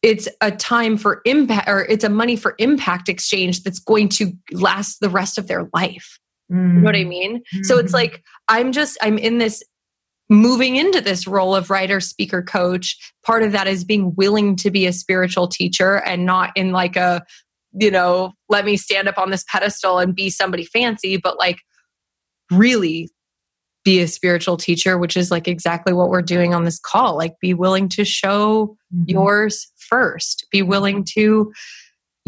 it's 0.00 0.28
a 0.40 0.52
time 0.52 0.96
for 0.96 1.22
impact 1.24 1.68
or 1.68 1.84
it's 1.84 2.04
a 2.04 2.08
money 2.08 2.36
for 2.36 2.54
impact 2.58 3.08
exchange 3.08 3.64
that's 3.64 3.80
going 3.80 4.08
to 4.08 4.32
last 4.52 5.00
the 5.00 5.08
rest 5.08 5.38
of 5.38 5.48
their 5.48 5.68
life. 5.74 6.20
Mm. 6.52 6.74
You 6.74 6.80
know 6.80 6.84
what 6.84 6.94
I 6.94 7.04
mean? 7.04 7.38
Mm-hmm. 7.38 7.62
So 7.64 7.78
it's 7.78 7.88
mm-hmm. 7.88 7.94
like 7.94 8.24
I'm 8.48 8.72
just 8.72 8.96
I'm 9.02 9.18
in 9.18 9.38
this 9.38 9.62
moving 10.28 10.76
into 10.76 11.00
this 11.00 11.26
role 11.26 11.54
of 11.54 11.70
writer, 11.70 12.00
speaker, 12.00 12.42
coach. 12.42 12.96
Part 13.24 13.42
of 13.42 13.52
that 13.52 13.66
is 13.66 13.84
being 13.84 14.14
willing 14.16 14.56
to 14.56 14.70
be 14.70 14.86
a 14.86 14.92
spiritual 14.92 15.48
teacher 15.48 15.96
and 15.96 16.26
not 16.26 16.50
in 16.54 16.72
like 16.72 16.96
a 16.96 17.24
you 17.72 17.90
know, 17.90 18.32
let 18.48 18.64
me 18.64 18.76
stand 18.76 19.08
up 19.08 19.18
on 19.18 19.30
this 19.30 19.44
pedestal 19.48 19.98
and 19.98 20.14
be 20.14 20.30
somebody 20.30 20.64
fancy, 20.64 21.16
but 21.16 21.38
like 21.38 21.58
really 22.50 23.10
be 23.84 24.00
a 24.00 24.08
spiritual 24.08 24.56
teacher, 24.56 24.98
which 24.98 25.16
is 25.16 25.30
like 25.30 25.48
exactly 25.48 25.92
what 25.92 26.08
we're 26.08 26.22
doing 26.22 26.54
on 26.54 26.64
this 26.64 26.78
call. 26.78 27.16
Like, 27.16 27.38
be 27.40 27.54
willing 27.54 27.88
to 27.90 28.04
show 28.04 28.76
mm-hmm. 28.94 29.04
yours 29.06 29.70
first, 29.76 30.46
be 30.50 30.62
willing 30.62 31.04
to, 31.14 31.52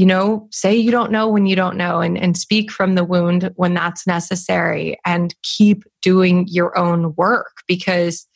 you 0.00 0.06
know, 0.06 0.48
say 0.50 0.74
you 0.74 0.90
don't 0.90 1.12
know 1.12 1.28
when 1.28 1.44
you 1.44 1.54
don't 1.54 1.76
know 1.76 2.00
and, 2.00 2.16
and 2.16 2.34
speak 2.34 2.70
from 2.70 2.94
the 2.94 3.04
wound 3.04 3.52
when 3.56 3.74
that's 3.74 4.06
necessary 4.06 4.98
and 5.04 5.34
keep 5.42 5.84
doing 6.00 6.46
your 6.48 6.74
own 6.78 7.14
work 7.16 7.60
because, 7.68 8.26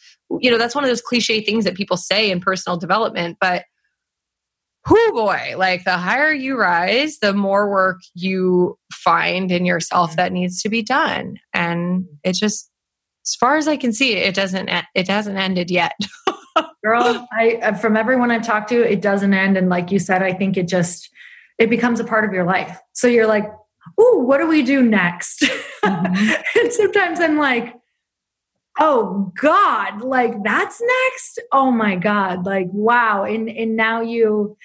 you 0.41 0.51
know, 0.51 0.59
that's 0.59 0.75
one 0.75 0.85
of 0.85 0.91
those 0.91 1.01
cliche 1.01 1.41
things 1.41 1.65
that 1.65 1.75
people 1.75 1.97
say 1.97 2.31
in 2.31 2.39
personal 2.39 2.77
development, 2.77 3.39
but 3.41 3.65
whoo 4.91 5.13
boy, 5.13 5.55
like 5.57 5.85
the 5.85 5.97
higher 5.97 6.31
you 6.35 6.61
rise, 6.61 7.21
the 7.21 7.33
more 7.33 7.71
work 7.71 8.03
you 8.13 8.79
find 8.93 9.51
in 9.51 9.65
yourself 9.65 10.11
mm-hmm. 10.11 10.17
that 10.17 10.33
needs 10.33 10.61
to 10.61 10.69
be 10.69 10.83
done. 10.83 11.39
And 11.55 12.05
it 12.25 12.35
just, 12.35 12.71
as 13.25 13.37
far 13.37 13.57
as 13.57 13.69
I 13.69 13.79
can 13.79 13.95
see, 13.95 14.13
it 14.13 14.35
doesn't, 14.35 14.69
it 14.95 15.09
hasn't 15.09 15.39
ended 15.39 15.71
yet. 15.71 15.95
Girl, 16.85 17.27
I, 17.33 17.73
from 17.81 17.97
everyone 17.97 18.31
I've 18.31 18.47
talked 18.47 18.69
to, 18.69 18.83
it 18.83 19.01
doesn't 19.01 19.33
end. 19.33 19.57
And 19.57 19.71
like 19.71 19.91
you 19.91 19.99
said, 19.99 20.23
I 20.23 20.35
think 20.35 20.59
it 20.59 20.69
just, 20.69 21.09
it 21.59 21.71
becomes 21.71 22.01
a 22.01 22.05
part 22.05 22.25
of 22.25 22.33
your 22.33 22.45
life. 22.45 22.79
So 22.93 23.07
you're 23.07 23.27
like, 23.27 23.45
ooh, 24.01 24.19
what 24.19 24.39
do 24.39 24.47
we 24.47 24.63
do 24.63 24.83
next? 24.83 25.43
Mm-hmm. 25.85 26.33
and 26.61 26.73
sometimes 26.73 27.21
I'm 27.21 27.39
like, 27.39 27.75
oh 28.81 29.33
god 29.41 30.03
like 30.03 30.43
that's 30.43 30.81
next 31.05 31.41
oh 31.53 31.71
my 31.71 31.95
god 31.95 32.45
like 32.45 32.67
wow 32.73 33.23
and 33.23 33.49
and 33.49 33.77
now 33.77 34.01
you 34.01 34.57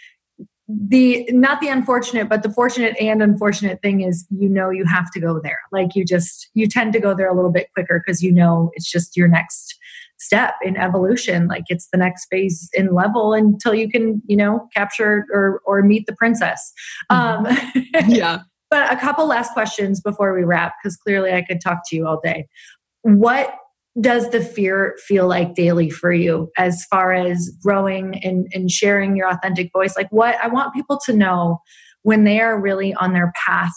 the 0.67 1.27
not 1.31 1.59
the 1.61 1.67
unfortunate 1.67 2.27
but 2.27 2.43
the 2.43 2.51
fortunate 2.51 2.95
and 2.99 3.21
unfortunate 3.21 3.81
thing 3.81 4.01
is 4.01 4.25
you 4.31 4.49
know 4.49 4.69
you 4.69 4.85
have 4.85 5.11
to 5.11 5.19
go 5.19 5.39
there 5.39 5.59
like 5.71 5.95
you 5.95 6.03
just 6.03 6.49
you 6.53 6.67
tend 6.67 6.93
to 6.93 6.99
go 6.99 7.13
there 7.13 7.29
a 7.29 7.35
little 7.35 7.51
bit 7.51 7.71
quicker 7.73 8.01
because 8.03 8.23
you 8.23 8.31
know 8.31 8.71
it's 8.73 8.89
just 8.89 9.15
your 9.17 9.27
next 9.27 9.78
step 10.19 10.55
in 10.63 10.75
evolution 10.77 11.47
like 11.47 11.63
it's 11.67 11.87
the 11.91 11.97
next 11.97 12.27
phase 12.29 12.69
in 12.73 12.93
level 12.93 13.33
until 13.33 13.73
you 13.73 13.89
can 13.89 14.21
you 14.25 14.35
know 14.35 14.67
capture 14.75 15.25
or 15.31 15.61
or 15.65 15.81
meet 15.81 16.05
the 16.05 16.15
princess 16.15 16.71
mm-hmm. 17.11 17.45
um 17.45 18.07
yeah 18.07 18.39
but 18.69 18.91
a 18.91 18.97
couple 18.97 19.25
last 19.27 19.53
questions 19.53 20.01
before 20.01 20.35
we 20.35 20.43
wrap 20.43 20.73
because 20.81 20.97
clearly 20.97 21.31
i 21.33 21.41
could 21.41 21.61
talk 21.61 21.79
to 21.87 21.95
you 21.95 22.05
all 22.05 22.19
day 22.23 22.47
what 23.03 23.55
does 23.99 24.29
the 24.29 24.41
fear 24.41 24.95
feel 25.05 25.27
like 25.27 25.55
daily 25.55 25.89
for 25.89 26.11
you 26.11 26.49
as 26.57 26.85
far 26.85 27.13
as 27.13 27.49
growing 27.61 28.23
and, 28.23 28.47
and 28.53 28.71
sharing 28.71 29.15
your 29.15 29.29
authentic 29.29 29.71
voice? 29.73 29.95
Like, 29.97 30.09
what 30.11 30.35
I 30.41 30.47
want 30.47 30.73
people 30.73 30.99
to 31.05 31.13
know 31.13 31.59
when 32.03 32.23
they 32.23 32.39
are 32.39 32.59
really 32.59 32.93
on 32.93 33.13
their 33.13 33.33
path 33.45 33.73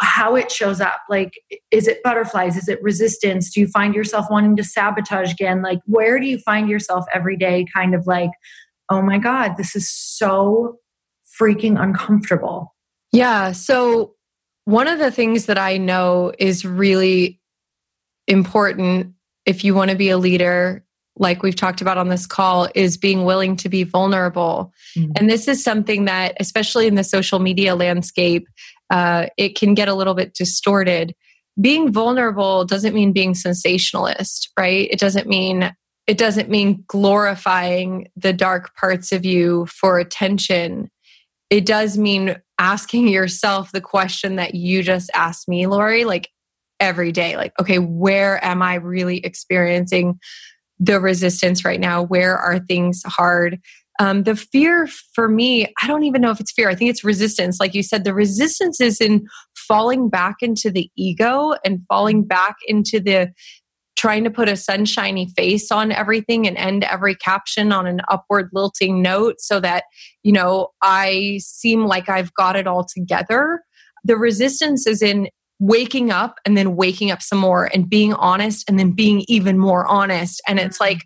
how 0.00 0.34
it 0.34 0.50
shows 0.50 0.80
up 0.80 1.00
like 1.10 1.34
is 1.70 1.86
it 1.86 2.02
butterflies 2.02 2.56
is 2.56 2.68
it 2.68 2.82
resistance 2.82 3.52
do 3.52 3.60
you 3.60 3.66
find 3.66 3.94
yourself 3.94 4.26
wanting 4.30 4.56
to 4.56 4.64
sabotage 4.64 5.32
again 5.32 5.60
like 5.60 5.78
where 5.84 6.18
do 6.18 6.26
you 6.26 6.38
find 6.38 6.70
yourself 6.70 7.04
every 7.12 7.36
day 7.36 7.66
kind 7.74 7.94
of 7.94 8.06
like 8.06 8.30
oh 8.90 9.02
my 9.02 9.18
god 9.18 9.56
this 9.58 9.76
is 9.76 9.88
so 9.88 10.78
freaking 11.38 11.80
uncomfortable 11.80 12.74
yeah 13.12 13.52
so 13.52 14.14
one 14.64 14.88
of 14.88 14.98
the 14.98 15.10
things 15.10 15.46
that 15.46 15.58
i 15.58 15.76
know 15.76 16.32
is 16.38 16.64
really 16.64 17.38
important 18.26 19.14
if 19.46 19.64
you 19.64 19.74
want 19.74 19.90
to 19.90 19.96
be 19.96 20.10
a 20.10 20.18
leader, 20.18 20.84
like 21.16 21.42
we've 21.42 21.54
talked 21.54 21.80
about 21.80 21.98
on 21.98 22.08
this 22.08 22.26
call, 22.26 22.68
is 22.74 22.96
being 22.96 23.24
willing 23.24 23.56
to 23.56 23.68
be 23.68 23.84
vulnerable. 23.84 24.72
Mm-hmm. 24.96 25.12
And 25.16 25.30
this 25.30 25.48
is 25.48 25.62
something 25.62 26.06
that, 26.06 26.36
especially 26.40 26.86
in 26.86 26.94
the 26.94 27.04
social 27.04 27.38
media 27.38 27.74
landscape, 27.74 28.48
uh, 28.90 29.26
it 29.36 29.56
can 29.56 29.74
get 29.74 29.88
a 29.88 29.94
little 29.94 30.14
bit 30.14 30.34
distorted. 30.34 31.14
Being 31.60 31.92
vulnerable 31.92 32.64
doesn't 32.64 32.94
mean 32.94 33.12
being 33.12 33.34
sensationalist, 33.34 34.50
right? 34.58 34.88
It 34.90 34.98
doesn't 34.98 35.28
mean 35.28 35.74
it 36.06 36.18
doesn't 36.18 36.50
mean 36.50 36.84
glorifying 36.86 38.08
the 38.14 38.34
dark 38.34 38.74
parts 38.76 39.10
of 39.10 39.24
you 39.24 39.64
for 39.66 39.98
attention. 39.98 40.90
It 41.48 41.64
does 41.64 41.96
mean 41.96 42.36
asking 42.58 43.08
yourself 43.08 43.72
the 43.72 43.80
question 43.80 44.36
that 44.36 44.54
you 44.54 44.82
just 44.82 45.10
asked 45.14 45.48
me, 45.48 45.66
Lori, 45.66 46.04
like, 46.04 46.28
every 46.80 47.12
day 47.12 47.36
like 47.36 47.52
okay 47.60 47.78
where 47.78 48.44
am 48.44 48.60
i 48.60 48.74
really 48.74 49.18
experiencing 49.18 50.18
the 50.80 51.00
resistance 51.00 51.64
right 51.64 51.80
now 51.80 52.02
where 52.02 52.36
are 52.36 52.58
things 52.58 53.02
hard 53.06 53.60
um, 54.00 54.24
the 54.24 54.36
fear 54.36 54.88
for 55.14 55.28
me 55.28 55.66
i 55.82 55.86
don't 55.86 56.04
even 56.04 56.20
know 56.20 56.30
if 56.30 56.40
it's 56.40 56.52
fear. 56.52 56.68
I 56.68 56.74
think 56.74 56.90
it's 56.90 57.04
resistance. 57.04 57.58
Like 57.60 57.74
you 57.74 57.82
said 57.82 58.04
the 58.04 58.14
resistance 58.14 58.80
is 58.80 59.00
in 59.00 59.26
falling 59.54 60.08
back 60.08 60.36
into 60.40 60.70
the 60.70 60.90
ego 60.96 61.54
and 61.64 61.80
falling 61.88 62.24
back 62.24 62.56
into 62.66 63.00
the 63.00 63.32
trying 63.96 64.24
to 64.24 64.30
put 64.30 64.48
a 64.48 64.56
sunshiny 64.56 65.28
face 65.36 65.70
on 65.70 65.92
everything 65.92 66.46
and 66.46 66.56
end 66.56 66.84
every 66.84 67.14
caption 67.14 67.72
on 67.72 67.86
an 67.86 68.00
upward 68.08 68.50
lilting 68.52 69.00
note 69.00 69.36
so 69.40 69.60
that 69.60 69.84
you 70.22 70.32
know 70.32 70.68
i 70.82 71.38
seem 71.42 71.86
like 71.86 72.08
i've 72.08 72.32
got 72.34 72.56
it 72.56 72.66
all 72.66 72.84
together. 72.84 73.62
The 74.04 74.16
resistance 74.16 74.86
is 74.86 75.00
in 75.00 75.28
waking 75.60 76.10
up 76.10 76.38
and 76.44 76.56
then 76.56 76.76
waking 76.76 77.10
up 77.10 77.22
some 77.22 77.38
more 77.38 77.70
and 77.72 77.88
being 77.88 78.12
honest 78.14 78.68
and 78.68 78.78
then 78.78 78.90
being 78.90 79.24
even 79.28 79.58
more 79.58 79.86
honest. 79.86 80.42
And 80.46 80.58
it's 80.58 80.80
like, 80.80 80.98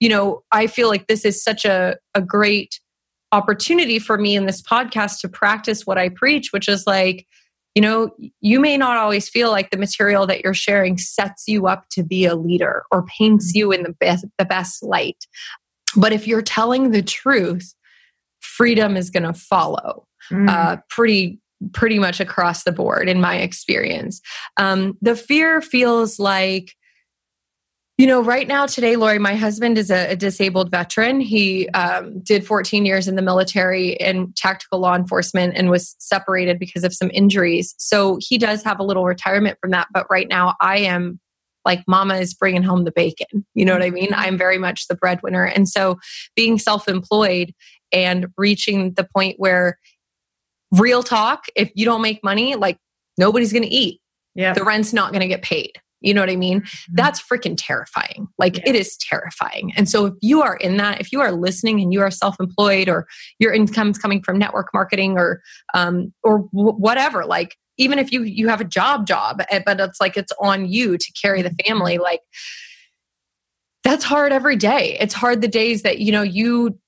you 0.00 0.08
know, 0.08 0.42
I 0.52 0.66
feel 0.66 0.88
like 0.88 1.06
this 1.06 1.24
is 1.24 1.42
such 1.42 1.64
a, 1.64 1.96
a 2.14 2.20
great 2.20 2.80
opportunity 3.32 3.98
for 3.98 4.18
me 4.18 4.36
in 4.36 4.46
this 4.46 4.62
podcast 4.62 5.20
to 5.20 5.28
practice 5.28 5.86
what 5.86 5.98
I 5.98 6.08
preach, 6.08 6.52
which 6.52 6.68
is 6.68 6.86
like, 6.86 7.26
you 7.74 7.82
know, 7.82 8.10
you 8.40 8.60
may 8.60 8.76
not 8.76 8.96
always 8.96 9.28
feel 9.28 9.50
like 9.50 9.70
the 9.70 9.76
material 9.76 10.26
that 10.26 10.42
you're 10.42 10.54
sharing 10.54 10.96
sets 10.96 11.44
you 11.46 11.66
up 11.66 11.88
to 11.90 12.02
be 12.02 12.24
a 12.24 12.34
leader 12.34 12.84
or 12.90 13.04
paints 13.18 13.54
you 13.54 13.72
in 13.72 13.82
the 13.82 13.92
best, 13.92 14.24
the 14.38 14.44
best 14.44 14.82
light. 14.82 15.26
But 15.96 16.12
if 16.12 16.26
you're 16.26 16.42
telling 16.42 16.90
the 16.90 17.02
truth, 17.02 17.74
freedom 18.40 18.96
is 18.96 19.10
going 19.10 19.24
to 19.24 19.34
follow 19.34 20.06
mm. 20.30 20.48
uh, 20.48 20.78
pretty 20.88 21.38
pretty 21.72 21.98
much 21.98 22.20
across 22.20 22.64
the 22.64 22.72
board 22.72 23.08
in 23.08 23.18
my 23.18 23.36
experience. 23.36 24.20
Um, 24.58 24.98
the 25.00 25.16
fear 25.16 25.62
feels 25.62 26.18
like, 26.18 26.74
you 27.98 28.06
know, 28.06 28.20
right 28.20 28.46
now 28.46 28.66
today, 28.66 28.96
Lori, 28.96 29.18
my 29.18 29.34
husband 29.34 29.78
is 29.78 29.90
a, 29.90 30.12
a 30.12 30.16
disabled 30.16 30.70
veteran. 30.70 31.20
He 31.20 31.68
um, 31.70 32.20
did 32.20 32.46
14 32.46 32.84
years 32.84 33.08
in 33.08 33.16
the 33.16 33.22
military 33.22 33.90
in 33.94 34.32
tactical 34.36 34.80
law 34.80 34.94
enforcement 34.94 35.54
and 35.56 35.70
was 35.70 35.96
separated 35.98 36.58
because 36.58 36.84
of 36.84 36.92
some 36.92 37.10
injuries. 37.12 37.74
So 37.78 38.18
he 38.20 38.38
does 38.38 38.62
have 38.62 38.78
a 38.78 38.84
little 38.84 39.04
retirement 39.04 39.58
from 39.60 39.70
that. 39.70 39.88
But 39.92 40.06
right 40.10 40.28
now, 40.28 40.54
I 40.60 40.78
am 40.78 41.20
like 41.64 41.82
mama 41.88 42.16
is 42.18 42.32
bringing 42.32 42.62
home 42.62 42.84
the 42.84 42.92
bacon 42.92 43.44
you 43.54 43.64
know 43.64 43.72
what 43.72 43.82
i 43.82 43.90
mean 43.90 44.10
i'm 44.14 44.38
very 44.38 44.56
much 44.56 44.86
the 44.86 44.94
breadwinner 44.94 45.44
and 45.44 45.68
so 45.68 45.98
being 46.36 46.60
self-employed 46.60 47.52
and 47.92 48.28
reaching 48.36 48.92
the 48.92 49.08
point 49.12 49.34
where 49.38 49.78
real 50.72 51.02
talk, 51.02 51.46
if 51.54 51.70
you 51.74 51.84
don't 51.84 52.02
make 52.02 52.22
money, 52.24 52.54
like 52.54 52.78
nobody's 53.18 53.52
going 53.52 53.62
to 53.62 53.68
eat. 53.68 54.00
Yeah. 54.34 54.52
The 54.52 54.64
rent's 54.64 54.92
not 54.92 55.12
going 55.12 55.22
to 55.22 55.28
get 55.28 55.42
paid. 55.42 55.72
You 56.06 56.14
know 56.14 56.20
what 56.22 56.30
I 56.30 56.36
mean? 56.36 56.60
Mm-hmm. 56.60 56.94
That's 56.94 57.20
freaking 57.20 57.56
terrifying. 57.58 58.28
Like 58.38 58.58
yeah. 58.58 58.70
it 58.70 58.74
is 58.74 58.96
terrifying. 58.96 59.72
And 59.76 59.88
so 59.88 60.06
if 60.06 60.14
you 60.20 60.42
are 60.42 60.56
in 60.56 60.76
that, 60.78 61.00
if 61.00 61.12
you 61.12 61.20
are 61.20 61.32
listening 61.32 61.80
and 61.80 61.92
you 61.92 62.00
are 62.00 62.10
self-employed 62.10 62.88
or 62.88 63.06
your 63.38 63.52
income's 63.52 63.98
coming 63.98 64.22
from 64.22 64.38
network 64.38 64.68
marketing 64.72 65.18
or 65.18 65.42
um 65.74 66.12
or 66.22 66.48
w- 66.54 66.76
whatever, 66.76 67.24
like 67.26 67.56
even 67.76 67.98
if 67.98 68.12
you 68.12 68.22
you 68.22 68.48
have 68.48 68.60
a 68.60 68.64
job 68.64 69.06
job, 69.06 69.42
eh, 69.50 69.60
but 69.64 69.80
it's 69.80 70.00
like 70.00 70.16
it's 70.16 70.32
on 70.40 70.66
you 70.66 70.96
to 70.96 71.12
carry 71.20 71.42
the 71.42 71.54
family, 71.66 71.94
mm-hmm. 71.94 72.02
like 72.02 72.20
that's 73.84 74.04
hard 74.04 74.32
every 74.32 74.56
day. 74.56 74.96
It's 74.98 75.14
hard 75.14 75.40
the 75.42 75.48
days 75.48 75.82
that 75.82 75.98
you 75.98 76.12
know 76.12 76.22
you 76.22 76.78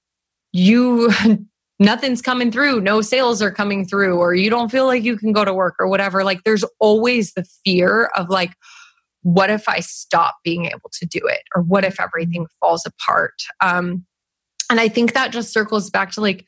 you 0.52 1.12
nothing's 1.78 2.22
coming 2.22 2.50
through, 2.50 2.80
no 2.80 3.00
sales 3.00 3.40
are 3.40 3.50
coming 3.50 3.86
through, 3.86 4.18
or 4.18 4.34
you 4.34 4.50
don't 4.50 4.70
feel 4.70 4.86
like 4.86 5.04
you 5.04 5.16
can 5.16 5.32
go 5.32 5.44
to 5.44 5.54
work 5.54 5.76
or 5.78 5.88
whatever. 5.88 6.24
Like 6.24 6.44
there's 6.44 6.64
always 6.80 7.32
the 7.34 7.44
fear 7.64 8.10
of 8.16 8.28
like, 8.28 8.52
what 9.22 9.50
if 9.50 9.68
I 9.68 9.80
stop 9.80 10.36
being 10.44 10.66
able 10.66 10.90
to 10.92 11.06
do 11.06 11.20
it? 11.24 11.42
Or 11.54 11.62
what 11.62 11.84
if 11.84 12.00
everything 12.00 12.46
falls 12.60 12.86
apart? 12.86 13.34
Um, 13.60 14.06
and 14.70 14.80
I 14.80 14.88
think 14.88 15.14
that 15.14 15.32
just 15.32 15.52
circles 15.52 15.90
back 15.90 16.12
to 16.12 16.20
like 16.20 16.46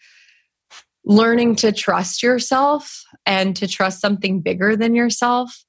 learning 1.05 1.56
to 1.56 1.72
trust 1.72 2.22
yourself 2.22 3.02
and 3.26 3.56
to 3.56 3.66
trust 3.66 4.01
something 4.01 4.40
bigger 4.40 4.76
than 4.76 4.94
yourself, 4.94 5.64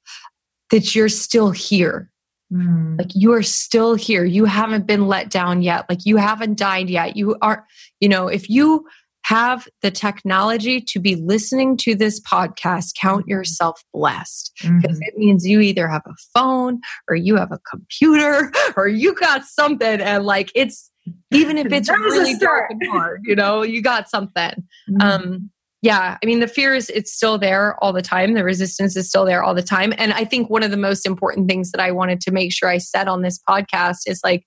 that 0.69 0.93
you're 0.93 1.09
still 1.09 1.51
here. 1.51 2.09
Mm. 2.51 2.97
Like 2.97 3.11
you 3.15 3.33
are 3.33 3.43
still 3.43 3.95
here. 3.95 4.25
You 4.25 4.45
haven't 4.45 4.85
been 4.85 5.07
let 5.07 5.29
down 5.29 5.61
yet. 5.61 5.85
Like 5.87 6.05
you 6.05 6.17
haven't 6.17 6.57
died 6.57 6.89
yet. 6.89 7.15
You 7.15 7.37
are, 7.41 7.65
you 8.01 8.09
know, 8.09 8.27
if 8.27 8.49
you 8.49 8.85
have 9.23 9.67
the 9.81 9.91
technology 9.91 10.81
to 10.81 10.99
be 10.99 11.15
listening 11.15 11.77
to 11.77 11.95
this 11.95 12.19
podcast, 12.21 12.95
count 12.99 13.21
Mm-hmm. 13.23 13.29
yourself 13.31 13.83
blessed. 13.93 14.51
Because 14.81 14.99
it 15.01 15.17
means 15.17 15.45
you 15.45 15.59
either 15.61 15.87
have 15.87 16.01
a 16.07 16.13
phone 16.33 16.79
or 17.09 17.15
you 17.15 17.35
have 17.35 17.51
a 17.51 17.59
computer 17.69 18.51
or 18.77 18.87
you 18.87 19.13
got 19.13 19.43
something. 19.45 20.01
And 20.01 20.25
like 20.25 20.51
it's, 20.55 20.89
even 21.31 21.57
if 21.57 21.71
it's 21.71 21.87
That 21.89 21.99
was 21.99 22.15
a 22.15 22.19
really 22.19 22.35
dark 22.37 22.71
and 22.71 22.81
hard, 22.89 23.21
you 23.25 23.35
know, 23.35 23.61
you 23.63 23.81
got 23.81 24.09
something. 24.09 24.53
Mhm. 24.89 25.01
Um, 25.01 25.49
yeah, 25.83 26.15
I 26.21 26.25
mean, 26.27 26.41
the 26.41 26.47
fear 26.47 26.75
is 26.75 26.89
it's 26.91 27.11
still 27.11 27.39
there 27.39 27.75
all 27.83 27.91
the 27.91 28.03
time. 28.03 28.35
The 28.35 28.43
resistance 28.43 28.95
is 28.95 29.09
still 29.09 29.25
there 29.25 29.43
all 29.43 29.55
the 29.55 29.63
time. 29.63 29.93
And 29.97 30.13
I 30.13 30.25
think 30.25 30.47
one 30.49 30.61
of 30.61 30.69
the 30.69 30.77
most 30.77 31.07
important 31.07 31.49
things 31.49 31.71
that 31.71 31.81
I 31.81 31.89
wanted 31.91 32.21
to 32.21 32.31
make 32.31 32.53
sure 32.53 32.69
I 32.69 32.77
said 32.77 33.07
on 33.07 33.23
this 33.23 33.39
podcast 33.49 33.97
is 34.05 34.19
like 34.23 34.45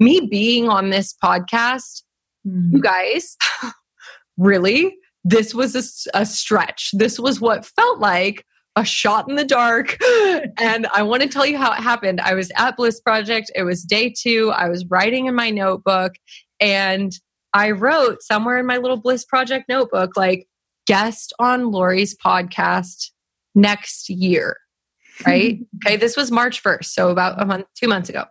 me 0.00 0.26
being 0.28 0.68
on 0.68 0.90
this 0.90 1.14
podcast 1.22 2.02
Mhm. 2.44 2.72
you 2.72 2.80
guys, 2.80 3.36
really, 4.42 4.96
this 5.24 5.54
was 5.54 6.08
a 6.14 6.26
stretch. 6.26 6.90
This 6.92 7.18
was 7.18 7.40
what 7.40 7.64
felt 7.64 8.00
like 8.00 8.44
a 8.74 8.84
shot 8.84 9.28
in 9.28 9.36
the 9.36 9.44
dark. 9.44 9.98
and 10.58 10.86
I 10.92 11.02
want 11.02 11.22
to 11.22 11.28
tell 11.28 11.46
you 11.46 11.58
how 11.58 11.72
it 11.72 11.78
happened. 11.78 12.20
I 12.20 12.34
was 12.34 12.50
at 12.56 12.76
Bliss 12.76 13.00
Project, 13.00 13.50
it 13.54 13.64
was 13.64 13.82
day 13.82 14.12
two. 14.16 14.50
I 14.50 14.68
was 14.68 14.84
writing 14.86 15.26
in 15.26 15.34
my 15.34 15.50
notebook, 15.50 16.14
and 16.60 17.12
I 17.54 17.70
wrote 17.70 18.22
somewhere 18.22 18.58
in 18.58 18.66
my 18.66 18.78
little 18.78 18.96
Bliss 18.96 19.24
Project 19.24 19.66
notebook, 19.68 20.16
like, 20.16 20.48
guest 20.86 21.32
on 21.38 21.70
Lori's 21.70 22.16
podcast 22.16 23.10
next 23.54 24.08
year. 24.08 24.56
Right? 25.26 25.60
okay, 25.76 25.96
this 25.96 26.16
was 26.16 26.32
March 26.32 26.64
1st, 26.64 26.86
so 26.86 27.10
about 27.10 27.40
a 27.40 27.44
month, 27.44 27.66
two 27.76 27.86
months 27.86 28.08
ago. 28.08 28.24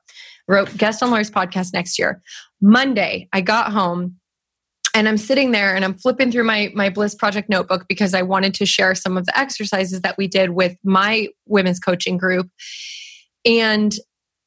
Wrote 0.47 0.75
guest 0.75 1.01
on 1.01 1.11
Lori's 1.11 1.29
podcast 1.29 1.73
next 1.73 1.97
year. 1.97 2.21
Monday, 2.59 3.29
I 3.31 3.39
got 3.39 3.71
home 3.71 4.19
and 4.93 5.07
I'm 5.07 5.17
sitting 5.17 5.51
there 5.51 5.75
and 5.75 5.85
I'm 5.85 5.93
flipping 5.93 6.31
through 6.31 6.43
my 6.43 6.71
my 6.73 6.89
Bliss 6.89 7.15
Project 7.15 7.49
notebook 7.49 7.85
because 7.87 8.13
I 8.13 8.21
wanted 8.21 8.53
to 8.55 8.65
share 8.65 8.95
some 8.95 9.17
of 9.17 9.25
the 9.25 9.37
exercises 9.37 10.01
that 10.01 10.17
we 10.17 10.27
did 10.27 10.51
with 10.51 10.75
my 10.83 11.29
women's 11.45 11.79
coaching 11.79 12.17
group. 12.17 12.49
And 13.45 13.93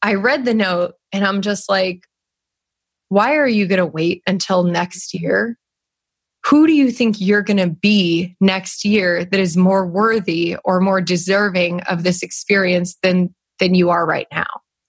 I 0.03 0.15
read 0.15 0.45
the 0.45 0.55
note 0.55 0.95
and 1.13 1.25
I'm 1.25 1.41
just 1.41 1.69
like, 1.69 2.03
why 3.09 3.37
are 3.37 3.49
you 3.49 3.67
going 3.67 3.79
to 3.79 3.87
wait 3.87 4.23
until 4.27 4.65
next 4.65 5.15
year? 5.15 5.59
Who 6.47 6.67
do 6.67 6.75
you 6.75 6.91
think 6.91 7.21
you're 7.21 7.43
going 7.43 7.57
to 7.57 7.71
be 7.71 8.37
next 8.41 8.85
year 8.85 9.25
that 9.25 9.41
is 9.41 9.57
more 9.57 9.87
worthy 9.87 10.57
or 10.65 10.79
more 10.81 11.01
deserving 11.01 11.81
of 11.83 12.03
this 12.03 12.23
experience 12.23 12.97
than 13.03 13.35
than 13.61 13.75
you 13.75 13.91
are 13.91 14.05
right 14.05 14.27
now? 14.31 14.47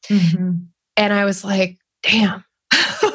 Mhm. 0.09 0.67
And 0.97 1.13
I 1.13 1.25
was 1.25 1.43
like, 1.43 1.77
damn. 2.03 2.43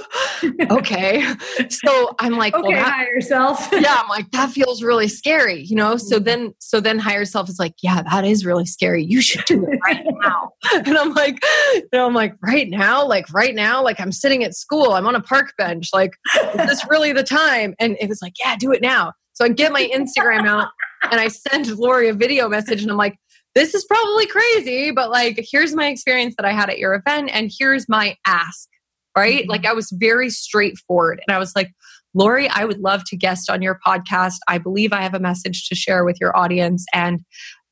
okay. 0.70 1.24
So 1.68 2.14
I'm 2.18 2.32
like, 2.36 2.54
Okay, 2.54 2.74
well, 2.74 2.84
that, 2.84 2.92
hire 2.92 3.14
yourself. 3.14 3.68
yeah, 3.72 3.98
I'm 4.02 4.08
like, 4.08 4.30
that 4.32 4.50
feels 4.50 4.82
really 4.82 5.08
scary, 5.08 5.62
you 5.62 5.76
know? 5.76 5.96
So 5.96 6.18
then, 6.18 6.54
so 6.58 6.80
then 6.80 6.98
higher 6.98 7.24
self 7.24 7.48
is 7.48 7.58
like, 7.58 7.74
yeah, 7.82 8.02
that 8.02 8.24
is 8.24 8.44
really 8.44 8.66
scary. 8.66 9.04
You 9.04 9.20
should 9.20 9.44
do 9.44 9.66
it 9.66 9.78
right 9.84 10.04
now. 10.22 10.52
And 10.72 10.96
I'm 10.96 11.14
like, 11.14 11.42
you 11.74 11.88
know, 11.92 12.06
I'm 12.06 12.14
like, 12.14 12.34
right 12.42 12.68
now, 12.68 13.06
like 13.06 13.32
right 13.32 13.54
now, 13.54 13.82
like 13.82 14.00
I'm 14.00 14.12
sitting 14.12 14.44
at 14.44 14.54
school, 14.54 14.92
I'm 14.92 15.06
on 15.06 15.14
a 15.14 15.22
park 15.22 15.52
bench. 15.58 15.90
Like, 15.92 16.12
is 16.34 16.66
this 16.66 16.86
really 16.88 17.12
the 17.12 17.22
time? 17.22 17.74
And 17.78 17.96
it 18.00 18.08
was 18.08 18.20
like, 18.22 18.34
yeah, 18.42 18.56
do 18.56 18.72
it 18.72 18.82
now. 18.82 19.12
So 19.32 19.44
I 19.44 19.48
get 19.48 19.72
my 19.72 19.88
Instagram 19.94 20.46
out 20.46 20.68
and 21.10 21.20
I 21.20 21.28
send 21.28 21.66
Lori 21.78 22.08
a 22.08 22.14
video 22.14 22.48
message 22.48 22.82
and 22.82 22.90
I'm 22.90 22.96
like, 22.96 23.16
this 23.54 23.74
is 23.74 23.84
probably 23.84 24.26
crazy, 24.26 24.90
but 24.90 25.10
like, 25.10 25.44
here's 25.50 25.74
my 25.74 25.88
experience 25.88 26.34
that 26.36 26.46
I 26.46 26.52
had 26.52 26.70
at 26.70 26.78
your 26.78 26.94
event 26.94 27.30
and 27.32 27.50
here's 27.58 27.88
my 27.88 28.16
ask, 28.26 28.68
right? 29.16 29.44
Mhm. 29.44 29.48
Like, 29.48 29.66
I 29.66 29.72
was 29.72 29.90
very 29.90 30.30
straightforward 30.30 31.20
and 31.26 31.34
I 31.34 31.38
was 31.38 31.54
like, 31.54 31.72
Lori, 32.14 32.48
I 32.48 32.64
would 32.64 32.80
love 32.80 33.04
to 33.04 33.16
guest 33.16 33.50
on 33.50 33.62
your 33.62 33.78
podcast. 33.86 34.36
I 34.48 34.58
believe 34.58 34.92
I 34.92 35.02
have 35.02 35.14
a 35.14 35.20
message 35.20 35.68
to 35.68 35.74
share 35.74 36.04
with 36.04 36.18
your 36.20 36.36
audience 36.36 36.84
and 36.92 37.24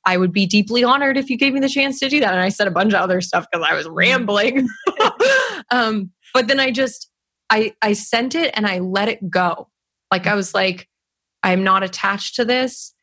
I 0.04 0.16
would 0.16 0.32
be 0.32 0.46
deeply 0.46 0.84
honored 0.84 1.16
if 1.16 1.28
you 1.28 1.36
gave 1.36 1.52
me 1.52 1.60
the 1.60 1.68
chance 1.68 1.98
to 2.00 2.08
do 2.08 2.20
that. 2.20 2.32
And 2.32 2.40
I 2.40 2.48
said 2.48 2.66
a 2.66 2.70
bunch 2.70 2.94
of 2.94 3.00
other 3.00 3.20
stuff 3.20 3.46
because 3.50 3.66
I 3.68 3.74
was 3.74 3.86
rambling. 3.88 4.68
um, 5.70 6.10
but 6.32 6.46
then 6.46 6.60
I 6.60 6.70
just, 6.70 7.10
I, 7.50 7.74
I 7.82 7.92
sent 7.92 8.34
it 8.34 8.52
and 8.54 8.66
I 8.66 8.78
let 8.78 9.08
it 9.08 9.28
go. 9.28 9.68
Like 10.10 10.26
I 10.26 10.34
was 10.34 10.54
like, 10.54 10.88
I'm 11.42 11.64
not 11.64 11.82
attached 11.82 12.36
to 12.36 12.44
this. 12.44 12.94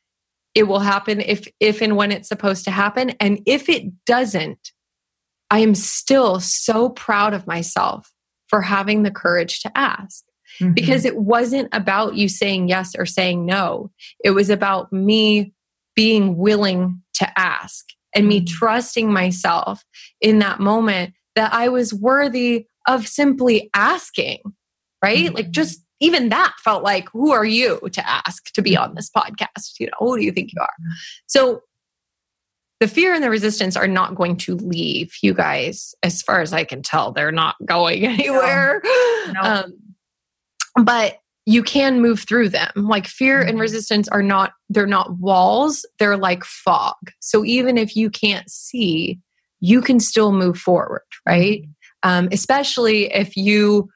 It 0.56 0.64
will 0.64 0.80
happen 0.80 1.20
if, 1.22 1.48
if 1.60 1.82
and 1.82 1.96
when 1.96 2.12
it's 2.12 2.30
supposed 2.30 2.64
to 2.66 2.72
happen. 2.72 3.12
And 3.20 3.42
if 3.46 3.68
it 3.70 4.06
doesn't, 4.06 4.72
I 5.52 5.60
am 5.60 5.76
still 5.76 6.40
so 6.40 6.90
proud 6.90 7.34
of 7.34 7.46
myself 7.46 8.15
for 8.56 8.62
having 8.62 9.04
the 9.04 9.12
courage 9.12 9.60
to 9.60 9.78
ask 9.78 10.24
Mhm. 10.62 10.74
because 10.74 11.04
it 11.04 11.18
wasn't 11.18 11.68
about 11.74 12.16
you 12.16 12.30
saying 12.30 12.70
yes 12.70 12.96
or 12.98 13.06
saying 13.06 13.46
no. 13.46 13.92
It 14.24 14.32
was 14.32 14.50
about 14.50 14.94
me 14.94 15.52
being 15.94 16.38
willing 16.38 17.02
to 17.16 17.28
ask 17.38 17.84
and 18.16 18.30
me 18.30 18.40
Mhm. 18.40 18.48
trusting 18.48 19.12
myself 19.12 19.84
in 20.22 20.40
that 20.40 20.62
moment 20.62 21.14
that 21.36 21.54
I 21.54 21.68
was 21.68 21.94
worthy 21.94 22.68
of 22.88 23.10
simply 23.10 23.70
asking, 23.74 24.40
right? 25.04 25.34
Like 25.34 25.48
Mhm. 25.48 25.52
just 25.52 25.82
even 26.00 26.30
that 26.30 26.54
felt 26.64 26.82
like, 26.82 27.10
who 27.12 27.34
are 27.34 27.44
you 27.46 27.82
to 27.92 28.10
ask 28.10 28.54
to 28.54 28.62
be 28.62 28.78
on 28.78 28.96
this 28.96 29.10
podcast? 29.10 29.74
You 29.82 29.88
know, 29.88 29.98
who 30.00 30.18
do 30.18 30.24
you 30.24 30.32
think 30.32 30.52
you 30.54 30.62
are? 30.62 30.76
So 31.28 31.60
the 32.86 32.94
fear 32.94 33.16
and 33.16 33.24
the 33.24 33.32
resistance 33.32 33.76
are 33.76 33.88
not 33.88 34.14
going 34.14 34.38
to 34.38 34.56
leave 34.58 35.16
you 35.24 35.34
guys 35.34 35.96
as 36.04 36.22
far 36.22 36.40
as 36.42 36.54
i 36.54 36.64
can 36.64 36.84
tell. 36.84 37.12
They're 37.12 37.32
not 37.32 37.56
going 37.66 38.06
anywhere. 38.06 38.82
No. 39.34 39.42
um, 39.42 39.74
but 40.84 41.18
you 41.48 41.64
can 41.64 42.00
move 42.02 42.20
through 42.28 42.50
them. 42.50 42.72
Like 42.76 43.08
fear 43.08 43.42
and 43.42 43.58
Mhm. 43.58 43.62
resistance 43.62 44.08
are 44.10 44.22
not 44.22 44.54
they're 44.70 44.86
not 44.86 45.18
walls. 45.18 45.84
They're 45.98 46.18
like 46.18 46.44
fog. 46.44 46.96
So 47.22 47.44
even 47.44 47.78
if 47.78 47.96
you 47.96 48.10
can't 48.12 48.50
see 48.52 49.20
you 49.62 49.82
can 49.82 50.00
still 50.00 50.32
move 50.32 50.58
forward 50.60 51.02
right? 51.26 51.64
Um, 52.04 52.30
especially 52.32 53.12
if 53.12 53.36
you 53.36 53.90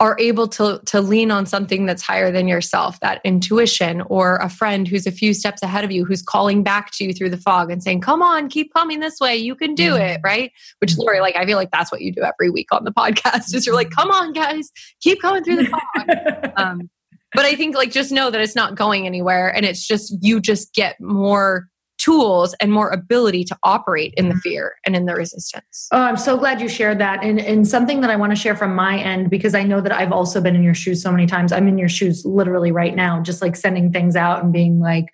are 0.00 0.16
able 0.20 0.46
to 0.46 0.80
to 0.86 1.00
lean 1.00 1.30
on 1.30 1.44
something 1.44 1.84
that's 1.84 2.02
higher 2.02 2.30
than 2.30 2.46
yourself 2.46 3.00
that 3.00 3.20
intuition 3.24 4.00
or 4.02 4.36
a 4.36 4.48
friend 4.48 4.86
who's 4.86 5.06
a 5.06 5.12
few 5.12 5.34
steps 5.34 5.60
ahead 5.62 5.84
of 5.84 5.90
you 5.90 6.04
who's 6.04 6.22
calling 6.22 6.62
back 6.62 6.92
to 6.92 7.04
you 7.04 7.12
through 7.12 7.30
the 7.30 7.36
fog 7.36 7.70
and 7.70 7.82
saying 7.82 8.00
come 8.00 8.22
on 8.22 8.48
keep 8.48 8.72
coming 8.72 9.00
this 9.00 9.18
way. 9.20 9.36
You 9.36 9.54
can 9.54 9.74
do 9.74 9.96
it 9.96 10.20
right? 10.22 10.52
Which 10.80 10.96
lori 10.96 11.20
like 11.20 11.36
i 11.36 11.44
feel 11.44 11.56
like 11.56 11.70
that's 11.70 11.90
what 11.90 12.00
you 12.00 12.12
do 12.12 12.22
every 12.22 12.50
week 12.50 12.68
on 12.72 12.84
the 12.84 12.92
podcast 12.98 13.54
is 13.54 13.66
you're 13.66 13.74
like 13.74 13.90
come 13.90 14.10
on 14.10 14.32
guys. 14.32 14.70
Keep 15.00 15.20
coming 15.20 15.42
through 15.44 15.56
the 15.56 15.66
fog. 15.66 16.52
Um, 16.56 16.90
but 17.34 17.44
i 17.44 17.54
think 17.54 17.76
like 17.76 17.92
just 17.92 18.10
know 18.10 18.30
that 18.30 18.40
it's 18.40 18.56
not 18.56 18.74
going 18.74 19.06
anywhere 19.06 19.54
and 19.54 19.64
it's 19.64 19.86
just 19.86 20.16
you 20.22 20.40
just 20.40 20.74
get 20.74 20.98
more 21.00 21.68
tools 22.08 22.54
and 22.60 22.72
more 22.72 22.88
ability 22.88 23.44
to 23.44 23.56
operate 23.62 24.14
in 24.16 24.28
the 24.28 24.34
fear 24.36 24.76
and 24.86 24.96
in 24.96 25.04
the 25.04 25.14
resistance 25.14 25.88
Oh, 25.92 26.00
I'm 26.00 26.16
so 26.16 26.36
glad 26.36 26.60
you 26.60 26.68
shared 26.68 26.98
that. 26.98 27.22
And, 27.22 27.40
and 27.40 27.66
something 27.66 28.00
that 28.00 28.10
I 28.10 28.16
want 28.16 28.32
to 28.32 28.36
share 28.36 28.56
from 28.56 28.74
my 28.74 28.98
end, 28.98 29.30
because 29.30 29.54
I 29.54 29.62
know 29.62 29.80
that 29.80 29.92
I've 29.92 30.12
also 30.12 30.40
been 30.40 30.56
in 30.56 30.62
your 30.62 30.74
shoes 30.74 31.02
so 31.02 31.10
many 31.10 31.26
times. 31.26 31.52
I'm 31.52 31.68
in 31.68 31.78
your 31.78 31.88
shoes 31.88 32.24
literally 32.24 32.72
right 32.72 32.94
now, 32.94 33.20
just 33.20 33.42
like 33.42 33.56
sending 33.56 33.92
things 33.92 34.16
out 34.16 34.42
and 34.42 34.52
being 34.52 34.80
like, 34.80 35.06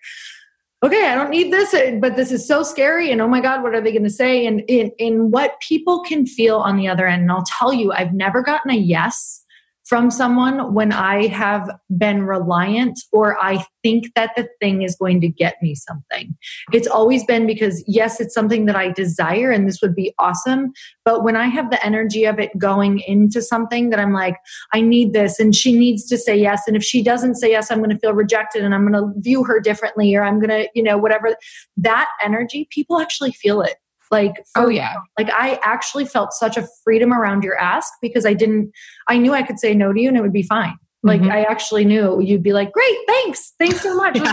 okay, 0.83 1.07
I 1.07 1.15
don't 1.15 1.31
need 1.31 1.53
this, 1.53 1.73
uh, 1.73 1.99
but 2.01 2.17
this 2.17 2.31
is 2.31 2.47
so 2.47 2.63
scary. 2.63 3.11
And 3.11 3.21
oh 3.21 3.29
my 3.29 3.41
God, 3.41 3.63
what 3.63 3.75
are 3.75 3.81
they 3.81 3.93
going 3.93 4.05
to 4.05 4.11
say? 4.11 4.47
And 4.47 4.63
in, 4.69 4.91
in 4.99 5.31
what 5.31 5.61
people 5.61 6.03
can 6.03 6.27
feel 6.27 6.59
on 6.59 6.77
the 6.77 6.89
other 6.89 7.07
end. 7.07 7.23
And 7.23 7.33
I'll 7.33 7.45
tell 7.59 7.73
you, 7.73 7.93
I've 7.93 8.13
never 8.13 8.43
gotten 8.43 8.71
a 8.71 8.77
yes 8.77 9.44
from 9.85 10.11
someone 10.11 10.73
when 10.73 10.93
I 10.93 11.27
have 11.27 11.71
been 11.97 12.25
reliant 12.25 12.99
or 13.13 13.37
I 13.43 13.65
think 13.83 14.15
that 14.15 14.31
the 14.35 14.49
thing 14.61 14.83
is 14.83 14.97
going 14.97 15.21
to 15.21 15.29
get 15.29 15.57
me 15.61 15.75
something. 15.75 16.35
It's 16.73 16.89
always 16.89 17.23
been 17.25 17.47
because, 17.47 17.85
yes, 17.87 18.21
it's 18.21 18.35
something 18.35 18.65
that 18.67 18.77
I 18.77 18.93
desire 18.93 19.51
and 19.51 19.69
this 19.69 19.83
would 19.83 19.95
be 19.95 20.15
awesome. 20.19 20.73
But 21.05 21.23
when 21.23 21.37
I 21.37 21.47
have 21.47 21.71
the 21.71 21.85
energy 21.85 22.25
of 22.25 22.39
it 22.39 22.57
going 22.57 23.01
into 23.01 23.43
something 23.43 23.91
that 23.91 24.01
I'm 24.01 24.13
like, 24.13 24.37
I 24.73 24.81
need 24.81 25.13
this 25.13 25.39
and 25.39 25.55
she 25.55 25.79
needs 25.79 26.07
to 26.09 26.17
say 26.17 26.37
yes. 26.37 26.63
And 26.67 26.77
if 26.77 26.83
she 26.83 27.03
doesn't 27.03 27.35
say 27.35 27.51
yes, 27.51 27.71
I'm 27.71 27.79
going 27.79 27.91
to 27.91 27.99
feel 27.99 28.15
rejected 28.15 28.65
and 28.65 28.75
I'm 28.75 28.91
going 28.91 29.15
to 29.15 29.21
view 29.21 29.45
her 29.45 29.61
differently 29.61 30.15
or 30.15 30.25
I'm 30.25 30.41
going 30.41 30.51
to, 30.51 30.69
you 30.75 30.83
know, 30.83 30.97
whatever. 30.97 31.37
That 31.77 32.09
energy, 32.23 32.69
people 32.71 33.01
actually 33.01 33.33
feel 33.33 33.61
it. 33.61 33.77
Like, 34.11 34.35
Oh, 34.57 34.69
yeah. 34.69 34.95
like 35.19 35.31
I 35.31 35.59
actually 35.63 36.05
felt 36.05 36.33
such 36.33 36.57
a 36.57 36.67
freedom 36.85 37.13
around 37.13 37.43
your 37.45 37.59
ask 37.59 37.93
because 38.01 38.25
I 38.27 38.35
didn't, 38.35 38.71
I 39.09 39.19
knew 39.19 39.33
I 39.33 39.43
could 39.43 39.59
say 39.59 39.75
no 39.75 39.93
to 39.93 40.01
you 40.01 40.09
and 40.09 40.17
it 40.17 40.21
would 40.23 40.33
be 40.33 40.43
fine. 40.43 40.75
Like 41.03 41.21
Mhm. 41.21 41.31
I 41.31 41.43
actually 41.43 41.85
knew 41.85 42.19
you'd 42.21 42.43
be 42.43 42.55
like, 42.55 42.73
great, 42.73 42.97
thanks. 43.07 43.53
Thanks 43.59 43.83
so 43.83 43.95
much. 43.95 44.19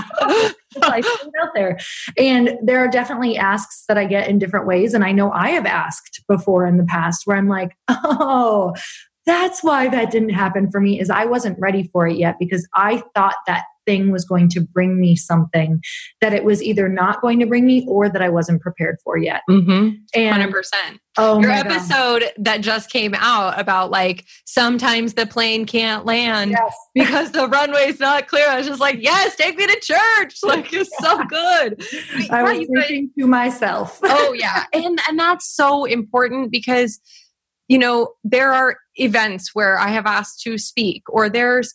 I 0.82 1.02
put 1.02 1.28
it 1.28 1.34
out 1.42 1.50
there. 1.54 1.78
And 2.18 2.58
there 2.64 2.80
are 2.80 2.88
definitely 2.88 3.38
asks 3.38 3.84
that 3.90 3.98
I 3.98 4.06
get 4.06 4.30
in 4.30 4.40
different 4.40 4.68
ways. 4.68 4.94
And 4.94 5.04
I 5.04 5.12
know 5.12 5.32
I 5.32 5.50
have 5.50 5.66
asked 5.66 6.22
before 6.30 6.66
in 6.66 6.78
the 6.78 6.86
past 6.86 7.24
where 7.26 7.36
I'm 7.36 7.50
like, 7.50 7.76
oh, 7.90 8.74
that's 9.26 9.64
why 9.64 9.90
that 9.90 10.12
didn't 10.12 10.30
happen 10.30 10.72
for 10.72 10.80
me 10.80 11.00
is 11.00 11.10
I 11.10 11.26
wasn't 11.26 11.60
ready 11.60 11.90
for 11.92 12.08
it 12.08 12.18
yet 12.18 12.38
because 12.40 12.68
I 12.76 13.04
thought 13.16 13.36
that 13.48 13.66
thing 13.86 14.12
was 14.12 14.26
going 14.26 14.50
to 14.50 14.62
bring 14.62 15.00
me 15.00 15.16
something 15.16 15.82
that 16.22 16.34
it 16.34 16.44
was 16.44 16.62
either 16.62 16.88
not 16.88 17.22
going 17.22 17.40
to 17.40 17.46
bring 17.46 17.66
me 17.66 17.86
or 17.88 18.10
that 18.10 18.22
I 18.22 18.30
wasn't 18.30 18.62
prepared 18.62 18.98
for 19.04 19.18
yet. 19.18 19.42
Mm-hmm. 19.50 19.96
And 20.16 20.54
100%. 20.54 20.64
Oh, 21.18 21.42
your 21.42 21.52
episode 21.52 22.22
God. 22.22 22.32
that 22.38 22.62
just 22.62 22.90
came 22.90 23.14
out 23.16 23.60
about 23.60 23.92
like 23.92 24.26
sometimes 24.46 25.14
the 25.14 25.26
plane 25.26 25.66
can't 25.66 26.06
land 26.06 26.52
yes. 26.52 26.74
because 26.96 27.32
the 27.32 27.48
runway's 27.50 28.00
not 28.00 28.28
clear. 28.28 28.48
I 28.48 28.58
was 28.58 28.68
just 28.68 28.80
like, 28.80 28.98
yes, 29.02 29.36
take 29.36 29.58
me 29.58 29.68
to 29.68 29.80
church. 29.82 30.40
Like 30.52 30.74
it's 30.74 30.92
so 31.00 31.24
good. 31.26 31.82
I 32.30 32.44
was 32.44 32.68
thinking 32.68 33.10
to 33.18 33.26
myself. 33.26 34.00
oh 34.04 34.34
yeah, 34.34 34.66
and 34.74 35.00
and 35.08 35.18
that's 35.18 35.48
so 35.48 35.86
important 35.86 36.52
because 36.52 37.00
you 37.70 37.78
know 37.78 38.14
there 38.24 38.52
are 38.52 38.78
events 38.96 39.52
where 39.54 39.78
I 39.78 39.90
have 39.90 40.06
asked 40.06 40.42
to 40.42 40.58
speak, 40.58 41.04
or 41.08 41.30
there's 41.30 41.74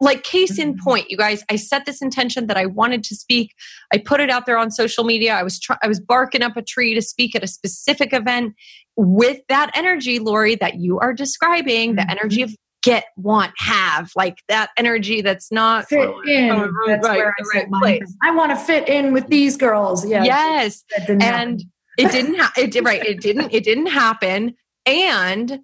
like 0.00 0.22
case 0.22 0.58
in 0.58 0.72
mm-hmm. 0.72 0.82
point 0.82 1.10
you 1.10 1.16
guys 1.16 1.44
i 1.50 1.56
set 1.56 1.84
this 1.84 2.00
intention 2.00 2.46
that 2.46 2.56
i 2.56 2.66
wanted 2.66 3.04
to 3.04 3.14
speak. 3.14 3.54
I 3.92 3.98
put 3.98 4.20
it 4.20 4.30
out 4.30 4.46
there 4.46 4.58
on 4.58 4.70
social 4.70 5.04
media. 5.04 5.34
I 5.34 5.42
was 5.42 5.60
try- 5.60 5.78
i 5.82 5.88
was 5.88 6.00
barking 6.00 6.42
up 6.42 6.56
a 6.56 6.62
tree 6.62 6.94
to 6.94 7.02
speak 7.02 7.34
at 7.34 7.44
a 7.44 7.46
specific 7.46 8.12
event 8.12 8.54
with 8.96 9.40
that 9.48 9.70
energy 9.74 10.18
lori 10.18 10.56
that 10.56 10.76
you 10.76 10.98
are 10.98 11.12
describing 11.12 11.96
the 11.96 12.10
energy 12.10 12.42
mm-hmm. 12.42 12.52
of 12.52 12.56
get 12.82 13.04
want 13.16 13.52
have 13.58 14.10
like 14.16 14.38
that 14.48 14.70
energy 14.76 15.20
that's 15.20 15.52
not 15.52 15.88
fit 15.88 16.10
in. 16.26 16.50
Oh, 16.50 16.70
that's 16.86 17.06
right, 17.06 17.18
where 17.18 17.34
I, 17.38 17.58
right 17.58 17.70
place. 17.70 18.16
I 18.22 18.30
want 18.30 18.50
to 18.52 18.56
fit 18.56 18.88
in 18.88 19.12
with 19.12 19.28
these 19.28 19.56
girls. 19.56 20.06
Yeah 20.08 20.24
yes. 20.24 20.84
and 21.08 21.62
it 21.98 22.10
didn't 22.10 22.38
ha- 22.38 22.52
it 22.56 22.70
did 22.70 22.84
right 22.84 23.04
it 23.04 23.20
didn't 23.20 23.52
it 23.52 23.64
didn't 23.64 23.86
happen. 23.86 24.54
And 24.86 25.60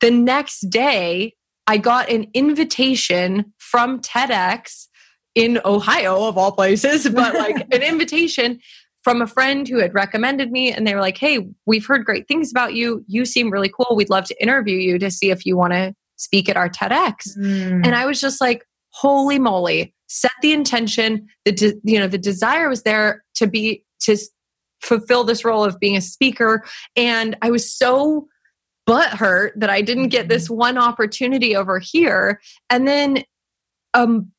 the 0.00 0.10
next 0.10 0.68
day 0.70 1.34
I 1.66 1.78
got 1.78 2.10
an 2.10 2.26
invitation 2.34 3.52
from 3.58 4.00
TEDx 4.00 4.88
in 5.34 5.60
Ohio, 5.64 6.26
of 6.26 6.38
all 6.38 6.52
places, 6.52 7.08
but 7.14 7.34
like 7.34 7.66
an 7.72 7.82
invitation 7.82 8.60
from 9.02 9.20
a 9.20 9.26
friend 9.26 9.68
who 9.68 9.80
had 9.80 9.94
recommended 9.94 10.50
me. 10.50 10.72
And 10.72 10.86
they 10.86 10.94
were 10.94 11.00
like, 11.00 11.18
Hey, 11.18 11.46
we've 11.66 11.86
heard 11.86 12.04
great 12.04 12.26
things 12.26 12.50
about 12.50 12.74
you. 12.74 13.04
You 13.06 13.24
seem 13.24 13.50
really 13.50 13.68
cool. 13.70 13.94
We'd 13.96 14.10
love 14.10 14.24
to 14.26 14.42
interview 14.42 14.76
you 14.76 14.98
to 14.98 15.10
see 15.10 15.30
if 15.30 15.44
you 15.44 15.56
want 15.56 15.74
to 15.74 15.94
speak 16.16 16.48
at 16.48 16.56
our 16.56 16.68
TEDx. 16.68 17.36
Mm. 17.38 17.86
And 17.86 17.94
I 17.94 18.06
was 18.06 18.20
just 18.20 18.40
like, 18.40 18.64
Holy 18.90 19.40
moly, 19.40 19.92
set 20.06 20.30
the 20.40 20.52
intention. 20.52 21.26
The, 21.44 21.52
de- 21.52 21.80
you 21.82 21.98
know, 21.98 22.06
the 22.06 22.18
desire 22.18 22.68
was 22.68 22.84
there 22.84 23.24
to 23.34 23.48
be, 23.48 23.84
to 24.02 24.16
fulfill 24.80 25.24
this 25.24 25.44
role 25.44 25.64
of 25.64 25.80
being 25.80 25.96
a 25.96 26.00
speaker. 26.00 26.64
And 26.94 27.36
I 27.42 27.50
was 27.50 27.70
so 27.70 28.28
butt 28.86 29.10
hurt 29.10 29.54
that 29.56 29.70
I 29.70 29.82
didn't 29.82 30.08
get 30.08 30.28
this 30.28 30.44
mm-hmm. 30.44 30.56
one 30.56 30.78
opportunity 30.78 31.56
over 31.56 31.78
here. 31.78 32.40
And 32.70 32.86
then 32.86 33.24
um, 33.94 34.30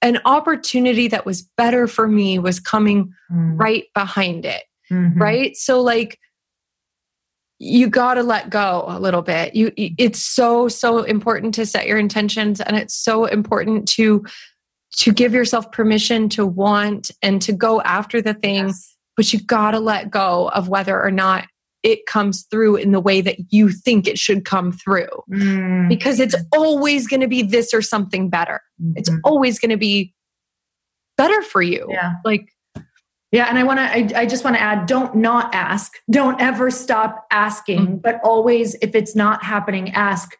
an 0.00 0.18
opportunity 0.24 1.08
that 1.08 1.24
was 1.24 1.42
better 1.56 1.86
for 1.86 2.08
me 2.08 2.38
was 2.38 2.58
coming 2.58 3.12
mm. 3.30 3.58
right 3.58 3.84
behind 3.94 4.44
it. 4.44 4.64
Mm-hmm. 4.90 5.22
Right. 5.22 5.56
So, 5.56 5.80
like, 5.80 6.18
you 7.58 7.88
got 7.88 8.14
to 8.14 8.24
let 8.24 8.50
go 8.50 8.84
a 8.88 8.98
little 8.98 9.22
bit. 9.22 9.54
You, 9.54 9.72
it's 9.76 10.22
so, 10.22 10.66
so 10.66 11.04
important 11.04 11.54
to 11.54 11.64
set 11.64 11.86
your 11.86 11.98
intentions 11.98 12.60
and 12.60 12.76
it's 12.76 12.94
so 12.94 13.26
important 13.26 13.86
to, 13.90 14.24
to 14.96 15.12
give 15.12 15.32
yourself 15.32 15.70
permission 15.70 16.28
to 16.30 16.44
want 16.44 17.12
and 17.22 17.40
to 17.42 17.52
go 17.52 17.80
after 17.82 18.20
the 18.20 18.34
thing, 18.34 18.66
yes. 18.66 18.96
but 19.16 19.32
you 19.32 19.40
got 19.40 19.70
to 19.70 19.78
let 19.78 20.10
go 20.10 20.48
of 20.48 20.68
whether 20.68 21.00
or 21.00 21.12
not 21.12 21.46
it 21.82 22.06
comes 22.06 22.44
through 22.50 22.76
in 22.76 22.92
the 22.92 23.00
way 23.00 23.20
that 23.20 23.36
you 23.50 23.70
think 23.70 24.06
it 24.06 24.18
should 24.18 24.44
come 24.44 24.72
through. 24.72 25.08
Mm. 25.30 25.88
Because 25.88 26.20
it's 26.20 26.36
always 26.52 27.08
going 27.08 27.20
to 27.20 27.28
be 27.28 27.42
this 27.42 27.74
or 27.74 27.82
something 27.82 28.30
better. 28.30 28.60
Mm-hmm. 28.80 28.92
It's 28.96 29.10
always 29.24 29.58
going 29.58 29.70
to 29.70 29.76
be 29.76 30.14
better 31.16 31.42
for 31.42 31.62
you. 31.62 31.86
Yeah. 31.90 32.14
Like, 32.24 32.48
yeah, 33.32 33.46
and 33.48 33.58
I 33.58 33.62
want 33.62 33.78
to. 33.78 33.84
I, 33.84 34.20
I, 34.22 34.26
just 34.26 34.44
want 34.44 34.56
to 34.56 34.62
add: 34.62 34.84
don't 34.84 35.16
not 35.16 35.54
ask. 35.54 35.94
Don't 36.10 36.38
ever 36.38 36.70
stop 36.70 37.26
asking, 37.30 37.80
mm-hmm. 37.80 37.96
but 37.96 38.20
always, 38.22 38.76
if 38.82 38.94
it's 38.94 39.16
not 39.16 39.42
happening, 39.42 39.90
ask 39.92 40.36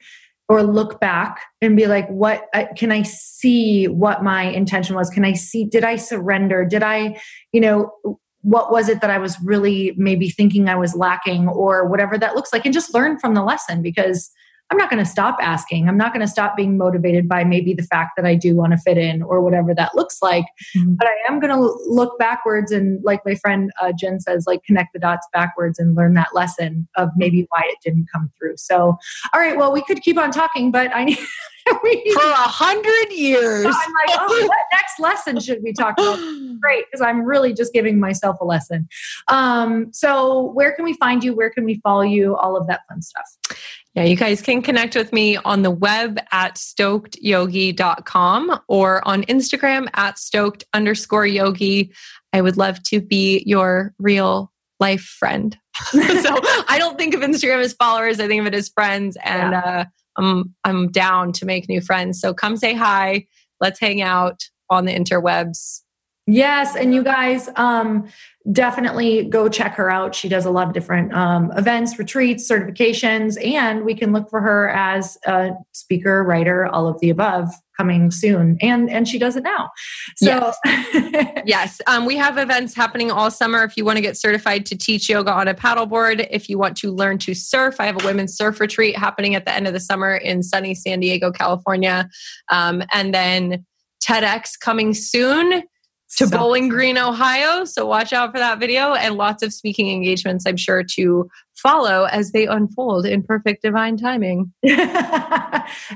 or 0.47 0.63
look 0.63 1.01
back 1.01 1.41
and 1.63 1.75
be 1.75 1.87
like, 1.87 2.07
"What 2.09 2.45
I, 2.53 2.65
can 2.77 2.93
I 2.93 3.01
see? 3.01 3.89
What 3.89 4.23
my 4.23 4.43
intention 4.43 4.95
was? 4.95 5.09
Can 5.09 5.25
I 5.25 5.33
see? 5.33 5.65
Did 5.65 5.85
I 5.85 5.97
surrender? 5.97 6.67
Did 6.67 6.83
I, 6.83 7.19
you 7.51 7.63
know, 7.63 8.19
what 8.43 8.71
was 8.71 8.89
it 8.89 9.01
that 9.01 9.11
I 9.11 9.19
was 9.19 9.37
really 9.43 9.95
maybe 9.97 10.29
thinking 10.29 10.69
I 10.69 10.77
was 10.77 10.95
lacking 10.95 11.49
or 11.49 11.87
whatever 11.87 12.19
that 12.19 12.35
looks 12.35 12.53
like 12.53 12.65
and 12.65 12.75
just 12.75 12.93
learn 12.93 13.19
from 13.19 13.35
the 13.35 13.43
lesson 13.43 13.83
because 13.83 14.31
I'm 14.71 14.79
not 14.79 14.89
going 14.89 15.05
to 15.05 15.11
stop 15.11 15.37
asking. 15.43 15.87
I'm 15.87 15.99
not 15.99 16.15
going 16.15 16.25
to 16.25 16.31
stop 16.31 16.57
being 16.57 16.79
motivated 16.79 17.29
by 17.29 17.45
maybe 17.45 17.75
the 17.75 17.83
fact 17.83 18.13
that 18.17 18.25
I 18.25 18.35
do 18.35 18.57
want 18.57 18.73
to 18.73 18.79
fit 18.79 18.97
in 18.97 19.23
or 19.23 19.43
whatever 19.43 19.75
that 19.75 19.95
looks 19.95 20.23
like. 20.23 20.47
Mm-hmm. 20.75 20.95
But 20.95 21.09
I 21.09 21.31
am 21.31 21.41
going 21.41 21.53
to 21.53 21.61
look 21.87 22.19
backwards 22.19 22.73
and, 22.73 22.99
like 23.05 23.21
my 23.27 23.35
friend 23.35 23.71
uh, 23.83 23.93
Jen 23.93 24.19
says, 24.19 24.45
like 24.47 24.65
connect 24.65 24.95
the 24.95 24.99
dots 24.99 25.27
backwards 25.31 25.79
and 25.79 25.95
learn 25.95 26.15
that 26.15 26.35
lesson 26.35 26.89
of 26.97 27.11
maybe 27.17 27.47
why 27.51 27.61
it 27.67 27.79
didn't 27.85 28.07
come 28.11 28.31
through. 28.39 28.57
So, 28.57 28.97
all 29.35 29.41
right, 29.41 29.59
well, 29.59 29.73
we 29.73 29.83
could 29.83 30.01
keep 30.01 30.17
on 30.17 30.31
talking, 30.31 30.71
but 30.71 30.91
I 30.95 31.05
need. 31.05 31.19
For 31.67 32.23
a 32.23 32.49
hundred 32.49 33.13
years. 33.13 33.63
So 33.63 33.69
I'm 33.69 33.75
like, 33.75 34.19
oh, 34.21 34.47
what 34.47 34.59
next 34.73 34.99
lesson 34.99 35.39
should 35.41 35.63
we 35.63 35.73
talk 35.73 35.95
about? 35.99 36.17
Great, 36.61 36.87
because 36.87 37.01
I'm 37.01 37.23
really 37.23 37.53
just 37.53 37.73
giving 37.73 38.01
myself 38.01 38.39
a 38.41 38.45
lesson. 38.45 38.89
Um, 39.29 39.93
so, 39.93 40.51
where 40.53 40.73
can 40.73 40.85
we 40.85 40.95
find 40.95 41.25
you? 41.25 41.35
Where 41.35 41.51
can 41.51 41.65
we 41.65 41.81
follow 41.83 42.03
you? 42.03 42.37
All 42.37 42.57
of 42.57 42.67
that 42.67 42.81
fun 42.89 43.03
stuff. 43.03 43.27
Yeah, 43.95 44.05
you 44.05 44.17
guys 44.17 44.41
can 44.41 44.63
connect 44.63 44.97
with 44.97 45.13
me 45.13 45.37
on 45.37 45.61
the 45.63 45.71
web 45.71 46.19
at 46.33 46.55
stokedyogi.com 46.55 48.61
or 48.67 49.07
on 49.07 49.23
Instagram 49.25 49.87
at 49.95 50.19
stoked 50.19 50.65
underscore 50.73 51.27
yogi. 51.27 51.93
I 52.33 52.41
would 52.41 52.57
love 52.57 52.83
to 52.85 53.03
be 53.03 53.43
your 53.45 53.93
real 53.99 54.51
life 54.81 55.03
friend. 55.03 55.59
so 55.91 56.01
I 56.01 56.77
don't 56.79 56.97
think 56.99 57.15
of 57.15 57.21
Instagram 57.21 57.63
as 57.63 57.75
followers, 57.75 58.19
I 58.19 58.29
think 58.29 58.41
of 58.41 58.47
it 58.47 58.55
as 58.55 58.71
friends. 58.71 59.19
And 59.23 59.53
yeah. 59.53 59.61
uh, 59.61 59.85
I'm, 60.17 60.55
I'm 60.65 60.91
down 60.91 61.33
to 61.33 61.47
make 61.47 61.69
new 61.69 61.81
friends. 61.81 62.21
So 62.21 62.35
come 62.35 62.57
say 62.57 62.75
hi. 62.75 63.27
Let's 63.61 63.81
hang 63.81 64.03
out 64.03 64.43
on 64.71 64.85
the 64.85 64.95
interwebs. 64.95 65.83
Yes, 66.27 66.77
and 66.77 66.95
you 66.95 67.03
guys 67.03 67.49
um, 67.57 68.09
definitely 68.51 69.25
go 69.25 69.49
check 69.49 69.75
her 69.75 69.91
out. 69.91 70.15
She 70.15 70.29
does 70.29 70.45
a 70.45 70.51
lot 70.51 70.67
of 70.67 70.73
different 70.73 71.13
um, 71.13 71.53
events, 71.57 71.99
retreats, 71.99 72.51
certifications, 72.51 73.43
and 73.45 73.85
we 73.85 73.95
can 73.95 74.13
look 74.13 74.29
for 74.29 74.41
her 74.41 74.69
as 74.71 75.17
a 75.27 75.51
speaker, 75.73 76.25
writer, 76.25 76.67
all 76.67 76.89
of 76.89 76.99
the 77.01 77.11
above 77.11 77.51
coming 77.77 78.11
soon. 78.11 78.59
And 78.61 78.91
and 78.91 79.09
she 79.09 79.19
does 79.19 79.37
it 79.37 79.45
now. 79.45 79.71
So 80.17 80.53
yes, 80.65 81.43
yes. 81.47 81.81
Um, 81.87 82.05
we 82.05 82.17
have 82.17 82.37
events 82.37 82.75
happening 82.75 83.11
all 83.11 83.31
summer. 83.31 83.63
If 83.63 83.77
you 83.77 83.85
want 83.85 83.97
to 83.97 84.03
get 84.03 84.17
certified 84.17 84.67
to 84.67 84.77
teach 84.77 85.09
yoga 85.09 85.33
on 85.33 85.47
a 85.47 85.55
paddleboard, 85.55 86.27
if 86.31 86.49
you 86.49 86.59
want 86.59 86.77
to 86.79 86.91
learn 86.93 87.19
to 87.19 87.35
surf, 87.35 87.77
I 87.79 87.87
have 87.87 88.03
a 88.03 88.05
women's 88.05 88.37
surf 88.37 88.61
retreat 88.61 88.97
happening 88.97 89.35
at 89.35 89.45
the 89.45 89.55
end 89.55 89.67
of 89.67 89.73
the 89.73 89.81
summer 89.81 90.17
in 90.17 90.43
sunny 90.43 90.75
San 90.75 91.01
Diego, 91.01 91.31
California, 91.31 92.09
um, 92.51 92.83
and 92.93 93.15
then 93.15 93.65
TEDx 94.03 94.59
coming 94.59 94.95
soon 94.95 95.63
to 96.17 96.27
so. 96.27 96.37
Bowling 96.37 96.69
Green, 96.69 96.99
Ohio. 96.99 97.65
So 97.65 97.87
watch 97.87 98.13
out 98.13 98.33
for 98.33 98.39
that 98.39 98.59
video 98.59 98.95
and 98.95 99.17
lots 99.17 99.43
of 99.43 99.53
speaking 99.53 99.91
engagements, 99.91 100.47
I'm 100.47 100.57
sure, 100.57 100.83
to 100.83 101.29
follow 101.55 102.05
as 102.05 102.33
they 102.33 102.47
unfold 102.47 103.07
in 103.07 103.23
perfect 103.23 103.63
divine 103.63 103.97
timing. 103.97 104.53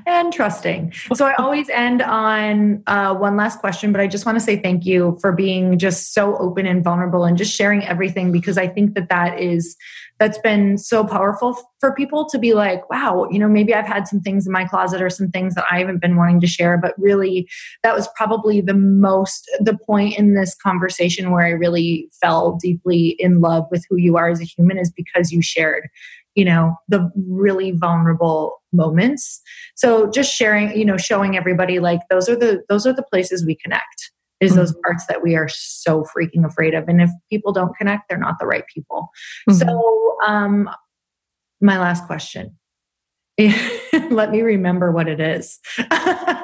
and 0.06 0.32
trusting. 0.32 0.92
So 1.14 1.26
I 1.26 1.34
always 1.34 1.68
end 1.68 2.02
on 2.02 2.82
uh, 2.86 3.14
one 3.14 3.36
last 3.36 3.60
question, 3.60 3.92
but 3.92 4.00
I 4.00 4.06
just 4.06 4.24
want 4.24 4.36
to 4.36 4.44
say 4.44 4.56
thank 4.56 4.86
you 4.86 5.18
for 5.20 5.32
being 5.32 5.78
just 5.78 6.14
so 6.14 6.36
open 6.38 6.66
and 6.66 6.84
vulnerable 6.84 7.24
and 7.24 7.36
just 7.36 7.54
sharing 7.54 7.84
everything 7.84 8.32
because 8.32 8.56
I 8.56 8.68
think 8.68 8.94
that 8.94 9.08
that 9.08 9.40
is 9.40 9.76
that's 10.18 10.38
been 10.38 10.78
so 10.78 11.04
powerful 11.04 11.58
for 11.80 11.94
people 11.94 12.26
to 12.30 12.38
be 12.38 12.54
like, 12.54 12.88
wow, 12.90 13.28
you 13.30 13.38
know, 13.38 13.48
maybe 13.48 13.74
I've 13.74 13.86
had 13.86 14.08
some 14.08 14.20
things 14.20 14.46
in 14.46 14.52
my 14.52 14.64
closet 14.64 15.02
or 15.02 15.10
some 15.10 15.28
things 15.28 15.54
that 15.54 15.64
I 15.70 15.78
haven't 15.78 16.00
been 16.00 16.16
wanting 16.16 16.40
to 16.40 16.46
share, 16.46 16.78
but 16.78 16.94
really 16.98 17.48
that 17.82 17.94
was 17.94 18.08
probably 18.16 18.60
the 18.60 18.74
most, 18.74 19.50
the 19.60 19.76
point 19.76 20.18
in 20.18 20.34
this 20.34 20.54
conversation 20.54 21.30
where 21.30 21.44
I 21.44 21.50
really 21.50 22.08
fell 22.20 22.58
deeply 22.60 23.16
in 23.18 23.40
love 23.40 23.66
with 23.70 23.84
who 23.90 23.96
you 23.96 24.16
are 24.16 24.30
as 24.30 24.40
a 24.40 24.44
human 24.44 24.78
is 24.78 24.90
because 24.90 25.32
you 25.32 25.42
shared 25.42 25.88
you 26.36 26.44
know 26.44 26.76
the 26.86 27.10
really 27.28 27.72
vulnerable 27.72 28.62
moments. 28.72 29.40
So 29.74 30.08
just 30.10 30.32
sharing 30.32 30.76
you 30.78 30.84
know 30.84 30.98
showing 30.98 31.36
everybody 31.36 31.80
like 31.80 32.00
those 32.10 32.28
are 32.28 32.36
the 32.36 32.62
those 32.68 32.86
are 32.86 32.92
the 32.92 33.02
places 33.02 33.44
we 33.44 33.56
connect 33.56 34.12
is 34.40 34.50
mm-hmm. 34.50 34.60
those 34.60 34.74
parts 34.84 35.06
that 35.06 35.22
we 35.22 35.34
are 35.34 35.48
so 35.48 36.04
freaking 36.04 36.44
afraid 36.44 36.74
of 36.74 36.88
and 36.88 37.00
if 37.00 37.10
people 37.30 37.52
don't 37.52 37.76
connect 37.76 38.08
they're 38.08 38.18
not 38.18 38.38
the 38.38 38.46
right 38.46 38.64
people 38.72 39.10
mm-hmm. 39.48 39.58
so 39.58 40.16
um 40.26 40.68
my 41.60 41.78
last 41.78 42.06
question 42.06 42.56
let 44.10 44.30
me 44.30 44.40
remember 44.40 44.90
what 44.92 45.08
it 45.08 45.20
is. 45.20 45.58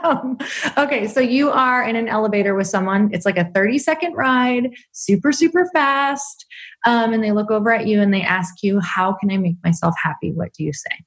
um, 0.05 0.37
okay, 0.77 1.09
so 1.09 1.21
you 1.21 1.51
are 1.51 1.83
in 1.83 1.97
an 1.97 2.07
elevator 2.07 2.55
with 2.55 2.67
someone. 2.67 3.09
It's 3.15 3.25
like 3.25 3.39
a 3.39 3.51
30 3.55 3.79
second 3.79 4.13
ride, 4.13 4.75
super, 4.93 5.33
super 5.33 5.71
fast. 5.73 6.45
Um, 6.85 7.15
and 7.15 7.25
they 7.25 7.33
look 7.33 7.51
over 7.51 7.73
at 7.73 7.87
you 7.87 8.03
and 8.03 8.13
they 8.13 8.21
ask 8.21 8.63
you, 8.63 8.79
How 8.81 9.15
can 9.15 9.31
I 9.31 9.39
make 9.39 9.57
myself 9.65 9.95
happy? 10.03 10.33
What 10.33 10.53
do 10.53 10.65
you 10.65 10.73
say? 10.75 10.99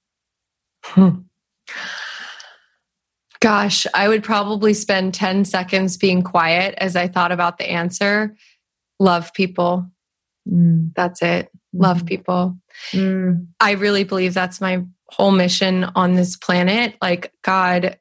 Hmm 0.86 1.10
Gosh, 3.46 3.86
I 3.94 4.08
would 4.08 4.24
probably 4.24 4.74
spend 4.74 5.14
10 5.14 5.46
seconds 5.46 5.98
being 5.98 6.24
quiet 6.24 6.74
as 6.80 6.96
I 6.96 7.08
thought 7.08 7.32
about 7.32 7.60
the 7.60 7.70
answer. 7.70 8.36
Love 9.00 9.36
people. 9.36 9.88
Mm. 10.50 10.96
That's 10.96 11.22
it. 11.22 11.52
Love 11.72 12.02
mm. 12.02 12.08
people. 12.08 12.58
Mm. 12.92 13.46
I 13.60 13.74
really 13.74 14.04
believe 14.04 14.34
that's 14.34 14.60
my 14.60 14.84
whole 15.10 15.30
mission 15.30 15.84
on 15.84 16.16
this 16.16 16.36
planet. 16.36 16.96
Like 17.04 17.34
God 17.44 18.00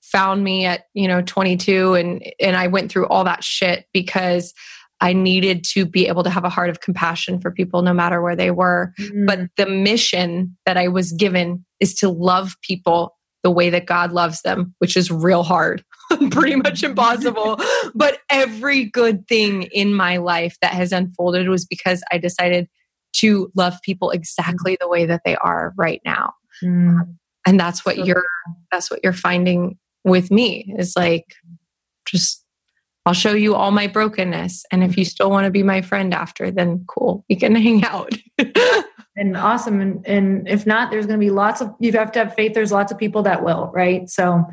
found 0.00 0.42
me 0.42 0.64
at, 0.64 0.86
you 0.94 1.08
know, 1.08 1.20
22 1.20 1.92
and 1.92 2.24
and 2.40 2.56
I 2.56 2.68
went 2.68 2.90
through 2.90 3.06
all 3.08 3.24
that 3.24 3.44
shit 3.44 3.84
because 3.92 4.54
I 5.02 5.12
needed 5.12 5.62
to 5.64 5.84
be 5.84 6.08
able 6.08 6.24
to 6.24 6.30
have 6.30 6.44
a 6.44 6.48
heart 6.48 6.70
of 6.70 6.80
compassion 6.80 7.38
for 7.38 7.50
people 7.50 7.82
no 7.82 7.92
matter 7.92 8.22
where 8.22 8.36
they 8.36 8.50
were. 8.50 8.94
Mm. 8.98 9.26
But 9.26 9.40
the 9.58 9.66
mission 9.66 10.56
that 10.64 10.78
I 10.78 10.88
was 10.88 11.12
given 11.12 11.66
is 11.80 11.94
to 11.96 12.08
love 12.08 12.56
people 12.62 13.15
the 13.46 13.50
way 13.52 13.70
that 13.70 13.86
God 13.86 14.10
loves 14.10 14.42
them, 14.42 14.74
which 14.80 14.96
is 14.96 15.08
real 15.08 15.44
hard, 15.44 15.84
pretty 16.32 16.56
much 16.56 16.82
impossible. 16.82 17.60
but 17.94 18.18
every 18.28 18.86
good 18.86 19.28
thing 19.28 19.62
in 19.70 19.94
my 19.94 20.16
life 20.16 20.56
that 20.62 20.72
has 20.72 20.90
unfolded 20.90 21.48
was 21.48 21.64
because 21.64 22.02
I 22.10 22.18
decided 22.18 22.68
to 23.18 23.48
love 23.54 23.74
people 23.84 24.10
exactly 24.10 24.76
the 24.80 24.88
way 24.88 25.06
that 25.06 25.22
they 25.24 25.36
are 25.36 25.72
right 25.76 26.00
now. 26.04 26.32
Mm. 26.60 27.14
And 27.46 27.60
that's 27.60 27.86
what 27.86 28.04
you're 28.04 28.24
that's 28.72 28.90
what 28.90 28.98
you're 29.04 29.12
finding 29.12 29.78
with 30.02 30.32
me 30.32 30.74
is 30.76 30.96
like 30.96 31.26
just 32.04 32.44
I'll 33.04 33.14
show 33.14 33.32
you 33.32 33.54
all 33.54 33.70
my 33.70 33.86
brokenness. 33.86 34.64
And 34.72 34.82
if 34.82 34.98
you 34.98 35.04
still 35.04 35.30
want 35.30 35.44
to 35.44 35.52
be 35.52 35.62
my 35.62 35.82
friend 35.82 36.12
after, 36.12 36.50
then 36.50 36.84
cool, 36.88 37.24
we 37.30 37.36
can 37.36 37.54
hang 37.54 37.84
out. 37.84 38.12
and 39.16 39.36
awesome. 39.36 39.80
And, 39.80 40.06
and 40.06 40.48
if 40.48 40.66
not, 40.66 40.90
there's 40.90 41.06
going 41.06 41.18
to 41.18 41.24
be 41.24 41.30
lots 41.30 41.60
of, 41.60 41.74
you 41.78 41.90
have 41.92 42.12
to 42.12 42.18
have 42.18 42.34
faith. 42.34 42.52
There's 42.52 42.70
lots 42.72 42.92
of 42.92 42.98
people 42.98 43.22
that 43.22 43.42
will, 43.42 43.70
right? 43.72 44.08
So, 44.10 44.44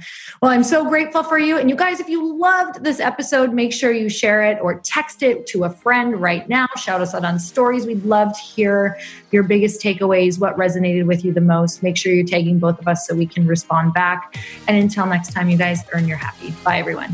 well, 0.41 0.51
I'm 0.51 0.63
so 0.63 0.87
grateful 0.87 1.23
for 1.23 1.37
you. 1.37 1.57
And 1.57 1.69
you 1.69 1.75
guys, 1.75 1.99
if 1.99 2.07
you 2.07 2.37
loved 2.37 2.83
this 2.83 2.99
episode, 2.99 3.53
make 3.53 3.73
sure 3.73 3.91
you 3.91 4.07
share 4.07 4.43
it 4.43 4.59
or 4.61 4.79
text 4.79 5.21
it 5.21 5.45
to 5.47 5.65
a 5.65 5.69
friend 5.69 6.21
right 6.21 6.47
now. 6.47 6.67
Shout 6.77 7.01
us 7.01 7.13
out 7.13 7.25
on 7.25 7.39
stories. 7.39 7.85
We'd 7.85 8.05
love 8.05 8.33
to 8.33 8.41
hear 8.41 8.97
your 9.31 9.43
biggest 9.43 9.81
takeaways, 9.81 10.39
what 10.39 10.55
resonated 10.55 11.05
with 11.05 11.25
you 11.25 11.33
the 11.33 11.41
most. 11.41 11.83
Make 11.83 11.97
sure 11.97 12.13
you're 12.13 12.25
tagging 12.25 12.59
both 12.59 12.79
of 12.79 12.87
us 12.87 13.05
so 13.05 13.15
we 13.15 13.25
can 13.25 13.45
respond 13.45 13.93
back. 13.93 14.37
And 14.67 14.77
until 14.77 15.05
next 15.05 15.33
time, 15.33 15.49
you 15.49 15.57
guys 15.57 15.83
earn 15.93 16.07
your 16.07 16.17
happy. 16.17 16.53
Bye, 16.63 16.77
everyone. 16.77 17.13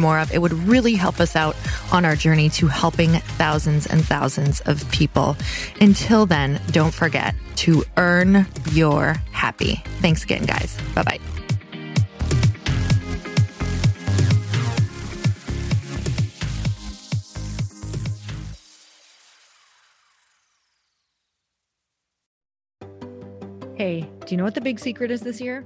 more 0.01 0.19
of. 0.19 0.33
It 0.33 0.39
would 0.39 0.53
really 0.53 0.95
help 0.95 1.19
us 1.19 1.35
out 1.35 1.55
on 1.93 2.03
our 2.03 2.15
journey 2.15 2.49
to 2.49 2.67
helping 2.67 3.11
thousands 3.11 3.85
and 3.85 4.03
thousands 4.03 4.59
of 4.61 4.89
people. 4.91 5.37
Until 5.79 6.25
then, 6.25 6.59
don't 6.71 6.93
forget 6.93 7.35
to 7.57 7.83
earn 7.95 8.47
your 8.71 9.13
happy. 9.31 9.83
Thanks 10.01 10.23
again, 10.23 10.43
guys. 10.43 10.77
Bye 10.95 11.03
bye. 11.03 11.19
Hey, 23.81 24.01
do 24.01 24.27
you 24.29 24.37
know 24.37 24.43
what 24.43 24.53
the 24.53 24.61
big 24.61 24.77
secret 24.77 25.09
is 25.09 25.21
this 25.21 25.41
year? 25.41 25.65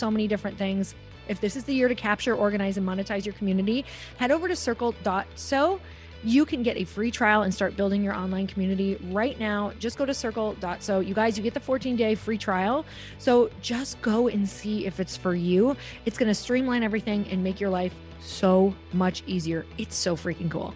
so 0.01 0.09
many 0.09 0.27
different 0.27 0.57
things. 0.57 0.95
If 1.27 1.39
this 1.39 1.55
is 1.55 1.63
the 1.63 1.75
year 1.75 1.87
to 1.87 1.95
capture, 1.95 2.35
organize, 2.35 2.77
and 2.77 2.85
monetize 2.85 3.23
your 3.23 3.35
community, 3.35 3.85
head 4.17 4.31
over 4.31 4.47
to 4.47 4.55
circle.so 4.55 5.79
you 6.23 6.45
can 6.45 6.61
get 6.61 6.77
a 6.77 6.83
free 6.83 7.09
trial 7.09 7.41
and 7.43 7.53
start 7.53 7.75
building 7.75 8.03
your 8.03 8.13
online 8.13 8.47
community 8.47 8.95
right 9.09 9.39
now. 9.39 9.71
Just 9.79 9.97
go 9.97 10.05
to 10.05 10.13
circle.so. 10.13 10.99
You 10.99 11.13
guys, 11.13 11.37
you 11.37 11.43
get 11.43 11.53
the 11.53 11.59
14 11.59 11.95
day 11.95 12.15
free 12.15 12.37
trial. 12.37 12.85
So 13.17 13.49
just 13.61 14.01
go 14.01 14.27
and 14.27 14.47
see 14.47 14.85
if 14.85 14.99
it's 14.99 15.17
for 15.17 15.33
you. 15.33 15.75
It's 16.05 16.17
going 16.17 16.29
to 16.29 16.35
streamline 16.35 16.83
everything 16.83 17.27
and 17.29 17.43
make 17.43 17.59
your 17.59 17.71
life 17.71 17.93
so 18.19 18.75
much 18.93 19.23
easier. 19.25 19.65
It's 19.77 19.95
so 19.95 20.15
freaking 20.15 20.49
cool. 20.51 20.75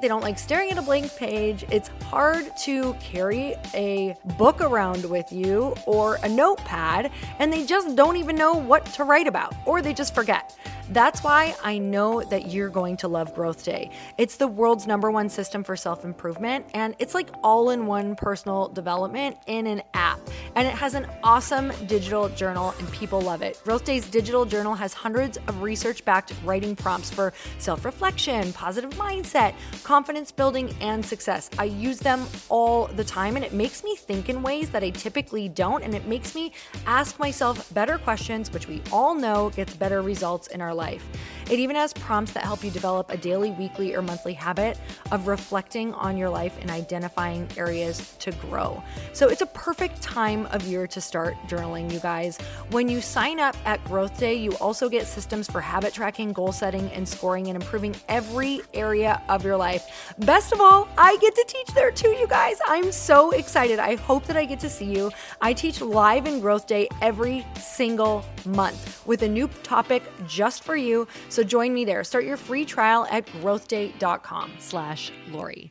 they 0.00 0.08
don't 0.08 0.22
like 0.22 0.38
staring 0.38 0.70
at 0.70 0.78
a 0.78 0.82
blank 0.82 1.14
page. 1.16 1.64
It's 1.70 1.88
hard 2.04 2.56
to 2.58 2.94
carry 2.94 3.54
a 3.74 4.16
book 4.38 4.60
around 4.60 5.04
with 5.04 5.30
you 5.32 5.74
or 5.86 6.18
a 6.22 6.28
notepad, 6.28 7.10
and 7.38 7.52
they 7.52 7.64
just 7.64 7.96
don't 7.96 8.16
even 8.16 8.36
know 8.36 8.54
what 8.54 8.86
to 8.86 9.04
write 9.04 9.26
about, 9.26 9.54
or 9.66 9.82
they 9.82 9.92
just 9.92 10.14
forget. 10.14 10.56
That's 10.90 11.22
why 11.22 11.54
I 11.62 11.78
know 11.78 12.22
that 12.24 12.50
you're 12.50 12.68
going 12.68 12.96
to 12.98 13.08
love 13.08 13.32
Growth 13.34 13.64
Day. 13.64 13.90
It's 14.18 14.36
the 14.36 14.48
world's 14.48 14.88
number 14.88 15.10
one 15.10 15.28
system 15.28 15.62
for 15.62 15.76
self 15.76 16.04
improvement, 16.04 16.66
and 16.74 16.96
it's 16.98 17.14
like 17.14 17.30
all 17.44 17.70
in 17.70 17.86
one 17.86 18.16
personal 18.16 18.68
development 18.68 19.36
in 19.46 19.68
an 19.68 19.82
app. 19.94 20.18
And 20.56 20.66
it 20.66 20.74
has 20.74 20.94
an 20.94 21.06
awesome 21.22 21.72
digital 21.86 22.28
journal, 22.30 22.74
and 22.78 22.90
people 22.90 23.20
love 23.20 23.42
it. 23.42 23.60
Growth 23.62 23.84
Day's 23.84 24.08
digital 24.08 24.44
journal 24.44 24.74
has 24.74 24.92
hundreds 24.92 25.36
of 25.46 25.62
research 25.62 26.04
backed 26.04 26.32
writing 26.44 26.74
prompts 26.74 27.10
for 27.10 27.32
self 27.58 27.84
reflection, 27.84 28.52
positive 28.52 28.90
mindset, 28.90 29.54
confidence 29.90 30.30
building, 30.30 30.72
and 30.80 31.04
success. 31.04 31.50
I 31.58 31.64
use 31.64 31.98
them 31.98 32.24
all 32.48 32.86
the 32.86 33.02
time, 33.02 33.34
and 33.34 33.44
it 33.44 33.52
makes 33.52 33.82
me 33.82 33.96
think 33.96 34.28
in 34.28 34.40
ways 34.40 34.70
that 34.70 34.84
I 34.84 34.90
typically 34.90 35.48
don't, 35.48 35.82
and 35.82 35.96
it 35.96 36.06
makes 36.06 36.32
me 36.32 36.52
ask 36.86 37.18
myself 37.18 37.74
better 37.74 37.98
questions, 37.98 38.52
which 38.52 38.68
we 38.68 38.80
all 38.92 39.16
know 39.16 39.50
gets 39.50 39.74
better 39.74 40.00
results 40.00 40.46
in 40.46 40.60
our 40.60 40.72
life. 40.72 41.04
It 41.50 41.58
even 41.58 41.74
has 41.74 41.92
prompts 41.92 42.30
that 42.34 42.44
help 42.44 42.62
you 42.62 42.70
develop 42.70 43.10
a 43.10 43.16
daily, 43.16 43.50
weekly, 43.50 43.96
or 43.96 44.02
monthly 44.02 44.32
habit 44.32 44.78
of 45.10 45.26
reflecting 45.26 45.92
on 45.94 46.16
your 46.16 46.30
life 46.30 46.56
and 46.60 46.70
identifying 46.70 47.48
areas 47.56 48.14
to 48.20 48.30
grow. 48.30 48.80
So 49.12 49.26
it's 49.26 49.42
a 49.42 49.46
perfect 49.46 50.00
time 50.00 50.46
of 50.52 50.62
year 50.62 50.86
to 50.86 51.00
start 51.00 51.34
journaling, 51.48 51.92
you 51.92 51.98
guys. 51.98 52.38
When 52.70 52.88
you 52.88 53.00
sign 53.00 53.40
up 53.40 53.56
at 53.64 53.84
Growth 53.86 54.16
Day, 54.20 54.34
you 54.34 54.52
also 54.58 54.88
get 54.88 55.08
systems 55.08 55.50
for 55.50 55.60
habit 55.60 55.92
tracking, 55.92 56.32
goal 56.32 56.52
setting, 56.52 56.88
and 56.92 57.08
scoring 57.08 57.48
and 57.48 57.60
improving 57.60 57.96
every 58.08 58.60
area 58.72 59.20
of 59.28 59.44
your 59.44 59.56
life. 59.80 60.14
Best 60.18 60.52
of 60.52 60.60
all, 60.60 60.88
I 60.98 61.16
get 61.20 61.34
to 61.34 61.44
teach 61.46 61.68
there 61.74 61.90
too, 61.90 62.10
you 62.10 62.26
guys. 62.26 62.58
I'm 62.66 62.92
so 62.92 63.30
excited. 63.30 63.78
I 63.78 63.96
hope 63.96 64.24
that 64.26 64.36
I 64.36 64.44
get 64.44 64.60
to 64.60 64.70
see 64.70 64.84
you. 64.84 65.10
I 65.40 65.52
teach 65.52 65.80
live 65.80 66.26
in 66.26 66.40
Growth 66.40 66.66
Day 66.66 66.88
every 67.00 67.46
single 67.58 68.24
month 68.46 69.06
with 69.06 69.22
a 69.22 69.28
new 69.28 69.48
topic 69.62 70.02
just 70.26 70.62
for 70.62 70.76
you. 70.76 71.06
So 71.28 71.42
join 71.42 71.72
me 71.72 71.84
there. 71.84 72.04
Start 72.04 72.24
your 72.24 72.36
free 72.36 72.64
trial 72.64 73.06
at 73.10 73.26
growthday.com 73.26 74.52
slash 74.58 75.12
Lori. 75.30 75.70